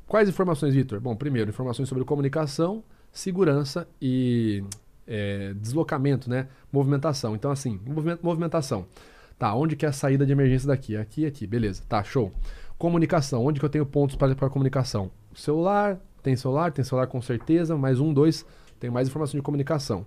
[0.06, 1.00] Quais informações, Vitor?
[1.00, 2.82] Bom, primeiro, informações sobre comunicação,
[3.12, 4.62] segurança e
[5.06, 6.48] é, deslocamento, né?
[6.72, 7.34] Movimentação.
[7.34, 7.80] Então, assim,
[8.22, 8.86] movimentação.
[9.38, 10.96] Tá, onde que é a saída de emergência daqui?
[10.96, 11.82] Aqui, aqui, beleza.
[11.88, 12.32] Tá, show.
[12.78, 15.10] Comunicação, onde que eu tenho pontos para, para comunicação?
[15.34, 18.44] Celular, tem celular, tem celular com certeza, mais um, dois,
[18.80, 20.06] tem mais informação de comunicação.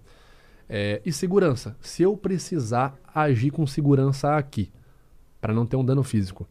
[0.68, 4.72] É, e segurança, se eu precisar agir com segurança aqui,
[5.42, 6.48] para não ter um dano físico,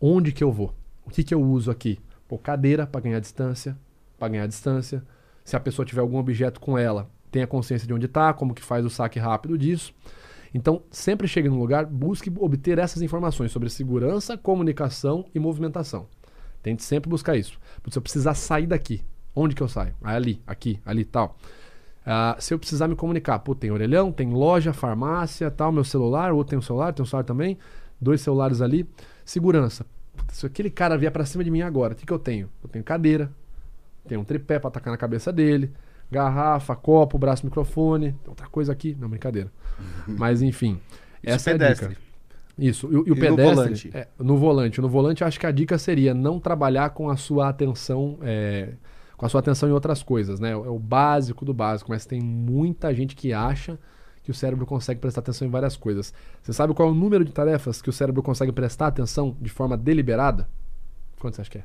[0.00, 0.74] onde que eu vou?
[1.04, 1.98] O que que eu uso aqui?
[2.26, 3.78] Pô, cadeira para ganhar distância,
[4.18, 5.02] para ganhar distância.
[5.44, 8.62] Se a pessoa tiver algum objeto com ela, tenha consciência de onde está, como que
[8.62, 9.92] faz o saque rápido disso.
[10.54, 16.06] Então, sempre chegue num lugar, busque obter essas informações sobre segurança, comunicação e movimentação.
[16.62, 17.58] Tente sempre buscar isso.
[17.90, 19.02] Se eu precisar sair daqui,
[19.34, 19.94] onde que eu saio?
[20.02, 21.36] Ah, ali, aqui, ali, tal.
[22.06, 26.32] Ah, se eu precisar me comunicar, pô, tem orelhão, tem loja, farmácia, tal, meu celular,
[26.32, 27.58] ou tem um celular, tem um celular também,
[28.00, 28.88] dois celulares ali.
[29.26, 29.84] Segurança.
[30.32, 32.48] Se aquele cara vier para cima de mim agora, o que, que eu tenho?
[32.64, 33.30] Eu tenho cadeira,
[34.08, 35.70] tenho um tripé para atacar na cabeça dele,
[36.10, 38.96] garrafa, copo, braço, microfone, outra coisa aqui.
[38.98, 39.52] Não, brincadeira.
[40.06, 40.80] Mas enfim,
[41.22, 41.84] Isso essa pedestre.
[41.84, 42.06] é a dica.
[42.58, 43.54] Isso, e, o- e o E no pedestre.
[43.54, 43.90] volante?
[43.94, 44.80] é, no volante.
[44.80, 48.18] No volante, acho que a dica seria não trabalhar com a sua atenção.
[48.22, 48.72] é,
[49.16, 50.50] com a sua atenção em outras coisas, né?
[50.50, 53.78] É o básico do básico, mas tem muita gente que acha
[54.22, 56.12] que o cérebro consegue prestar atenção em várias coisas.
[56.42, 59.48] Você sabe qual é o número de tarefas que o cérebro consegue prestar atenção de
[59.48, 60.46] forma deliberada?
[61.18, 61.64] Quanto você acha que é?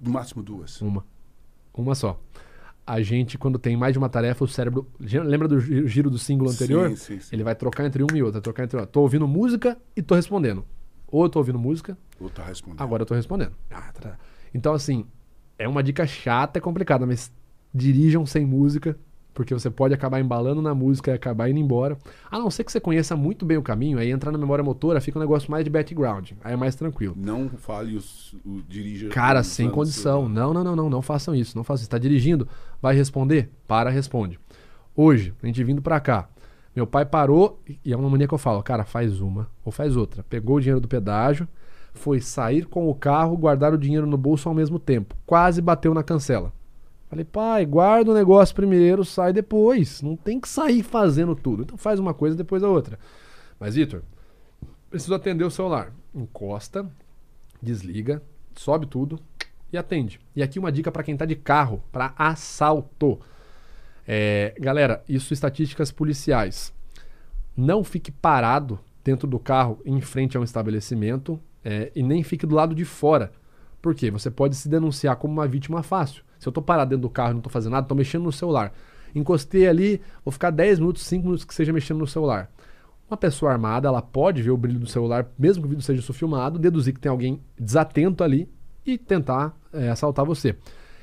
[0.00, 0.80] No máximo duas.
[0.80, 1.04] Uma.
[1.74, 2.20] Uma só.
[2.86, 4.88] A gente, quando tem mais de uma tarefa, o cérebro.
[4.98, 6.88] Lembra do gi- giro do símbolo anterior?
[6.90, 7.36] Sim, sim, sim.
[7.36, 8.90] Ele vai trocar entre uma e outra, trocar entre outra.
[8.90, 10.64] Tô ouvindo música e tô respondendo.
[11.06, 12.80] Ou eu tô ouvindo música, Ou tá respondendo.
[12.80, 13.52] agora eu tô respondendo.
[13.70, 14.18] Ah, tá.
[14.52, 15.06] Então, assim,
[15.58, 17.30] é uma dica chata e complicada, mas
[17.72, 18.98] dirijam sem música,
[19.34, 21.96] porque você pode acabar embalando na música e acabar indo embora.
[22.30, 25.00] A não ser que você conheça muito bem o caminho, aí entrar na memória motora
[25.00, 26.32] fica um negócio mais de background.
[26.42, 27.14] Aí é mais tranquilo.
[27.16, 29.08] Não fale os, o dirija.
[29.08, 30.28] Cara, sem condição.
[30.28, 31.56] Não, não, não, não, não façam isso.
[31.56, 31.86] Não façam isso.
[31.86, 32.46] Está dirigindo,
[32.80, 33.50] vai responder?
[33.66, 34.38] Para, responde.
[34.94, 36.28] Hoje, a gente vindo pra cá,
[36.74, 39.96] meu pai parou e é uma mania que eu falo, cara, faz uma ou faz
[39.96, 40.22] outra.
[40.22, 41.48] Pegou o dinheiro do pedágio,
[41.94, 45.14] foi sair com o carro, guardar o dinheiro no bolso ao mesmo tempo.
[45.26, 46.52] Quase bateu na cancela.
[47.12, 50.00] Falei, pai, guarda o negócio primeiro, sai depois.
[50.00, 51.62] Não tem que sair fazendo tudo.
[51.62, 52.98] Então faz uma coisa depois a outra.
[53.60, 54.02] Mas, Vitor,
[54.88, 55.92] preciso atender o celular.
[56.14, 56.90] Encosta,
[57.60, 58.22] desliga,
[58.56, 59.20] sobe tudo
[59.70, 60.20] e atende.
[60.34, 63.20] E aqui uma dica para quem tá de carro, para assalto.
[64.08, 66.72] É, galera, isso estatísticas policiais.
[67.54, 72.46] Não fique parado dentro do carro em frente a um estabelecimento é, e nem fique
[72.46, 73.30] do lado de fora.
[73.82, 74.10] Por quê?
[74.12, 76.22] Você pode se denunciar como uma vítima fácil.
[76.38, 78.32] Se eu tô parado dentro do carro e não tô fazendo nada, tô mexendo no
[78.32, 78.72] celular.
[79.14, 82.50] Encostei ali, vou ficar 10 minutos, 5 minutos que seja mexendo no celular.
[83.10, 86.00] Uma pessoa armada, ela pode ver o brilho do celular, mesmo que o vídeo seja
[86.12, 88.48] filmado, deduzir que tem alguém desatento ali
[88.86, 90.56] e tentar é, assaltar você.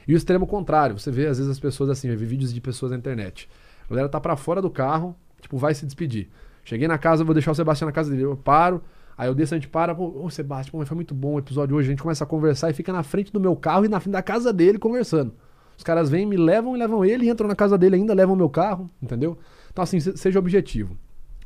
[0.08, 2.92] E o extremo contrário, você vê às vezes as pessoas assim, vê vídeos de pessoas
[2.92, 3.48] na internet.
[3.86, 6.30] A galera tá pra fora do carro, tipo, vai se despedir.
[6.64, 8.24] Cheguei na casa, vou deixar o Sebastião na casa dele.
[8.24, 8.82] Eu paro,
[9.20, 11.76] aí eu desço, a gente para, pô, ô Sebastião, pô, foi muito bom o episódio
[11.76, 11.90] hoje.
[11.90, 14.14] A gente começa a conversar e fica na frente do meu carro e na frente
[14.14, 15.34] da casa dele conversando.
[15.78, 18.50] Os caras vêm, me levam e levam ele, entram na casa dele ainda, levam meu
[18.50, 19.38] carro, entendeu?
[19.72, 20.98] Então, assim, se- seja objetivo.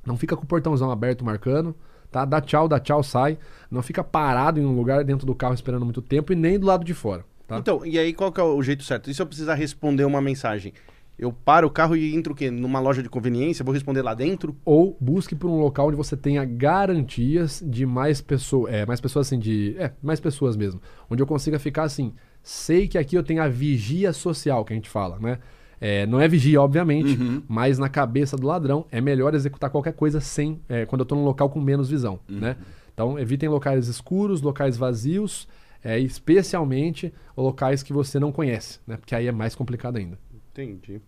[0.06, 1.76] Não fica com o portãozão aberto marcando,
[2.12, 2.26] tá?
[2.26, 3.38] Dá tchau, dá tchau, sai.
[3.70, 6.66] Não fica parado em um lugar dentro do carro esperando muito tempo e nem do
[6.66, 7.58] lado de fora, tá?
[7.58, 9.10] Então, e aí qual que é o jeito certo?
[9.10, 10.74] E se eu precisar responder uma mensagem?
[11.18, 12.50] Eu paro o carro e entro o quê?
[12.50, 13.64] Numa loja de conveniência?
[13.64, 14.56] Vou responder lá dentro?
[14.66, 19.28] ou busque por um local onde você tenha garantias de mais pessoas, é, mais pessoas
[19.28, 23.24] assim, de, é, mais pessoas mesmo, onde eu consiga ficar assim, sei que aqui eu
[23.24, 25.40] tenho a vigia social que a gente fala, né?
[25.80, 27.18] É, não é vigia, obviamente,
[27.48, 31.18] mas na cabeça do ladrão é melhor executar qualquer coisa sem, é, quando eu estou
[31.18, 32.56] num local com menos visão, né?
[32.94, 35.48] Então evitem locais escuros, locais vazios,
[35.84, 38.96] é, especialmente locais que você não conhece, né?
[38.96, 40.18] Porque aí é mais complicado ainda.
[40.54, 41.02] Entendi.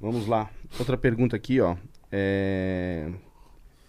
[0.00, 0.48] Vamos lá.
[0.78, 1.76] Outra pergunta aqui, ó.
[2.12, 3.10] É...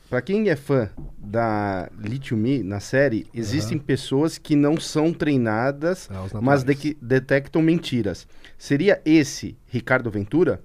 [0.10, 6.08] Pra quem é fã da Lithium Me na série, existem pessoas que não são treinadas,
[6.42, 8.26] mas de- detectam mentiras.
[8.58, 10.64] Seria esse Ricardo Ventura?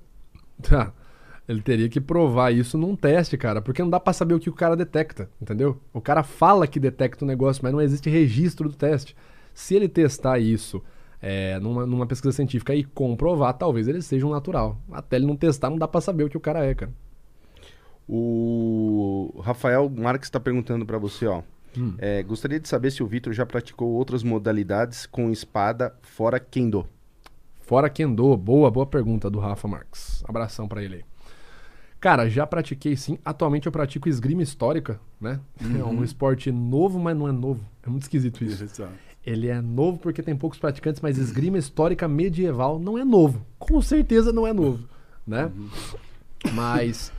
[0.62, 0.92] Tá.
[1.48, 4.48] Ele teria que provar isso num teste, cara, porque não dá pra saber o que
[4.48, 5.76] o cara detecta, entendeu?
[5.92, 9.14] O cara fala que detecta o negócio, mas não existe registro do teste.
[9.52, 10.80] Se ele testar isso
[11.22, 14.76] é, numa, numa pesquisa científica e comprovar, talvez ele seja um natural.
[14.90, 16.92] Até ele não testar, não dá pra saber o que o cara é, cara.
[18.08, 21.42] O Rafael Marques está perguntando para você, ó.
[21.78, 21.94] Hum.
[21.96, 26.86] É, gostaria de saber se o Vitor já praticou outras modalidades com espada fora Kendo.
[27.60, 30.22] Fora Kendo, boa, boa pergunta do Rafa Marques.
[30.26, 31.04] Abração pra ele aí.
[32.00, 33.16] Cara, já pratiquei sim.
[33.24, 35.38] Atualmente eu pratico esgrima histórica, né?
[35.78, 37.64] É um esporte novo, mas não é novo.
[37.80, 38.64] É muito esquisito isso.
[38.64, 38.92] Exato.
[39.24, 43.46] Ele é novo porque tem poucos praticantes, mas esgrima histórica medieval não é novo.
[43.58, 44.88] Com certeza não é novo,
[45.26, 45.50] né?
[46.52, 47.12] Mas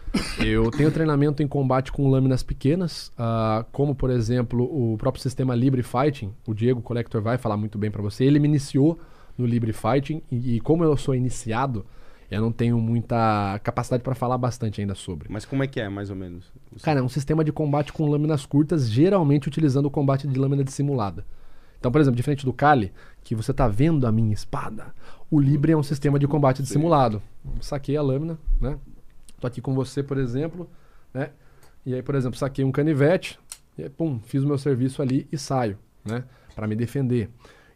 [0.43, 5.55] eu tenho treinamento em combate com lâminas pequenas, ah, como por exemplo o próprio sistema
[5.55, 6.33] Libre Fighting.
[6.45, 8.25] O Diego Collector vai falar muito bem pra você.
[8.25, 8.99] Ele me iniciou
[9.37, 11.85] no Libre Fighting e, e como eu sou iniciado,
[12.29, 15.27] eu não tenho muita capacidade pra falar bastante ainda sobre.
[15.31, 16.51] Mas como é que é, mais ou menos?
[16.81, 20.63] Cara, é um sistema de combate com lâminas curtas, geralmente utilizando o combate de lâmina
[20.63, 21.25] dissimulada.
[21.83, 22.93] Então, por exemplo, diferente do Kali,
[23.25, 24.93] que você tá vendo a minha espada,
[25.29, 27.21] o Libre é um sistema de combate dissimulado.
[27.59, 28.77] Saquei a lâmina, né?
[29.37, 30.69] Tô aqui com você, por exemplo,
[31.13, 31.31] né?
[31.85, 33.37] E aí, por exemplo, saquei um canivete,
[33.77, 36.23] e aí, pum, fiz o meu serviço ali e saio, né?
[36.55, 37.29] Para me defender.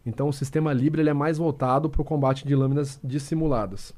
[0.06, 3.94] Então, o sistema Libre ele é mais voltado para o combate de lâminas dissimuladas.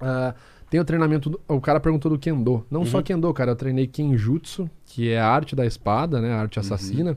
[0.00, 0.34] Ah,
[0.70, 1.28] tem o treinamento.
[1.28, 2.64] do- o cara perguntou do Kendo.
[2.70, 3.50] Não só Kendo, cara.
[3.50, 6.32] Eu treinei Kenjutsu, que é a arte da espada, né?
[6.32, 7.14] A arte assassina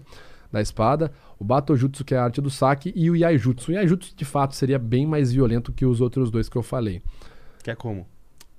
[0.52, 1.12] da espada.
[1.40, 2.92] O Batojutsu, que é a arte do saque.
[2.96, 3.72] E o Yaijutsu.
[3.72, 7.02] O Yaijutsu, de fato, seria bem mais violento que os outros dois que eu falei.
[7.64, 8.06] Que é como?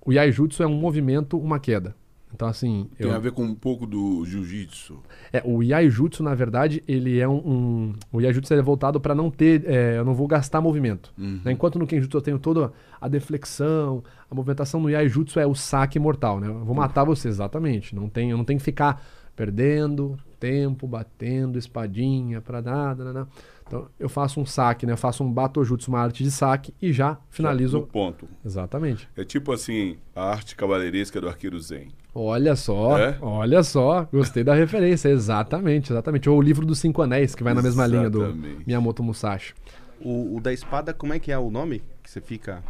[0.05, 1.95] O Yaijutsu é um movimento, uma queda.
[2.35, 2.89] Então, assim.
[2.97, 5.01] Tem eu- a ver com um pouco do jiu-jitsu.
[5.35, 7.37] é, o Yaijutsu, na verdade, ele é um.
[7.37, 9.65] um- o Yaijutsu é voltado para não ter.
[9.67, 11.13] é, eu não vou gastar movimento.
[11.19, 11.53] né?
[11.53, 15.99] Enquanto no Kenjutsu eu tenho toda a deflexão, a movimentação no Yaijutsu é o saque
[15.99, 16.47] mortal, né?
[16.49, 17.95] Eu vou matar você, exatamente.
[17.95, 19.05] Não tem, eu não tenho que ficar
[19.37, 23.29] perdendo tempo, batendo espadinha pra nada, nada.
[23.67, 24.93] Então eu faço um saque, né?
[24.93, 27.81] Eu faço um Batojutsu, uma arte de saque e já No finalizo.
[27.83, 28.29] ponto.
[28.45, 29.09] Exatamente.
[29.17, 31.89] É tipo assim, a arte cavaleiresca do arqueiro Zen.
[32.15, 33.17] Olha só, É?
[33.23, 36.29] olha só, gostei da referência, exatamente, exatamente.
[36.29, 38.35] Ou o livro dos Cinco Anéis, que vai na mesma linha do.
[38.67, 39.55] Miyamoto Musashi.
[39.99, 41.83] O, o da espada, como é que é o nome?
[42.03, 42.63] Que você fica.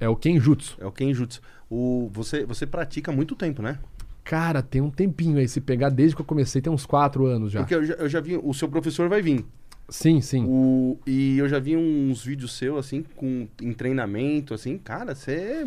[0.00, 0.76] É o Kenjutsu.
[0.80, 1.40] É o Kenjutsu.
[1.70, 3.78] O, você, você pratica há muito tempo, né?
[4.24, 7.50] Cara, tem um tempinho aí, se pegar desde que eu comecei, tem uns quatro anos
[7.52, 7.60] já.
[7.60, 8.38] Porque eu já, eu já vi.
[8.42, 9.44] O seu professor vai vir.
[9.88, 10.44] Sim, sim.
[10.46, 14.78] O, e eu já vi uns vídeos seus, assim, com, em treinamento, assim.
[14.78, 15.66] Cara, você.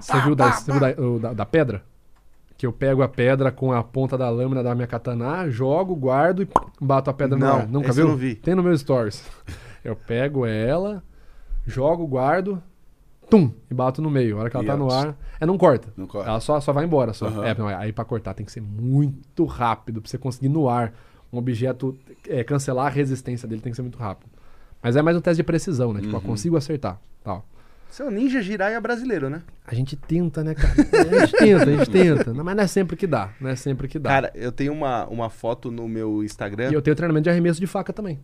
[0.00, 1.84] Você viu, da, você viu da, o da- da pedra?
[2.56, 6.42] Que eu pego a pedra com a ponta da lâmina da minha katana, jogo, guardo
[6.42, 6.48] e
[6.80, 7.68] bato a pedra no Não, ar.
[7.68, 8.08] Nunca viu?
[8.08, 8.34] não vi.
[8.34, 9.22] Tem no meu stories.
[9.84, 11.02] Eu pego ela,
[11.66, 12.62] jogo, guardo,
[13.30, 14.36] tum, e bato no meio.
[14.36, 15.88] A hora que ela E tá no ar, é não corta.
[15.96, 16.28] Não corta.
[16.28, 17.12] Ela só, só vai embora.
[17.12, 17.26] Só.
[17.26, 17.46] Aham.
[17.46, 20.92] É, não, aí pra cortar tem que ser muito rápido, pra você conseguir no ar
[21.32, 21.96] um objeto,
[22.28, 24.28] é, cancelar a resistência dele tem que ser muito rápido.
[24.82, 26.00] Mas é mais um teste de precisão, né?
[26.00, 26.18] Tipo, Uhum.
[26.20, 27.46] eu consigo acertar, tal.
[27.88, 29.42] Você é o ninja Jiraiya brasileiro, né?
[29.66, 30.72] A gente tenta, né, cara?
[30.74, 32.32] A gente tenta, a gente tenta.
[32.32, 33.30] Não, Mas não é sempre que dá.
[33.40, 34.08] Não é sempre que dá.
[34.10, 36.70] Cara, eu tenho uma, uma foto no meu Instagram.
[36.70, 38.20] E eu tenho treinamento de arremesso de faca também.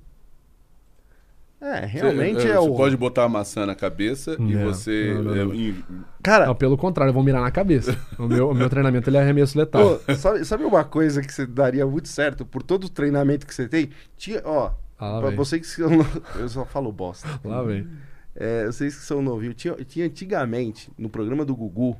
[1.60, 2.74] É, realmente Você, é você o.
[2.76, 5.14] pode botar a maçã na cabeça e Não, você.
[5.14, 5.52] não, não, não.
[5.54, 5.74] é,
[6.22, 7.96] Cara, Não, pelo contrário, eu vou mirar na cabeça.
[8.18, 9.98] O meu, o meu treinamento ele é arremesso letal.
[9.98, 13.54] Pô, sabe, sabe uma coisa que você daria muito certo por todo o treinamento que
[13.54, 13.88] você tem?
[14.18, 15.36] Tinha, ó, Ah, pra vem.
[15.36, 15.90] vocês que são.
[16.38, 17.26] Eu só falo bosta.
[17.42, 17.86] Lá vem.
[18.34, 21.96] É, vocês que são novinhos, tinha, tinha antigamente, no programa do Gugu,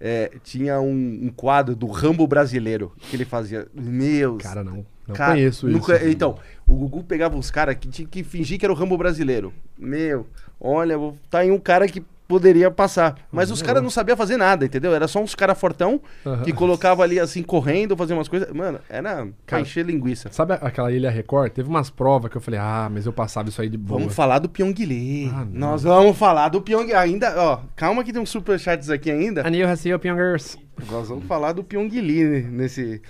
[0.00, 3.66] é, tinha um, um quadro do Rambo brasileiro que ele fazia.
[3.74, 4.36] Meu.
[4.38, 4.86] Cara, não.
[5.06, 5.76] Não cara, conheço isso.
[5.78, 8.96] nunca- Então, o Gugu pegava uns caras que tinha que fingir que era o Rambo
[8.96, 9.52] brasileiro.
[9.78, 10.26] Meu,
[10.60, 10.96] olha,
[11.30, 13.18] tá aí um cara que poderia passar.
[13.30, 14.94] Mas os caras não sabiam fazer nada, entendeu?
[14.94, 16.42] Era só uns caras fortão Aham.
[16.44, 18.50] que colocava ali assim, correndo, fazia umas coisas.
[18.52, 20.30] Mano, era pra Cara, encher linguiça.
[20.32, 21.52] Sabe aquela Ilha Record?
[21.52, 23.98] Teve umas provas que eu falei, ah, mas eu passava isso aí de boa.
[24.00, 25.30] Vamos falar do Pyongyi.
[25.34, 25.46] Ah.
[25.52, 26.94] Nós vamos falar do Pyongyi.
[26.94, 29.46] Ainda, ó, calma que tem uns superchats aqui ainda.
[29.46, 30.56] Anil Hassil Pyongers.
[30.90, 33.02] Nós vamos falar do Pyongyi né, nesse.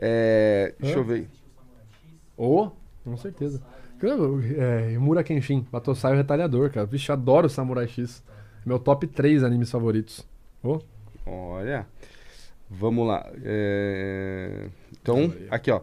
[0.00, 1.28] É, deixa eu ver.
[2.38, 2.70] Ô,
[3.04, 3.60] com certeza.
[4.56, 6.86] É, Mura Kenshin, Batosai o Retalhador, cara.
[6.86, 8.22] Vixe, adoro Samurai X.
[8.64, 10.24] Meu top 3 animes favoritos.
[10.62, 10.80] Ô,
[11.26, 11.86] Olha.
[12.70, 13.26] Vamos lá.
[13.42, 14.68] É,
[15.02, 15.80] Então, aqui, ó.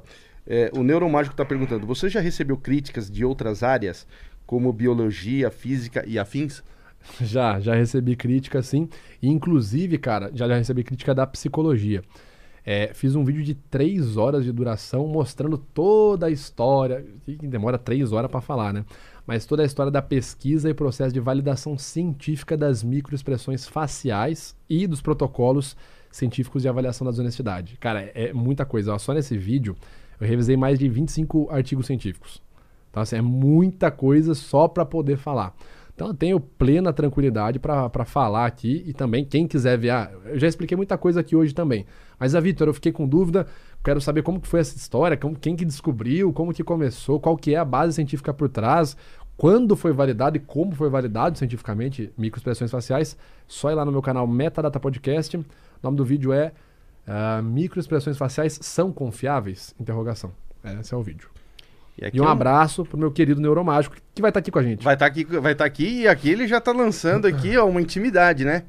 [0.47, 4.07] É, o Neuromágico tá perguntando: você já recebeu críticas de outras áreas,
[4.45, 6.63] como biologia, física e afins?
[7.21, 8.89] Já, já recebi crítica, sim.
[9.21, 12.01] E, inclusive, cara, já, já recebi crítica da psicologia.
[12.65, 17.05] É, fiz um vídeo de três horas de duração mostrando toda a história.
[17.43, 18.83] demora três horas para falar, né?
[19.27, 24.87] Mas toda a história da pesquisa e processo de validação científica das microexpressões faciais e
[24.87, 25.77] dos protocolos
[26.11, 27.77] científicos de avaliação da desonestidade.
[27.79, 28.97] Cara, é, é muita coisa.
[28.97, 29.75] Só nesse vídeo
[30.19, 32.41] eu revisei mais de 25 artigos científicos.
[32.89, 35.53] Então, assim, é muita coisa só para poder falar.
[35.95, 40.37] Então, eu tenho plena tranquilidade para falar aqui e também, quem quiser ver, ah, eu
[40.37, 41.85] já expliquei muita coisa aqui hoje também.
[42.19, 43.47] Mas, a Vitor, eu fiquei com dúvida,
[43.81, 47.37] quero saber como que foi essa história, como, quem que descobriu, como que começou, qual
[47.37, 48.97] que é a base científica por trás,
[49.37, 53.17] quando foi validado e como foi validado cientificamente microexpressões faciais,
[53.47, 55.37] só ir lá no meu canal Metadata Podcast.
[55.37, 55.45] O
[55.81, 56.51] nome do vídeo é
[57.07, 59.73] uh, Microexpressões faciais são confiáveis?
[59.79, 60.31] Interrogação.
[60.63, 61.34] Esse é o vídeo.
[61.97, 64.59] E, e um é abraço pro meu querido neuromágico que vai estar tá aqui com
[64.59, 64.83] a gente.
[64.83, 67.57] Vai estar tá aqui, vai estar tá aqui e aqui ele já está lançando aqui
[67.57, 68.63] ó, uma intimidade, né?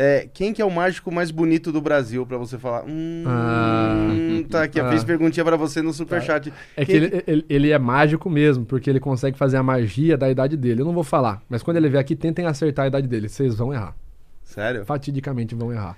[0.00, 2.84] É, quem que é o mágico mais bonito do Brasil para você falar?
[2.86, 4.06] Hum, ah,
[4.48, 6.50] tá aqui, ah, fiz perguntinha para você no superchat.
[6.50, 6.56] Tá.
[6.76, 10.30] É que ele, ele, ele, é mágico mesmo, porque ele consegue fazer a magia da
[10.30, 10.82] idade dele.
[10.82, 13.28] Eu não vou falar, mas quando ele vier aqui, tentem acertar a idade dele.
[13.28, 13.96] Vocês vão errar.
[14.44, 14.84] Sério?
[14.84, 15.96] Fatidicamente vão errar.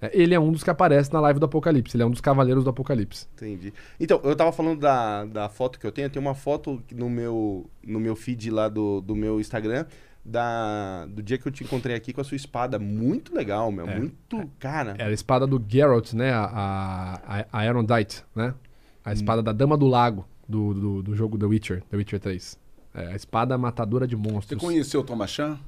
[0.00, 2.20] É, ele é um dos que aparece na live do Apocalipse, ele é um dos
[2.20, 3.26] cavaleiros do Apocalipse.
[3.34, 3.72] Entendi.
[3.98, 7.68] Então, eu tava falando da, da foto que eu tenho, tem uma foto no meu,
[7.82, 9.86] no meu feed lá do, do meu Instagram,
[10.24, 12.78] da, do dia que eu te encontrei aqui com a sua espada.
[12.78, 13.88] Muito legal, meu.
[13.88, 13.98] É.
[13.98, 14.94] Muito, cara.
[14.98, 16.30] Era a espada do Geralt, né?
[16.32, 18.52] A, a, a Arondite, né?
[19.04, 19.44] A espada hum.
[19.44, 22.58] da Dama do Lago, do, do, do, jogo The Witcher, The Witcher 3.
[22.94, 24.60] É, a espada matadora de monstros.
[24.60, 25.04] Você conheceu o?
[25.04, 25.58] Thomas Chan.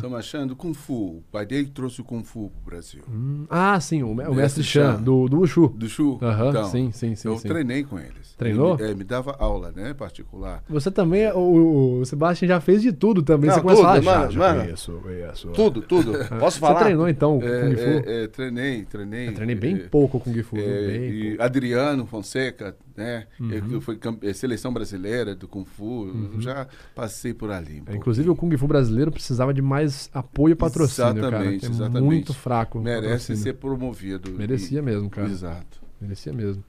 [0.00, 1.18] Thomas Chan, do Kung Fu.
[1.18, 3.02] O pai dele trouxe o Kung Fu pro Brasil.
[3.08, 5.68] Hum, ah, sim, o, o mestre, mestre Chan, do, do Wushu.
[5.68, 6.18] Do Shu.
[6.20, 7.28] Uhum, então, sim, sim, sim.
[7.28, 7.48] Eu sim.
[7.48, 8.34] treinei com eles.
[8.36, 8.76] Treinou?
[8.78, 10.62] Ele, é, me dava aula, né, particular.
[10.68, 13.48] Você também, o, o Sebastião já fez de tudo também.
[13.48, 16.12] Não, Você começa a falar, mano, já, mano, conheço, Tudo, tudo.
[16.38, 16.78] Posso falar?
[16.78, 17.82] Você treinou então é, Kung Fu?
[17.82, 19.28] É, é, treinei, treinei.
[19.28, 20.56] Eu treinei bem é, pouco Kung Fu.
[20.56, 21.42] É, e pouco.
[21.42, 23.26] Adriano Fonseca, né?
[23.38, 23.72] Uhum.
[23.72, 26.04] Eu fui é, seleção brasileira do Kung Fu.
[26.04, 26.40] Uhum.
[26.40, 27.82] Já passei por ali.
[27.88, 31.72] Um inclusive o Kung Fu brasileiro precisava de mais apoio e patrocínio patrocínio, exatamente, cara.
[31.72, 32.04] É exatamente.
[32.04, 32.80] muito fraco.
[32.80, 34.32] Merece ser promovido.
[34.32, 34.82] Merecia e...
[34.82, 35.28] mesmo, cara.
[35.28, 35.80] Exato.
[36.00, 36.62] Merecia mesmo.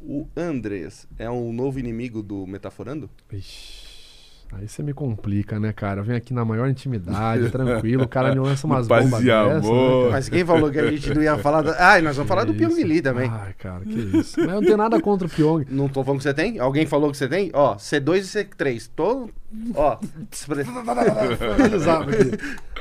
[0.00, 3.10] O Andrés é um novo inimigo do Metaforando?
[3.30, 3.89] Ixi.
[4.52, 6.00] Aí você me complica, né, cara?
[6.00, 10.06] Eu venho aqui na maior intimidade, tranquilo, o cara me lança umas Paz bombas amor.
[10.06, 10.10] Né?
[10.10, 11.62] Mas quem falou que a gente não ia falar...
[11.62, 11.76] Da...
[11.78, 13.30] Ai, nós vamos falar do Pyong Lee também.
[13.32, 14.40] Ai, cara, que isso.
[14.40, 15.66] Mas eu não tenho nada contra o Pyong.
[15.70, 16.58] Não tô falando que você tem?
[16.58, 17.50] Alguém falou que você tem?
[17.54, 18.90] Ó, C2 e C3.
[18.94, 19.30] Tô...
[19.74, 19.98] Ó...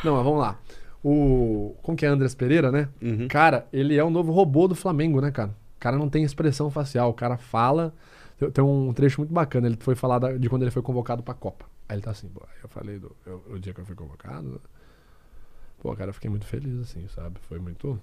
[0.04, 0.58] não, mas vamos lá.
[1.04, 1.76] O.
[1.82, 2.90] Como que é Andrés Pereira, né?
[3.02, 3.28] Uhum.
[3.28, 5.50] Cara, ele é o novo robô do Flamengo, né, cara?
[5.50, 7.10] O cara não tem expressão facial.
[7.10, 7.94] O cara fala.
[8.54, 9.68] Tem um trecho muito bacana.
[9.68, 11.66] Ele foi falar de quando ele foi convocado pra Copa.
[11.88, 14.62] Aí ele tá assim, pô, eu falei do eu, o dia que eu fui convocado.
[15.80, 17.40] Pô, cara, eu fiquei muito feliz, assim, sabe?
[17.42, 18.00] Foi muito.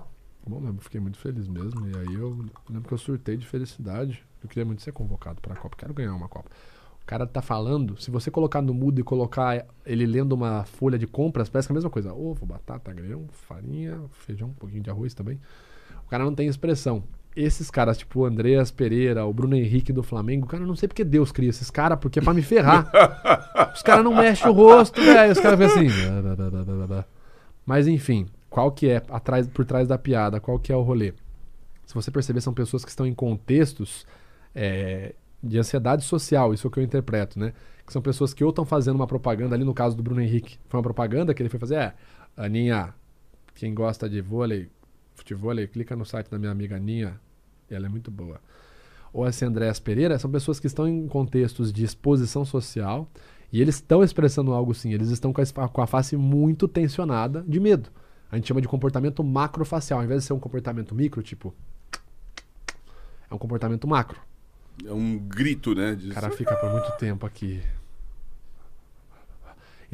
[0.47, 1.89] Bom, eu fiquei muito feliz mesmo.
[1.89, 4.25] E aí eu lembro que eu surtei de felicidade.
[4.43, 5.77] Eu queria muito ser convocado pra Copa.
[5.77, 6.51] Quero ganhar uma Copa.
[7.03, 10.99] O cara tá falando, se você colocar no mudo e colocar ele lendo uma folha
[10.99, 12.13] de compras, parece que é a mesma coisa.
[12.13, 15.41] Ovo, batata, grão, farinha, feijão, um pouquinho de arroz também.
[16.05, 17.05] O cara não tem expressão.
[17.37, 20.89] Esses caras, tipo o Andreas Pereira, o Bruno Henrique do Flamengo, cara, eu não sei
[20.89, 22.91] porque Deus cria esses caras, porque é pra me ferrar.
[23.77, 25.33] Os caras não mexem o rosto, velho.
[25.33, 27.05] Os caras ficam assim.
[27.67, 30.41] Mas enfim, qual que é atrás, por trás da piada?
[30.41, 31.13] Qual que é o rolê?
[31.85, 34.07] Se você perceber, são pessoas que estão em contextos
[34.55, 37.53] é, de ansiedade social, isso é o que eu interpreto, né?
[37.87, 40.59] Que são pessoas que ou estão fazendo uma propaganda, ali no caso do Bruno Henrique,
[40.69, 41.95] foi uma propaganda que ele foi fazer, é,
[42.37, 42.95] Aninha,
[43.55, 44.69] quem gosta de vôlei,
[45.15, 47.21] futebol, clica no site da minha amiga Aninha,
[47.75, 48.41] ela é muito boa.
[49.13, 53.09] Ou esse Andréas Pereira, são pessoas que estão em contextos de exposição social
[53.53, 57.45] e eles estão expressando algo sim, eles estão com a, com a face muito tensionada
[57.47, 57.91] de medo.
[58.31, 61.55] A gente chama de comportamento macrofacial, ao invés de ser um comportamento micro, tipo,
[63.31, 64.21] é um comportamento macro.
[64.85, 65.97] É um grito, né?
[66.11, 67.63] O cara fica por muito tempo aqui.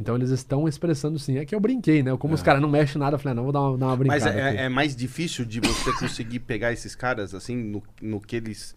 [0.02, 1.38] Então eles estão expressando sim.
[1.38, 2.16] É que eu brinquei, né?
[2.16, 2.36] Como é.
[2.36, 4.24] os caras não mexem nada, eu falei, ah, não, vou dar uma, dar uma brincada.
[4.24, 8.36] Mas é, é, mais difícil de você conseguir pegar esses caras, assim, no, no que
[8.36, 8.74] eles.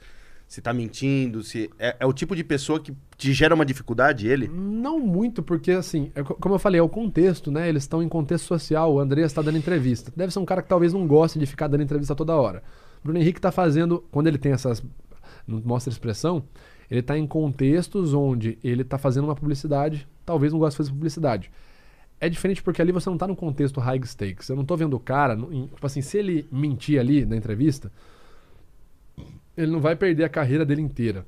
[0.48, 1.72] Se tá mentindo, se.
[1.80, 4.48] É, é, o tipo de pessoa que te gera uma dificuldade, ele?
[4.48, 7.68] Não muito, porque assim, é, como eu falei, é o contexto, né?
[7.68, 8.94] Eles estão em contexto social.
[8.94, 10.14] O André está dando entrevista.
[10.16, 12.62] Deve ser um cara que talvez não goste de ficar dando entrevista toda hora.
[13.04, 14.84] Bruno Henrique está fazendo, quando ele tem essas
[15.48, 16.44] não mostra expressão,
[16.90, 20.92] ele está em contextos onde ele está fazendo uma publicidade, talvez não goste de fazer
[20.92, 21.52] publicidade.
[22.20, 24.50] É diferente porque ali você não está no contexto high stakes.
[24.50, 27.92] Eu não estou vendo o cara, tipo assim, se ele mentir ali na entrevista,
[29.56, 31.26] ele não vai perder a carreira dele inteira.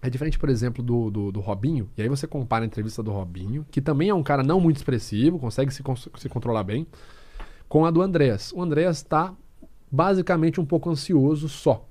[0.00, 3.12] É diferente, por exemplo, do, do, do, Robinho, e aí você compara a entrevista do
[3.12, 5.80] Robinho, que também é um cara não muito expressivo, consegue se,
[6.16, 6.88] se controlar bem,
[7.68, 8.52] com a do Andréas.
[8.52, 9.32] O Andréas está
[9.90, 11.86] basicamente um pouco ansioso só.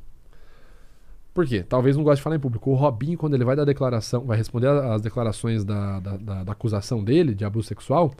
[1.33, 1.63] Por quê?
[1.63, 2.69] Talvez não goste de falar em público.
[2.69, 6.51] O Robinho, quando ele vai dar declaração, vai responder às declarações da, da, da, da
[6.51, 8.13] acusação dele de abuso sexual,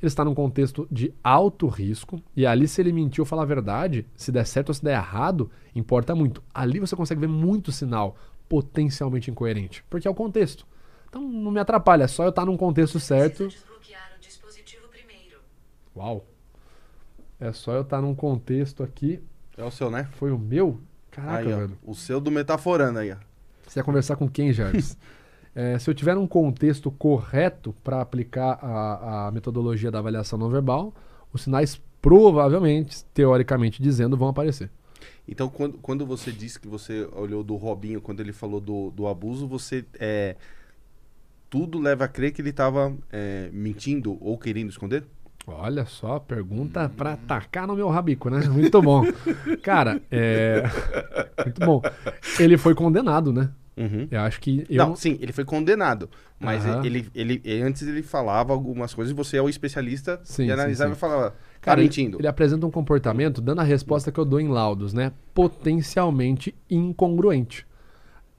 [0.00, 3.46] ele está num contexto de alto risco, e ali, se ele mentiu ou falar a
[3.46, 6.42] verdade, se der certo ou se der errado, importa muito.
[6.54, 8.16] Ali você consegue ver muito sinal
[8.48, 9.84] potencialmente incoerente?
[9.90, 10.66] Porque é o contexto.
[11.08, 13.48] Então não me atrapalha, é só eu estar num contexto certo.
[13.48, 15.38] Desbloquear o dispositivo primeiro.
[15.96, 16.26] Uau.
[17.40, 19.20] É só eu estar num contexto aqui.
[19.56, 20.08] É o seu, né?
[20.12, 20.80] Foi o meu?
[21.18, 21.78] Caraca, aí, ó, velho.
[21.84, 23.16] o seu do Metaforando aí, ó.
[23.66, 24.96] Você ia conversar com quem, Jarvis?
[25.54, 30.48] É, se eu tiver um contexto correto para aplicar a, a metodologia da avaliação não
[30.48, 30.94] verbal,
[31.32, 34.70] os sinais provavelmente, teoricamente dizendo, vão aparecer.
[35.26, 39.08] Então, quando, quando você disse que você olhou do Robinho, quando ele falou do, do
[39.08, 39.84] abuso, você.
[39.98, 40.36] É,
[41.50, 42.96] tudo leva a crer que ele estava
[43.52, 45.04] mentindo ou querendo esconder?
[45.50, 48.40] Olha só, pergunta pra tacar no meu rabico, né?
[48.50, 49.02] Muito bom.
[49.62, 50.62] Cara, é.
[51.44, 51.82] Muito bom.
[52.38, 53.50] Ele foi condenado, né?
[53.76, 54.08] Uhum.
[54.10, 54.66] Eu acho que.
[54.68, 54.84] Eu...
[54.88, 56.10] Não, sim, ele foi condenado.
[56.40, 56.84] Mas Aham.
[56.84, 60.46] ele, ele, ele- antes ele falava algumas coisas e você é o especialista Sim, e
[60.46, 60.96] sim, analisava sim.
[60.96, 62.18] e falava, tá Cara, ele- mentindo.
[62.20, 65.12] Ele, apresenta um comportamento, dando a resposta que eu dou em laudos, né?
[65.32, 67.66] Potencialmente incongruente.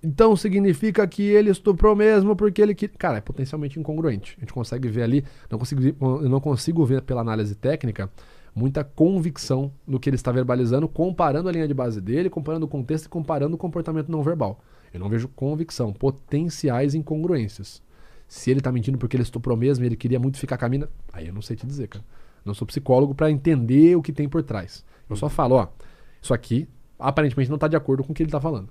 [0.01, 2.73] Então significa que ele estuprou mesmo porque ele.
[2.73, 4.35] Cara, é potencialmente incongruente.
[4.37, 8.09] A gente consegue ver ali, não consigo, eu não consigo ver pela análise técnica
[8.55, 12.69] muita convicção no que ele está verbalizando, comparando a linha de base dele, comparando o
[12.69, 14.59] contexto e comparando o comportamento não verbal.
[14.93, 17.81] Eu não vejo convicção, potenciais incongruências.
[18.27, 20.69] Se ele tá mentindo porque ele estuprou mesmo e ele queria muito ficar com a
[20.69, 22.05] mina, aí eu não sei te dizer, cara.
[22.43, 24.83] Não sou psicólogo pra entender o que tem por trás.
[25.09, 25.67] Eu só falo, ó,
[26.21, 28.69] isso aqui aparentemente não tá de acordo com o que ele tá falando.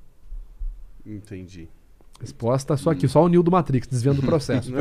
[1.05, 1.69] Entendi.
[2.21, 4.73] Resposta só aqui, só o Neo do Matrix, desviando o processo.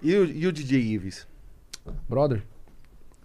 [0.00, 1.26] E o, e o DJ Ives?
[2.08, 2.44] Brother,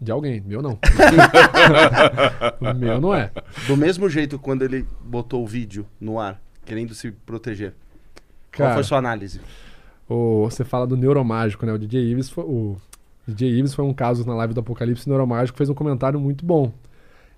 [0.01, 0.79] de alguém, meu não.
[2.59, 3.31] o meu não é.
[3.67, 7.75] Do mesmo jeito quando ele botou o vídeo no ar, querendo se proteger.
[8.55, 9.39] Qual Cara, foi sua análise?
[10.09, 11.73] o, você fala do neuromágico, né?
[11.73, 12.75] O DJ Ives foi, o
[13.27, 16.71] DJ Ives foi um caso na live do Apocalipse Neuromágico, fez um comentário muito bom.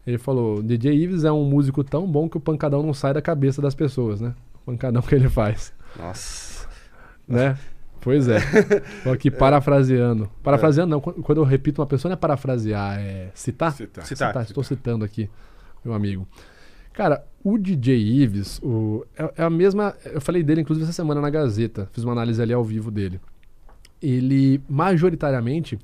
[0.06, 3.22] Ele falou: DJ Ives é um músico tão bom que o pancadão não sai da
[3.22, 4.34] cabeça das pessoas, né?
[4.56, 5.74] O pancadão que ele faz.
[5.98, 6.68] Nossa.
[7.28, 7.58] né?
[8.02, 8.40] Pois é.
[9.04, 10.30] Tô aqui parafraseando.
[10.44, 13.74] Parafraseando não, quando eu repito uma pessoa não é parafrasear, é citar?
[13.74, 14.06] Citar.
[14.06, 14.44] Citar.
[14.44, 15.28] Estou citando aqui,
[15.84, 16.28] meu amigo.
[16.94, 19.96] Cara, o DJ Ives, o, é, é a mesma.
[20.06, 21.90] Eu falei dele, inclusive, essa semana na Gazeta.
[21.92, 23.20] Fiz uma análise ali ao vivo dele.
[24.02, 25.80] Ele, majoritariamente,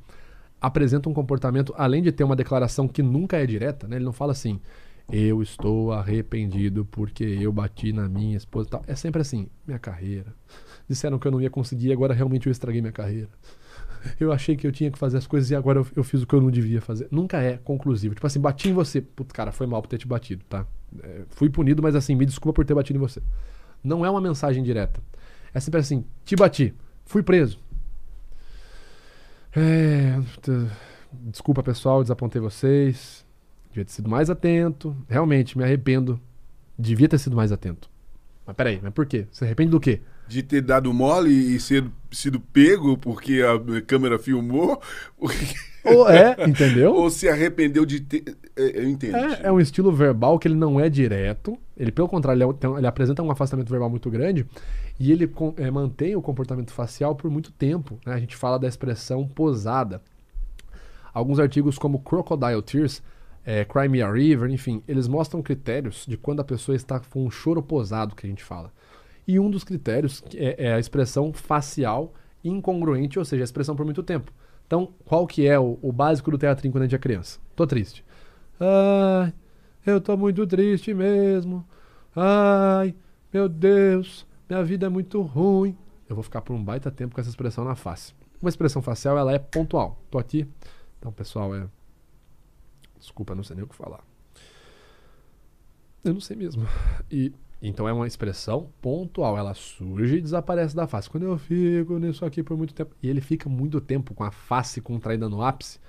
[0.61, 3.95] apresenta um comportamento, além de ter uma declaração que nunca é direta, né?
[3.95, 4.61] Ele não fala assim,
[5.11, 8.83] eu estou arrependido porque eu bati na minha esposa e tal.
[8.87, 10.33] É sempre assim, minha carreira.
[10.87, 13.29] Disseram que eu não ia conseguir, agora realmente eu estraguei minha carreira.
[14.19, 16.27] Eu achei que eu tinha que fazer as coisas e agora eu, eu fiz o
[16.27, 17.07] que eu não devia fazer.
[17.11, 18.15] Nunca é conclusivo.
[18.15, 18.99] Tipo assim, bati em você.
[18.99, 20.65] Putz, cara, foi mal por ter te batido, tá?
[21.03, 23.21] É, fui punido, mas assim, me desculpa por ter batido em você.
[23.83, 24.99] Não é uma mensagem direta.
[25.53, 26.73] É sempre assim, te bati,
[27.05, 27.59] fui preso.
[29.55, 30.19] É,
[31.29, 33.25] desculpa pessoal, desapontei vocês.
[33.69, 34.95] Devia ter sido mais atento.
[35.07, 36.19] Realmente, me arrependo.
[36.77, 37.89] Devia ter sido mais atento.
[38.45, 39.27] Mas peraí, mas por quê?
[39.31, 40.01] Você arrepende do quê?
[40.27, 44.81] De ter dado mole e ser, sido pego porque a câmera filmou?
[45.83, 46.93] Ou é, entendeu?
[46.93, 48.23] Ou se arrependeu de ter.
[48.55, 49.15] é, Eu entendo.
[49.15, 51.57] É, é um estilo verbal que ele não é direto.
[51.75, 54.45] Ele, pelo contrário, ele, é ele apresenta um afastamento verbal muito grande
[55.01, 57.99] e ele é, mantém o comportamento facial por muito tempo.
[58.05, 58.13] né?
[58.13, 59.99] A gente fala da expressão posada.
[61.11, 63.01] Alguns artigos como Crocodile Tears,
[63.43, 67.25] é, Cry Me a River, enfim, eles mostram critérios de quando a pessoa está com
[67.25, 68.71] um choro posado, que a gente fala.
[69.27, 72.13] E um dos critérios é, é a expressão facial
[72.43, 74.31] incongruente, ou seja, a expressão por muito tempo.
[74.67, 77.39] Então, qual que é o, o básico do teatrinho quando a gente é criança?
[77.55, 78.05] Tô triste.
[78.59, 79.33] Ai,
[79.83, 81.65] eu tô muito triste mesmo.
[82.15, 82.93] Ai,
[83.33, 85.77] meu Deus, minha vida é muito ruim.
[86.09, 88.13] Eu vou ficar por um baita tempo com essa expressão na face.
[88.41, 89.97] Uma expressão facial, ela é pontual.
[90.11, 90.45] Tô aqui.
[90.99, 91.67] Então, pessoal, é.
[92.99, 94.03] Desculpa, não sei nem o que falar.
[96.03, 96.67] Eu não sei mesmo.
[97.09, 97.31] E
[97.61, 99.37] então é uma expressão pontual.
[99.37, 101.09] Ela surge e desaparece da face.
[101.09, 102.95] Quando eu fico nisso aqui por muito tempo.
[103.01, 105.79] E ele fica muito tempo com a face contraída no ápice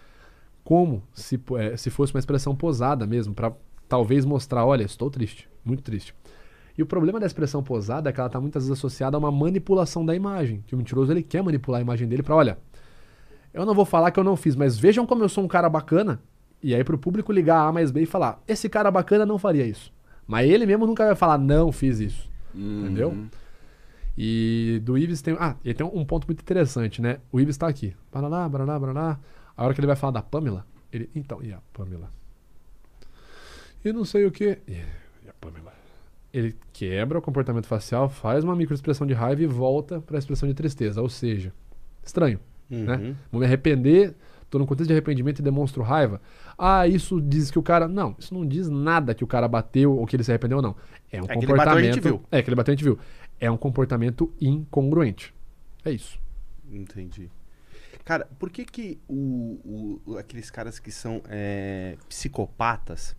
[0.62, 3.52] como se, eh, se fosse uma expressão posada mesmo, para
[3.88, 6.14] talvez mostrar, olha, estou triste, muito triste.
[6.76, 9.30] E o problema da expressão posada é que ela está muitas vezes associada a uma
[9.30, 12.58] manipulação da imagem, que o mentiroso ele quer manipular a imagem dele para, olha,
[13.52, 15.68] eu não vou falar que eu não fiz, mas vejam como eu sou um cara
[15.68, 16.20] bacana,
[16.62, 19.38] e aí para o público ligar A mais B e falar, esse cara bacana não
[19.38, 19.92] faria isso.
[20.26, 22.30] Mas ele mesmo nunca vai falar, não fiz isso.
[22.54, 23.26] Entendeu?
[24.16, 25.36] E do Ives tem.
[25.38, 27.18] Ah, e tem um ponto muito interessante, né?
[27.30, 27.96] O Ives tá aqui.
[28.12, 29.18] Baraná, baraná, baraná.
[29.56, 31.10] A hora que ele vai falar da Pamela, ele.
[31.14, 32.10] Então, e a Pamela?
[33.84, 34.58] E não sei o que.
[34.68, 35.72] E a Pamela?
[36.32, 40.48] Ele quebra o comportamento facial, faz uma microexpressão de raiva e volta para a expressão
[40.48, 41.02] de tristeza.
[41.02, 41.52] Ou seja,
[42.02, 42.40] estranho.
[42.70, 42.96] Né?
[42.96, 43.16] Uhum.
[43.30, 44.14] Vou me arrepender,
[44.48, 46.22] tô num contexto de arrependimento e demonstro raiva.
[46.56, 47.86] Ah, isso diz que o cara.
[47.86, 50.62] Não, isso não diz nada que o cara bateu ou que ele se arrependeu ou
[50.62, 50.74] não.
[51.10, 51.94] É um É que ele bateu, a comportamento.
[51.94, 52.22] gente viu.
[52.30, 52.98] É que ele bateu, a gente viu.
[53.38, 55.34] É um comportamento incongruente.
[55.84, 56.18] É isso.
[56.70, 57.28] Entendi.
[58.04, 63.14] Cara, por que que o, o- aqueles caras que são é, psicopatas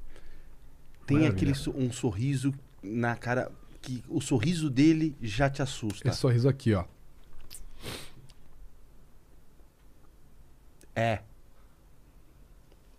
[1.09, 1.29] Maravilha.
[1.31, 2.53] aquele um sorriso
[2.83, 6.07] na cara que o sorriso dele já te assusta?
[6.07, 6.85] Esse sorriso aqui, ó.
[10.95, 11.19] É.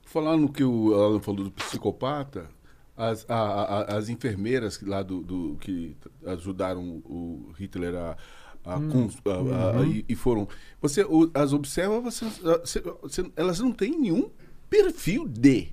[0.05, 2.49] Falando que o Alan falou do psicopata,
[2.97, 5.97] as, a- a- as enfermeiras lá do, do- que
[6.27, 8.17] ajudaram o Hitler a.
[8.65, 10.49] a cons- a- a- e, e foram.
[10.81, 14.31] Você o- as observa, você, você- você- elas não têm nenhum
[14.71, 15.73] perfil de.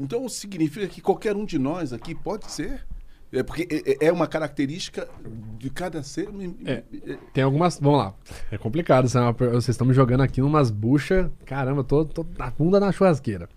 [0.00, 2.84] Então significa que qualquer um de nós aqui pode ser.
[3.32, 3.66] É porque
[4.00, 5.08] é- é uma característica
[5.58, 6.28] de cada ser.
[6.64, 6.82] É.
[7.32, 7.80] Tem algumas.
[7.80, 8.14] Vamos lá.
[8.50, 9.06] É complicado.
[9.06, 11.28] é Vocês estão me jogando aqui numas buchas.
[11.44, 13.48] Caramba, eu tô, tô na bunda na churrasqueira.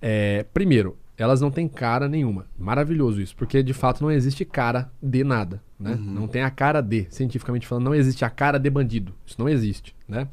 [0.00, 2.46] É, primeiro, elas não têm cara nenhuma.
[2.58, 5.62] Maravilhoso isso, porque de fato não existe cara de nada.
[5.78, 5.96] Né?
[6.00, 7.06] Não tem a cara de.
[7.10, 9.14] Cientificamente falando, não existe a cara de bandido.
[9.26, 9.94] Isso não existe.
[10.08, 10.26] Né?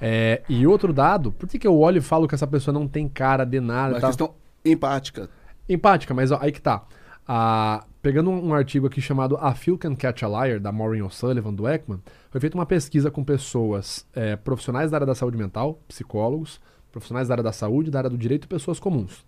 [0.00, 2.88] É, e outro dado, por que, que eu olho e falo que essa pessoa não
[2.88, 3.94] tem cara de nada?
[3.94, 4.10] Uma tal?
[4.10, 4.34] questão
[4.64, 5.28] empática.
[5.68, 6.84] Empática, mas ó, aí que tá.
[7.26, 11.02] Ah, pegando um, um artigo aqui chamado A Few Can Catch a Liar, da Maureen
[11.02, 12.00] O'Sullivan, do Ekman,
[12.30, 16.60] foi feita uma pesquisa com pessoas eh, profissionais da área da saúde mental, psicólogos,
[16.90, 19.24] profissionais da área da saúde, da área do direito e pessoas comuns.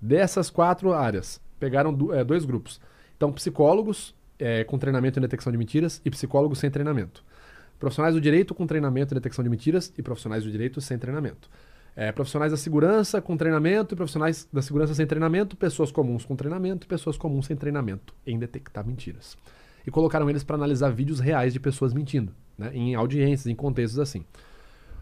[0.00, 2.80] Dessas quatro áreas, pegaram du- eh, dois grupos.
[3.16, 7.22] Então, psicólogos eh, com treinamento em detecção de mentiras e psicólogos sem treinamento.
[7.78, 11.50] Profissionais do direito com treinamento em detecção de mentiras e profissionais do direito sem treinamento.
[11.96, 16.86] É, profissionais da segurança com treinamento profissionais da segurança sem treinamento, pessoas comuns com treinamento
[16.86, 19.36] e pessoas comuns sem treinamento em detectar mentiras.
[19.86, 24.00] E colocaram eles para analisar vídeos reais de pessoas mentindo, né, em audiências, em contextos
[24.00, 24.20] assim.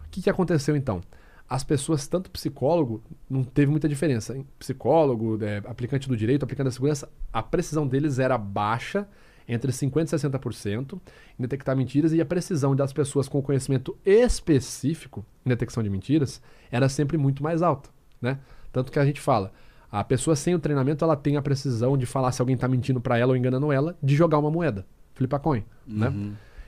[0.05, 1.01] O que, que aconteceu então?
[1.49, 4.35] As pessoas, tanto psicólogo, não teve muita diferença.
[4.35, 4.45] hein?
[4.59, 9.07] Psicólogo, é, aplicante do direito, aplicante da segurança, a precisão deles era baixa,
[9.47, 10.99] entre 50% e 60%,
[11.37, 16.41] em detectar mentiras, e a precisão das pessoas com conhecimento específico em detecção de mentiras
[16.71, 17.89] era sempre muito mais alta.
[18.21, 18.39] Né?
[18.71, 19.51] Tanto que a gente fala,
[19.91, 23.01] a pessoa sem o treinamento ela tem a precisão de falar se alguém está mentindo
[23.01, 25.63] para ela ou enganando ela, de jogar uma moeda, flip a coin.
[25.85, 26.11] Né?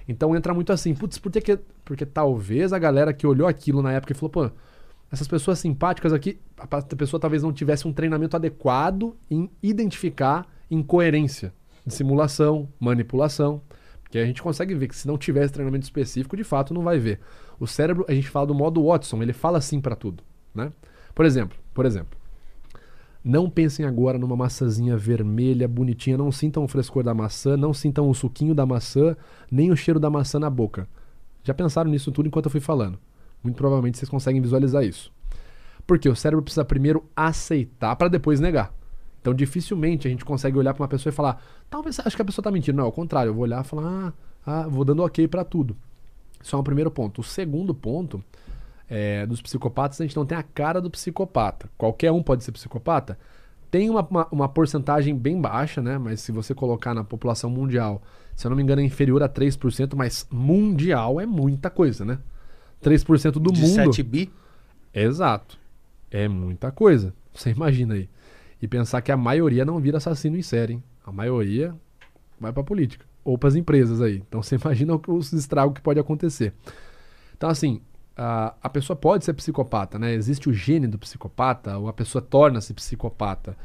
[0.08, 1.60] Então entra muito assim, putz, por que que...
[1.84, 4.52] Porque talvez a galera que olhou aquilo na época e falou, pô,
[5.12, 11.54] essas pessoas simpáticas aqui, a pessoa talvez não tivesse um treinamento adequado em identificar incoerência
[11.88, 13.62] simulação, manipulação.
[14.04, 17.00] Porque a gente consegue ver que se não tivesse treinamento específico, de fato não vai
[17.00, 17.20] ver.
[17.60, 20.24] O cérebro, a gente fala do modo Watson, ele fala assim para tudo,
[20.54, 20.72] né?
[21.14, 22.18] Por exemplo, por exemplo,
[23.24, 28.08] não pensem agora numa maçãzinha vermelha, bonitinha, não sintam o frescor da maçã, não sintam
[28.08, 29.18] o suquinho da maçã,
[29.52, 30.88] nem o cheiro da maçã na boca.
[31.44, 33.00] Já pensaram nisso tudo enquanto eu fui falando?
[33.44, 35.12] Muito provavelmente vocês conseguem visualizar isso.
[35.88, 38.72] Porque o cérebro precisa primeiro aceitar para depois negar.
[39.26, 42.26] Então dificilmente a gente consegue olhar para uma pessoa e falar, talvez acho que a
[42.26, 42.78] pessoa tá mentindo.
[42.78, 44.14] Não, ao contrário, eu vou olhar e falar, ah,
[44.46, 45.76] ah, vou dando ok para tudo.
[46.40, 47.22] Isso é um primeiro ponto.
[47.22, 48.24] O segundo ponto
[48.88, 51.68] é, dos psicopatas, a gente não tem a cara do psicopata.
[51.76, 53.18] Qualquer um pode ser psicopata.
[53.72, 55.98] Tem uma, uma, uma porcentagem bem baixa, né?
[55.98, 58.04] Mas se você colocar na população mundial,
[58.36, 62.20] se eu não me engano, é inferior a 3%, mas mundial é muita coisa, né?
[62.84, 63.74] 3% do de mundo.
[63.74, 64.32] 7 bi?
[64.94, 65.58] Exato.
[66.12, 67.12] É muita coisa.
[67.34, 68.08] Você imagina aí.
[68.62, 70.84] E pensar que a maioria não vira assassino em série, hein?
[71.06, 71.76] A maioria
[72.40, 73.06] vai pra política.
[73.24, 74.24] Ou pras empresas aí.
[74.28, 76.54] Então você imagina os estragos que pode acontecer.
[77.36, 77.82] Então, assim,
[78.16, 80.14] a, a pessoa pode ser psicopata, né?
[80.14, 83.58] Existe o gene do psicopata, ou a pessoa torna-se psicopata.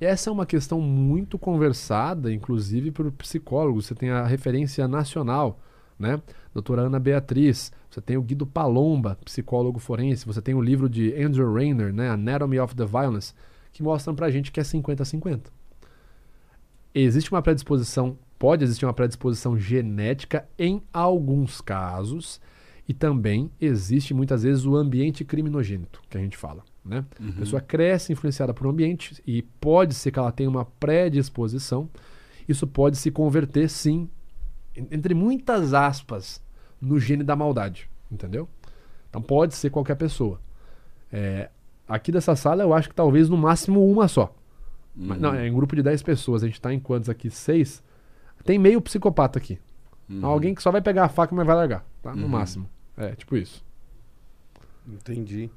[0.00, 3.86] Essa é uma questão muito conversada, inclusive por psicólogos.
[3.86, 5.58] Você tem a referência nacional,
[5.98, 6.20] né?
[6.52, 7.72] Doutora Ana Beatriz.
[7.90, 10.26] Você tem o Guido Palomba, psicólogo forense.
[10.26, 12.10] Você tem o livro de Andrew Rayner, né?
[12.10, 13.32] Anatomy of the Violence,
[13.76, 15.42] que mostram pra gente que é 50-50.
[16.94, 22.40] Existe uma predisposição, pode existir uma predisposição genética em alguns casos,
[22.88, 26.64] e também existe muitas vezes o ambiente criminogênito, que a gente fala.
[26.84, 27.04] Né?
[27.20, 31.90] A pessoa cresce influenciada por um ambiente e pode ser que ela tenha uma predisposição.
[32.48, 34.08] Isso pode se converter, sim,
[34.76, 36.40] en- entre muitas aspas,
[36.80, 37.90] no gene da maldade.
[38.10, 38.48] Entendeu?
[39.10, 40.40] Então pode ser qualquer pessoa.
[41.12, 41.50] É,
[41.88, 44.34] aqui dessa sala eu acho que talvez no máximo uma só.
[44.94, 46.42] Mas, não, é um grupo de 10 pessoas.
[46.42, 47.30] A gente tá em quantos aqui?
[47.30, 47.82] Seis.
[48.44, 49.58] Tem meio psicopata aqui.
[50.22, 51.84] Alguém que só vai pegar a faca, mas vai largar.
[52.02, 52.14] Tá?
[52.14, 52.68] No máximo.
[52.96, 53.64] É, tipo isso.
[54.86, 55.50] Entendi.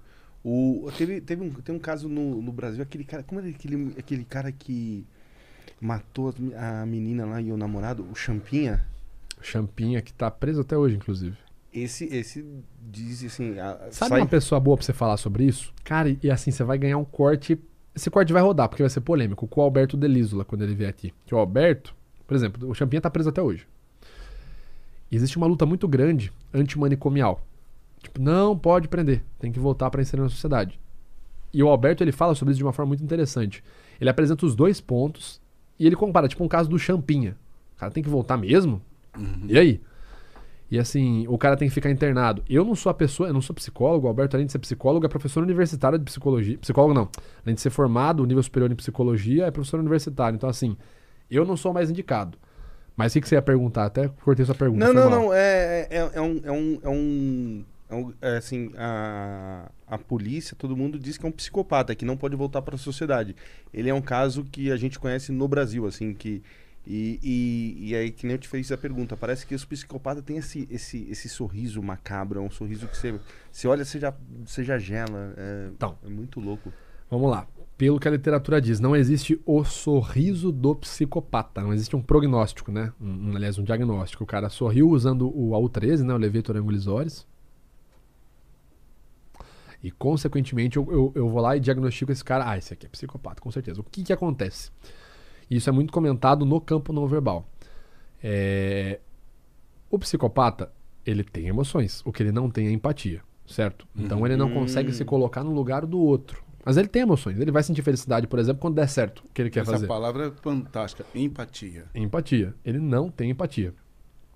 [0.44, 3.24] O, teve, teve um, tem um caso no, no Brasil, aquele cara.
[3.24, 5.06] Como era aquele, aquele cara que
[5.80, 8.86] matou a menina lá e o namorado, o Champinha?
[9.42, 11.38] Champinha, que tá preso até hoje, inclusive.
[11.74, 12.46] Esse, esse
[12.82, 13.58] diz assim.
[13.60, 15.74] a- Sabe sai- uma pessoa boa pra você falar sobre isso?
[15.84, 17.60] Cara, e, e assim, você vai ganhar um corte.
[17.96, 20.90] Esse corte vai rodar, porque vai ser polêmico, com o Alberto Delísola, quando ele vier
[20.90, 21.14] aqui.
[21.26, 21.96] Que o Alberto,
[22.28, 23.68] por exemplo, o Champinha tá preso até hoje.
[25.12, 27.42] E existe uma luta muito grande antimanicomial.
[28.02, 30.80] Tipo, não pode prender, tem que voltar pra inserir na sociedade.
[31.54, 33.64] E o Alberto, ele fala sobre isso de uma forma muito interessante.
[34.00, 35.42] Ele apresenta os dois pontos
[35.80, 37.36] e ele compara, tipo, um caso do Champinha.
[37.76, 38.82] O cara tem que voltar mesmo?
[39.48, 39.82] E aí?
[40.72, 42.44] E assim, o cara tem que ficar internado.
[42.48, 45.06] Eu não sou a pessoa, eu não sou psicólogo, o Alberto, além de ser psicólogo,
[45.06, 46.58] é professor universitário de psicologia.
[46.60, 47.10] Psicólogo não.
[47.44, 50.36] Além de ser formado, nível superior em psicologia, é professor universitário.
[50.36, 50.78] Então, assim,
[51.30, 52.38] eu não sou mais indicado.
[52.96, 53.86] Mas o que, que você ia perguntar?
[53.86, 54.86] Até cortei sua pergunta.
[54.86, 55.20] Não, não, mal.
[55.20, 55.34] não.
[55.34, 56.42] É, é, é um.
[56.44, 61.26] É um, é um, é um- é assim, a, a polícia, todo mundo diz que
[61.26, 63.36] é um psicopata, que não pode voltar para a sociedade.
[63.74, 66.44] Ele é um caso que a gente conhece no Brasil, assim, que.
[66.86, 70.24] E, e, e aí, que nem eu te fiz a pergunta, parece que os psicopatas
[70.24, 73.20] têm esse, esse, esse sorriso macabro, é um sorriso que você,
[73.52, 74.14] você olha, você já,
[74.46, 75.34] você já gela.
[75.38, 75.98] É, Então.
[76.04, 76.74] é muito louco.
[77.10, 77.48] Vamos lá.
[77.78, 81.62] Pelo que a literatura diz, não existe o sorriso do psicopata.
[81.62, 82.92] Não existe um prognóstico, né?
[83.00, 84.24] Um, um, aliás, um diagnóstico.
[84.24, 86.14] O cara sorriu usando o AU13, né?
[86.14, 87.26] O Levetor Angulisores.
[89.82, 92.50] E, consequentemente, eu, eu, eu vou lá e diagnostico esse cara.
[92.50, 93.80] Ah, esse aqui é psicopata, com certeza.
[93.80, 94.72] O que, que acontece?
[95.50, 97.48] Isso é muito comentado no campo não verbal.
[98.24, 99.00] É,
[99.90, 100.72] O psicopata,
[101.06, 102.02] ele tem emoções.
[102.06, 103.88] O que ele não tem é empatia, certo?
[103.96, 106.44] Então ele não consegue se colocar no lugar do outro.
[106.64, 107.40] Mas ele tem emoções.
[107.40, 109.88] Ele vai sentir felicidade, por exemplo, quando der certo o que ele quer Essa fazer.
[109.88, 111.06] palavra é fantástica.
[111.16, 111.86] Empatia.
[111.96, 112.54] Empatia.
[112.64, 113.74] Ele não tem empatia.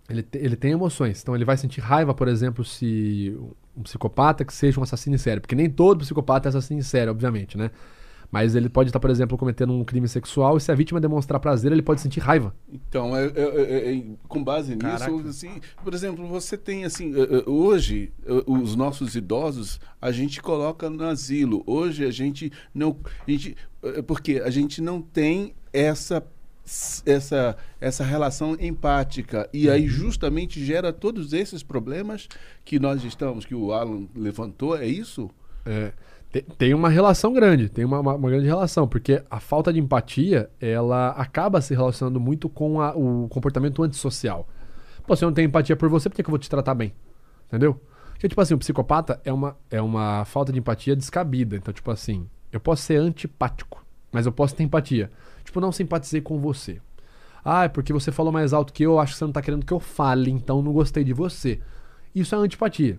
[0.09, 1.21] Ele, te- ele tem emoções.
[1.21, 3.37] Então ele vai sentir raiva, por exemplo, se
[3.75, 5.41] um psicopata que seja um assassino em série.
[5.41, 7.69] Porque nem todo psicopata é assassino em série, obviamente, né?
[8.33, 11.39] Mas ele pode estar, por exemplo, cometendo um crime sexual e se a vítima demonstrar
[11.39, 12.51] prazer, ele pode sentir raiva.
[12.67, 15.11] Então, é, é- é- é- com base Caraca.
[15.11, 20.11] nisso, assim, por exemplo, você tem assim, é, é, hoje é, os nossos idosos a
[20.11, 21.61] gente coloca no asilo.
[21.67, 26.25] Hoje a gente não, a gente, é, porque a gente não tem essa
[27.05, 32.27] essa essa relação empática e aí justamente gera todos esses problemas
[32.65, 35.29] que nós estamos, que o Alan levantou, é isso?
[35.65, 35.93] É,
[36.41, 41.09] tem uma relação grande, tem uma, uma- grande relação, porque a falta de empatia, ela
[41.09, 44.47] acaba se relacionando muito com a- o comportamento antissocial.
[45.05, 46.73] Pô, se eu não tenho empatia por você, por que, que eu vou te tratar
[46.73, 46.93] bem?
[47.47, 47.79] Entendeu?
[48.11, 51.55] Porque, tipo assim, o psicopata é uma, é uma falta de empatia descabida.
[51.57, 55.11] Então, tipo assim, eu posso ser antipático, mas eu posso ter empatia.
[55.43, 56.79] Tipo, não simpatizei com você.
[57.43, 59.65] Ah, é porque você falou mais alto que eu, acho que você não tá querendo
[59.65, 61.59] que eu fale, então não gostei de você.
[62.15, 62.97] Isso é antipatia.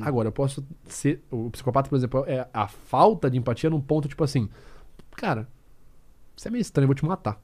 [0.00, 1.22] Agora, eu posso ser.
[1.30, 4.48] O psicopata, por exemplo, é a falta de empatia num ponto tipo assim:
[5.12, 5.48] Cara,
[6.36, 7.40] você é meio estranho, eu vou te matar.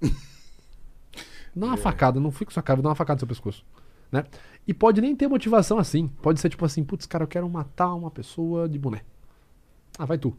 [1.54, 3.64] Dá uma facada, não fica com sua cara, vou dar uma facada no seu pescoço.
[4.12, 4.24] Né?
[4.66, 6.08] E pode nem ter motivação assim.
[6.08, 9.02] Pode ser tipo assim: Putz, cara, eu quero matar uma pessoa de boné.
[9.98, 10.36] Ah, vai tu.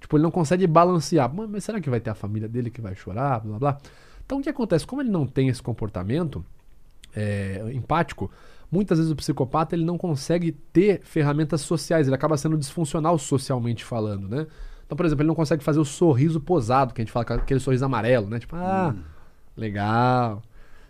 [0.00, 1.32] Tipo, ele não consegue balancear.
[1.32, 3.40] Mas, mas será que vai ter a família dele que vai chorar?
[3.40, 3.78] Blá blá.
[4.24, 4.86] Então o que acontece?
[4.86, 6.44] Como ele não tem esse comportamento
[7.14, 8.30] é, empático,
[8.72, 13.84] muitas vezes o psicopata ele não consegue ter ferramentas sociais, ele acaba sendo disfuncional socialmente
[13.84, 14.46] falando, né?
[14.86, 17.60] Então, por exemplo, ele não consegue fazer o sorriso posado, que a gente fala, aquele
[17.60, 18.38] sorriso amarelo, né?
[18.38, 18.94] Tipo, ah,
[19.54, 20.42] legal.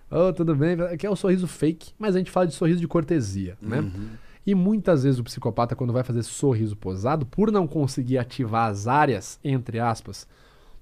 [0.09, 2.87] Oh, tudo bem, que é o sorriso fake, mas a gente fala de sorriso de
[2.87, 3.91] cortesia, né?
[4.47, 8.87] E muitas vezes o psicopata, quando vai fazer sorriso posado, por não conseguir ativar as
[8.87, 10.27] áreas, entre aspas,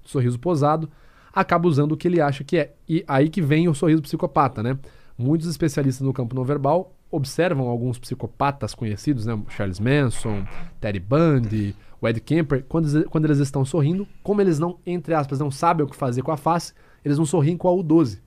[0.03, 0.89] do sorriso posado,
[1.33, 2.73] acaba usando o que ele acha que é.
[2.89, 4.77] E aí que vem o sorriso psicopata, né?
[5.21, 9.39] Muitos especialistas no campo não verbal observam alguns psicopatas conhecidos, né?
[9.49, 10.45] Charles Manson,
[10.79, 15.13] Teddy Bundy, o Ed Kemper, quando, eles- quando eles estão sorrindo, como eles não, entre
[15.13, 16.73] aspas, não sabem o que fazer com a face,
[17.05, 18.19] eles não sorriem com a U12.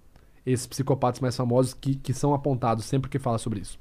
[0.46, 3.78] Esses psicopatas mais famosos que, que são apontados sempre que fala sobre isso.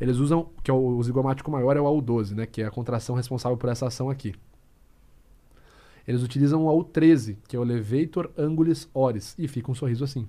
[0.00, 2.46] Eles usam, que é o, o zigomático maior é o AU12, né?
[2.46, 4.32] Que é a contração responsável por essa ação aqui.
[6.06, 10.26] Eles utilizam o AU13, que é o Levator Angulis Oris, e fica um sorriso assim.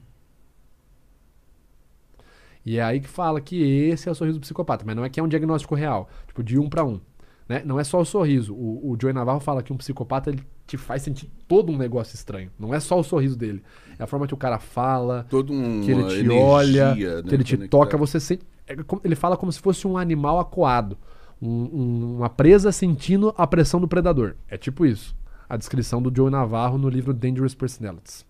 [2.65, 5.09] E é aí que fala que esse é o sorriso do psicopata, mas não é
[5.09, 6.99] que é um diagnóstico real, tipo de um para um.
[7.47, 7.63] Né?
[7.65, 8.53] Não é só o sorriso.
[8.53, 12.13] O, o Joey Navarro fala que um psicopata ele te faz sentir todo um negócio
[12.13, 12.51] estranho.
[12.59, 13.63] Não é só o sorriso dele.
[13.97, 17.23] É a forma que o cara fala, Todo um que ele te energia, olha, né,
[17.27, 18.43] que ele te toca, você sente.
[18.67, 20.95] é ele fala como se fosse um animal acuado.
[21.41, 24.35] Um- um- uma presa sentindo a pressão do predador.
[24.47, 25.15] É tipo isso.
[25.49, 28.23] A descrição do Joe Navarro no livro Dangerous Personalities.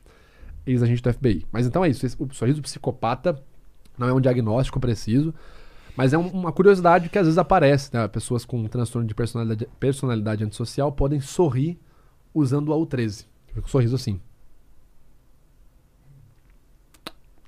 [0.66, 1.46] Ex-agente do FBI.
[1.52, 2.06] Mas então é isso.
[2.06, 3.38] esse- O sorriso psicopata
[4.00, 5.34] não é um diagnóstico preciso,
[5.96, 7.94] mas é um- uma curiosidade que às vezes aparece.
[7.94, 8.08] Né?
[8.08, 11.78] Pessoas com transtorno de personalidade, personalidade antissocial podem sorrir
[12.34, 13.26] usando o AU13.
[13.48, 14.20] Fica com um sorriso assim.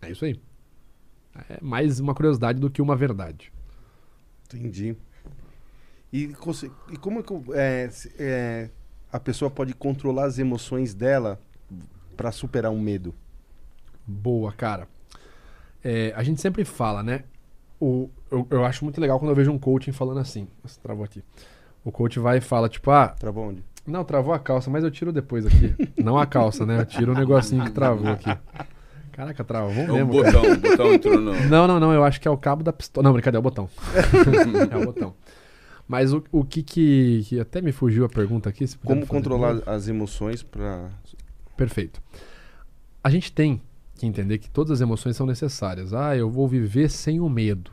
[0.01, 0.39] É isso aí.
[1.49, 3.51] É mais uma curiosidade do que uma verdade.
[4.45, 4.95] Entendi.
[6.11, 6.33] E,
[6.91, 7.89] e como é que é,
[8.19, 8.69] é,
[9.11, 11.39] a pessoa pode controlar as emoções dela
[12.17, 13.15] pra superar um medo?
[14.05, 14.89] Boa, cara.
[15.83, 17.23] É, a gente sempre fala, né?
[17.79, 20.47] O, eu, eu acho muito legal quando eu vejo um coaching falando assim.
[20.63, 21.23] Nossa, travou aqui.
[21.83, 23.63] O coach vai e fala, tipo, ah, Travou onde?
[23.87, 25.73] não, travou a calça, mas eu tiro depois aqui.
[26.01, 26.81] não a calça, né?
[26.81, 28.29] Eu tiro o negocinho que travou aqui.
[29.11, 30.23] Caraca, travou É o mesmo.
[30.23, 30.39] cara.
[30.39, 31.33] botão, o botão entrou no...
[31.49, 31.91] Não, não, não.
[31.91, 33.03] Eu acho que é o cabo da pistola.
[33.03, 33.69] Não, brincadeira, é o botão.
[34.71, 35.13] é o botão.
[35.87, 38.65] Mas o, o que, que que Até me fugiu a pergunta aqui.
[38.85, 40.89] Como controlar as emoções pra.
[41.57, 42.01] Perfeito.
[43.03, 43.61] A gente tem
[44.01, 45.93] que entender que todas as emoções são necessárias.
[45.93, 47.71] Ah, eu vou viver sem o medo.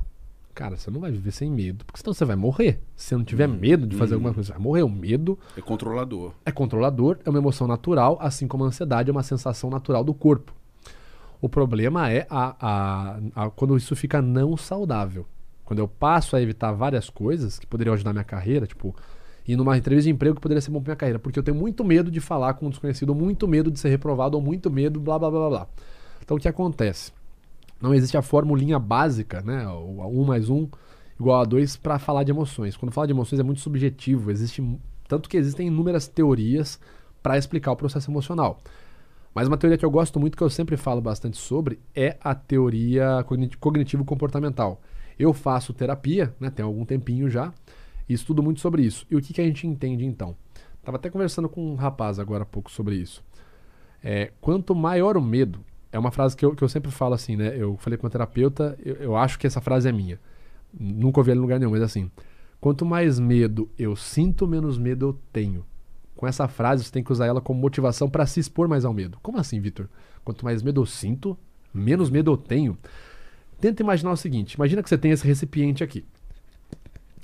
[0.55, 2.81] Cara, você não vai viver sem medo, porque senão você vai morrer.
[2.97, 4.83] Se você não tiver medo de fazer alguma coisa, você vai morrer.
[4.83, 6.33] O medo É controlador.
[6.45, 10.13] é controlador, é uma emoção natural, assim como a ansiedade é uma sensação natural do
[10.13, 10.53] corpo.
[11.41, 15.25] O problema é a, a- a- quando isso fica não saudável.
[15.65, 18.97] Quando eu passo a evitar várias coisas que poderiam ajudar minha carreira, tipo,
[19.47, 21.57] ir numa entrevista de emprego que poderia ser bom pra minha carreira, porque eu tenho
[21.57, 24.69] muito medo de falar com um desconhecido, ou muito medo de ser reprovado, ou muito
[24.71, 25.67] medo, blá blá blá blá.
[26.29, 27.11] Então o que acontece?
[27.81, 29.67] Não existe a formulinha básica, né?
[29.67, 30.69] O 1 mais 1
[31.19, 32.77] igual a 2 para falar de emoções.
[32.77, 34.63] Quando fala de emoções é muito subjetivo, existe
[35.09, 36.79] tanto que existem inúmeras teorias
[37.23, 38.59] para explicar o processo emocional.
[39.35, 42.35] Mas uma teoria que eu gosto muito, que eu sempre falo bastante sobre, é a
[42.35, 44.83] teoria cogni- cognitivo-comportamental.
[45.19, 47.55] Eu faço terapia, né, tem algum tempinho já,
[48.07, 49.07] e estudo muito sobre isso.
[49.11, 50.37] E o que, que a gente entende então?
[50.85, 53.25] Tava até conversando com um rapaz agora há pouco sobre isso.
[54.05, 57.37] É, quanto maior o medo, é uma frase que eu, que eu sempre falo assim,
[57.37, 57.55] né?
[57.57, 60.21] Eu falei com uma terapeuta, eu, eu acho que essa frase é minha.
[60.79, 62.11] Nunca ouvi ela em lugar nenhum, mas assim.
[62.61, 65.65] Quanto mais medo eu sinto, menos medo eu tenho.
[66.17, 68.93] Com essa frase, você tem que usar ela como motivação para se expor mais ao
[68.93, 69.19] medo.
[69.23, 69.89] Como assim, Vitor?
[70.25, 71.39] Quanto mais medo eu sinto,
[71.73, 72.77] menos medo eu tenho.
[73.61, 76.05] Tenta imaginar o seguinte: imagina que você tem esse recipiente aqui.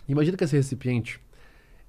[0.09, 1.21] Imagina que esse recipiente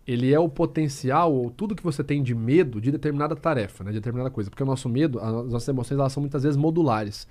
[0.07, 3.91] ele é o potencial ou tudo que você tem de medo de determinada tarefa, né,
[3.91, 4.49] de determinada coisa.
[4.49, 7.27] Porque o nosso medo, as nossas emoções, elas são muitas vezes modulares.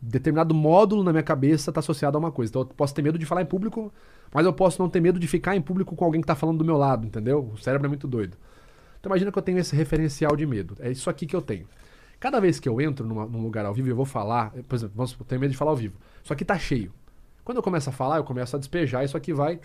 [0.00, 2.50] Determinado módulo na minha cabeça está associado a uma coisa.
[2.50, 3.92] Então eu posso ter medo de falar em público,
[4.34, 6.58] mas eu posso não ter medo de ficar em público com alguém que está falando
[6.58, 7.50] do meu lado, entendeu?
[7.54, 8.36] O cérebro é muito doido.
[8.98, 10.76] Então imagina que eu tenho esse referencial de medo.
[10.80, 11.66] É isso aqui que eu tenho.
[12.18, 14.74] Cada vez que eu entro numa- num lugar ao vivo e eu vou falar, por
[14.74, 15.96] exemplo, vamos eu tenho medo de falar ao vivo.
[16.24, 16.92] Isso aqui tá cheio.
[17.44, 19.60] Quando eu começo a falar, eu começo a despejar, isso aqui vai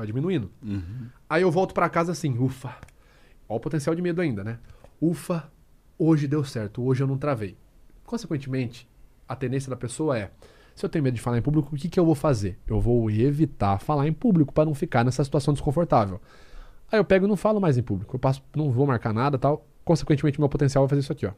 [0.00, 0.50] vai diminuindo.
[1.28, 2.74] Aí eu volto pra casa assim, ufa.
[3.48, 4.58] Olha o potencial de medo ainda, né?
[5.00, 5.50] Ufa,
[5.98, 7.56] hoje deu certo, hoje eu não travei.
[8.04, 8.88] Consequentemente,
[9.28, 10.30] a tendência da pessoa é:
[10.74, 12.58] se eu tenho medo de falar em público, o que, que eu vou fazer?
[12.66, 16.20] Eu vou evitar falar em público para não ficar nessa situação desconfortável.
[16.90, 18.16] Aí eu pego e não falo mais em público.
[18.16, 19.66] Eu passo, não vou marcar nada tal.
[19.84, 21.32] Consequentemente, meu potencial vai fazer isso aqui, ó.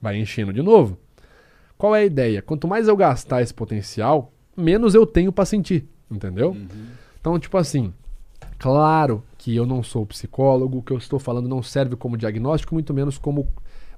[0.00, 0.98] Vai enchendo de novo.
[1.78, 2.42] Qual é a ideia?
[2.42, 6.56] Quanto mais eu gastar esse potencial, menos eu tenho pra sentir, entendeu?
[7.20, 7.92] Então, tipo assim,
[8.58, 12.74] claro que eu não sou psicólogo, o que eu estou falando não serve como diagnóstico,
[12.74, 13.48] muito menos como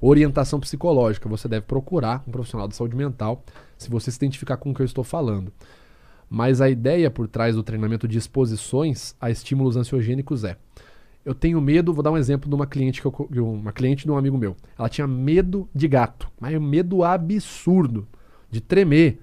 [0.01, 1.29] orientação psicológica.
[1.29, 3.43] Você deve procurar um profissional de saúde mental
[3.79, 5.53] se você se identificar com o que eu estou falando.
[6.29, 10.57] Mas a ideia por trás do treinamento de exposições a estímulos ansiogênicos é:
[11.25, 14.11] eu tenho medo, vou dar um exemplo de uma cliente que eu, uma cliente de
[14.11, 14.57] um amigo meu.
[14.79, 18.09] Ela tinha medo de gato, mas um medo absurdo
[18.51, 19.21] de tremer,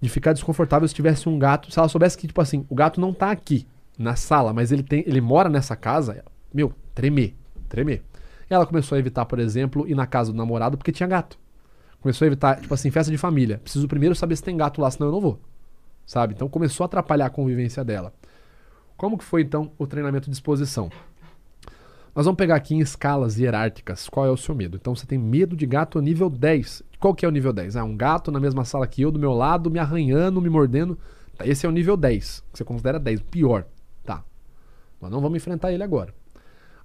[0.00, 1.70] de ficar desconfortável se tivesse um gato.
[1.70, 3.66] Se ela soubesse que tipo assim, o gato não tá aqui
[3.98, 7.34] na sala, mas ele tem, ele mora nessa casa, meu, tremer,
[7.68, 8.02] tremer.
[8.50, 11.38] E ela começou a evitar, por exemplo, ir na casa do namorado porque tinha gato.
[12.00, 13.58] Começou a evitar, tipo assim, festa de família.
[13.58, 15.38] Preciso primeiro saber se tem gato lá, senão eu não vou.
[16.06, 16.34] Sabe?
[16.34, 18.12] Então começou a atrapalhar a convivência dela.
[18.96, 20.90] Como que foi então o treinamento de exposição?
[22.14, 24.76] Nós vamos pegar aqui em escalas hierárquicas qual é o seu medo.
[24.76, 26.82] Então você tem medo de gato nível 10.
[27.00, 27.76] Qual que é o nível 10?
[27.76, 30.98] Ah, um gato na mesma sala que eu, do meu lado, me arranhando, me mordendo.
[31.36, 33.64] Tá, esse é o nível 10, que você considera 10, o pior.
[34.04, 34.22] Tá.
[35.00, 36.14] Nós não vamos enfrentar ele agora.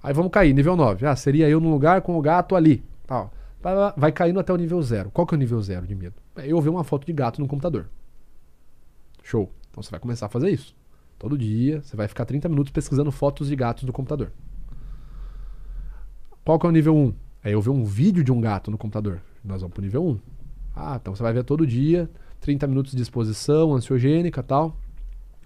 [0.01, 1.05] Aí vamos cair, nível 9.
[1.05, 2.81] Ah, seria eu num lugar com o gato ali.
[3.05, 3.29] Tá, ó.
[3.61, 5.09] Vai- vai- Vai caindo até o nível 0.
[5.11, 6.15] Qual que é o nível 0 de medo?
[6.35, 7.89] É eu ver uma foto de gato no computador.
[9.23, 9.51] Show.
[9.71, 10.75] Então você vai começar a fazer isso.
[11.19, 14.31] Todo dia, você vai ficar 30 minutos pesquisando fotos de gatos no computador.
[16.45, 17.13] Qual que é o nível 1?
[17.43, 19.19] É eu ver um vídeo de um gato no computador.
[19.45, 20.19] Nós vamos pro nível 1.
[20.75, 22.09] Ah, então você vai ver todo dia,
[22.41, 24.75] 30 minutos de exposição ansiogênica tal,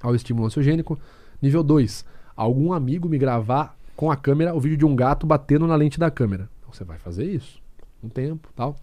[0.01, 0.97] ao estímulo ansiogênico.
[1.41, 2.05] Nível 2,
[2.35, 5.99] algum amigo me gravar com a câmera o vídeo de um gato batendo na lente
[5.99, 6.49] da câmera.
[6.59, 7.61] Então você vai fazer isso.
[8.01, 8.75] Um tempo tal.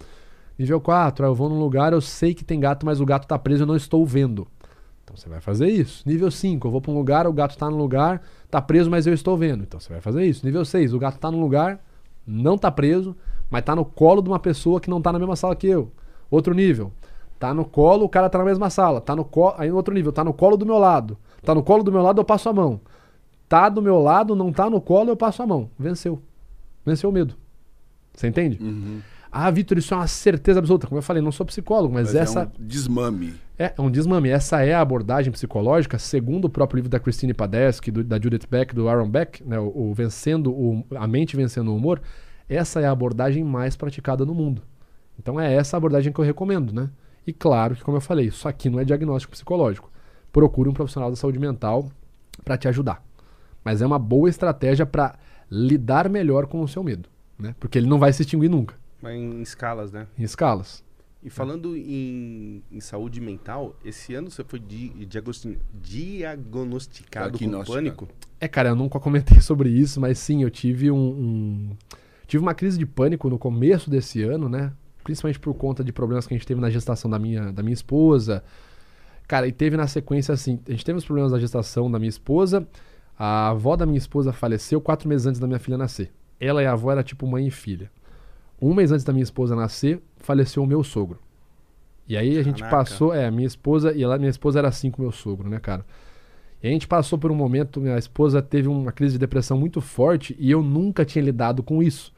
[0.58, 3.38] Nível 4, eu vou num lugar, eu sei que tem gato, mas o gato tá
[3.38, 4.46] preso e eu não estou vendo.
[5.04, 6.02] Então você vai fazer isso.
[6.06, 9.06] Nível 5, eu vou para um lugar, o gato tá no lugar, tá preso, mas
[9.06, 9.62] eu estou vendo.
[9.62, 10.44] Então você vai fazer isso.
[10.44, 11.82] Nível 6, o gato tá no lugar,
[12.26, 13.16] não tá preso,
[13.50, 15.90] mas tá no colo de uma pessoa que não tá na mesma sala que eu.
[16.30, 16.92] Outro nível,
[17.38, 18.98] Tá no colo, o cara tá na mesma sala.
[18.98, 21.18] Tá no colo, aí no outro nível, tá no colo do meu lado.
[21.42, 22.80] Tá no colo do meu lado, eu passo a mão.
[23.46, 25.68] Tá do meu lado, não tá no colo, eu passo a mão.
[25.78, 26.18] Venceu.
[26.84, 27.34] Venceu o medo.
[28.14, 28.58] Você entende?
[28.58, 29.00] Uhum.
[29.30, 30.86] Ah, Vitor, isso é uma certeza absoluta.
[30.86, 33.34] Como eu falei, não sou psicólogo, mas, Mas essa é um desmame.
[33.58, 34.30] é, é um desmame.
[34.30, 38.46] Essa é a abordagem psicológica, segundo o próprio livro da Christine Padesky, do- da Judith
[38.50, 42.00] Beck, do Aaron Beck, né, o, o Vencendo o, A Mente Vencendo o Humor.
[42.48, 44.62] Essa é a abordagem mais praticada no mundo.
[45.18, 46.90] Então é essa a abordagem que eu recomendo, né?
[47.26, 49.90] E claro que, como eu falei, isso aqui não é diagnóstico psicológico.
[50.32, 51.90] Procure um profissional da saúde mental
[52.44, 53.04] para te ajudar.
[53.64, 55.18] Mas é uma boa estratégia para
[55.50, 57.08] lidar melhor com o seu medo,
[57.38, 57.54] né?
[57.58, 60.06] Porque ele não vai se extinguir nunca, Mas em escalas, né?
[60.18, 60.84] em escalas.
[61.22, 68.08] E falando em, em saúde mental, esse ano você foi di, diagnosti- diagnosticado com pânico?
[68.40, 71.70] É, cara, eu nunca comentei sobre isso, mas sim, eu tive um, um-
[72.26, 74.72] tive uma crise de pânico no começo desse ano, né?
[75.04, 77.74] Principalmente por conta de problemas que a gente teve na gestação da minha, da minha
[77.74, 78.42] esposa.
[79.28, 82.08] Cara, e teve na sequência assim, a gente teve os problemas da gestação da minha
[82.08, 82.66] esposa,
[83.18, 86.12] a avó da minha esposa faleceu quatro meses antes da minha filha nascer.
[86.38, 87.90] Ela e a avó era tipo mãe e filha.
[88.60, 91.18] Um mês antes da minha esposa nascer, faleceu o meu sogro.
[92.08, 92.76] E aí a gente Caraca.
[92.76, 95.58] passou, é, minha esposa, e ela, minha esposa era assim com o meu sogro, né,
[95.58, 95.84] cara?
[96.62, 99.80] E a gente passou por um momento, minha esposa teve uma crise de depressão muito
[99.80, 102.12] forte e eu nunca tinha lidado com isso.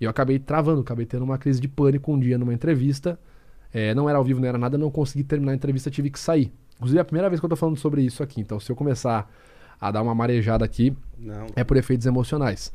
[0.00, 3.18] E eu acabei travando, acabei tendo uma crise de pânico um dia numa entrevista.
[3.72, 6.18] É, não era ao vivo, não era nada, não consegui terminar a entrevista, tive que
[6.18, 6.52] sair.
[6.76, 8.76] Inclusive é a primeira vez que eu tô falando sobre isso aqui, então se eu
[8.76, 9.30] começar
[9.80, 11.46] a dar uma marejada aqui, Não.
[11.54, 12.72] é por efeitos emocionais.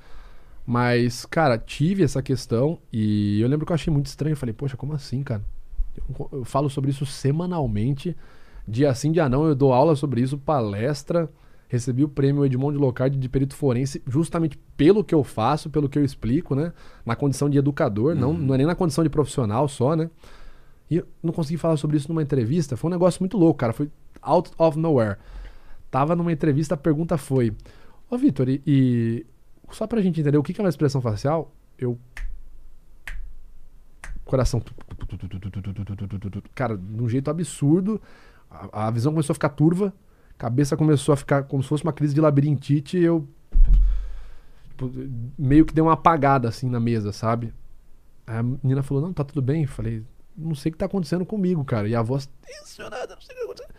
[0.66, 4.34] Mas, cara, tive essa questão e eu lembro que eu achei muito estranho.
[4.34, 5.44] Eu falei, poxa, como assim, cara?
[5.98, 8.16] Eu, eu falo sobre isso semanalmente.
[8.68, 11.30] Dia sim, dia não, eu dou aula sobre isso, palestra.
[11.72, 15.98] Recebi o prêmio Edmond Locard de perito forense justamente pelo que eu faço, pelo que
[15.98, 16.74] eu explico, né?
[17.06, 20.10] Na condição de educador, não, não é nem na condição de profissional só, né?
[20.90, 22.76] E eu não consegui falar sobre isso numa entrevista.
[22.76, 23.72] Foi um negócio muito louco, cara.
[23.72, 23.90] Foi
[24.22, 25.16] out of nowhere.
[25.90, 27.56] Tava numa entrevista, a pergunta foi:
[28.10, 29.26] Ô, Vitor, e, e
[29.72, 31.98] só pra gente entender o que que é uma expressão facial, eu.
[34.26, 34.62] Coração.
[36.54, 38.02] Cara, de um jeito absurdo.
[38.50, 39.94] A, a visão começou a ficar turva.
[40.42, 42.98] Cabeça começou a ficar como se fosse uma crise de labirintite.
[42.98, 43.28] E eu.
[44.70, 44.92] tipo,
[45.38, 47.54] meio que deu uma apagada assim na mesa, sabe?
[48.26, 49.62] Aí a menina falou: Não, tá tudo bem.
[49.62, 50.04] Eu falei:
[50.36, 51.88] Não sei o que tá acontecendo comigo, cara.
[51.88, 53.76] E a voz tensionada, não sei o que tá acontecendo.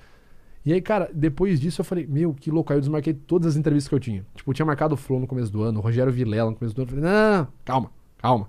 [0.64, 2.72] E aí, cara, depois disso eu falei, meu, que louco.
[2.72, 4.24] Aí eu desmarquei todas as entrevistas que eu tinha.
[4.32, 6.76] Tipo, eu tinha marcado o Flow no começo do ano, o Rogério Vilela no começo
[6.76, 6.92] do ano.
[6.92, 8.48] Eu falei, não, não, calma, calma,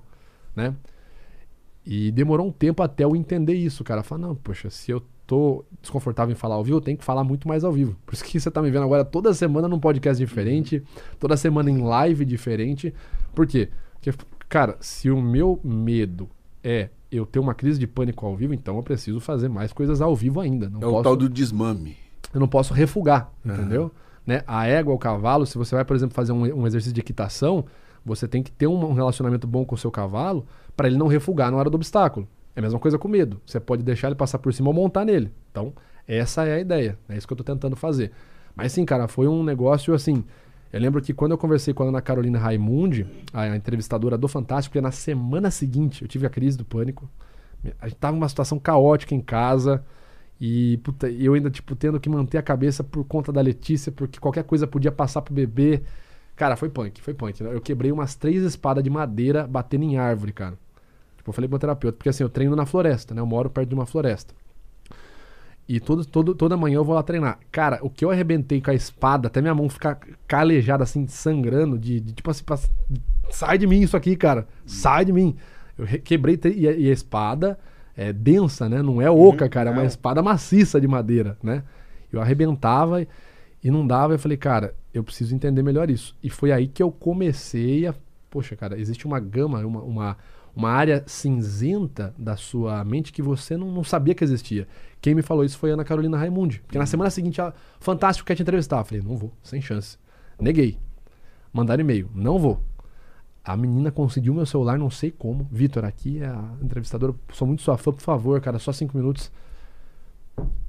[0.56, 0.75] né?
[1.83, 4.03] E demorou um tempo até eu entender isso, cara.
[4.03, 7.23] Falei, não, poxa, se eu tô desconfortável em falar ao vivo, eu tenho que falar
[7.23, 7.95] muito mais ao vivo.
[8.05, 10.83] Por isso que você tá me vendo agora toda semana num podcast diferente,
[11.19, 12.93] toda semana em live diferente.
[13.33, 13.69] Por quê?
[14.01, 14.11] Porque,
[14.49, 16.29] cara, se o meu medo
[16.63, 20.01] é eu ter uma crise de pânico ao vivo, então eu preciso fazer mais coisas
[20.01, 20.69] ao vivo ainda.
[20.69, 21.95] Não É o posso tal do desmame.
[22.33, 23.91] eu não posso refugar, entendeu?
[24.25, 24.41] Né?
[24.47, 27.65] A égua, o cavalo, se você vai, por exemplo, fazer um, um exercício de equitação,
[28.05, 30.45] você tem que ter um, um relacionamento bom com o seu cavalo
[30.75, 32.27] para ele não refugar na hora do obstáculo.
[32.56, 33.41] É a mesma coisa com medo.
[33.45, 35.32] Você pode deixar ele passar por cima ou montar nele.
[35.51, 35.73] Então,
[36.07, 36.98] essa é a ideia.
[37.09, 38.11] É isso que eu tô tentando fazer.
[38.56, 40.23] Mas sim, cara, foi um negócio assim.
[40.72, 44.80] Eu lembro que quando eu conversei com a Ana Carolina Raimundi, a entrevistadora do Fantástico,
[44.82, 47.09] na semana seguinte eu tive a crise do pânico.
[47.80, 49.83] A gente tava numa situação caótica em casa.
[50.41, 54.19] E puta, eu ainda, tipo, tendo que manter a cabeça por conta da Letícia, porque
[54.19, 55.82] qualquer coisa podia passar pro bebê.
[56.35, 57.41] Cara, foi punk, foi punk.
[57.43, 57.53] né?
[57.53, 60.57] Eu quebrei umas três espadas de madeira batendo em árvore, cara.
[61.23, 63.21] Tipo, eu falei pro meu terapeuta, porque assim, eu treino na floresta, né?
[63.21, 64.35] Eu moro perto de uma floresta.
[65.67, 67.39] E todo, todo, toda manhã eu vou lá treinar.
[67.49, 71.79] Cara, o que eu arrebentei com a espada, até minha mão ficar calejada, assim, sangrando,
[71.79, 72.59] de, de tipo assim, pra-
[73.29, 74.45] sai de mim isso aqui, cara.
[74.65, 75.37] Sai de mim.
[75.77, 77.57] Eu re- quebrei e a, e a espada
[77.95, 78.81] é densa, né?
[78.81, 79.87] Não é oca, cara, é uma não.
[79.87, 81.63] espada maciça de madeira, né?
[82.11, 83.07] Eu arrebentava e-
[83.63, 84.13] e não dava.
[84.13, 86.13] Eu falei, cara, eu preciso entender melhor isso.
[86.21, 87.95] E foi aí que eu comecei a.
[88.29, 90.17] Poxa, cara, existe uma gama, uma, uma,
[90.56, 94.67] uma área cinzenta da sua mente que você não, não sabia que existia.
[95.01, 96.59] Quem me falou isso foi a Ana Carolina Raimundi.
[96.59, 98.80] Porque na semana seguinte, ela, fantástico, quer te entrevistar.
[98.80, 99.98] Eu falei, não vou, sem chance.
[100.40, 100.77] Neguei.
[101.51, 102.61] Mandaram e-mail, não vou.
[103.43, 105.48] A menina conseguiu meu celular, não sei como.
[105.51, 107.14] Vitor, aqui é a entrevistadora.
[107.33, 109.30] Sou muito sua fã, por favor, cara, só cinco minutos.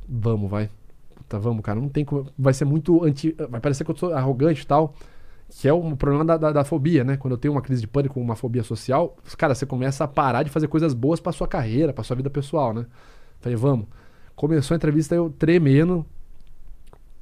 [0.08, 0.68] Vamos, vai.
[1.14, 1.80] Puta, vamos, cara.
[1.80, 2.26] Não tem como.
[2.36, 3.34] Vai ser muito anti.
[3.48, 4.94] Vai parecer que eu sou arrogante e tal.
[5.48, 7.16] Que é o problema da, da, da fobia, né?
[7.16, 10.42] Quando eu tenho uma crise de pânico, uma fobia social, cara, você começa a parar
[10.42, 12.86] de fazer coisas boas pra sua carreira, pra sua vida pessoal, né?
[13.40, 13.86] Falei, vamos.
[14.34, 16.04] Começou a entrevista, eu tremendo.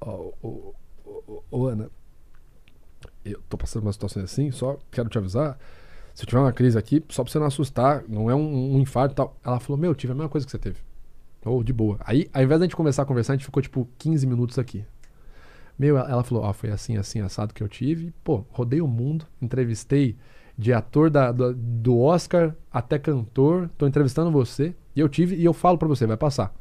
[0.01, 1.91] Ô, ô, ô, ô, Ana,
[3.25, 5.59] eu tô passando uma situação assim, só quero te avisar.
[6.15, 9.15] Se tiver uma crise aqui, só pra você não assustar, não é um, um infarto
[9.15, 9.37] e tal.
[9.45, 10.79] Ela falou, meu, eu tive a mesma coisa que você teve.
[11.45, 11.99] Ou de boa.
[12.01, 14.85] Aí, ao invés da gente começar a conversar, a gente ficou tipo 15 minutos aqui.
[15.79, 18.13] Meu, ela falou, ó, foi assim, assim, assado que eu tive.
[18.23, 20.17] Pô, rodei o mundo, entrevistei
[20.57, 25.45] de ator da- do, do Oscar até cantor, tô entrevistando você, e eu tive, e
[25.45, 26.55] eu falo pra você, vai passar.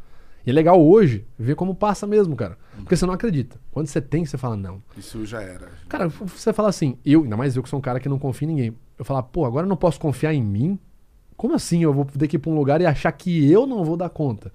[0.46, 2.58] E é legal hoje ver como passa mesmo, cara.
[2.78, 3.60] Porque você não acredita.
[3.72, 4.82] Quando você tem, você fala, não.
[4.98, 5.70] Isso já era.
[5.88, 8.48] Cara, você fala assim, eu, ainda mais eu que sou um cara que não confia
[8.48, 8.78] em ninguém.
[8.98, 10.80] Eu falar, pô, agora eu não posso confiar em mim?
[11.38, 13.84] Como assim eu vou ter que ir pra um lugar e achar que eu não
[13.84, 14.52] vou dar conta?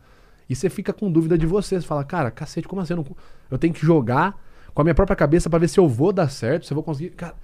[0.49, 1.81] E você fica com dúvida de você.
[1.81, 2.95] Você fala, cara, cacete, como assim?
[2.95, 3.17] Eu, não-
[3.51, 4.41] eu tenho que jogar
[4.77, 6.85] com a minha própria cabeça pra ver se eu vou dar certo, se eu vou
[6.85, 7.09] conseguir.
[7.13, 7.35] Cara.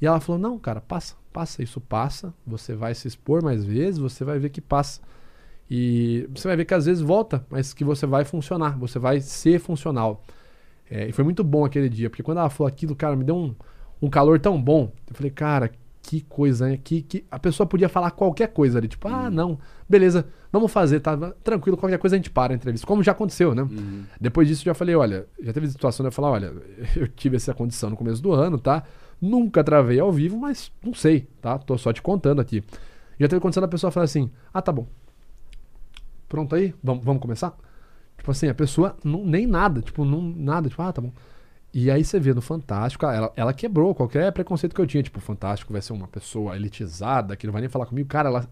[0.00, 2.32] E ela falou, não, cara, passa, passa, isso passa.
[2.46, 5.00] Você vai se expor mais vezes, você vai ver que passa.
[5.68, 9.20] E você vai ver que às vezes volta, mas que você vai funcionar, você vai
[9.20, 10.22] ser funcional.
[10.88, 13.36] É, e foi muito bom aquele dia, porque quando ela falou aquilo, cara, me deu
[13.36, 13.52] um,
[14.00, 14.92] um calor tão bom.
[15.08, 15.72] Eu falei, cara,
[16.06, 16.76] que coisa, né?
[16.76, 21.00] Que, que a pessoa podia falar qualquer coisa ali, tipo, ah, não, beleza, vamos fazer,
[21.00, 23.66] tá tranquilo, qualquer coisa a gente para a entrevista, como já aconteceu, né?
[24.20, 26.54] Depois disso, já falei, olha, já teve situação de eu falar, olha,
[26.94, 28.84] eu tive essa condição no começo do ano, tá?
[29.20, 31.58] Nunca travei ao vivo, mas não sei, tá?
[31.58, 32.62] Tô só te contando aqui.
[33.18, 34.86] Já teve condição da pessoa falar assim, ah, tá bom.
[36.28, 36.72] Pronto aí?
[36.84, 37.56] Vamos, vamos começar?
[38.16, 41.12] Tipo assim, a pessoa não, nem nada, tipo, não, nada, tipo, ah, tá bom.
[41.78, 45.02] E aí você vê no Fantástico, ela, ela quebrou qualquer preconceito que eu tinha.
[45.02, 48.08] Tipo, o Fantástico vai ser uma pessoa elitizada, que não vai nem falar comigo.
[48.08, 48.48] Cara, ela,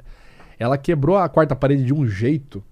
[0.58, 2.62] ela quebrou a quarta parede de um jeito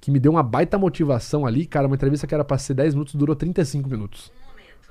[0.00, 1.66] que me deu uma baita motivação ali.
[1.66, 4.32] Cara, uma entrevista que era pra ser 10 minutos, durou 35 minutos.
[4.34, 4.90] Um momento.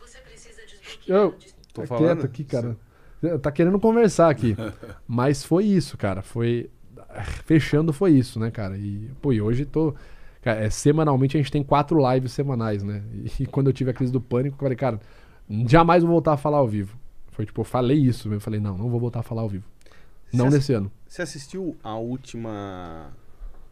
[0.00, 1.34] Você precisa desbloquear Eu,
[1.72, 2.04] Tô tá falando?
[2.04, 2.76] quieto aqui, cara.
[3.40, 4.56] Tá querendo conversar aqui.
[5.06, 6.22] Mas foi isso, cara.
[6.22, 6.68] Foi.
[7.46, 8.76] Fechando foi isso, né, cara?
[8.76, 9.94] E, pô, e hoje tô.
[10.44, 13.02] Cara, é, semanalmente a gente tem quatro lives semanais, né?
[13.40, 15.00] E, quando eu tive a crise do pânico, eu falei, cara,
[15.66, 16.98] jamais vou voltar a falar ao vivo.
[17.28, 18.40] Foi tipo, eu falei isso mesmo.
[18.42, 19.64] Falei, não, não vou voltar a falar ao vivo.
[20.30, 20.92] Não Você nesse ano.
[21.08, 23.10] Você assistiu a última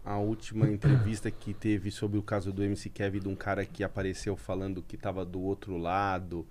[0.05, 3.85] a última entrevista que teve sobre o caso do MC Kevin de um cara que
[3.85, 6.47] apareceu falando que tava do outro lado?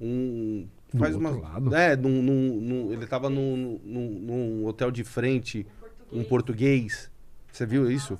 [0.00, 1.74] Um Do faz outro uma lado?
[1.74, 5.66] é, num, num- num- ele tava num, num, num hotel de frente,
[6.12, 7.10] um português.
[7.52, 8.18] Você viu isso?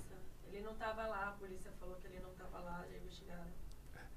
[0.53, 3.45] Ele não tava lá, a polícia falou que ele não tava lá, já investigaram.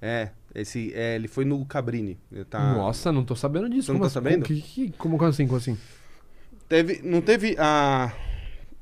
[0.02, 2.18] É, esse é, ele foi no Cabrini.
[2.48, 3.86] Tá Nossa, não tô sabendo disso.
[3.86, 4.14] Você não como tá assim?
[4.14, 4.46] sabendo?
[4.46, 5.46] Como, que- como assim?
[5.46, 5.78] Como assim?
[6.68, 8.12] Teve, não teve a.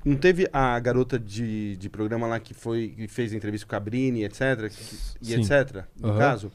[0.04, 3.70] Não teve a garota de, de programa lá que foi que fez a entrevista com
[3.70, 4.70] o Cabrini, etc.
[4.70, 5.84] que- e etc.
[6.00, 6.18] No Aham.
[6.18, 6.52] caso.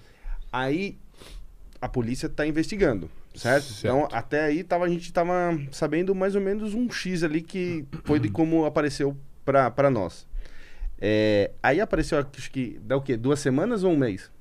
[0.51, 0.97] Aí
[1.81, 3.65] a polícia tá investigando, certo?
[3.65, 3.79] Certo.
[3.79, 7.85] Então, até aí tava, a gente tava sabendo mais ou menos um X ali que
[8.05, 10.25] foi de como apareceu pra, pra nós.
[10.99, 13.17] É, aí apareceu, acho que, dá o quê?
[13.17, 14.31] Duas semanas ou um mês?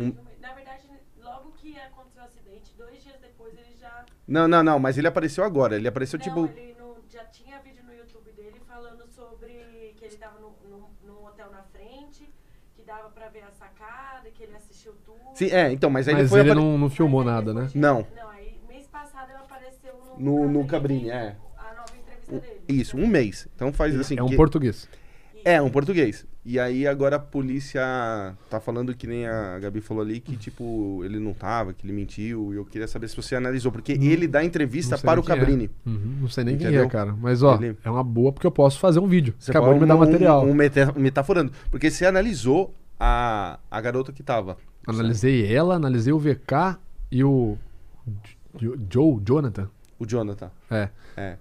[0.00, 0.12] Um.
[0.24, 0.40] Mas.
[0.40, 0.82] Na verdade,
[1.22, 4.04] logo que aconteceu o acidente, dois dias depois ele já.
[4.26, 5.76] Não, não, não, mas ele apareceu agora.
[5.76, 6.46] Ele apareceu não, tipo.
[6.58, 10.54] ele não, já tinha vídeo no YouTube dele falando sobre que ele tava no,
[11.06, 12.28] num, hotel na frente,
[12.74, 15.18] que dava pra ver a sacada, que ele assistiu tudo.
[15.34, 17.52] Sim, é, então, mas aí Mas ele foi ele apare- não, não filmou Mas nada,
[17.54, 17.68] né?
[17.74, 18.06] Não.
[18.14, 21.36] Não, aí mês passado ele apareceu no, No- no Cabrini, é.
[21.58, 22.60] A nova entrevista dele.
[22.68, 23.48] Isso, um mês.
[23.54, 24.16] Então faz assim.
[24.18, 24.88] É um que- português.
[25.44, 26.26] É, um português.
[26.48, 27.82] E aí agora a polícia
[28.48, 31.92] tá falando que nem a Gabi falou ali que, tipo, ele não tava, que ele
[31.92, 32.54] mentiu.
[32.54, 33.72] E eu queria saber se você analisou.
[33.72, 35.38] Porque ele dá entrevista para o quem é.
[35.40, 35.70] Cabrini.
[35.84, 36.84] Uhum, não sei nem quem Entendeu?
[36.84, 37.12] é, cara.
[37.20, 39.34] Mas, ó, Ele- é uma boa porque eu posso fazer um vídeo.
[39.40, 40.46] Você Acabou de me dar um- material.
[40.46, 41.50] Um, um meta- metaforando.
[41.68, 44.56] Porque você analisou a, a garota que tava.
[44.86, 46.78] Analisei ela, analisei o VK
[47.10, 47.58] e o
[48.56, 49.68] Jo- Joe, Jonathan.
[49.98, 50.50] O Jonathan.
[50.70, 50.88] É.
[51.16, 51.36] É.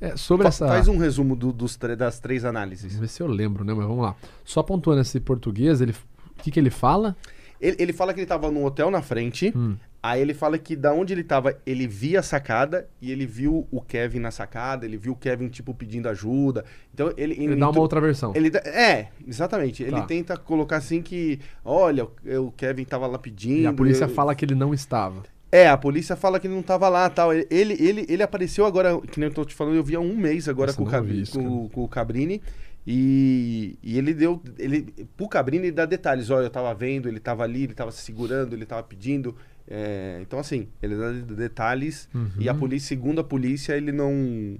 [0.00, 0.68] É, sobre Fa- essa.
[0.68, 2.84] Faz um resumo do- dos das três análises.
[2.92, 3.74] Vamos ver se eu lembro, né?
[3.74, 4.14] Mas vamos lá.
[4.44, 5.92] Só pontuando esse português, ele.
[5.92, 7.16] O que, que ele fala?
[7.60, 9.52] Ele, ele fala que ele tava num hotel na frente.
[9.56, 9.76] Hum.
[10.00, 13.66] Aí ele fala que da onde ele tava, ele via a sacada e ele viu
[13.68, 16.64] o Kevin na sacada, ele viu o Kevin, tipo, pedindo ajuda.
[16.94, 17.34] Então ele.
[17.34, 18.32] Ele dá uma outra versão.
[18.36, 19.82] Ele, é, exatamente.
[19.82, 20.02] Ele Tá.
[20.02, 22.10] tenta colocar assim que, olha, o,
[22.46, 23.62] o Kevin tava lá pedindo.
[23.62, 25.24] E a polícia eu- fala que ele não estava.
[25.50, 27.32] É, a polícia fala que ele não tava lá tal.
[27.32, 30.16] Ele, ele, ele apareceu agora, que nem eu tô te falando, eu vi há um
[30.16, 32.42] mês agora Nossa, com, o Cabrini, isso, com, com o Cabrini.
[32.86, 34.42] E, e ele deu.
[34.58, 34.82] Ele,
[35.16, 36.30] pro Cabrini ele dá detalhes.
[36.30, 39.34] Olha, eu tava vendo, ele tava ali, ele tava se segurando, ele tava pedindo.
[39.66, 42.08] É, então, assim, ele dá de- detalhes.
[42.14, 42.30] Uhum.
[42.38, 44.58] E a polícia, segundo a polícia, ele não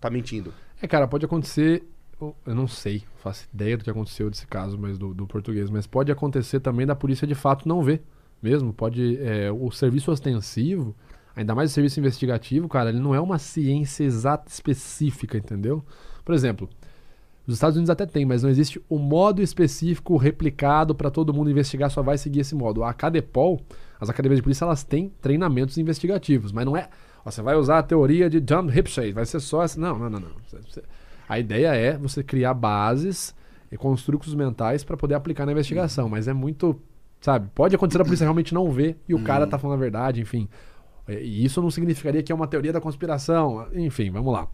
[0.00, 0.52] tá mentindo.
[0.80, 1.84] É, cara, pode acontecer.
[2.20, 5.26] Eu eu não sei, não faço ideia do que aconteceu desse caso, mas do, do
[5.26, 5.68] português.
[5.68, 8.02] Mas pode acontecer também da polícia de fato não ver.
[8.46, 9.18] Mesmo, pode.
[9.20, 10.94] é, o serviço ostensivo,
[11.34, 15.84] ainda mais o serviço investigativo, cara, ele não é uma ciência exata específica, entendeu?
[16.24, 16.68] Por exemplo,
[17.46, 21.50] os Estados Unidos até tem, mas não existe o modo específico replicado para todo mundo
[21.50, 22.84] investigar, só vai seguir esse modo.
[22.84, 23.60] A Cadepol,
[24.00, 26.88] as academias de polícia, elas têm treinamentos investigativos, mas não é.
[27.24, 29.80] ó, você vai usar a teoria de John Hipshade, vai ser só essa.
[29.80, 30.30] Não, não, não, não.
[31.28, 33.34] A ideia é você criar bases
[33.70, 36.08] e construtos mentais pra poder aplicar na investigação.
[36.08, 36.80] Mas é muito,
[37.26, 37.50] sabe?
[37.52, 40.48] Pode acontecer a polícia realmente não ver e o cara tá falando a verdade, enfim.
[41.08, 43.66] É, E isso não significaria que é uma teoria da conspiração.
[43.72, 44.46] Enfim, vamos lá.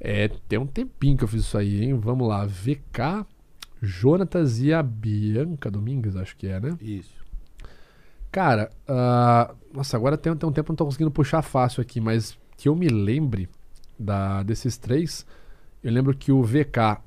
[0.00, 1.94] É, tem um tempinho que eu fiz isso aí, hein?
[1.94, 2.44] Vamos lá.
[2.44, 3.24] VK,
[3.80, 6.76] Jonatas e a Bianca Domingues, acho que é, né?
[6.80, 7.14] Isso.
[8.32, 11.80] Cara, ah, nossa, agora tem, tem um tempo que eu não tô conseguindo puxar fácil
[11.82, 13.48] aqui, mas que eu me lembre
[13.96, 15.24] da, desses três,
[15.84, 17.00] eu lembro que o VK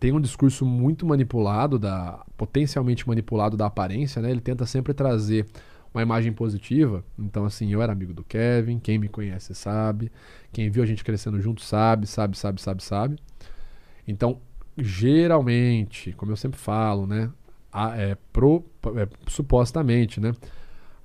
[0.00, 4.30] tem um discurso muito manipulado, da, potencialmente manipulado da aparência, né?
[4.30, 5.46] Ele tenta sempre trazer
[5.94, 7.04] uma imagem positiva.
[7.18, 10.10] Então, assim, eu era amigo do Kevin, quem me conhece sabe,
[10.52, 13.18] quem viu a gente crescendo junto sabe, sabe, sabe, sabe, sabe.
[14.08, 14.40] Então,
[14.78, 17.30] geralmente, como eu sempre falo, né?
[17.72, 18.64] a- é, pro,
[18.96, 20.32] é, supostamente, né?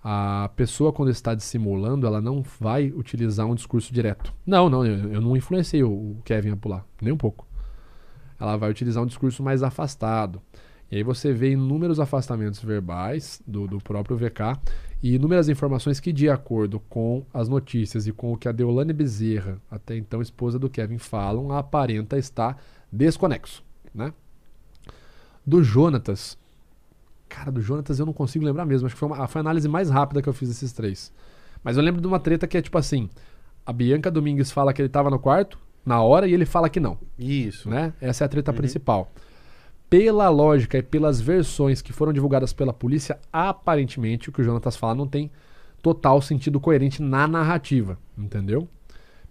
[0.03, 4.33] A pessoa, quando está dissimulando, ela não vai utilizar um discurso direto.
[4.45, 7.47] Não, não, eu, eu não influenciei o, o Kevin a pular, nem um pouco.
[8.39, 10.41] Ela vai utilizar um discurso mais afastado.
[10.91, 14.59] E aí você vê inúmeros afastamentos verbais do, do próprio VK
[15.01, 18.93] e inúmeras informações que, de acordo com as notícias e com o que a Deolane
[18.93, 24.13] Bezerra, até então esposa do Kevin, falam, aparenta estar desconexo, né?
[25.45, 26.37] Do Jonatas,
[27.27, 28.85] Cara, do Jonatas eu não consigo lembrar mesmo.
[28.85, 31.11] Acho que foi, uma, foi a análise mais rápida que eu fiz desses três.
[31.63, 33.09] Mas eu lembro de uma treta que é tipo assim:
[33.65, 36.79] a Bianca Domingues fala que ele tava no quarto na hora e ele fala que
[36.79, 37.69] não, Isso.
[37.69, 37.93] né?
[38.01, 39.11] Essa é a treta principal.
[39.89, 44.75] Pela lógica e pelas versões que foram divulgadas pela polícia, aparentemente o que o Jonatas
[44.75, 45.29] fala não tem
[45.81, 48.67] total sentido coerente na narrativa, entendeu?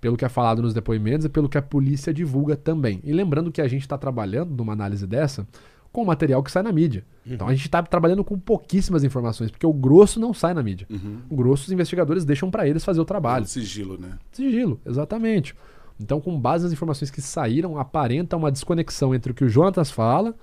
[0.00, 3.00] Pelo que é falado nos depoimentos e pelo que a polícia divulga também.
[3.02, 5.46] E lembrando que a gente está trabalhando numa análise dessa
[5.90, 7.04] com o material que sai na mídia.
[7.24, 10.86] Então a gente está trabalhando com pouquíssimas informações, porque o grosso não sai na mídia.
[11.30, 13.46] O grosso os investigadores deixam para eles fazer o trabalho.
[13.46, 14.18] Sigilo, né?
[14.32, 15.54] Sigilo, exatamente.
[16.00, 19.90] Então, com base nas informações que saíram, aparenta uma desconexão entre o que o Jonatas
[19.90, 20.34] fala,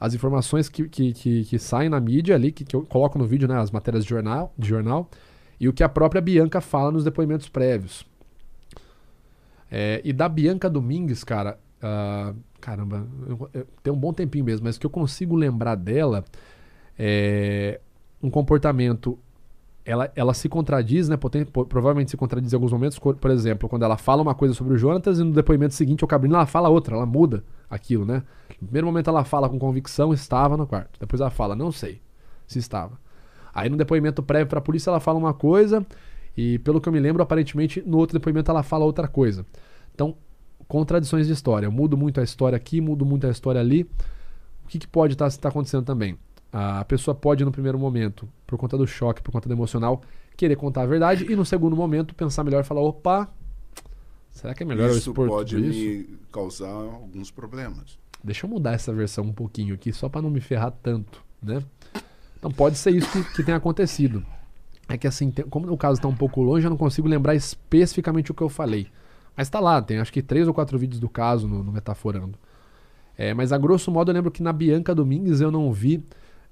[0.00, 3.26] as informações que, que, que, que saem na mídia ali, que, que eu coloco no
[3.26, 5.08] vídeo, né, as matérias de jornal, de jornal,
[5.60, 8.04] e o que a própria Bianca fala nos depoimentos prévios.
[9.70, 14.64] É, e da Bianca Domingues, cara, ah, caramba, eu- eu- tem um bom tempinho mesmo,
[14.64, 16.24] mas que eu consigo lembrar dela
[16.98, 17.80] é
[18.22, 19.18] um comportamento
[19.84, 21.16] ela, ela se contradiz, né?
[21.16, 22.98] provavelmente se contradiz em alguns momentos.
[22.98, 26.06] Por exemplo, quando ela fala uma coisa sobre o Jonatas e no depoimento seguinte, o
[26.06, 28.22] Cabrino, ela fala outra, ela muda aquilo, né?
[28.60, 30.98] No primeiro momento ela fala com convicção, estava no quarto.
[30.98, 32.00] Depois ela fala, não sei
[32.46, 32.98] se estava.
[33.52, 35.86] Aí no depoimento prévio pra polícia ela fala uma coisa
[36.36, 39.44] e, pelo que eu me lembro, aparentemente no outro depoimento ela fala outra coisa.
[39.94, 40.16] Então,
[40.66, 41.66] contradições de história.
[41.66, 43.82] Eu mudo muito a história aqui, mudo muito a história ali.
[44.64, 46.18] O que, que pode estar acontecendo também?
[46.56, 50.00] A pessoa pode, no primeiro momento, por conta do choque, por conta do emocional,
[50.36, 53.28] querer contar a verdade e, no segundo momento, pensar melhor e falar: opa,
[54.30, 55.78] será que é melhor eu isso expor pode tudo isso?
[55.80, 57.98] me causar alguns problemas.
[58.22, 61.60] Deixa eu mudar essa versão um pouquinho aqui, só para não me ferrar tanto, né?
[62.38, 64.24] Então pode ser isso que, que tenha acontecido.
[64.88, 67.34] É que assim, tem- como o caso está um pouco longe, eu não consigo lembrar
[67.34, 68.86] especificamente o que eu falei.
[69.36, 72.38] Mas tá lá, tem acho que três ou quatro vídeos do caso no, no Metaforando.
[73.18, 76.04] É, mas a grosso modo eu lembro que na Bianca Domingues eu não vi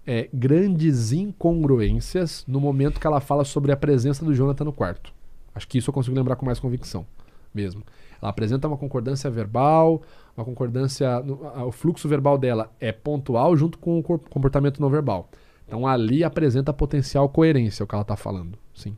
[0.07, 5.13] é, grandes incongruências no momento que ela fala sobre a presença do Jonathan no quarto.
[5.55, 7.07] Acho que isso eu consigo lembrar com mais convicção
[7.55, 7.83] mesmo.
[8.21, 10.03] Ela apresenta uma concordância verbal,
[10.37, 11.21] uma concordância.
[11.21, 15.29] no- O fluxo verbal dela é pontual junto com o comportamento não verbal.
[15.67, 18.59] Então ali apresenta potencial coerência o que ela está falando.
[18.75, 18.97] Sim.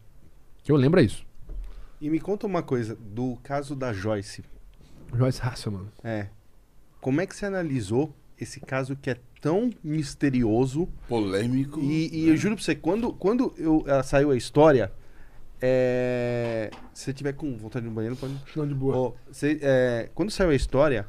[0.62, 1.26] Que eu lembro é isso.
[2.00, 4.44] E me conta uma coisa, do caso da Joyce.
[5.14, 5.86] Joyce Hasselman.
[6.02, 6.28] É.
[7.00, 10.88] Como é que você analisou esse caso que é tão misterioso?
[11.06, 11.78] Polêmico.
[11.82, 14.90] E, e eu juro pra você, quando, quando eu, ela saiu a história,
[15.60, 18.32] é, se você tiver com vontade de ir no banheiro, pode.
[18.56, 18.96] Não de boa.
[18.96, 21.06] Ó, você, é, quando saiu a história,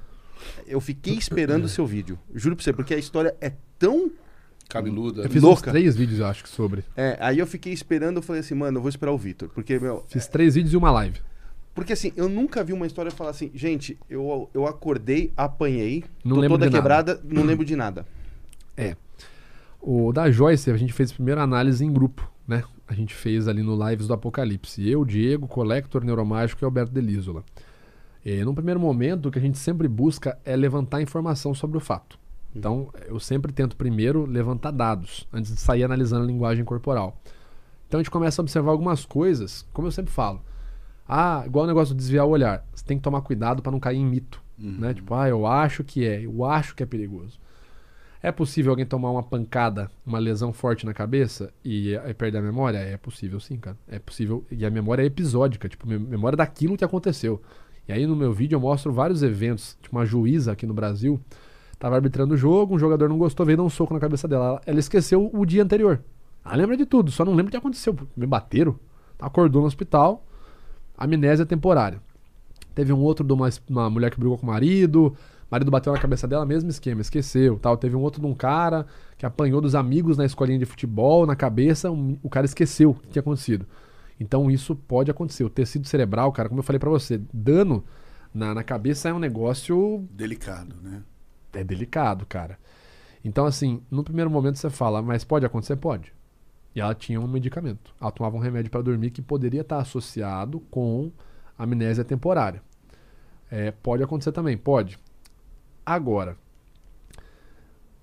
[0.67, 2.19] eu fiquei esperando o seu vídeo.
[2.33, 4.11] Juro pra você, porque a história é tão.
[4.67, 5.21] Cabeluda.
[5.23, 5.71] Eu fiz louca.
[5.71, 6.83] três vídeos, eu acho, que sobre.
[6.97, 9.47] É, aí eu fiquei esperando, eu falei assim, mano, eu vou esperar o Vitor.
[9.47, 10.03] Porque, meu.
[10.09, 11.21] Fiz três vídeos e uma live.
[11.73, 16.35] Porque assim, eu nunca vi uma história falar assim, gente, eu, eu acordei, apanhei, Não
[16.35, 16.81] tô lembro toda de nada.
[16.81, 18.05] quebrada, não lembro de nada.
[18.77, 18.95] É.
[19.81, 22.63] O da Joyce, a gente fez a primeira análise em grupo, né?
[22.87, 24.87] A gente fez ali no Lives do Apocalipse.
[24.87, 27.43] Eu, Diego, Collector, Neuromágico e Alberto Delísola.
[28.23, 31.79] E, num primeiro momento, o que a gente sempre busca é levantar informação sobre o
[31.79, 32.17] fato.
[32.55, 37.19] Então, eu sempre tento primeiro levantar dados, antes de sair analisando a linguagem corporal.
[37.87, 40.41] Então, a gente começa a observar algumas coisas, como eu sempre falo.
[41.07, 42.65] Ah, igual o negócio de desviar o olhar.
[42.73, 44.41] Você tem que tomar cuidado para não cair em mito.
[44.57, 44.93] Né?
[44.93, 47.39] Tipo, ah, eu acho que é, eu acho que é perigoso.
[48.25, 52.41] É possível alguém tomar uma pancada, uma lesão forte na cabeça e, aí perder a
[52.41, 52.77] memória?
[52.77, 53.77] É possível sim, cara.
[53.87, 54.43] É possível.
[54.49, 57.41] E a memória é episódica, tipo, mem- memória daquilo que aconteceu.
[57.87, 59.77] E aí no meu vídeo eu mostro vários eventos.
[59.81, 61.21] Tipo, uma juíza aqui no Brasil
[61.77, 64.61] Tava arbitrando o jogo, um jogador não gostou, veio dar um soco na cabeça dela.
[64.65, 66.01] Ela, esqueceu o dia anterior.
[66.43, 67.95] Ela lembra de tudo, só não lembra o que aconteceu.
[68.15, 68.79] Me bateram,
[69.19, 70.25] acordou no hospital,
[70.97, 72.01] amnésia temporária.
[72.73, 75.15] Teve um outro de uma, uma mulher que brigou com o marido,
[75.49, 77.77] marido bateu na cabeça dela, mesmo esquema, esqueceu, tal.
[77.77, 78.85] Teve um outro de um cara
[79.17, 82.95] que apanhou dos amigos na escolinha de futebol, na cabeça, um- o cara esqueceu o
[82.95, 83.65] que tinha acontecido.
[84.19, 85.43] Então isso pode acontecer.
[85.43, 87.83] O tecido cerebral, cara, como eu falei pra você, dano
[88.33, 91.03] na, na cabeça é um negócio Delicado, né?
[91.53, 92.57] é delicado, cara.
[93.23, 95.75] Então, assim, no primeiro momento você fala, mas pode acontecer?
[95.77, 96.13] Pode.
[96.75, 97.93] E ela tinha um medicamento.
[97.99, 101.11] Ela tomava um remédio para dormir que poderia estar associado com
[101.57, 102.61] amnésia temporária.
[103.49, 104.99] É, pode acontecer também, pode.
[105.85, 106.37] Agora,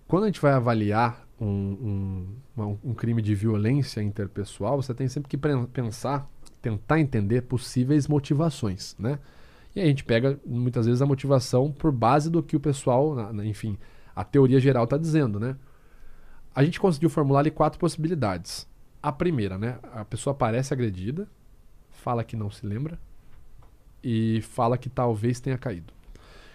[0.06, 5.28] quando a gente vai avaliar um, um- um crime de violência interpessoal, você tem sempre
[5.28, 6.28] que pensar,
[6.60, 9.18] tentar entender possíveis motivações, né?
[9.74, 13.76] E a gente pega muitas vezes a motivação por base do que o pessoal, enfim,
[14.14, 15.56] a teoria geral está dizendo, né?
[16.54, 18.68] A gente conseguiu formular ali quatro possibilidades.
[19.02, 19.78] A primeira, né?
[19.94, 21.26] A pessoa parece agredida,
[21.90, 22.98] fala que não se lembra
[24.04, 25.92] e fala que talvez tenha caído.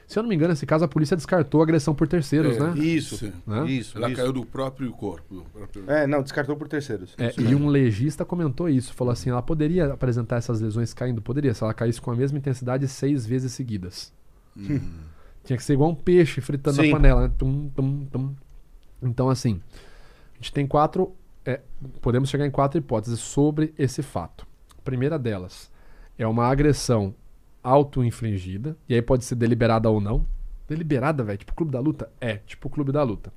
[0.07, 2.59] Se eu não me engano, nesse caso a polícia descartou a agressão por terceiros, É,
[2.61, 2.79] né?
[2.79, 3.31] Isso.
[3.45, 3.69] Né?
[3.69, 4.15] isso, Ela isso.
[4.15, 5.35] caiu do próprio corpo.
[5.35, 7.13] do próprio- É, não, descartou por terceiros.
[7.17, 11.21] É, e um legista comentou isso, falou assim, ela poderia apresentar essas lesões caindo?
[11.21, 14.13] Poderia, se ela caísse com a mesma intensidade seis vezes seguidas.
[14.55, 14.79] Hum.
[15.43, 16.87] Tinha que ser igual um peixe fritando Sim.
[16.89, 17.31] na panela, né?
[17.37, 18.35] Tum, tum, tum.
[19.03, 19.59] Então, assim,
[20.33, 21.13] a gente tem quatro.
[21.45, 21.59] é,
[22.01, 24.47] podemos chegar em quatro hipóteses sobre esse fato.
[24.77, 25.69] A primeira delas
[26.17, 27.13] é uma agressão
[27.67, 30.25] auto-infligida, e aí pode ser deliberada ou não.
[30.67, 32.09] Deliberada, velho, tipo clube da luta?
[32.19, 33.31] É, tipo clube da luta.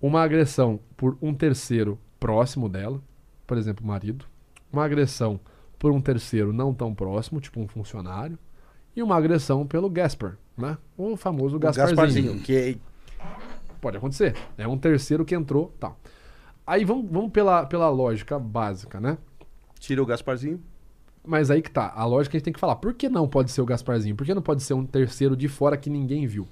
[0.00, 3.00] Uma agressão por um terceiro próximo dela,
[3.46, 4.24] por exemplo, o marido.
[4.72, 5.38] Uma agressão
[5.78, 8.38] por um terceiro não tão próximo, tipo um funcionário.
[8.96, 10.78] E uma agressão pelo Gasper, né?
[10.96, 11.96] O famoso O Gasparzinho.
[11.96, 12.78] Gasparzinho, que
[13.80, 14.34] Pode acontecer.
[14.56, 15.98] É um terceiro que entrou, tal.
[16.66, 19.16] Aí vamos, vamos pela, pela lógica básica, né?
[19.78, 20.60] tira o Gasparzinho.
[21.28, 21.92] Mas aí que tá.
[21.94, 22.76] A lógica a gente tem que falar.
[22.76, 24.16] Por que não pode ser o Gasparzinho?
[24.16, 26.48] Por que não pode ser um terceiro de fora que ninguém viu?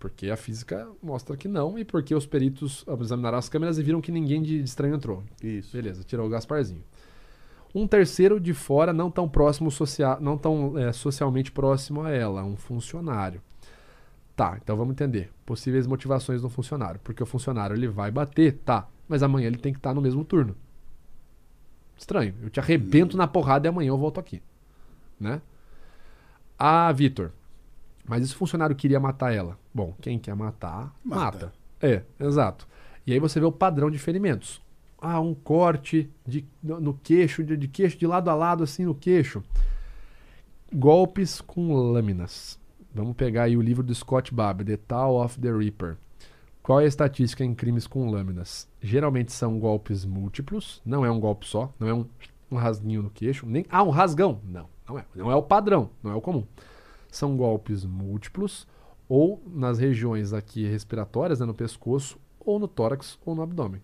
[0.00, 4.00] Porque a física mostra que não e porque os peritos examinaram as câmeras e viram
[4.00, 5.22] que ninguém de estranho entrou.
[5.40, 5.76] Isso.
[5.76, 6.82] Beleza, tirou o Gasparzinho.
[7.72, 12.42] Um terceiro de fora, não tão próximo, socia não tão é, socialmente próximo a ela,
[12.44, 13.40] um funcionário.
[14.34, 15.30] Tá, então vamos entender.
[15.46, 17.00] Possíveis motivações do funcionário.
[17.04, 20.24] Porque o funcionário ele vai bater, tá, mas amanhã ele tem que estar no mesmo
[20.24, 20.56] turno.
[21.98, 22.34] Estranho.
[22.40, 24.40] Eu te arrebento na porrada e amanhã eu volto aqui.
[25.18, 25.42] Né?
[26.56, 27.32] Ah, Vitor.
[28.06, 29.58] Mas esse funcionário queria matar ela.
[29.74, 31.46] Bom, quem quer matar, Mata.
[31.46, 31.52] mata.
[31.82, 32.66] É, exato.
[33.06, 34.62] E aí você vê o padrão de ferimentos.
[35.00, 38.84] Ah, um corte de, no, no queixo, de, de queixo de lado a lado, assim,
[38.84, 39.42] no queixo.
[40.72, 42.58] Golpes com lâminas.
[42.94, 45.96] Vamos pegar aí o livro do Scott Babb, The Tale of the Reaper.
[46.68, 48.68] Qual é a estatística em crimes com lâminas?
[48.82, 52.04] Geralmente são golpes múltiplos, não é um golpe só, não é um,
[52.50, 54.42] um rasguinho no queixo, nem ah, um rasgão.
[54.44, 55.04] Não, não é.
[55.14, 56.46] Não é o padrão, não é o comum.
[57.10, 58.66] São golpes múltiplos
[59.08, 63.80] ou nas regiões aqui respiratórias, né, no pescoço, ou no tórax ou no abdômen.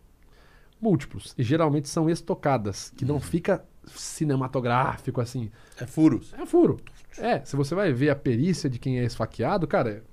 [0.78, 1.34] Múltiplos.
[1.38, 5.50] E geralmente são estocadas, que não fica cinematográfico assim.
[5.80, 6.34] É furos.
[6.34, 6.78] É furo.
[7.16, 10.04] É, se você vai ver a perícia de quem é esfaqueado, cara,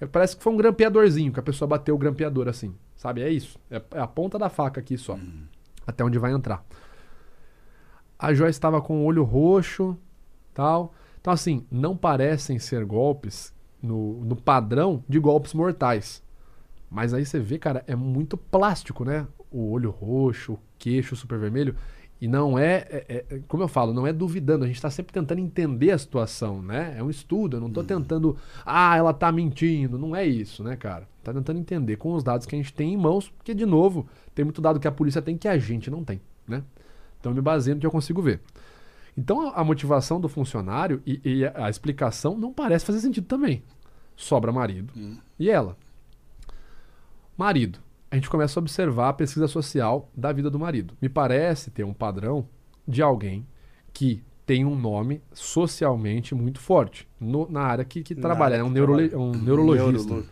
[0.00, 2.74] é- parece que foi um grampeadorzinho, que a pessoa bateu o grampeador assim.
[2.96, 3.22] Sabe?
[3.22, 3.58] É isso.
[3.70, 5.18] É, é a ponta da faca aqui só.
[5.86, 6.64] Até onde vai entrar.
[8.18, 9.96] A Joyce estava com o olho roxo,
[10.54, 10.94] tal.
[11.20, 13.52] Então, assim, não parecem ser golpes
[13.82, 16.22] no, no padrão de golpes mortais.
[16.90, 19.26] Mas aí você vê, cara, é muito plástico, né?
[19.50, 21.76] O olho roxo, o queixo super vermelho.
[22.20, 24.64] E não é, é- é- como eu falo, não é duvidando.
[24.64, 26.94] A gente está sempre tentando entender a situação, né?
[26.96, 27.56] É um estudo.
[27.56, 29.98] Eu não estou tentando, ah, ela tá mentindo.
[29.98, 31.06] Não é isso, né, cara?
[31.22, 34.06] Tá tentando entender com os dados que a gente tem em mãos, porque, de novo,
[34.34, 36.62] tem muito dado que a polícia tem que a gente não tem, né?
[37.20, 38.40] Então me baseio no que eu consigo ver.
[39.18, 43.62] Então a motivação do funcionário e, e a a explicação não parece fazer sentido também.
[44.14, 44.92] Sobra marido
[45.38, 45.76] e ela.
[47.36, 47.78] Marido.
[48.10, 50.94] A gente começa a observar a pesquisa social da vida do marido.
[51.00, 52.48] Me parece ter um padrão
[52.86, 53.46] de alguém
[53.92, 58.54] que tem um nome socialmente muito forte no- na área que, que Na trabalha.
[58.54, 59.18] área É um, que trabalha.
[59.18, 60.22] um neurologista.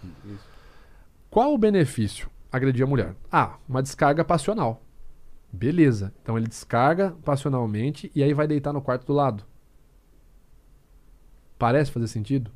[1.28, 2.30] Qual o benefício?
[2.52, 3.16] Agredir a mulher.
[3.30, 4.80] Ah, uma descarga passional.
[5.52, 6.14] Beleza.
[6.22, 9.44] Então ele descarga passionalmente e aí vai deitar no quarto do lado.
[11.58, 12.52] Parece fazer sentido?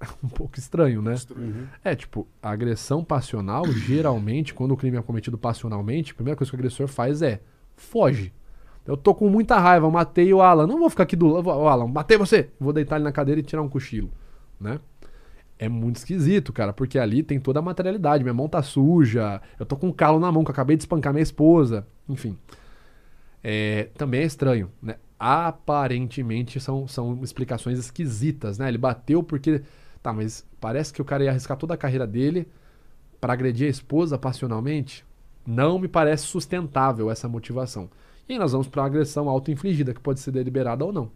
[0.22, 1.14] um pouco estranho, né?
[1.36, 1.66] Uhum.
[1.84, 6.50] É, tipo, a agressão passional, geralmente, quando o crime é cometido passionalmente, a primeira coisa
[6.50, 7.40] que o agressor faz é
[7.76, 8.32] foge.
[8.86, 10.66] Eu tô com muita raiva, matei o Alan.
[10.66, 11.50] Não vou ficar aqui do lado.
[11.50, 12.50] Alan, matei você.
[12.58, 14.10] Vou deitar ele na cadeira e tirar um cochilo,
[14.58, 14.80] né?
[15.58, 18.24] É muito esquisito, cara, porque ali tem toda a materialidade.
[18.24, 20.82] Minha mão tá suja, eu tô com um calo na mão que eu acabei de
[20.82, 21.86] espancar minha esposa.
[22.08, 22.36] Enfim.
[23.44, 24.96] É, também é estranho, né?
[25.18, 28.68] Aparentemente são, são explicações esquisitas, né?
[28.68, 29.62] Ele bateu porque.
[30.02, 32.48] Tá, mas parece que o cara ia arriscar toda a carreira dele
[33.20, 35.04] para agredir a esposa passionalmente.
[35.46, 37.90] Não me parece sustentável essa motivação.
[38.28, 41.10] E aí nós vamos para uma agressão auto-infligida, que pode ser deliberada ou não.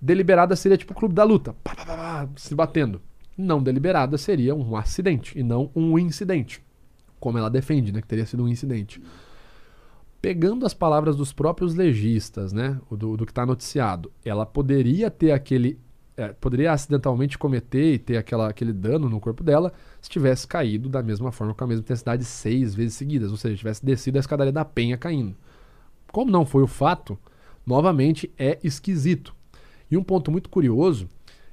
[0.00, 3.02] Deliberada seria tipo o clube da luta, pá, pá, pá, se batendo.
[3.36, 6.62] Não deliberada seria um acidente e não um incidente.
[7.18, 8.00] Como ela defende, né?
[8.00, 9.02] Que teria sido um incidente.
[10.22, 12.80] Pegando as palavras dos próprios legistas, né?
[12.90, 15.78] Do, do que está noticiado, ela poderia ter aquele.
[16.20, 20.86] É, poderia acidentalmente cometer e ter aquela, aquele dano no corpo dela se tivesse caído
[20.86, 23.30] da mesma forma, com a mesma intensidade, seis vezes seguidas.
[23.30, 25.34] Ou seja, tivesse descido a escadaria da penha caindo.
[26.12, 27.18] Como não foi o fato,
[27.66, 29.34] novamente é esquisito.
[29.90, 31.08] E um ponto muito curioso,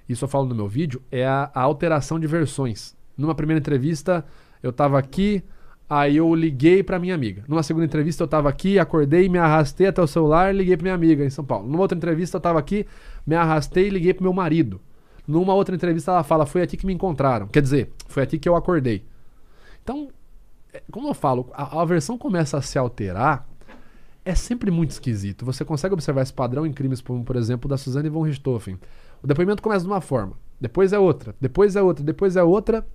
[0.08, 2.94] isso eu falo no meu vídeo, é a, a alteração de versões.
[3.18, 4.26] Numa primeira entrevista,
[4.62, 5.42] eu tava aqui,
[5.90, 7.44] aí eu liguei pra minha amiga.
[7.48, 10.84] Numa segunda entrevista, eu tava aqui, acordei, me arrastei até o celular e liguei pra
[10.84, 11.68] minha amiga em São Paulo.
[11.68, 12.86] Numa outra entrevista, eu tava aqui,
[13.28, 14.82] me arrastei e liguei pro meu marido.
[15.28, 17.48] Numa outra entrevista, ela fala, foi aqui que me encontraram.
[17.48, 19.06] Quer dizer, foi aqui que eu acordei.
[19.84, 20.08] Então,
[20.74, 23.46] é, como eu falo, a, a versão começa a se alterar,
[24.24, 25.46] é sempre muito esquisito.
[25.46, 28.80] Você consegue observar esse padrão em crimes, como por exemplo da Suzane von Richthofen.
[29.22, 32.88] O depoimento começa de uma forma, depois é outra, depois é outra, depois é outra,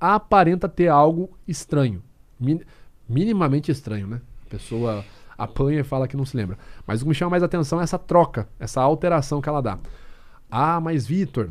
[0.00, 2.02] aparenta ter algo estranho.
[2.38, 2.62] Min-
[3.08, 4.20] minimamente estranho, né?
[4.46, 5.04] A pessoa
[5.36, 6.58] apanha e fala que não se lembra.
[6.86, 9.78] Mas o que me chama mais atenção é essa troca, essa alteração que ela dá.
[10.50, 11.50] Ah, mas Vitor,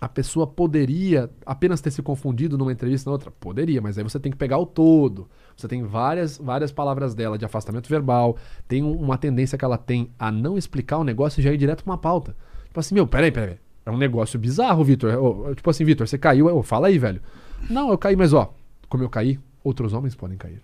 [0.00, 3.30] a pessoa poderia apenas ter se confundido numa entrevista na outra?
[3.30, 5.28] Poderia, mas aí você tem que pegar o todo.
[5.56, 8.36] Você tem várias, várias palavras dela de afastamento verbal,
[8.68, 11.56] tem um- uma tendência que ela tem a não explicar o negócio e já ir
[11.56, 12.36] direto pra uma pauta.
[12.66, 13.56] Tipo assim, meu, peraí, peraí.
[13.86, 15.54] É um negócio bizarro, Vitor.
[15.54, 16.54] Tipo assim, Vitor, você caiu.
[16.54, 17.22] Ô, fala aí, velho.
[17.70, 18.52] Não, eu caí, mas ó,
[18.88, 20.60] como eu caí, outros homens podem cair.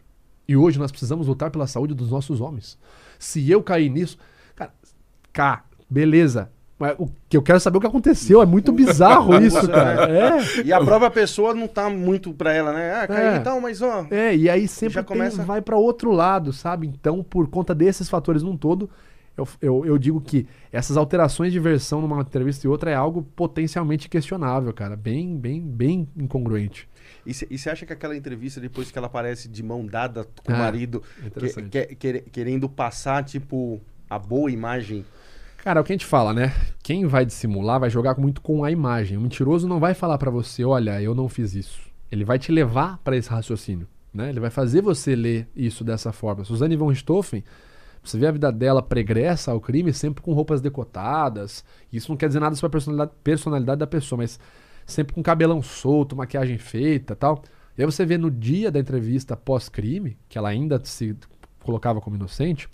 [0.53, 2.77] E hoje nós precisamos lutar pela saúde dos nossos homens.
[3.19, 4.19] Se eu cair nisso.
[4.55, 4.71] Cara,
[5.33, 6.51] cá, beleza.
[6.79, 8.43] Mas o que eu quero saber é o que aconteceu.
[8.43, 10.11] É muito bizarro isso, cara.
[10.11, 10.63] É.
[10.65, 12.93] E a própria pessoa não tá muito pra ela, né?
[13.03, 13.37] Ah, caiu É.
[13.37, 14.05] e tal, mas ó.
[14.11, 16.87] É, e aí sempre Já tem- começa- vai pra outro lado, sabe?
[16.89, 18.91] Então, por conta desses fatores num todo,
[19.39, 23.23] eu, eu, eu digo que essas alterações de versão numa entrevista e outra é algo
[23.35, 24.97] potencialmente questionável, cara.
[24.97, 26.89] Bem, bem, bem incongruente.
[27.25, 30.55] E você acha que aquela entrevista, depois que ela aparece de mão dada com o
[30.55, 31.03] Ah, marido,
[31.39, 35.05] que- que- quer- querendo passar, tipo, a boa imagem.
[35.59, 36.53] Cara, é o que a gente fala, né?
[36.83, 39.17] Quem vai dissimular vai jogar muito com a imagem.
[39.17, 41.81] O mentiroso não vai falar pra você, olha, eu não fiz isso.
[42.11, 44.29] Ele vai te levar pra esse raciocínio, né?
[44.31, 46.45] Ele vai fazer você ler isso dessa forma.
[46.45, 47.45] Suzane von Richthofen,
[48.03, 51.65] você vê a vida dela pregressa ao crime sempre com roupas decotadas.
[51.93, 54.41] Isso não quer dizer nada sobre a personalidade, personalidade da pessoa, mas
[54.93, 57.43] sempre com cabelão solto, maquiagem feita tal.
[57.77, 61.17] E aí você vê no dia da entrevista pós-crime, que ela ainda se
[61.61, 62.69] colocava como inocente,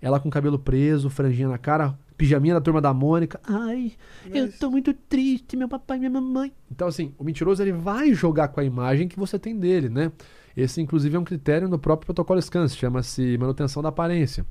[0.00, 3.40] ela com cabelo preso, franjinha na cara, pijaminha da turma da Mônica.
[3.44, 3.92] Ai,
[4.32, 6.52] eu tô muito triste, meu papai e minha mamãe.
[6.70, 10.12] Então, assim, o mentiroso ele vai jogar com a imagem que você tem dele, né?
[10.56, 14.46] Esse, inclusive, é um critério no próprio protocolo SCANS, chama-se manutenção da aparência.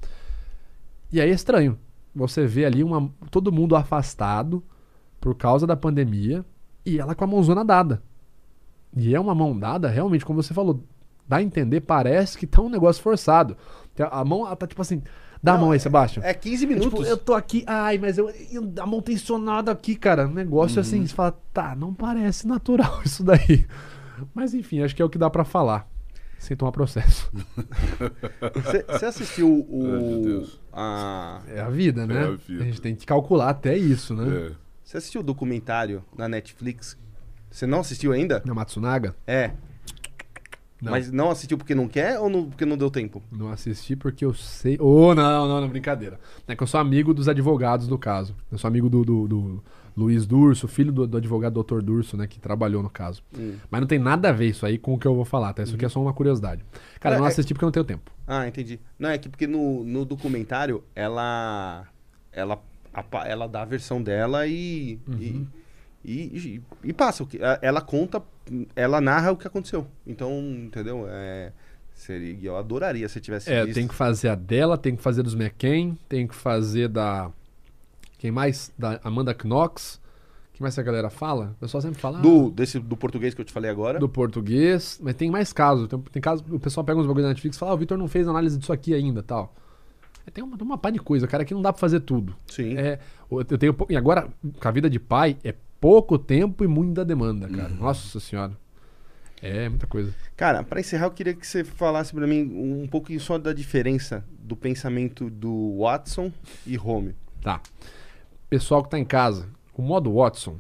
[1.12, 1.78] E aí é estranho.
[2.16, 4.64] Você vê ali uma, todo mundo afastado
[5.20, 6.46] por causa da pandemia
[6.90, 8.02] e ela com a mãozona dada.
[8.96, 10.84] E é uma mão dada, realmente, como você falou,
[11.28, 13.56] dá a entender, parece que tá um negócio forçado.
[14.00, 15.02] A a mão, ela tá tipo assim,
[15.44, 16.24] dá a Não, mão aí, Sebastião.
[16.26, 16.90] É 15 É, minutos.
[16.92, 20.28] Tipo, eu tô aqui, ai, mas eu, eu a mão tensionada aqui, cara.
[20.28, 23.66] Um negócio assim, você fala, tá, não parece natural isso daí.
[24.34, 25.88] Mas enfim, acho que é o que dá pra falar.
[26.40, 27.32] Sem tomar processo.
[28.92, 29.82] Você assistiu o.
[29.84, 30.60] Ai, meu Deus.
[30.72, 32.24] a- É a vida, né?
[32.24, 32.64] É a vida.
[32.64, 34.52] gente tem que calcular até isso, né?
[34.52, 34.67] É.
[34.88, 36.98] Você assistiu o documentário na Netflix?
[37.52, 38.42] Você não assistiu ainda?
[38.46, 39.14] Na Matsunaga?
[39.28, 39.52] É.
[40.82, 40.92] Não.
[40.94, 43.22] Mas não assistiu porque não quer ou não- porque não deu tempo?
[43.30, 44.78] Não assisti porque eu sei.
[44.80, 46.18] Oh, não, não, não, brincadeira.
[46.48, 48.34] É que eu sou amigo dos advogados do caso.
[48.50, 49.64] Eu sou amigo do, do, do
[49.98, 51.82] Luiz Durso, filho do, do advogado Dr.
[51.82, 53.22] Durso, né, que trabalhou no caso.
[53.38, 53.58] Hum.
[53.70, 55.64] Mas não tem nada a ver isso aí com o que eu vou falar, tá?
[55.64, 56.64] Isso aqui é só uma curiosidade.
[57.02, 58.10] Cara, eu não É, é- assisti porque eu não tenho tempo.
[58.26, 58.80] Ah, entendi.
[58.98, 61.86] Não, é que porque no, no documentário ela.
[62.32, 62.62] Ela,
[63.00, 65.00] apa- ela dá a versão dela e.
[65.08, 65.46] Uhum.
[66.06, 67.24] E, e, e- passa.
[67.42, 68.22] a- Ela conta,
[68.76, 69.88] ela narra o que aconteceu.
[70.06, 71.06] Então, entendeu?
[71.10, 71.52] É,
[71.94, 73.76] seria, eu adoraria se tivesse É, visto.
[73.76, 77.30] tem que fazer a dela, tem que fazer dos McCain, tem que fazer da.
[78.18, 78.72] Quem mais?
[78.78, 80.00] Da Amanda Knox.
[80.54, 81.54] que mais a galera fala?
[81.58, 82.18] O pessoal sempre fala.
[82.18, 84.00] ah, Do, desse, do português que eu te falei agora.
[84.00, 85.88] do português, mas tem mais casos.
[85.88, 87.96] Tem, tem casos, o pessoal pega uns bagulho da Netflix e fala, ah, o Vitor
[87.98, 89.54] não fez análise disso aqui ainda tal.
[90.34, 92.36] Tem uma, uma pá de coisa, cara, que não dá pra fazer tudo.
[92.48, 92.78] Sim.
[92.78, 93.00] É,
[93.32, 94.28] eu tenho, e agora,
[94.60, 97.70] com a vida de pai, é pouco tempo e muita demanda, cara.
[97.70, 98.54] Nossa senhora.
[99.42, 100.14] É muita coisa.
[100.36, 104.26] Cara, pra encerrar, eu queria que você falasse pra mim um pouquinho só da diferença
[104.40, 106.32] do pensamento do Watson
[106.66, 107.16] e Home.
[107.42, 107.62] Tá.
[108.50, 110.58] Pessoal que tá em casa, o modo Watson,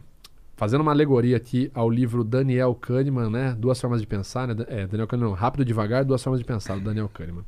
[0.56, 3.56] fazendo uma alegoria aqui ao livro Daniel Kahneman, né?
[3.58, 4.56] Duas formas de pensar, né?
[4.68, 7.44] É, Daniel Kahneman, não, Rápido e Devagar, Duas formas de pensar, do Daniel Kahneman.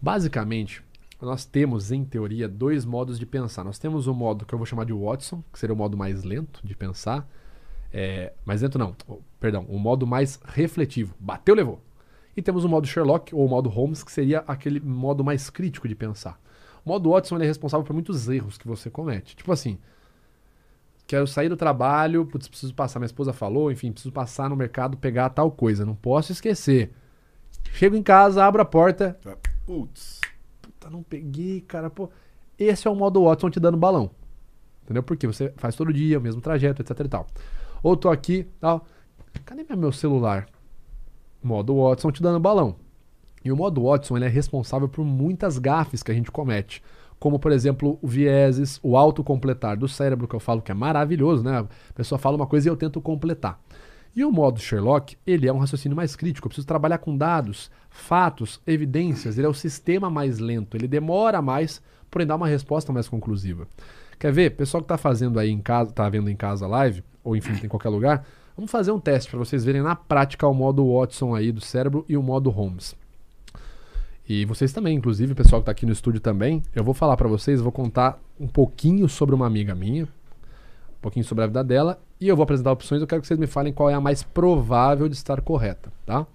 [0.00, 0.84] Basicamente,
[1.26, 3.64] nós temos, em teoria, dois modos de pensar.
[3.64, 6.22] Nós temos o modo que eu vou chamar de Watson, que seria o modo mais
[6.22, 7.28] lento de pensar.
[7.92, 8.94] É, mais lento não,
[9.40, 11.14] perdão, o modo mais refletivo.
[11.18, 11.80] Bateu, levou.
[12.36, 15.88] E temos o modo Sherlock, ou o modo Holmes, que seria aquele modo mais crítico
[15.88, 16.40] de pensar.
[16.84, 19.34] O modo Watson é responsável por muitos erros que você comete.
[19.34, 19.76] Tipo assim,
[21.04, 24.96] quero sair do trabalho, putz, preciso passar, minha esposa falou, enfim, preciso passar no mercado
[24.96, 26.92] pegar tal coisa, não posso esquecer.
[27.72, 29.18] Chego em casa, abro a porta.
[29.66, 30.17] Putz.
[30.88, 32.10] Puta, não peguei, cara, pô.
[32.58, 34.10] Esse é o modo Watson te dando balão.
[34.82, 35.02] Entendeu?
[35.02, 37.26] Porque você faz todo dia o mesmo trajeto, etc e tal.
[37.82, 38.84] Ou tô aqui, tal.
[39.44, 40.46] Cadê meu- celular?
[41.42, 42.76] Modo Watson te dando balão.
[43.44, 46.82] E o modo Watson ele é responsável por muitas gafes que a gente comete.
[47.20, 51.44] Como, por exemplo, o vieses, o autocompletar do cérebro, que eu falo que é maravilhoso,
[51.44, 51.58] né?
[51.58, 53.60] A pessoa fala uma coisa e eu tento completar.
[54.14, 56.46] E o modo Sherlock, ele é um raciocínio mais crítico.
[56.46, 59.38] Eu preciso trabalhar com dados, fatos, evidências.
[59.38, 60.76] Ele é o sistema mais lento.
[60.76, 61.80] Ele demora mais,
[62.10, 63.68] porém dá uma resposta mais conclusiva.
[64.18, 64.50] Quer ver?
[64.56, 67.68] Pessoal que tá fazendo aí em casa, tá vendo em casa live, ou enfim, em
[67.68, 71.52] qualquer lugar, vamos fazer um teste para vocês verem na prática o modo Watson aí
[71.52, 72.96] do cérebro e o modo Holmes.
[74.28, 77.16] E vocês também, inclusive, o pessoal que tá aqui no estúdio também, eu vou falar
[77.16, 81.64] para vocês, vou contar um pouquinho sobre uma amiga minha, um pouquinho sobre a vida
[81.64, 84.00] dela, e eu vou apresentar opções, eu quero que vocês me falem qual é a
[84.00, 86.26] mais provável de estar correta, tá?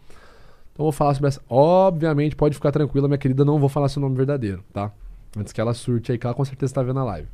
[0.74, 1.42] Então vou falar sobre essa.
[1.50, 4.92] Obviamente, pode ficar tranquila, minha querida, não vou falar seu nome verdadeiro, tá?
[5.38, 7.28] Antes que ela surte aí, que ela com certeza está vendo a live.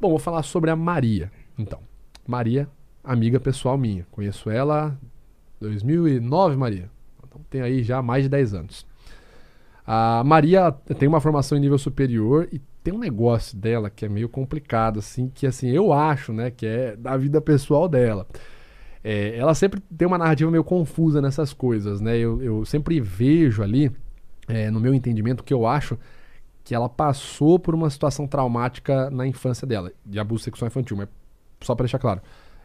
[0.00, 1.30] Bom, vou falar sobre a Maria.
[1.58, 1.80] Então,
[2.26, 2.68] Maria,
[3.02, 4.06] amiga pessoal minha.
[4.10, 4.96] Conheço ela
[5.60, 6.90] 2009, Maria.
[7.26, 8.86] Então tem aí já mais de 10 anos.
[9.86, 14.08] A Maria tem uma formação em nível superior e tem um negócio dela que é
[14.08, 18.26] meio complicado, assim, que assim, eu acho, né, que é da vida pessoal dela.
[19.02, 22.16] É, ela sempre tem uma narrativa meio confusa nessas coisas, né?
[22.18, 23.90] Eu, eu sempre vejo ali,
[24.46, 25.98] é, no meu entendimento, que eu acho
[26.62, 31.08] que ela passou por uma situação traumática na infância dela, de abuso sexual infantil, mas
[31.62, 32.20] só pra deixar claro.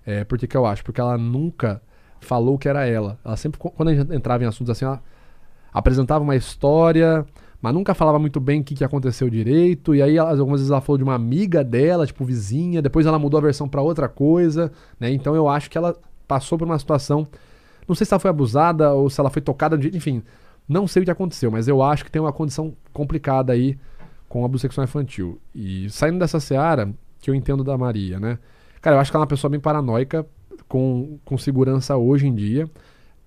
[0.05, 0.83] É, por que, que eu acho?
[0.83, 1.81] Porque ela nunca
[2.19, 3.17] falou que era ela.
[3.23, 5.01] Ela sempre, quando a gente entrava em assuntos assim, ela
[5.73, 7.25] apresentava uma história,
[7.61, 9.93] mas nunca falava muito bem o que, que aconteceu direito.
[9.93, 13.37] E aí, algumas vezes ela falou de uma amiga dela, tipo vizinha, depois ela mudou
[13.37, 15.11] a versão pra outra coisa, né?
[15.11, 15.95] Então eu acho que ela
[16.27, 17.27] passou por uma situação.
[17.87, 20.23] Não sei se ela foi abusada ou se ela foi tocada, de, enfim,
[20.67, 23.77] não sei o que aconteceu, mas eu acho que tem uma condição complicada aí
[24.29, 25.41] com abuso sexual infantil.
[25.53, 28.37] E saindo dessa seara, que eu entendo da Maria, né?
[28.79, 30.25] Cara, eu acho que ela é uma pessoa bem paranoica,
[30.67, 32.69] com, com segurança hoje em dia.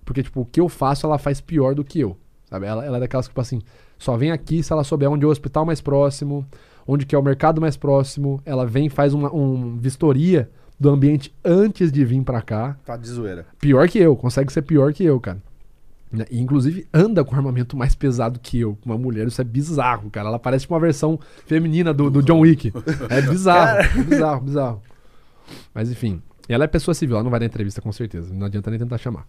[0.03, 2.17] Porque, tipo, o que eu faço, ela faz pior do que eu.
[2.49, 2.65] Sabe?
[2.65, 3.61] Ela, ela é daquelas que, tipo assim,
[4.03, 6.45] só vem aqui se ela souber onde é o hospital mais próximo,
[6.85, 8.41] onde que é o mercado mais próximo.
[8.45, 12.75] Ela vem e faz uma um vistoria do ambiente antes de vir pra cá.
[12.85, 13.45] Tá de zoeira.
[13.61, 15.41] Pior que eu, consegue ser pior que eu, cara.
[16.11, 16.25] Né?
[16.29, 18.77] E, inclusive anda com armamento mais pesado que eu.
[18.85, 20.27] Uma mulher, isso é bizarro, cara.
[20.27, 22.73] Ela parece uma versão feminina do, do John Wick.
[23.09, 24.81] É bizarro, é bizarro, bizarro.
[25.73, 28.33] Mas enfim, ela é pessoa civil, ela não vai dar entrevista com certeza.
[28.33, 29.25] Não adianta nem tentar chamar.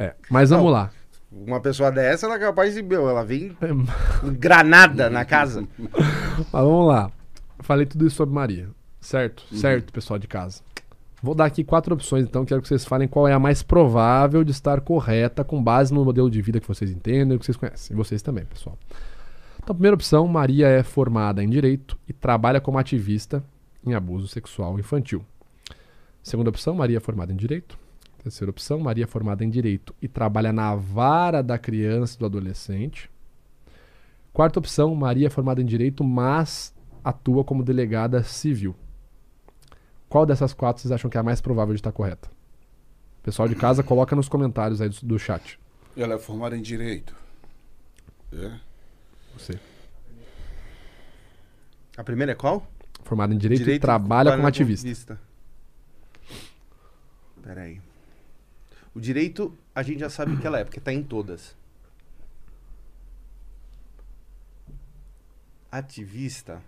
[0.00, 0.72] É, mas vamos Não.
[0.72, 0.90] lá.
[1.34, 2.82] Uma pessoa dessa, ela é capaz de.
[2.82, 3.56] Meu, ela vem
[4.20, 5.66] com granada na casa.
[5.78, 7.10] Mas vamos lá.
[7.60, 8.68] Falei tudo isso sobre Maria.
[9.00, 9.44] Certo?
[9.54, 10.62] Certo, pessoal de casa.
[11.20, 12.44] Vou dar aqui quatro opções, então.
[12.44, 16.04] Quero que vocês falem qual é a mais provável de estar correta com base no
[16.04, 17.94] modelo de vida que vocês entendem, que vocês conhecem.
[17.94, 18.78] E vocês também, pessoal.
[19.62, 23.42] Então, primeira opção: Maria é formada em direito e trabalha como ativista
[23.84, 25.24] em abuso sexual infantil.
[26.22, 27.78] Segunda opção: Maria é formada em direito.
[28.24, 32.24] Terceira opção: Maria é formada em direito e trabalha na vara da criança e do
[32.24, 33.10] adolescente.
[34.32, 38.74] Quarta opção: Maria é formada em direito, mas atua como delegada civil.
[40.08, 42.30] Qual dessas quatro vocês acham que é a mais provável de estar correta?
[43.22, 45.60] Pessoal de casa, coloca nos comentários aí do, do chat.
[45.94, 47.14] Ela é formada em Direito.
[48.32, 48.58] É?
[49.36, 49.60] Você.
[51.94, 52.66] A primeira é qual?
[53.02, 55.20] Formada em direito, e trabalha como ativista.
[57.42, 57.83] Pera aí.
[58.94, 61.56] O direito, a gente já sabe que ela é, porque tá em todas.
[65.70, 66.62] Ativista.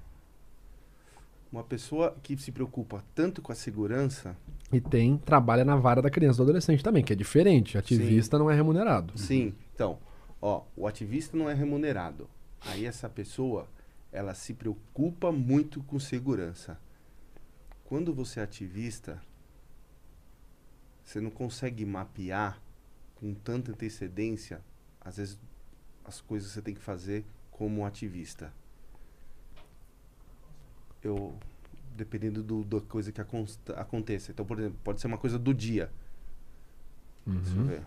[1.52, 4.36] Uma pessoa que se preocupa tanto com a segurança.
[4.72, 7.78] E tem, trabalha na vara da criança e do adolescente também, que é diferente.
[7.78, 9.16] Ativista não é remunerado.
[9.16, 9.55] Sim.
[9.72, 9.98] Então,
[10.42, 12.28] ó, o ativista não é remunerado.
[12.60, 13.68] Aí essa pessoa,
[14.10, 16.76] ela se preocupa muito com segurança.
[17.84, 19.22] quando você é ativista,
[21.07, 22.60] você não consegue mapear
[23.15, 24.60] com tanta antecedência,
[25.01, 25.39] às vezes,
[26.05, 28.52] as coisas que você tem que fazer como ativista.
[31.02, 31.39] Eu,
[31.97, 34.33] dependendo do, da coisa que aconsta- aconteça.
[34.33, 35.91] Então, por exemplo, pode ser uma coisa do dia.
[37.25, 37.67] Deixa eu Uhum.
[37.67, 37.86] ver.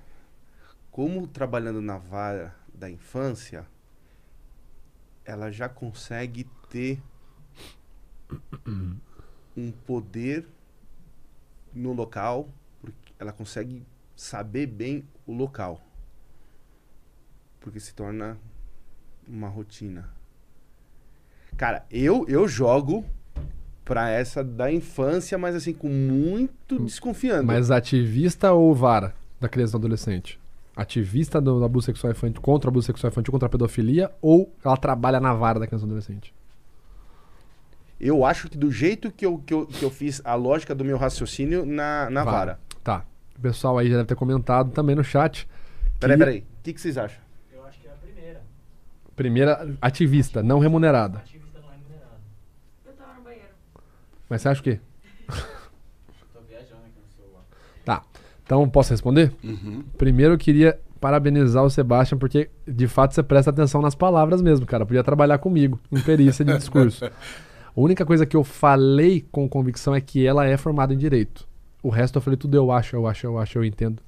[0.90, 3.68] Como trabalhando na vara da infância,
[5.26, 7.02] ela já consegue ter
[9.56, 10.48] um poder
[11.74, 12.50] no local,
[13.20, 15.82] ela consegue saber bem o local.
[17.60, 18.38] Porque se torna
[19.28, 20.10] uma rotina.
[21.58, 23.04] Cara, eu eu jogo
[23.84, 27.48] pra essa da infância, mas assim com muito desconfiando.
[27.48, 30.40] Mas ativista ou vara da criança e do adolescente?
[30.76, 34.78] Ativista do abuso sexual infantil contra o abuso sexual infantil, contra a pedofilia, ou ela
[34.78, 36.34] trabalha na vara da criança e do adolescente?
[38.00, 40.86] Eu acho que do jeito que eu, que eu, que eu fiz a lógica do
[40.86, 42.60] meu raciocínio na, na vara.
[42.84, 43.06] Tá.
[43.38, 45.48] O pessoal aí já deve ter comentado também no chat.
[46.00, 46.40] Peraí, que peraí.
[46.40, 47.22] O que, que vocês acham?
[47.54, 48.42] Eu acho que é a primeira.
[49.16, 51.20] Primeira, ativista, não remunerada.
[51.20, 52.22] Ativista não é remunerado.
[52.86, 53.50] Eu tava no banheiro.
[54.30, 54.80] Mas você acha o quê?
[56.34, 57.44] Tô viajando aqui no celular.
[57.86, 58.04] Tá.
[58.44, 59.34] Então, posso responder?
[59.44, 59.84] Uhum.
[59.98, 64.66] Primeiro eu queria parabenizar o Sebastian, porque de fato você presta atenção nas palavras mesmo,
[64.66, 64.86] cara.
[64.86, 67.06] Podia trabalhar comigo em perícia de discurso.
[67.76, 71.48] A única coisa que eu falei com convicção é que ela é formada em direito.
[71.82, 74.02] O resto eu falei tudo eu acho, eu acho, eu acho, eu entendo.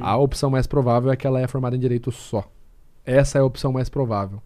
[0.00, 2.50] A opção mais provável é que ela é formada em direito só.
[3.04, 4.38] Essa é a opção mais provável.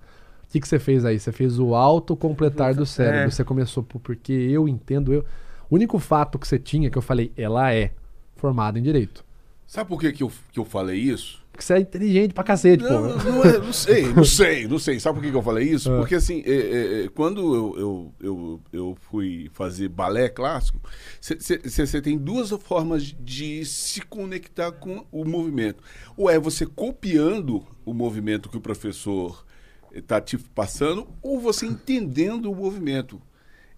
[0.45, 1.19] O que, que você fez aí?
[1.19, 3.27] Você fez o autocompletar do cérebro.
[3.27, 3.31] É.
[3.31, 5.25] Você começou por porque eu entendo, eu.
[5.69, 7.93] O único fato que você tinha que eu falei, ela é
[8.37, 9.25] formada em direito.
[9.67, 11.42] Sabe por que, que, eu, que eu falei isso?
[11.53, 13.25] Porque você é inteligente pra cacete, Não, pô.
[13.31, 14.99] não, é- não sei, não sei, não sei.
[14.99, 15.93] Sabe por que, que eu falei isso?
[15.93, 15.99] Ah.
[15.99, 20.81] Porque assim, é, é, é, quando eu, eu, eu, eu fui fazer balé clássico,
[21.21, 25.83] você tem duas formas de se conectar com o movimento.
[26.17, 29.45] Ou é você copiando o movimento que o professor
[29.93, 33.21] está te passando, ou você entendendo o movimento.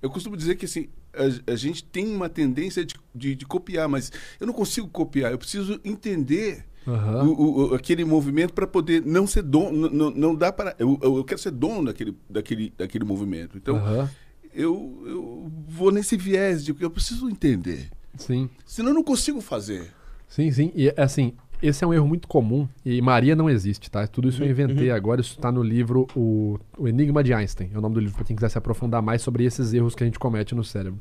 [0.00, 3.88] Eu costumo dizer que assim, a, a gente tem uma tendência de, de, de copiar,
[3.88, 7.24] mas eu não consigo copiar, eu preciso entender Aham.
[7.24, 11.24] o- o- aquele movimento para poder não ser dono, não, não dá para eu, eu
[11.24, 13.56] quero ser dono daquele, daquele, daquele movimento.
[13.56, 14.10] Então Aham.
[14.54, 18.48] eu, eu vou nesse viés de que eu preciso entender, Sim.
[18.66, 19.90] senão eu não consigo fazer.
[20.28, 20.72] Sim, sim.
[20.74, 21.32] E assim,
[21.62, 22.68] esse é um erro muito comum.
[22.84, 24.06] E Maria não existe, tá?
[24.06, 25.20] Tudo isso eu inventei agora.
[25.20, 27.70] Isso tá no livro o, o Enigma de Einstein.
[27.72, 30.02] É o nome do livro para quem quiser se aprofundar mais sobre esses erros que
[30.02, 31.00] a gente comete no cérebro.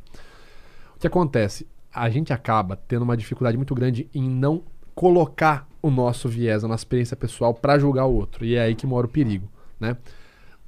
[0.95, 1.67] O que acontece?
[1.91, 4.63] A gente acaba tendo uma dificuldade muito grande em não
[4.95, 8.43] colocar o nosso viés, a nossa experiência pessoal para julgar o outro.
[8.45, 9.47] E é aí que mora o perigo,
[9.79, 9.97] né?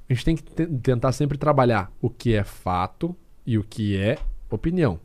[0.08, 3.96] A gente tem que te- tentar sempre trabalhar o que é fato e o que
[3.96, 4.18] é
[4.50, 5.00] opinião.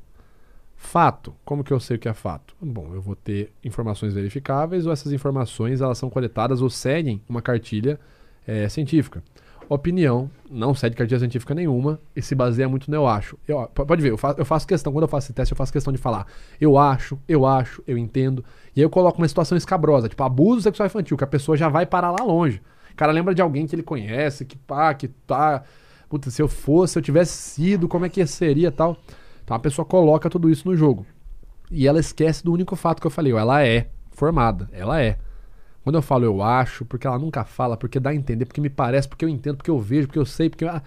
[0.76, 1.34] Fato.
[1.46, 2.56] Como que eu sei o que é fato?
[2.62, 7.42] Bom, eu vou ter informações verificáveis ou essas informações elas são coletadas ou seguem uma
[7.42, 8.00] cartilha
[8.46, 9.24] eh, científica.
[9.70, 13.38] Opinião não segue cartilha científica nenhuma e se baseia muito no eu acho.
[13.48, 15.72] Eu, pode ver, eu, fa- eu faço questão, quando eu faço esse teste, eu faço
[15.72, 16.28] questão de falar
[16.60, 18.44] eu acho, eu acho, eu entendo.
[18.76, 21.70] E aí eu coloco uma situação escabrosa, tipo abuso sexual infantil, que a pessoa já
[21.70, 22.62] vai parar lá longe.
[22.92, 25.64] O cara lembra de alguém que ele conhece, que pá, que tá.
[26.10, 28.98] Puta, se eu fosse, se eu tivesse sido, como é que seria tal.
[29.44, 31.06] Então a pessoa coloca tudo isso no jogo.
[31.72, 35.18] E ela esquece do único fato que eu falei, ela é formada, ela é.
[35.84, 38.70] Quando eu falo eu acho, porque ela nunca fala, porque dá a entender, porque me
[38.70, 40.66] parece, porque eu entendo, porque eu vejo, porque eu sei, porque.
[40.66, 40.82] ah,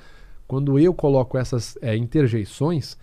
[0.46, 2.96] quando eu coloco essas é, interjeições,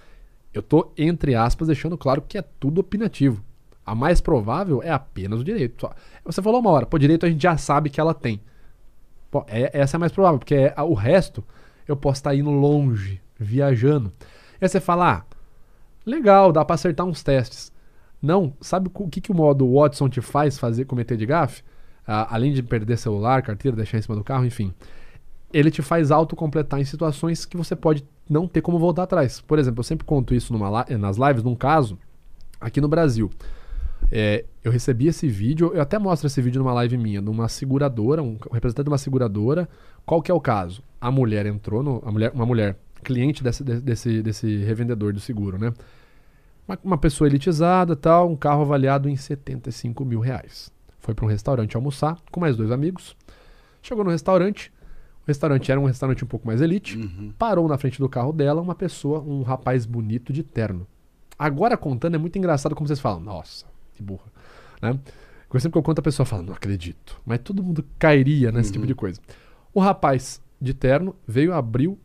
[0.54, 3.44] eu tô, entre aspas, deixando claro que é tudo opinativo.
[3.86, 5.90] A mais provável é apenas o direito.
[6.24, 8.40] Você falou uma hora, pô, direito a gente já sabe que ela tem.
[9.30, 11.44] Pô, é- essa é a mais provável, porque é- o resto
[11.88, 14.12] eu posso estar indo longe, viajando.
[14.62, 15.24] E aí você fala, ah,
[16.06, 17.72] legal, dá pra acertar uns testes.
[18.22, 21.64] Não, sabe o que, que o modo Watson te faz fazer cometer de gafe?
[22.08, 24.74] Ah, além de perder celular, carteira, deixar em cima do carro, enfim.
[25.54, 29.42] Ele te faz autocompletar em situações que você pode não ter como voltar atrás.
[29.42, 31.98] Por exemplo, eu sempre conto isso numa nas lives, num caso,
[32.60, 33.30] aqui no Brasil.
[34.12, 38.22] É, eu recebi esse vídeo, eu até mostro esse vídeo numa live minha, numa seguradora,
[38.24, 39.70] um representante de uma seguradora.
[40.06, 40.82] Qual que é o caso?
[41.00, 45.20] A mulher entrou, no, a mulher, uma mulher, cliente desse, de- desse, desse revendedor do
[45.20, 45.74] seguro, né?
[46.68, 50.72] Uma, uma pessoa elitizada, tal, um carro avaliado em 75 mil reais.
[51.02, 53.16] Foi para um restaurante almoçar com mais dois amigos.
[53.82, 54.72] Chegou no restaurante,
[55.24, 56.98] o restaurante era um restaurante um pouco mais elite.
[57.38, 60.88] Parou na frente do carro dela uma pessoa, um rapaz bonito de terno.
[61.38, 64.26] Agora contando é muito engraçado como vocês falam, nossa, que burra,
[64.82, 65.00] né?
[65.48, 67.20] Porque sempre que eu conto a pessoa fala, não acredito.
[67.26, 69.20] Mas todo mundo cairia nesse tipo de coisa.
[69.74, 72.00] O rapaz de terno veio, abriu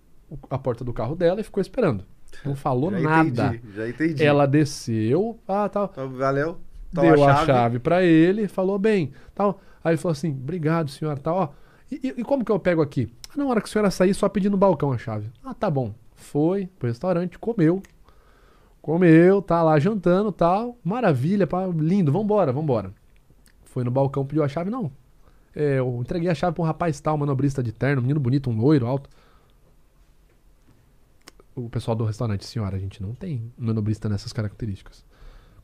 [0.51, 2.05] a porta do carro dela e ficou esperando.
[2.45, 3.47] Não falou Já nada.
[3.55, 4.25] entendi, já entendi.
[4.25, 5.91] Ela desceu, ah, tal.
[5.93, 6.59] Então, valeu.
[6.97, 9.61] Toma deu a chave, pra ele, falou bem, tal.
[9.85, 11.37] Aí ele falou assim, obrigado, senhora, tal.
[11.37, 11.49] Ó,
[11.91, 13.13] e, e- como que eu pego aqui?
[13.33, 15.31] Ah, na hora que a senhora sair, só pedir no balcão a chave.
[15.45, 15.95] Ah, tá bom.
[16.15, 17.81] Foi pro restaurante, comeu.
[18.83, 20.77] Comeu, tá lá jantando, tal.
[20.83, 22.93] Maravilha, pá, lindo, vambora, vambora.
[23.65, 24.91] Foi no balcão, pediu a chave, não.
[25.55, 28.57] É, eu entreguei a chave pra um rapaz tal, manobrista de terno, menino bonito, um
[28.57, 29.09] loiro, alto.
[31.55, 35.05] O pessoal do restaurante, senhora, a gente não tem manobrista nessas características.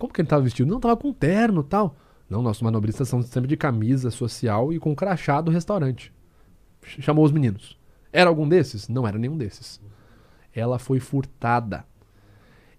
[0.03, 0.69] Como que ele tava vestido?
[0.69, 1.95] Não, tava com terno tal.
[2.29, 6.13] Não, nossos manobristas são sempre de camisa social e com crachá do restaurante.
[6.83, 7.79] Ch- Chamou os meninos.
[8.13, 8.89] Era algum desses?
[8.89, 9.81] Não era nenhum desses.
[10.53, 11.85] Ela foi furtada.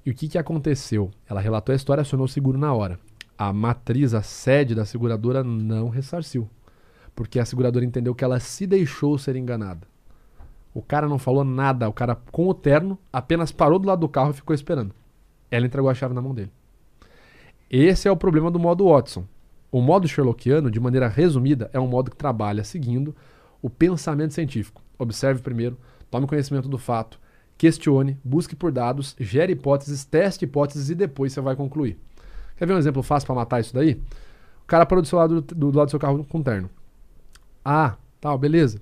[0.06, 1.12] E o que, que aconteceu?
[1.26, 3.00] Ela relatou a história, acionou o seguro na hora.
[3.38, 6.50] A matriz, a sede da seguradora não ressarciu.
[7.16, 9.88] Porque a seguradora entendeu que ela se deixou ser enganada.
[10.74, 11.88] O cara não falou nada.
[11.88, 14.94] O cara, com o terno, apenas parou do lado do carro e ficou esperando.
[15.50, 16.52] Ela entregou a chave na mão dele.
[17.76, 19.26] Esse é o problema do modo Watson.
[19.72, 23.16] O modo Sherlockiano, de maneira resumida, é um modo que trabalha seguindo
[23.64, 24.80] o pensamento científico.
[24.96, 25.76] Observe primeiro,
[26.12, 27.20] tome conhecimento do fato,
[27.58, 31.98] questione, busque por dados, gere hipóteses, teste hipóteses e depois você vai concluir.
[32.58, 34.00] Quer ver um exemplo fácil para matar isso daí?
[34.64, 36.70] O cara parou do, seu lado, do, do lado do seu carro com terno.
[37.66, 38.78] Ah, tal, beleza.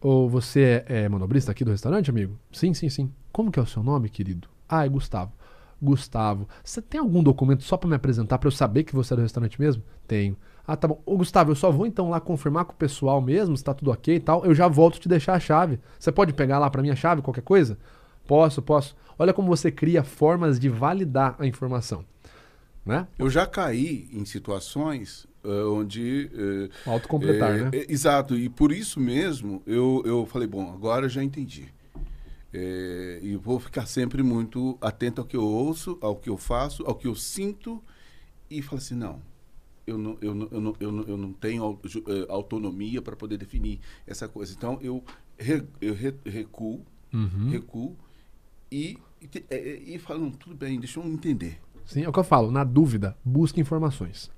[0.00, 2.36] Ou você é, é manobrista aqui do restaurante, amigo?
[2.50, 3.12] Sim, sim, sim.
[3.30, 4.48] Como que é o seu nome, querido?
[4.68, 5.37] Ah, é Gustavo.
[5.80, 9.16] Gustavo, você tem algum documento só pra me apresentar pra eu saber que você é
[9.16, 9.82] do restaurante mesmo?
[10.06, 10.36] Tenho.
[10.66, 11.00] Ah, tá bom.
[11.06, 13.90] Ô, Gustavo, eu só vou então lá confirmar com o pessoal mesmo, se tá tudo
[13.90, 14.44] ok e tal.
[14.44, 15.80] Eu já volto te deixar a chave.
[15.98, 17.78] Você pode pegar lá pra mim a chave, qualquer coisa?
[18.26, 18.94] Posso, posso.
[19.18, 22.04] Olha como você cria formas de validar a informação.
[22.84, 23.06] Né?
[23.18, 26.30] Eu já caí em situações eh, onde.
[26.34, 27.70] eh, Autocompletar, eh, né?
[27.72, 31.68] eh, exato, e por isso mesmo eu, eu falei: bom, agora eu já entendi.
[32.52, 36.82] Eh, e vou ficar sempre muito atento ao que eu ouço, ao que eu faço,
[36.86, 37.82] ao que eu sinto,
[38.50, 39.20] e falar assim: não.
[39.86, 43.38] Eu não, eu não, eu não, eu não, eu não tenho eh, autonomia para poder
[43.38, 44.52] definir essa coisa.
[44.54, 45.02] Então, eu,
[45.38, 47.48] re- eu re- recuo, Uhum.
[47.50, 47.96] recuo
[48.70, 51.58] e, e, eh, eh, e falo: tudo bem, deixa eu entender.
[51.86, 52.50] Sim, é o que eu falo.
[52.50, 54.30] Na dúvida, busque informações.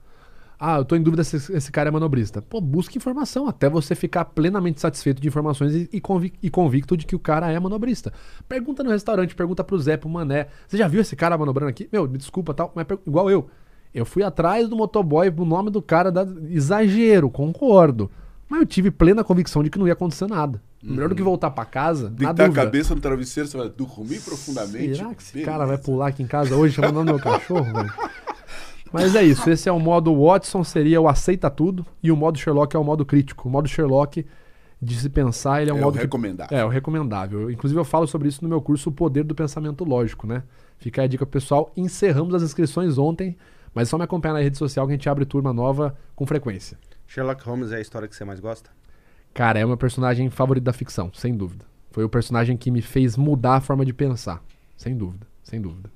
[0.62, 2.42] Ah, eu tô em dúvida se esse- cara é manobrista.
[2.42, 6.98] Pô, busque informação até você ficar plenamente satisfeito de informações e, e, convic- e convicto
[6.98, 8.12] de que o cara é manobrista.
[8.47, 10.48] Pergunta no restaurante, pergunta pro Zé, pro Mané.
[10.68, 11.89] Você já viu esse cara manobrando aqui?
[11.90, 13.48] Meu, me desculpa tal, mas igual eu.
[13.94, 16.26] Eu fui atrás do motoboy, o nome do cara, da...
[16.50, 18.10] exagero, concordo.
[18.48, 20.60] Mas eu tive plena convicção de que não ia acontecer nada.
[20.82, 24.97] Melhor do que voltar pra casa, Deitar a cabeça no travesseiro, você vai dormir profundamente.
[24.97, 25.50] Será que esse Beleza.
[25.50, 27.92] cara vai pular aqui em casa hoje chamando o meu cachorro, velho?
[28.93, 32.39] Mas é isso, esse é o modo Watson, seria o aceita tudo, e o modo
[32.39, 33.49] Sherlock é o modo crítico.
[33.49, 34.27] O modo Sherlock,
[34.83, 35.94] de se pensar, ele é um É o modo.
[35.97, 36.59] que- recomendável.
[36.59, 37.51] É, o recomendável.
[37.51, 40.43] Inclusive, eu falo sobre isso no meu curso, O Poder do Pensamento Lógico, né?
[40.78, 41.70] Fica aí a dica pro pessoal.
[41.77, 43.36] Encerramos as inscrições ontem,
[43.75, 46.27] mas é só me acompanhar na rede social que a gente abre turma nova com
[46.27, 46.77] frequência.
[47.07, 48.70] Sherlock Holmes é a história que você mais gosta?
[49.33, 51.65] Cara, é o meu personagem favorito da ficção, sem dúvida.
[51.93, 54.43] Foi o personagem que me fez mudar a forma de pensar.
[54.77, 55.91] Sem dúvida, sem dúvida.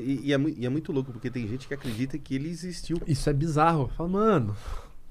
[0.00, 3.00] E, e é, e é muito louco, porque tem gente que acredita que ele existiu.
[3.06, 3.88] Isso é bizarro.
[3.96, 4.56] Fala, mano,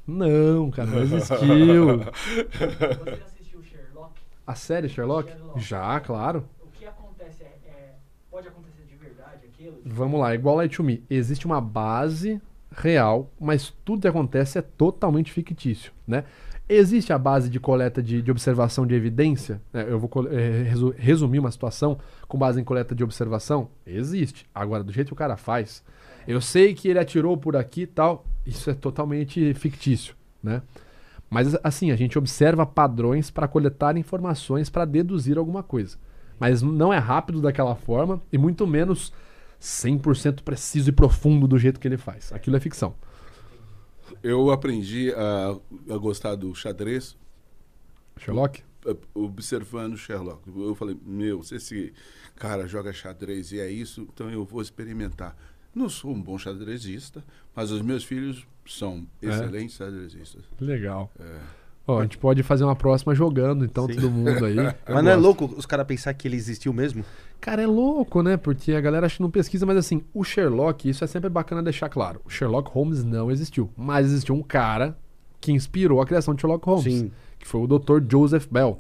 [0.07, 1.99] não, cara, não existiu.
[2.53, 4.13] Você assistiu Sherlock?
[4.45, 5.29] A série Sherlock?
[5.29, 5.59] Sherlock.
[5.59, 6.45] Já, claro.
[6.61, 7.95] O que acontece é, é-
[8.29, 9.81] Pode acontecer de verdade aquilo?
[9.85, 11.03] Vamos lá, igual Light to Me.
[11.09, 12.39] Existe uma base
[12.71, 16.25] real, mas tudo que acontece é totalmente fictício, né?
[16.67, 19.61] Existe a base de coleta de, de observação de evidência?
[19.71, 19.85] né?
[19.87, 20.09] Eu vou
[20.63, 23.69] resu- resumir uma situação com base em coleta de observação?
[23.85, 24.47] Existe.
[24.53, 25.83] Agora, do jeito que o cara faz,
[26.27, 30.63] eu sei que ele atirou por aqui e tal, isso é totalmente fictício, né?
[31.29, 35.97] Mas assim, a gente observa padrões para coletar informações para deduzir alguma coisa.
[36.39, 39.13] Mas não é rápido daquela forma e muito menos
[39.61, 42.31] 100% preciso e profundo do jeito que ele faz.
[42.33, 42.95] Aquilo é ficção.
[44.23, 45.55] Eu aprendi a,
[45.93, 47.17] a gostar do xadrez
[48.17, 48.63] Sherlock?
[48.85, 50.41] eh, observando Sherlock.
[50.55, 51.93] Eu falei, meu, se esse
[52.35, 55.35] cara joga xadrez e é isso, então eu vou experimentar.
[55.73, 57.23] Não sou um bom xadrezista,
[57.55, 59.27] mas os meus filhos são É?
[59.27, 60.43] excelentes xadrezistas.
[60.59, 61.11] Legal.
[61.19, 61.39] É.
[61.87, 63.95] Ó, a gente pode fazer uma próxima jogando, então, Sim.
[63.95, 64.55] todo mundo aí.
[64.89, 67.05] Mas não é louco os caras pensar que ele existiu mesmo?
[67.41, 68.37] Cara, é louco, né?
[68.37, 71.61] Porque a galera acha que não pesquisa, mas assim, o Sherlock, isso é sempre bacana
[71.61, 72.19] deixar claro.
[72.25, 73.69] O Sherlock Holmes não existiu.
[73.77, 74.97] Mas existiu um cara
[75.39, 76.83] que inspirou a criação de Sherlock Holmes.
[76.93, 77.11] Sim.
[77.37, 77.99] Que foi o Dr.
[78.09, 78.79] Joseph Bell.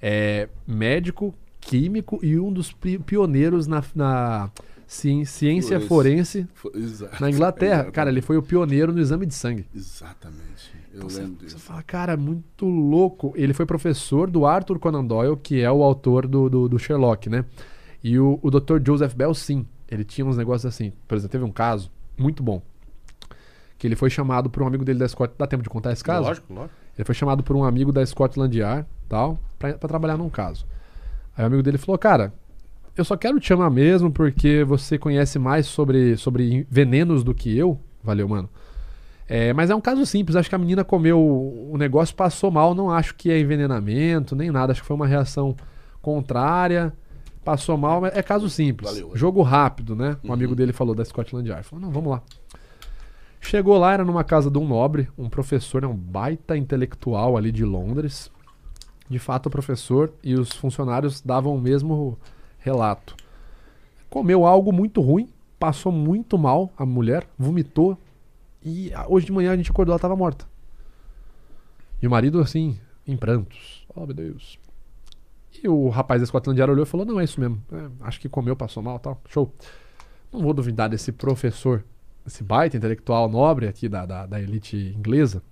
[0.00, 4.50] É médico, químico e um dos pi- pioneiros na, na
[4.86, 6.46] ci- ciência Forense.
[6.74, 7.20] exato.
[7.20, 7.90] na Inglaterra.
[7.90, 9.64] Cara, ele foi o pioneiro no exame de sangue.
[9.74, 10.72] Exatamente.
[10.92, 11.58] Eu Então você, lembro você disso.
[11.58, 13.32] fala, cara, muito louco.
[13.36, 17.28] Ele foi professor do Arthur Conan Doyle, que é o autor do, do, do Sherlock,
[17.28, 17.44] né?
[18.08, 18.78] E o, o Dr.
[18.86, 20.92] Joseph Bell, sim, ele tinha uns negócios assim.
[21.08, 22.62] Por exemplo, teve um caso muito bom.
[23.76, 25.34] Que ele foi chamado por um amigo dele da Scott.
[25.36, 26.28] Dá tempo de contar esse caso?
[26.28, 26.72] Lógico, lógico.
[26.96, 30.64] Ele foi chamado por um amigo da Scotland Yard, tal, pra, pra trabalhar num caso.
[31.36, 32.32] Aí o amigo dele falou, cara,
[32.96, 37.58] eu só quero te chamar mesmo porque você conhece mais sobre, sobre venenos do que
[37.58, 37.76] eu.
[38.04, 38.48] Valeu, mano.
[39.26, 42.72] É, mas é um caso simples, acho que a menina comeu o negócio, passou mal,
[42.72, 45.56] não acho que é envenenamento, nem nada, acho que foi uma reação
[46.00, 46.94] contrária,
[47.46, 48.90] passou mal, mas é caso simples.
[48.90, 49.12] Valeu.
[49.14, 50.16] Jogo rápido, né?
[50.24, 51.64] Um amigo dele falou da Scotland Yard.
[51.64, 52.20] Falou, não, vamos lá.
[53.40, 57.52] Chegou lá, era numa casa de um nobre, um professor, né, um baita intelectual ali
[57.52, 58.32] de Londres.
[59.08, 62.18] De fato, o professor e os funcionários davam o mesmo
[62.58, 63.14] relato.
[64.10, 67.96] Comeu algo muito ruim, passou muito mal a mulher, vomitou.
[68.60, 70.44] E ah, hoje de manhã a gente acordou, ela estava morta.
[72.02, 72.76] E o marido, assim,
[73.06, 73.86] em prantos.
[73.94, 74.58] Oh, meu Deus.
[75.62, 77.62] E o rapaz da Scotland Yard olhou e falou: Não, é isso mesmo.
[77.72, 79.20] É, acho que comeu, passou mal tal.
[79.28, 79.52] Show.
[80.32, 81.84] Não vou duvidar desse professor,
[82.26, 85.42] esse baita intelectual nobre aqui da, da, da elite inglesa.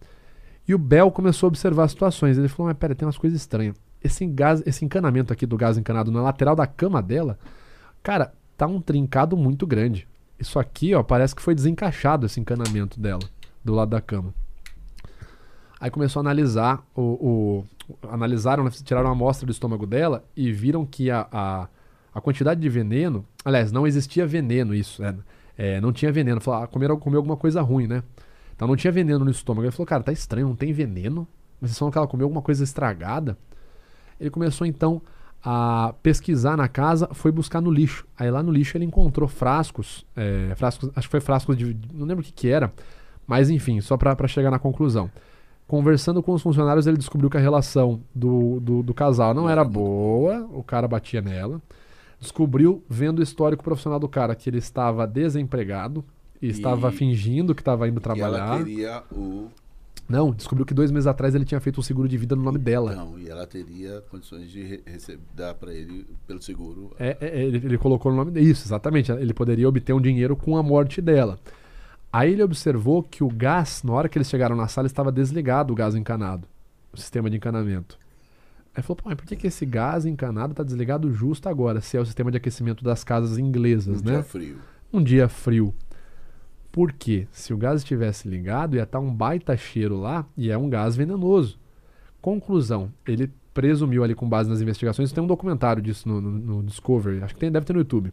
[0.66, 2.36] E o Bell começou a observar as situações.
[2.38, 3.76] Ele falou: Mas pera, tem umas coisas estranhas.
[4.02, 7.38] Esse, gás, esse encanamento aqui do gás encanado na lateral da cama dela,
[8.02, 10.06] cara, tá um trincado muito grande.
[10.38, 13.22] Isso aqui, ó, parece que foi desencaixado esse encanamento dela,
[13.64, 14.34] do lado da cama.
[15.80, 17.00] Aí começou a analisar o.
[17.02, 17.64] o-
[18.08, 21.68] analisaram, né, tiraram a amostra do estômago dela e viram que a, a,
[22.14, 23.24] a quantidade de veneno.
[23.44, 25.02] Aliás, não existia veneno, isso.
[25.04, 25.14] é,
[25.56, 26.40] é, não tinha veneno.
[26.40, 28.02] Falou, ah, comeram, comeu alguma coisa ruim, né?
[28.54, 29.64] Então não tinha veneno no estômago.
[29.64, 31.26] Ele falou, cara, tá estranho, não tem veneno.
[31.60, 33.36] Mas vocês falam que ela comeu alguma coisa estragada.
[34.20, 35.02] Ele começou então
[35.44, 38.06] a pesquisar na casa, foi buscar no lixo.
[38.18, 42.06] Aí lá no lixo ele encontrou frascos, é, frascos, acho que foi frascos de, não
[42.06, 42.72] lembro o que que era,
[43.26, 45.10] mas enfim, só pra chegar na conclusão.
[45.74, 49.64] Conversando com os funcionários, ele descobriu que a relação do, do, do casal não era
[49.64, 51.60] boa, o cara batia nela.
[52.20, 56.04] Descobriu, vendo o histórico profissional do cara, que ele estava desempregado
[56.40, 58.58] e, estava fingindo que estava indo E ela trabalhar.
[58.58, 59.48] teria o.
[60.08, 62.58] Não, descobriu que dois meses atrás ele tinha feito um seguro de vida no nome
[62.58, 62.94] dela.
[62.94, 66.92] Não, e ela teria condições de re- rece- dar para ele pelo seguro.
[67.00, 68.48] É, é, ele, ele colocou no nome dele.
[68.48, 69.10] Isso, exatamente.
[69.10, 71.36] Ele poderia obter um dinheiro com a morte dela.
[72.14, 75.72] Aí ele observou que o gás, na hora que eles chegaram na sala, estava desligado
[75.72, 76.46] o gás encanado.
[76.92, 77.98] O sistema de encanamento.
[78.74, 81.96] Aí falou, pô, mas por que, que esse gás encanado está desligado justo agora, se
[81.96, 84.12] é o sistema de aquecimento das casas inglesas, Um né?
[84.12, 84.56] dia frio.
[84.92, 85.74] um dia frio.
[86.70, 87.26] Por quê?
[87.32, 90.94] Se o gás estivesse ligado, ia estar um baita cheiro lá e é um gás
[90.96, 91.58] venenoso.
[92.20, 96.62] Conclusão, ele presumiu ali com base nas investigações, tem um documentário disso no, no- no
[96.64, 98.12] Discovery, acho que tem, deve ter no YouTube,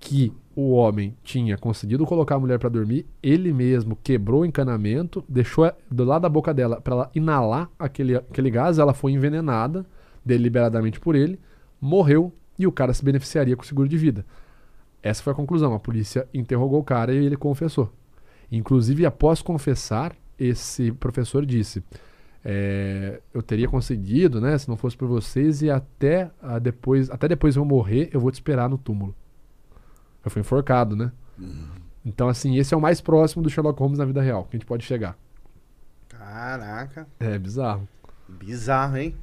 [0.00, 5.24] que o homem tinha conseguido colocar a mulher para dormir, ele mesmo quebrou o encanamento,
[5.28, 9.86] deixou do lado da boca dela para ela inalar aquele, aquele gás, ela foi envenenada
[10.24, 11.38] deliberadamente por ele,
[11.80, 14.26] morreu e o cara se beneficiaria com o seguro de vida.
[15.00, 15.74] Essa foi a conclusão.
[15.74, 17.92] A polícia interrogou o cara e ele confessou.
[18.50, 21.84] Inclusive, após confessar, esse professor disse:
[22.44, 24.58] é, Eu teria conseguido, né?
[24.58, 28.32] Se não fosse por vocês, e até, ah, depois, até depois eu morrer, eu vou
[28.32, 29.14] te esperar no túmulo.
[30.24, 31.12] Eu fui enforcado, né?
[32.04, 34.58] Então, assim, esse é o mais próximo do Sherlock Holmes na vida real que a
[34.58, 35.16] gente pode chegar.
[36.08, 37.06] Caraca.
[37.20, 37.88] É bizarro.
[38.28, 39.14] Bizarro, hein?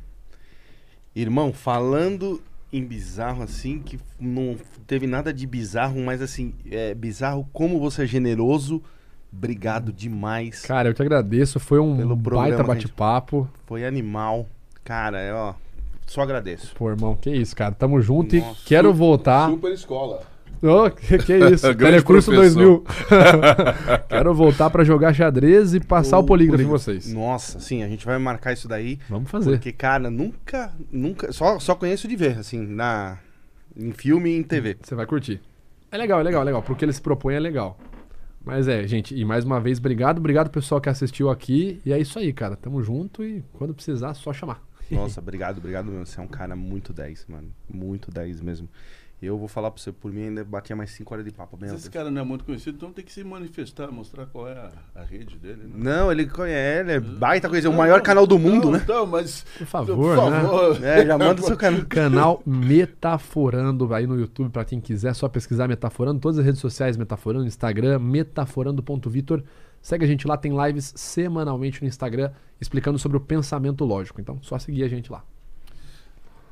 [1.16, 2.42] Irmão, falando
[2.72, 8.04] em bizarro assim, que não teve nada de bizarro, mas assim, é bizarro como você
[8.04, 8.82] é generoso.
[9.32, 10.62] Obrigado demais.
[10.62, 11.60] Cara, eu te agradeço.
[11.60, 13.50] Foi um Pelo programa, baita bate-papo.
[13.66, 14.48] Foi animal.
[14.84, 15.54] Cara, é, ó,
[16.06, 16.74] só agradeço.
[16.76, 17.74] Pô, irmão, que isso, cara.
[17.74, 18.62] Tamo junto Nossa.
[18.62, 19.50] e quero voltar.
[19.50, 20.35] Super escola.
[20.62, 21.74] Ô, que, que isso?
[21.76, 22.84] Telecurso professor.
[22.84, 22.86] 2000.
[24.10, 27.12] Quero voltar pra jogar xadrez e passar o, polígrafo em vocês.
[27.14, 29.00] Nossa, sim, a gente vai marcar isso daí.
[29.10, 29.52] Vamos fazer.
[29.52, 33.18] Porque, cara, nunca, nunca, só, só conheço de ver, assim, na,
[33.76, 34.78] em filme e em TV.
[34.82, 35.42] Você vai curtir.
[35.92, 36.64] É legal, é legal, é legal.
[36.64, 37.78] Porque ele se propõe é legal.
[38.44, 40.20] Mas é, gente, e mais uma vez, obrigado.
[40.20, 41.82] Obrigado, pessoal, que assistiu aqui.
[41.84, 42.56] E é isso aí, cara.
[42.56, 44.62] Tamo junto e quando precisar, só chamar.
[44.92, 46.06] Nossa, obrigado, obrigado mesmo.
[46.06, 47.52] Você é um cara muito 10, mano.
[47.68, 48.70] Muito 10 mesmo.
[49.22, 51.58] Eu vou falar pra você, por mim ainda batia mais 5 horas de papo.
[51.60, 54.54] Mas esse cara não é muito conhecido, então tem que se manifestar, mostrar qual é
[54.54, 55.64] a, a rede dele.
[55.64, 55.72] Né?
[55.74, 58.82] Não, ele conhece, ele é baita coisa, é o maior canal do mundo, não, né?
[58.84, 59.46] Então, mas.
[59.58, 60.42] Por favor, por né?
[60.42, 60.84] favor.
[60.84, 61.86] É, já manda o seu canal.
[61.88, 66.98] Canal Metaforando aí no YouTube, pra quem quiser, só pesquisar Metaforando, todas as redes sociais
[66.98, 69.44] Metaforando, Instagram, metaforando.vitor.
[69.82, 74.20] Segue a gente lá, tem lives semanalmente no Instagram explicando sobre o pensamento lógico.
[74.20, 75.24] Então, só seguir a gente lá.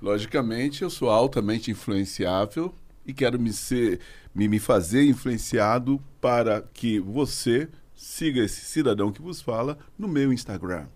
[0.04, 2.76] Logicamente, eu sou altamente influenciável
[3.06, 4.02] e quero me, ser,
[4.36, 10.34] me, me fazer influenciado para que você siga esse cidadão que vos fala no meu
[10.34, 10.88] Instagram.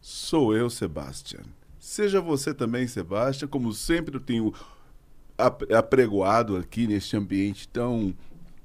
[0.00, 1.42] Sou eu, Sebastian.
[1.78, 3.46] Seja você também, Sebastian.
[3.46, 4.54] Como sempre, eu tenho
[5.36, 8.16] ap- apregoado aqui neste ambiente tão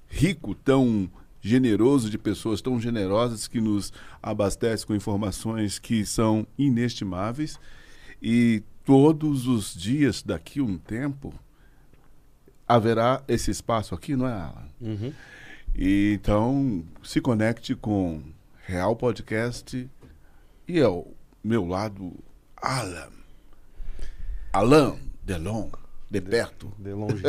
[0.07, 1.11] rico, tão
[1.41, 3.91] generoso de pessoas tão generosas que nos
[4.23, 7.59] abastecem com informações que são inestimáveis
[8.21, 11.33] e todos os dias daqui a um tempo
[12.67, 14.67] haverá esse espaço aqui, não é, Alan?
[14.79, 15.13] Uhum.
[15.75, 18.21] E, então, se conecte com
[18.65, 19.89] Real Podcast
[20.67, 21.07] e ao
[21.43, 22.13] meu lado,
[22.55, 23.09] Alan.
[24.53, 25.69] Alan Delon,
[26.09, 26.73] de perto.
[26.77, 27.23] De longe.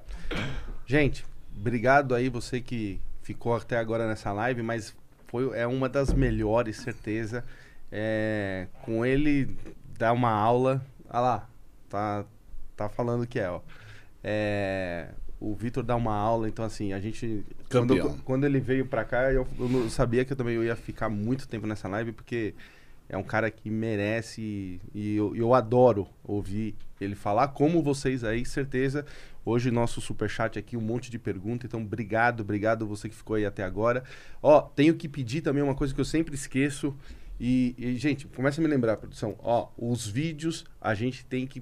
[0.86, 1.24] Gente,
[1.56, 4.94] obrigado aí você que ficou até agora nessa live, mas
[5.28, 7.44] foi, é uma das melhores, certeza.
[7.90, 9.56] É, com ele
[9.98, 10.84] dá uma aula.
[11.08, 11.48] Olha lá,
[11.88, 12.24] tá,
[12.76, 13.60] tá falando que é, ó.
[14.22, 15.08] É,
[15.40, 17.44] o Vitor dá uma aula, então assim, a gente.
[17.70, 21.08] Quando, quando ele veio pra cá, eu, eu não sabia que eu também ia ficar
[21.08, 22.54] muito tempo nessa live, porque
[23.08, 28.44] é um cara que merece e eu, eu adoro ouvir ele falar, como vocês aí,
[28.44, 29.04] certeza.
[29.44, 33.44] Hoje nosso superchat aqui, um monte de pergunta, então obrigado, obrigado você que ficou aí
[33.44, 34.02] até agora.
[34.42, 36.96] Ó, tenho que pedir também uma coisa que eu sempre esqueço.
[37.38, 39.34] E, e, gente, começa a me lembrar, produção.
[39.40, 41.60] Ó, os vídeos a gente tem que.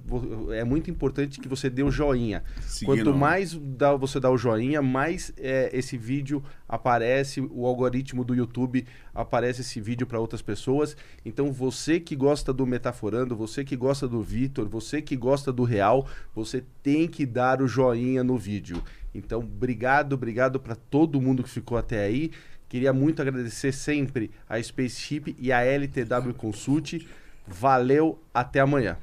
[0.54, 2.44] É muito importante que você dê o joinha.
[2.60, 8.22] Seguindo- Quanto mais dá, você dá o joinha, mais é, esse vídeo aparece, o algoritmo
[8.24, 8.84] do YouTube
[9.14, 10.96] aparece esse vídeo para outras pessoas.
[11.24, 15.64] Então você que gosta do Metaforando, você que gosta do Vitor, você que gosta do
[15.64, 18.82] Real, você tem que dar o joinha no vídeo.
[19.14, 22.30] Então, obrigado, obrigado para todo mundo que ficou até aí.
[22.72, 27.06] Queria muito agradecer sempre a Spaceship e a LTW Consult.
[27.46, 28.96] Valeu, até amanhã.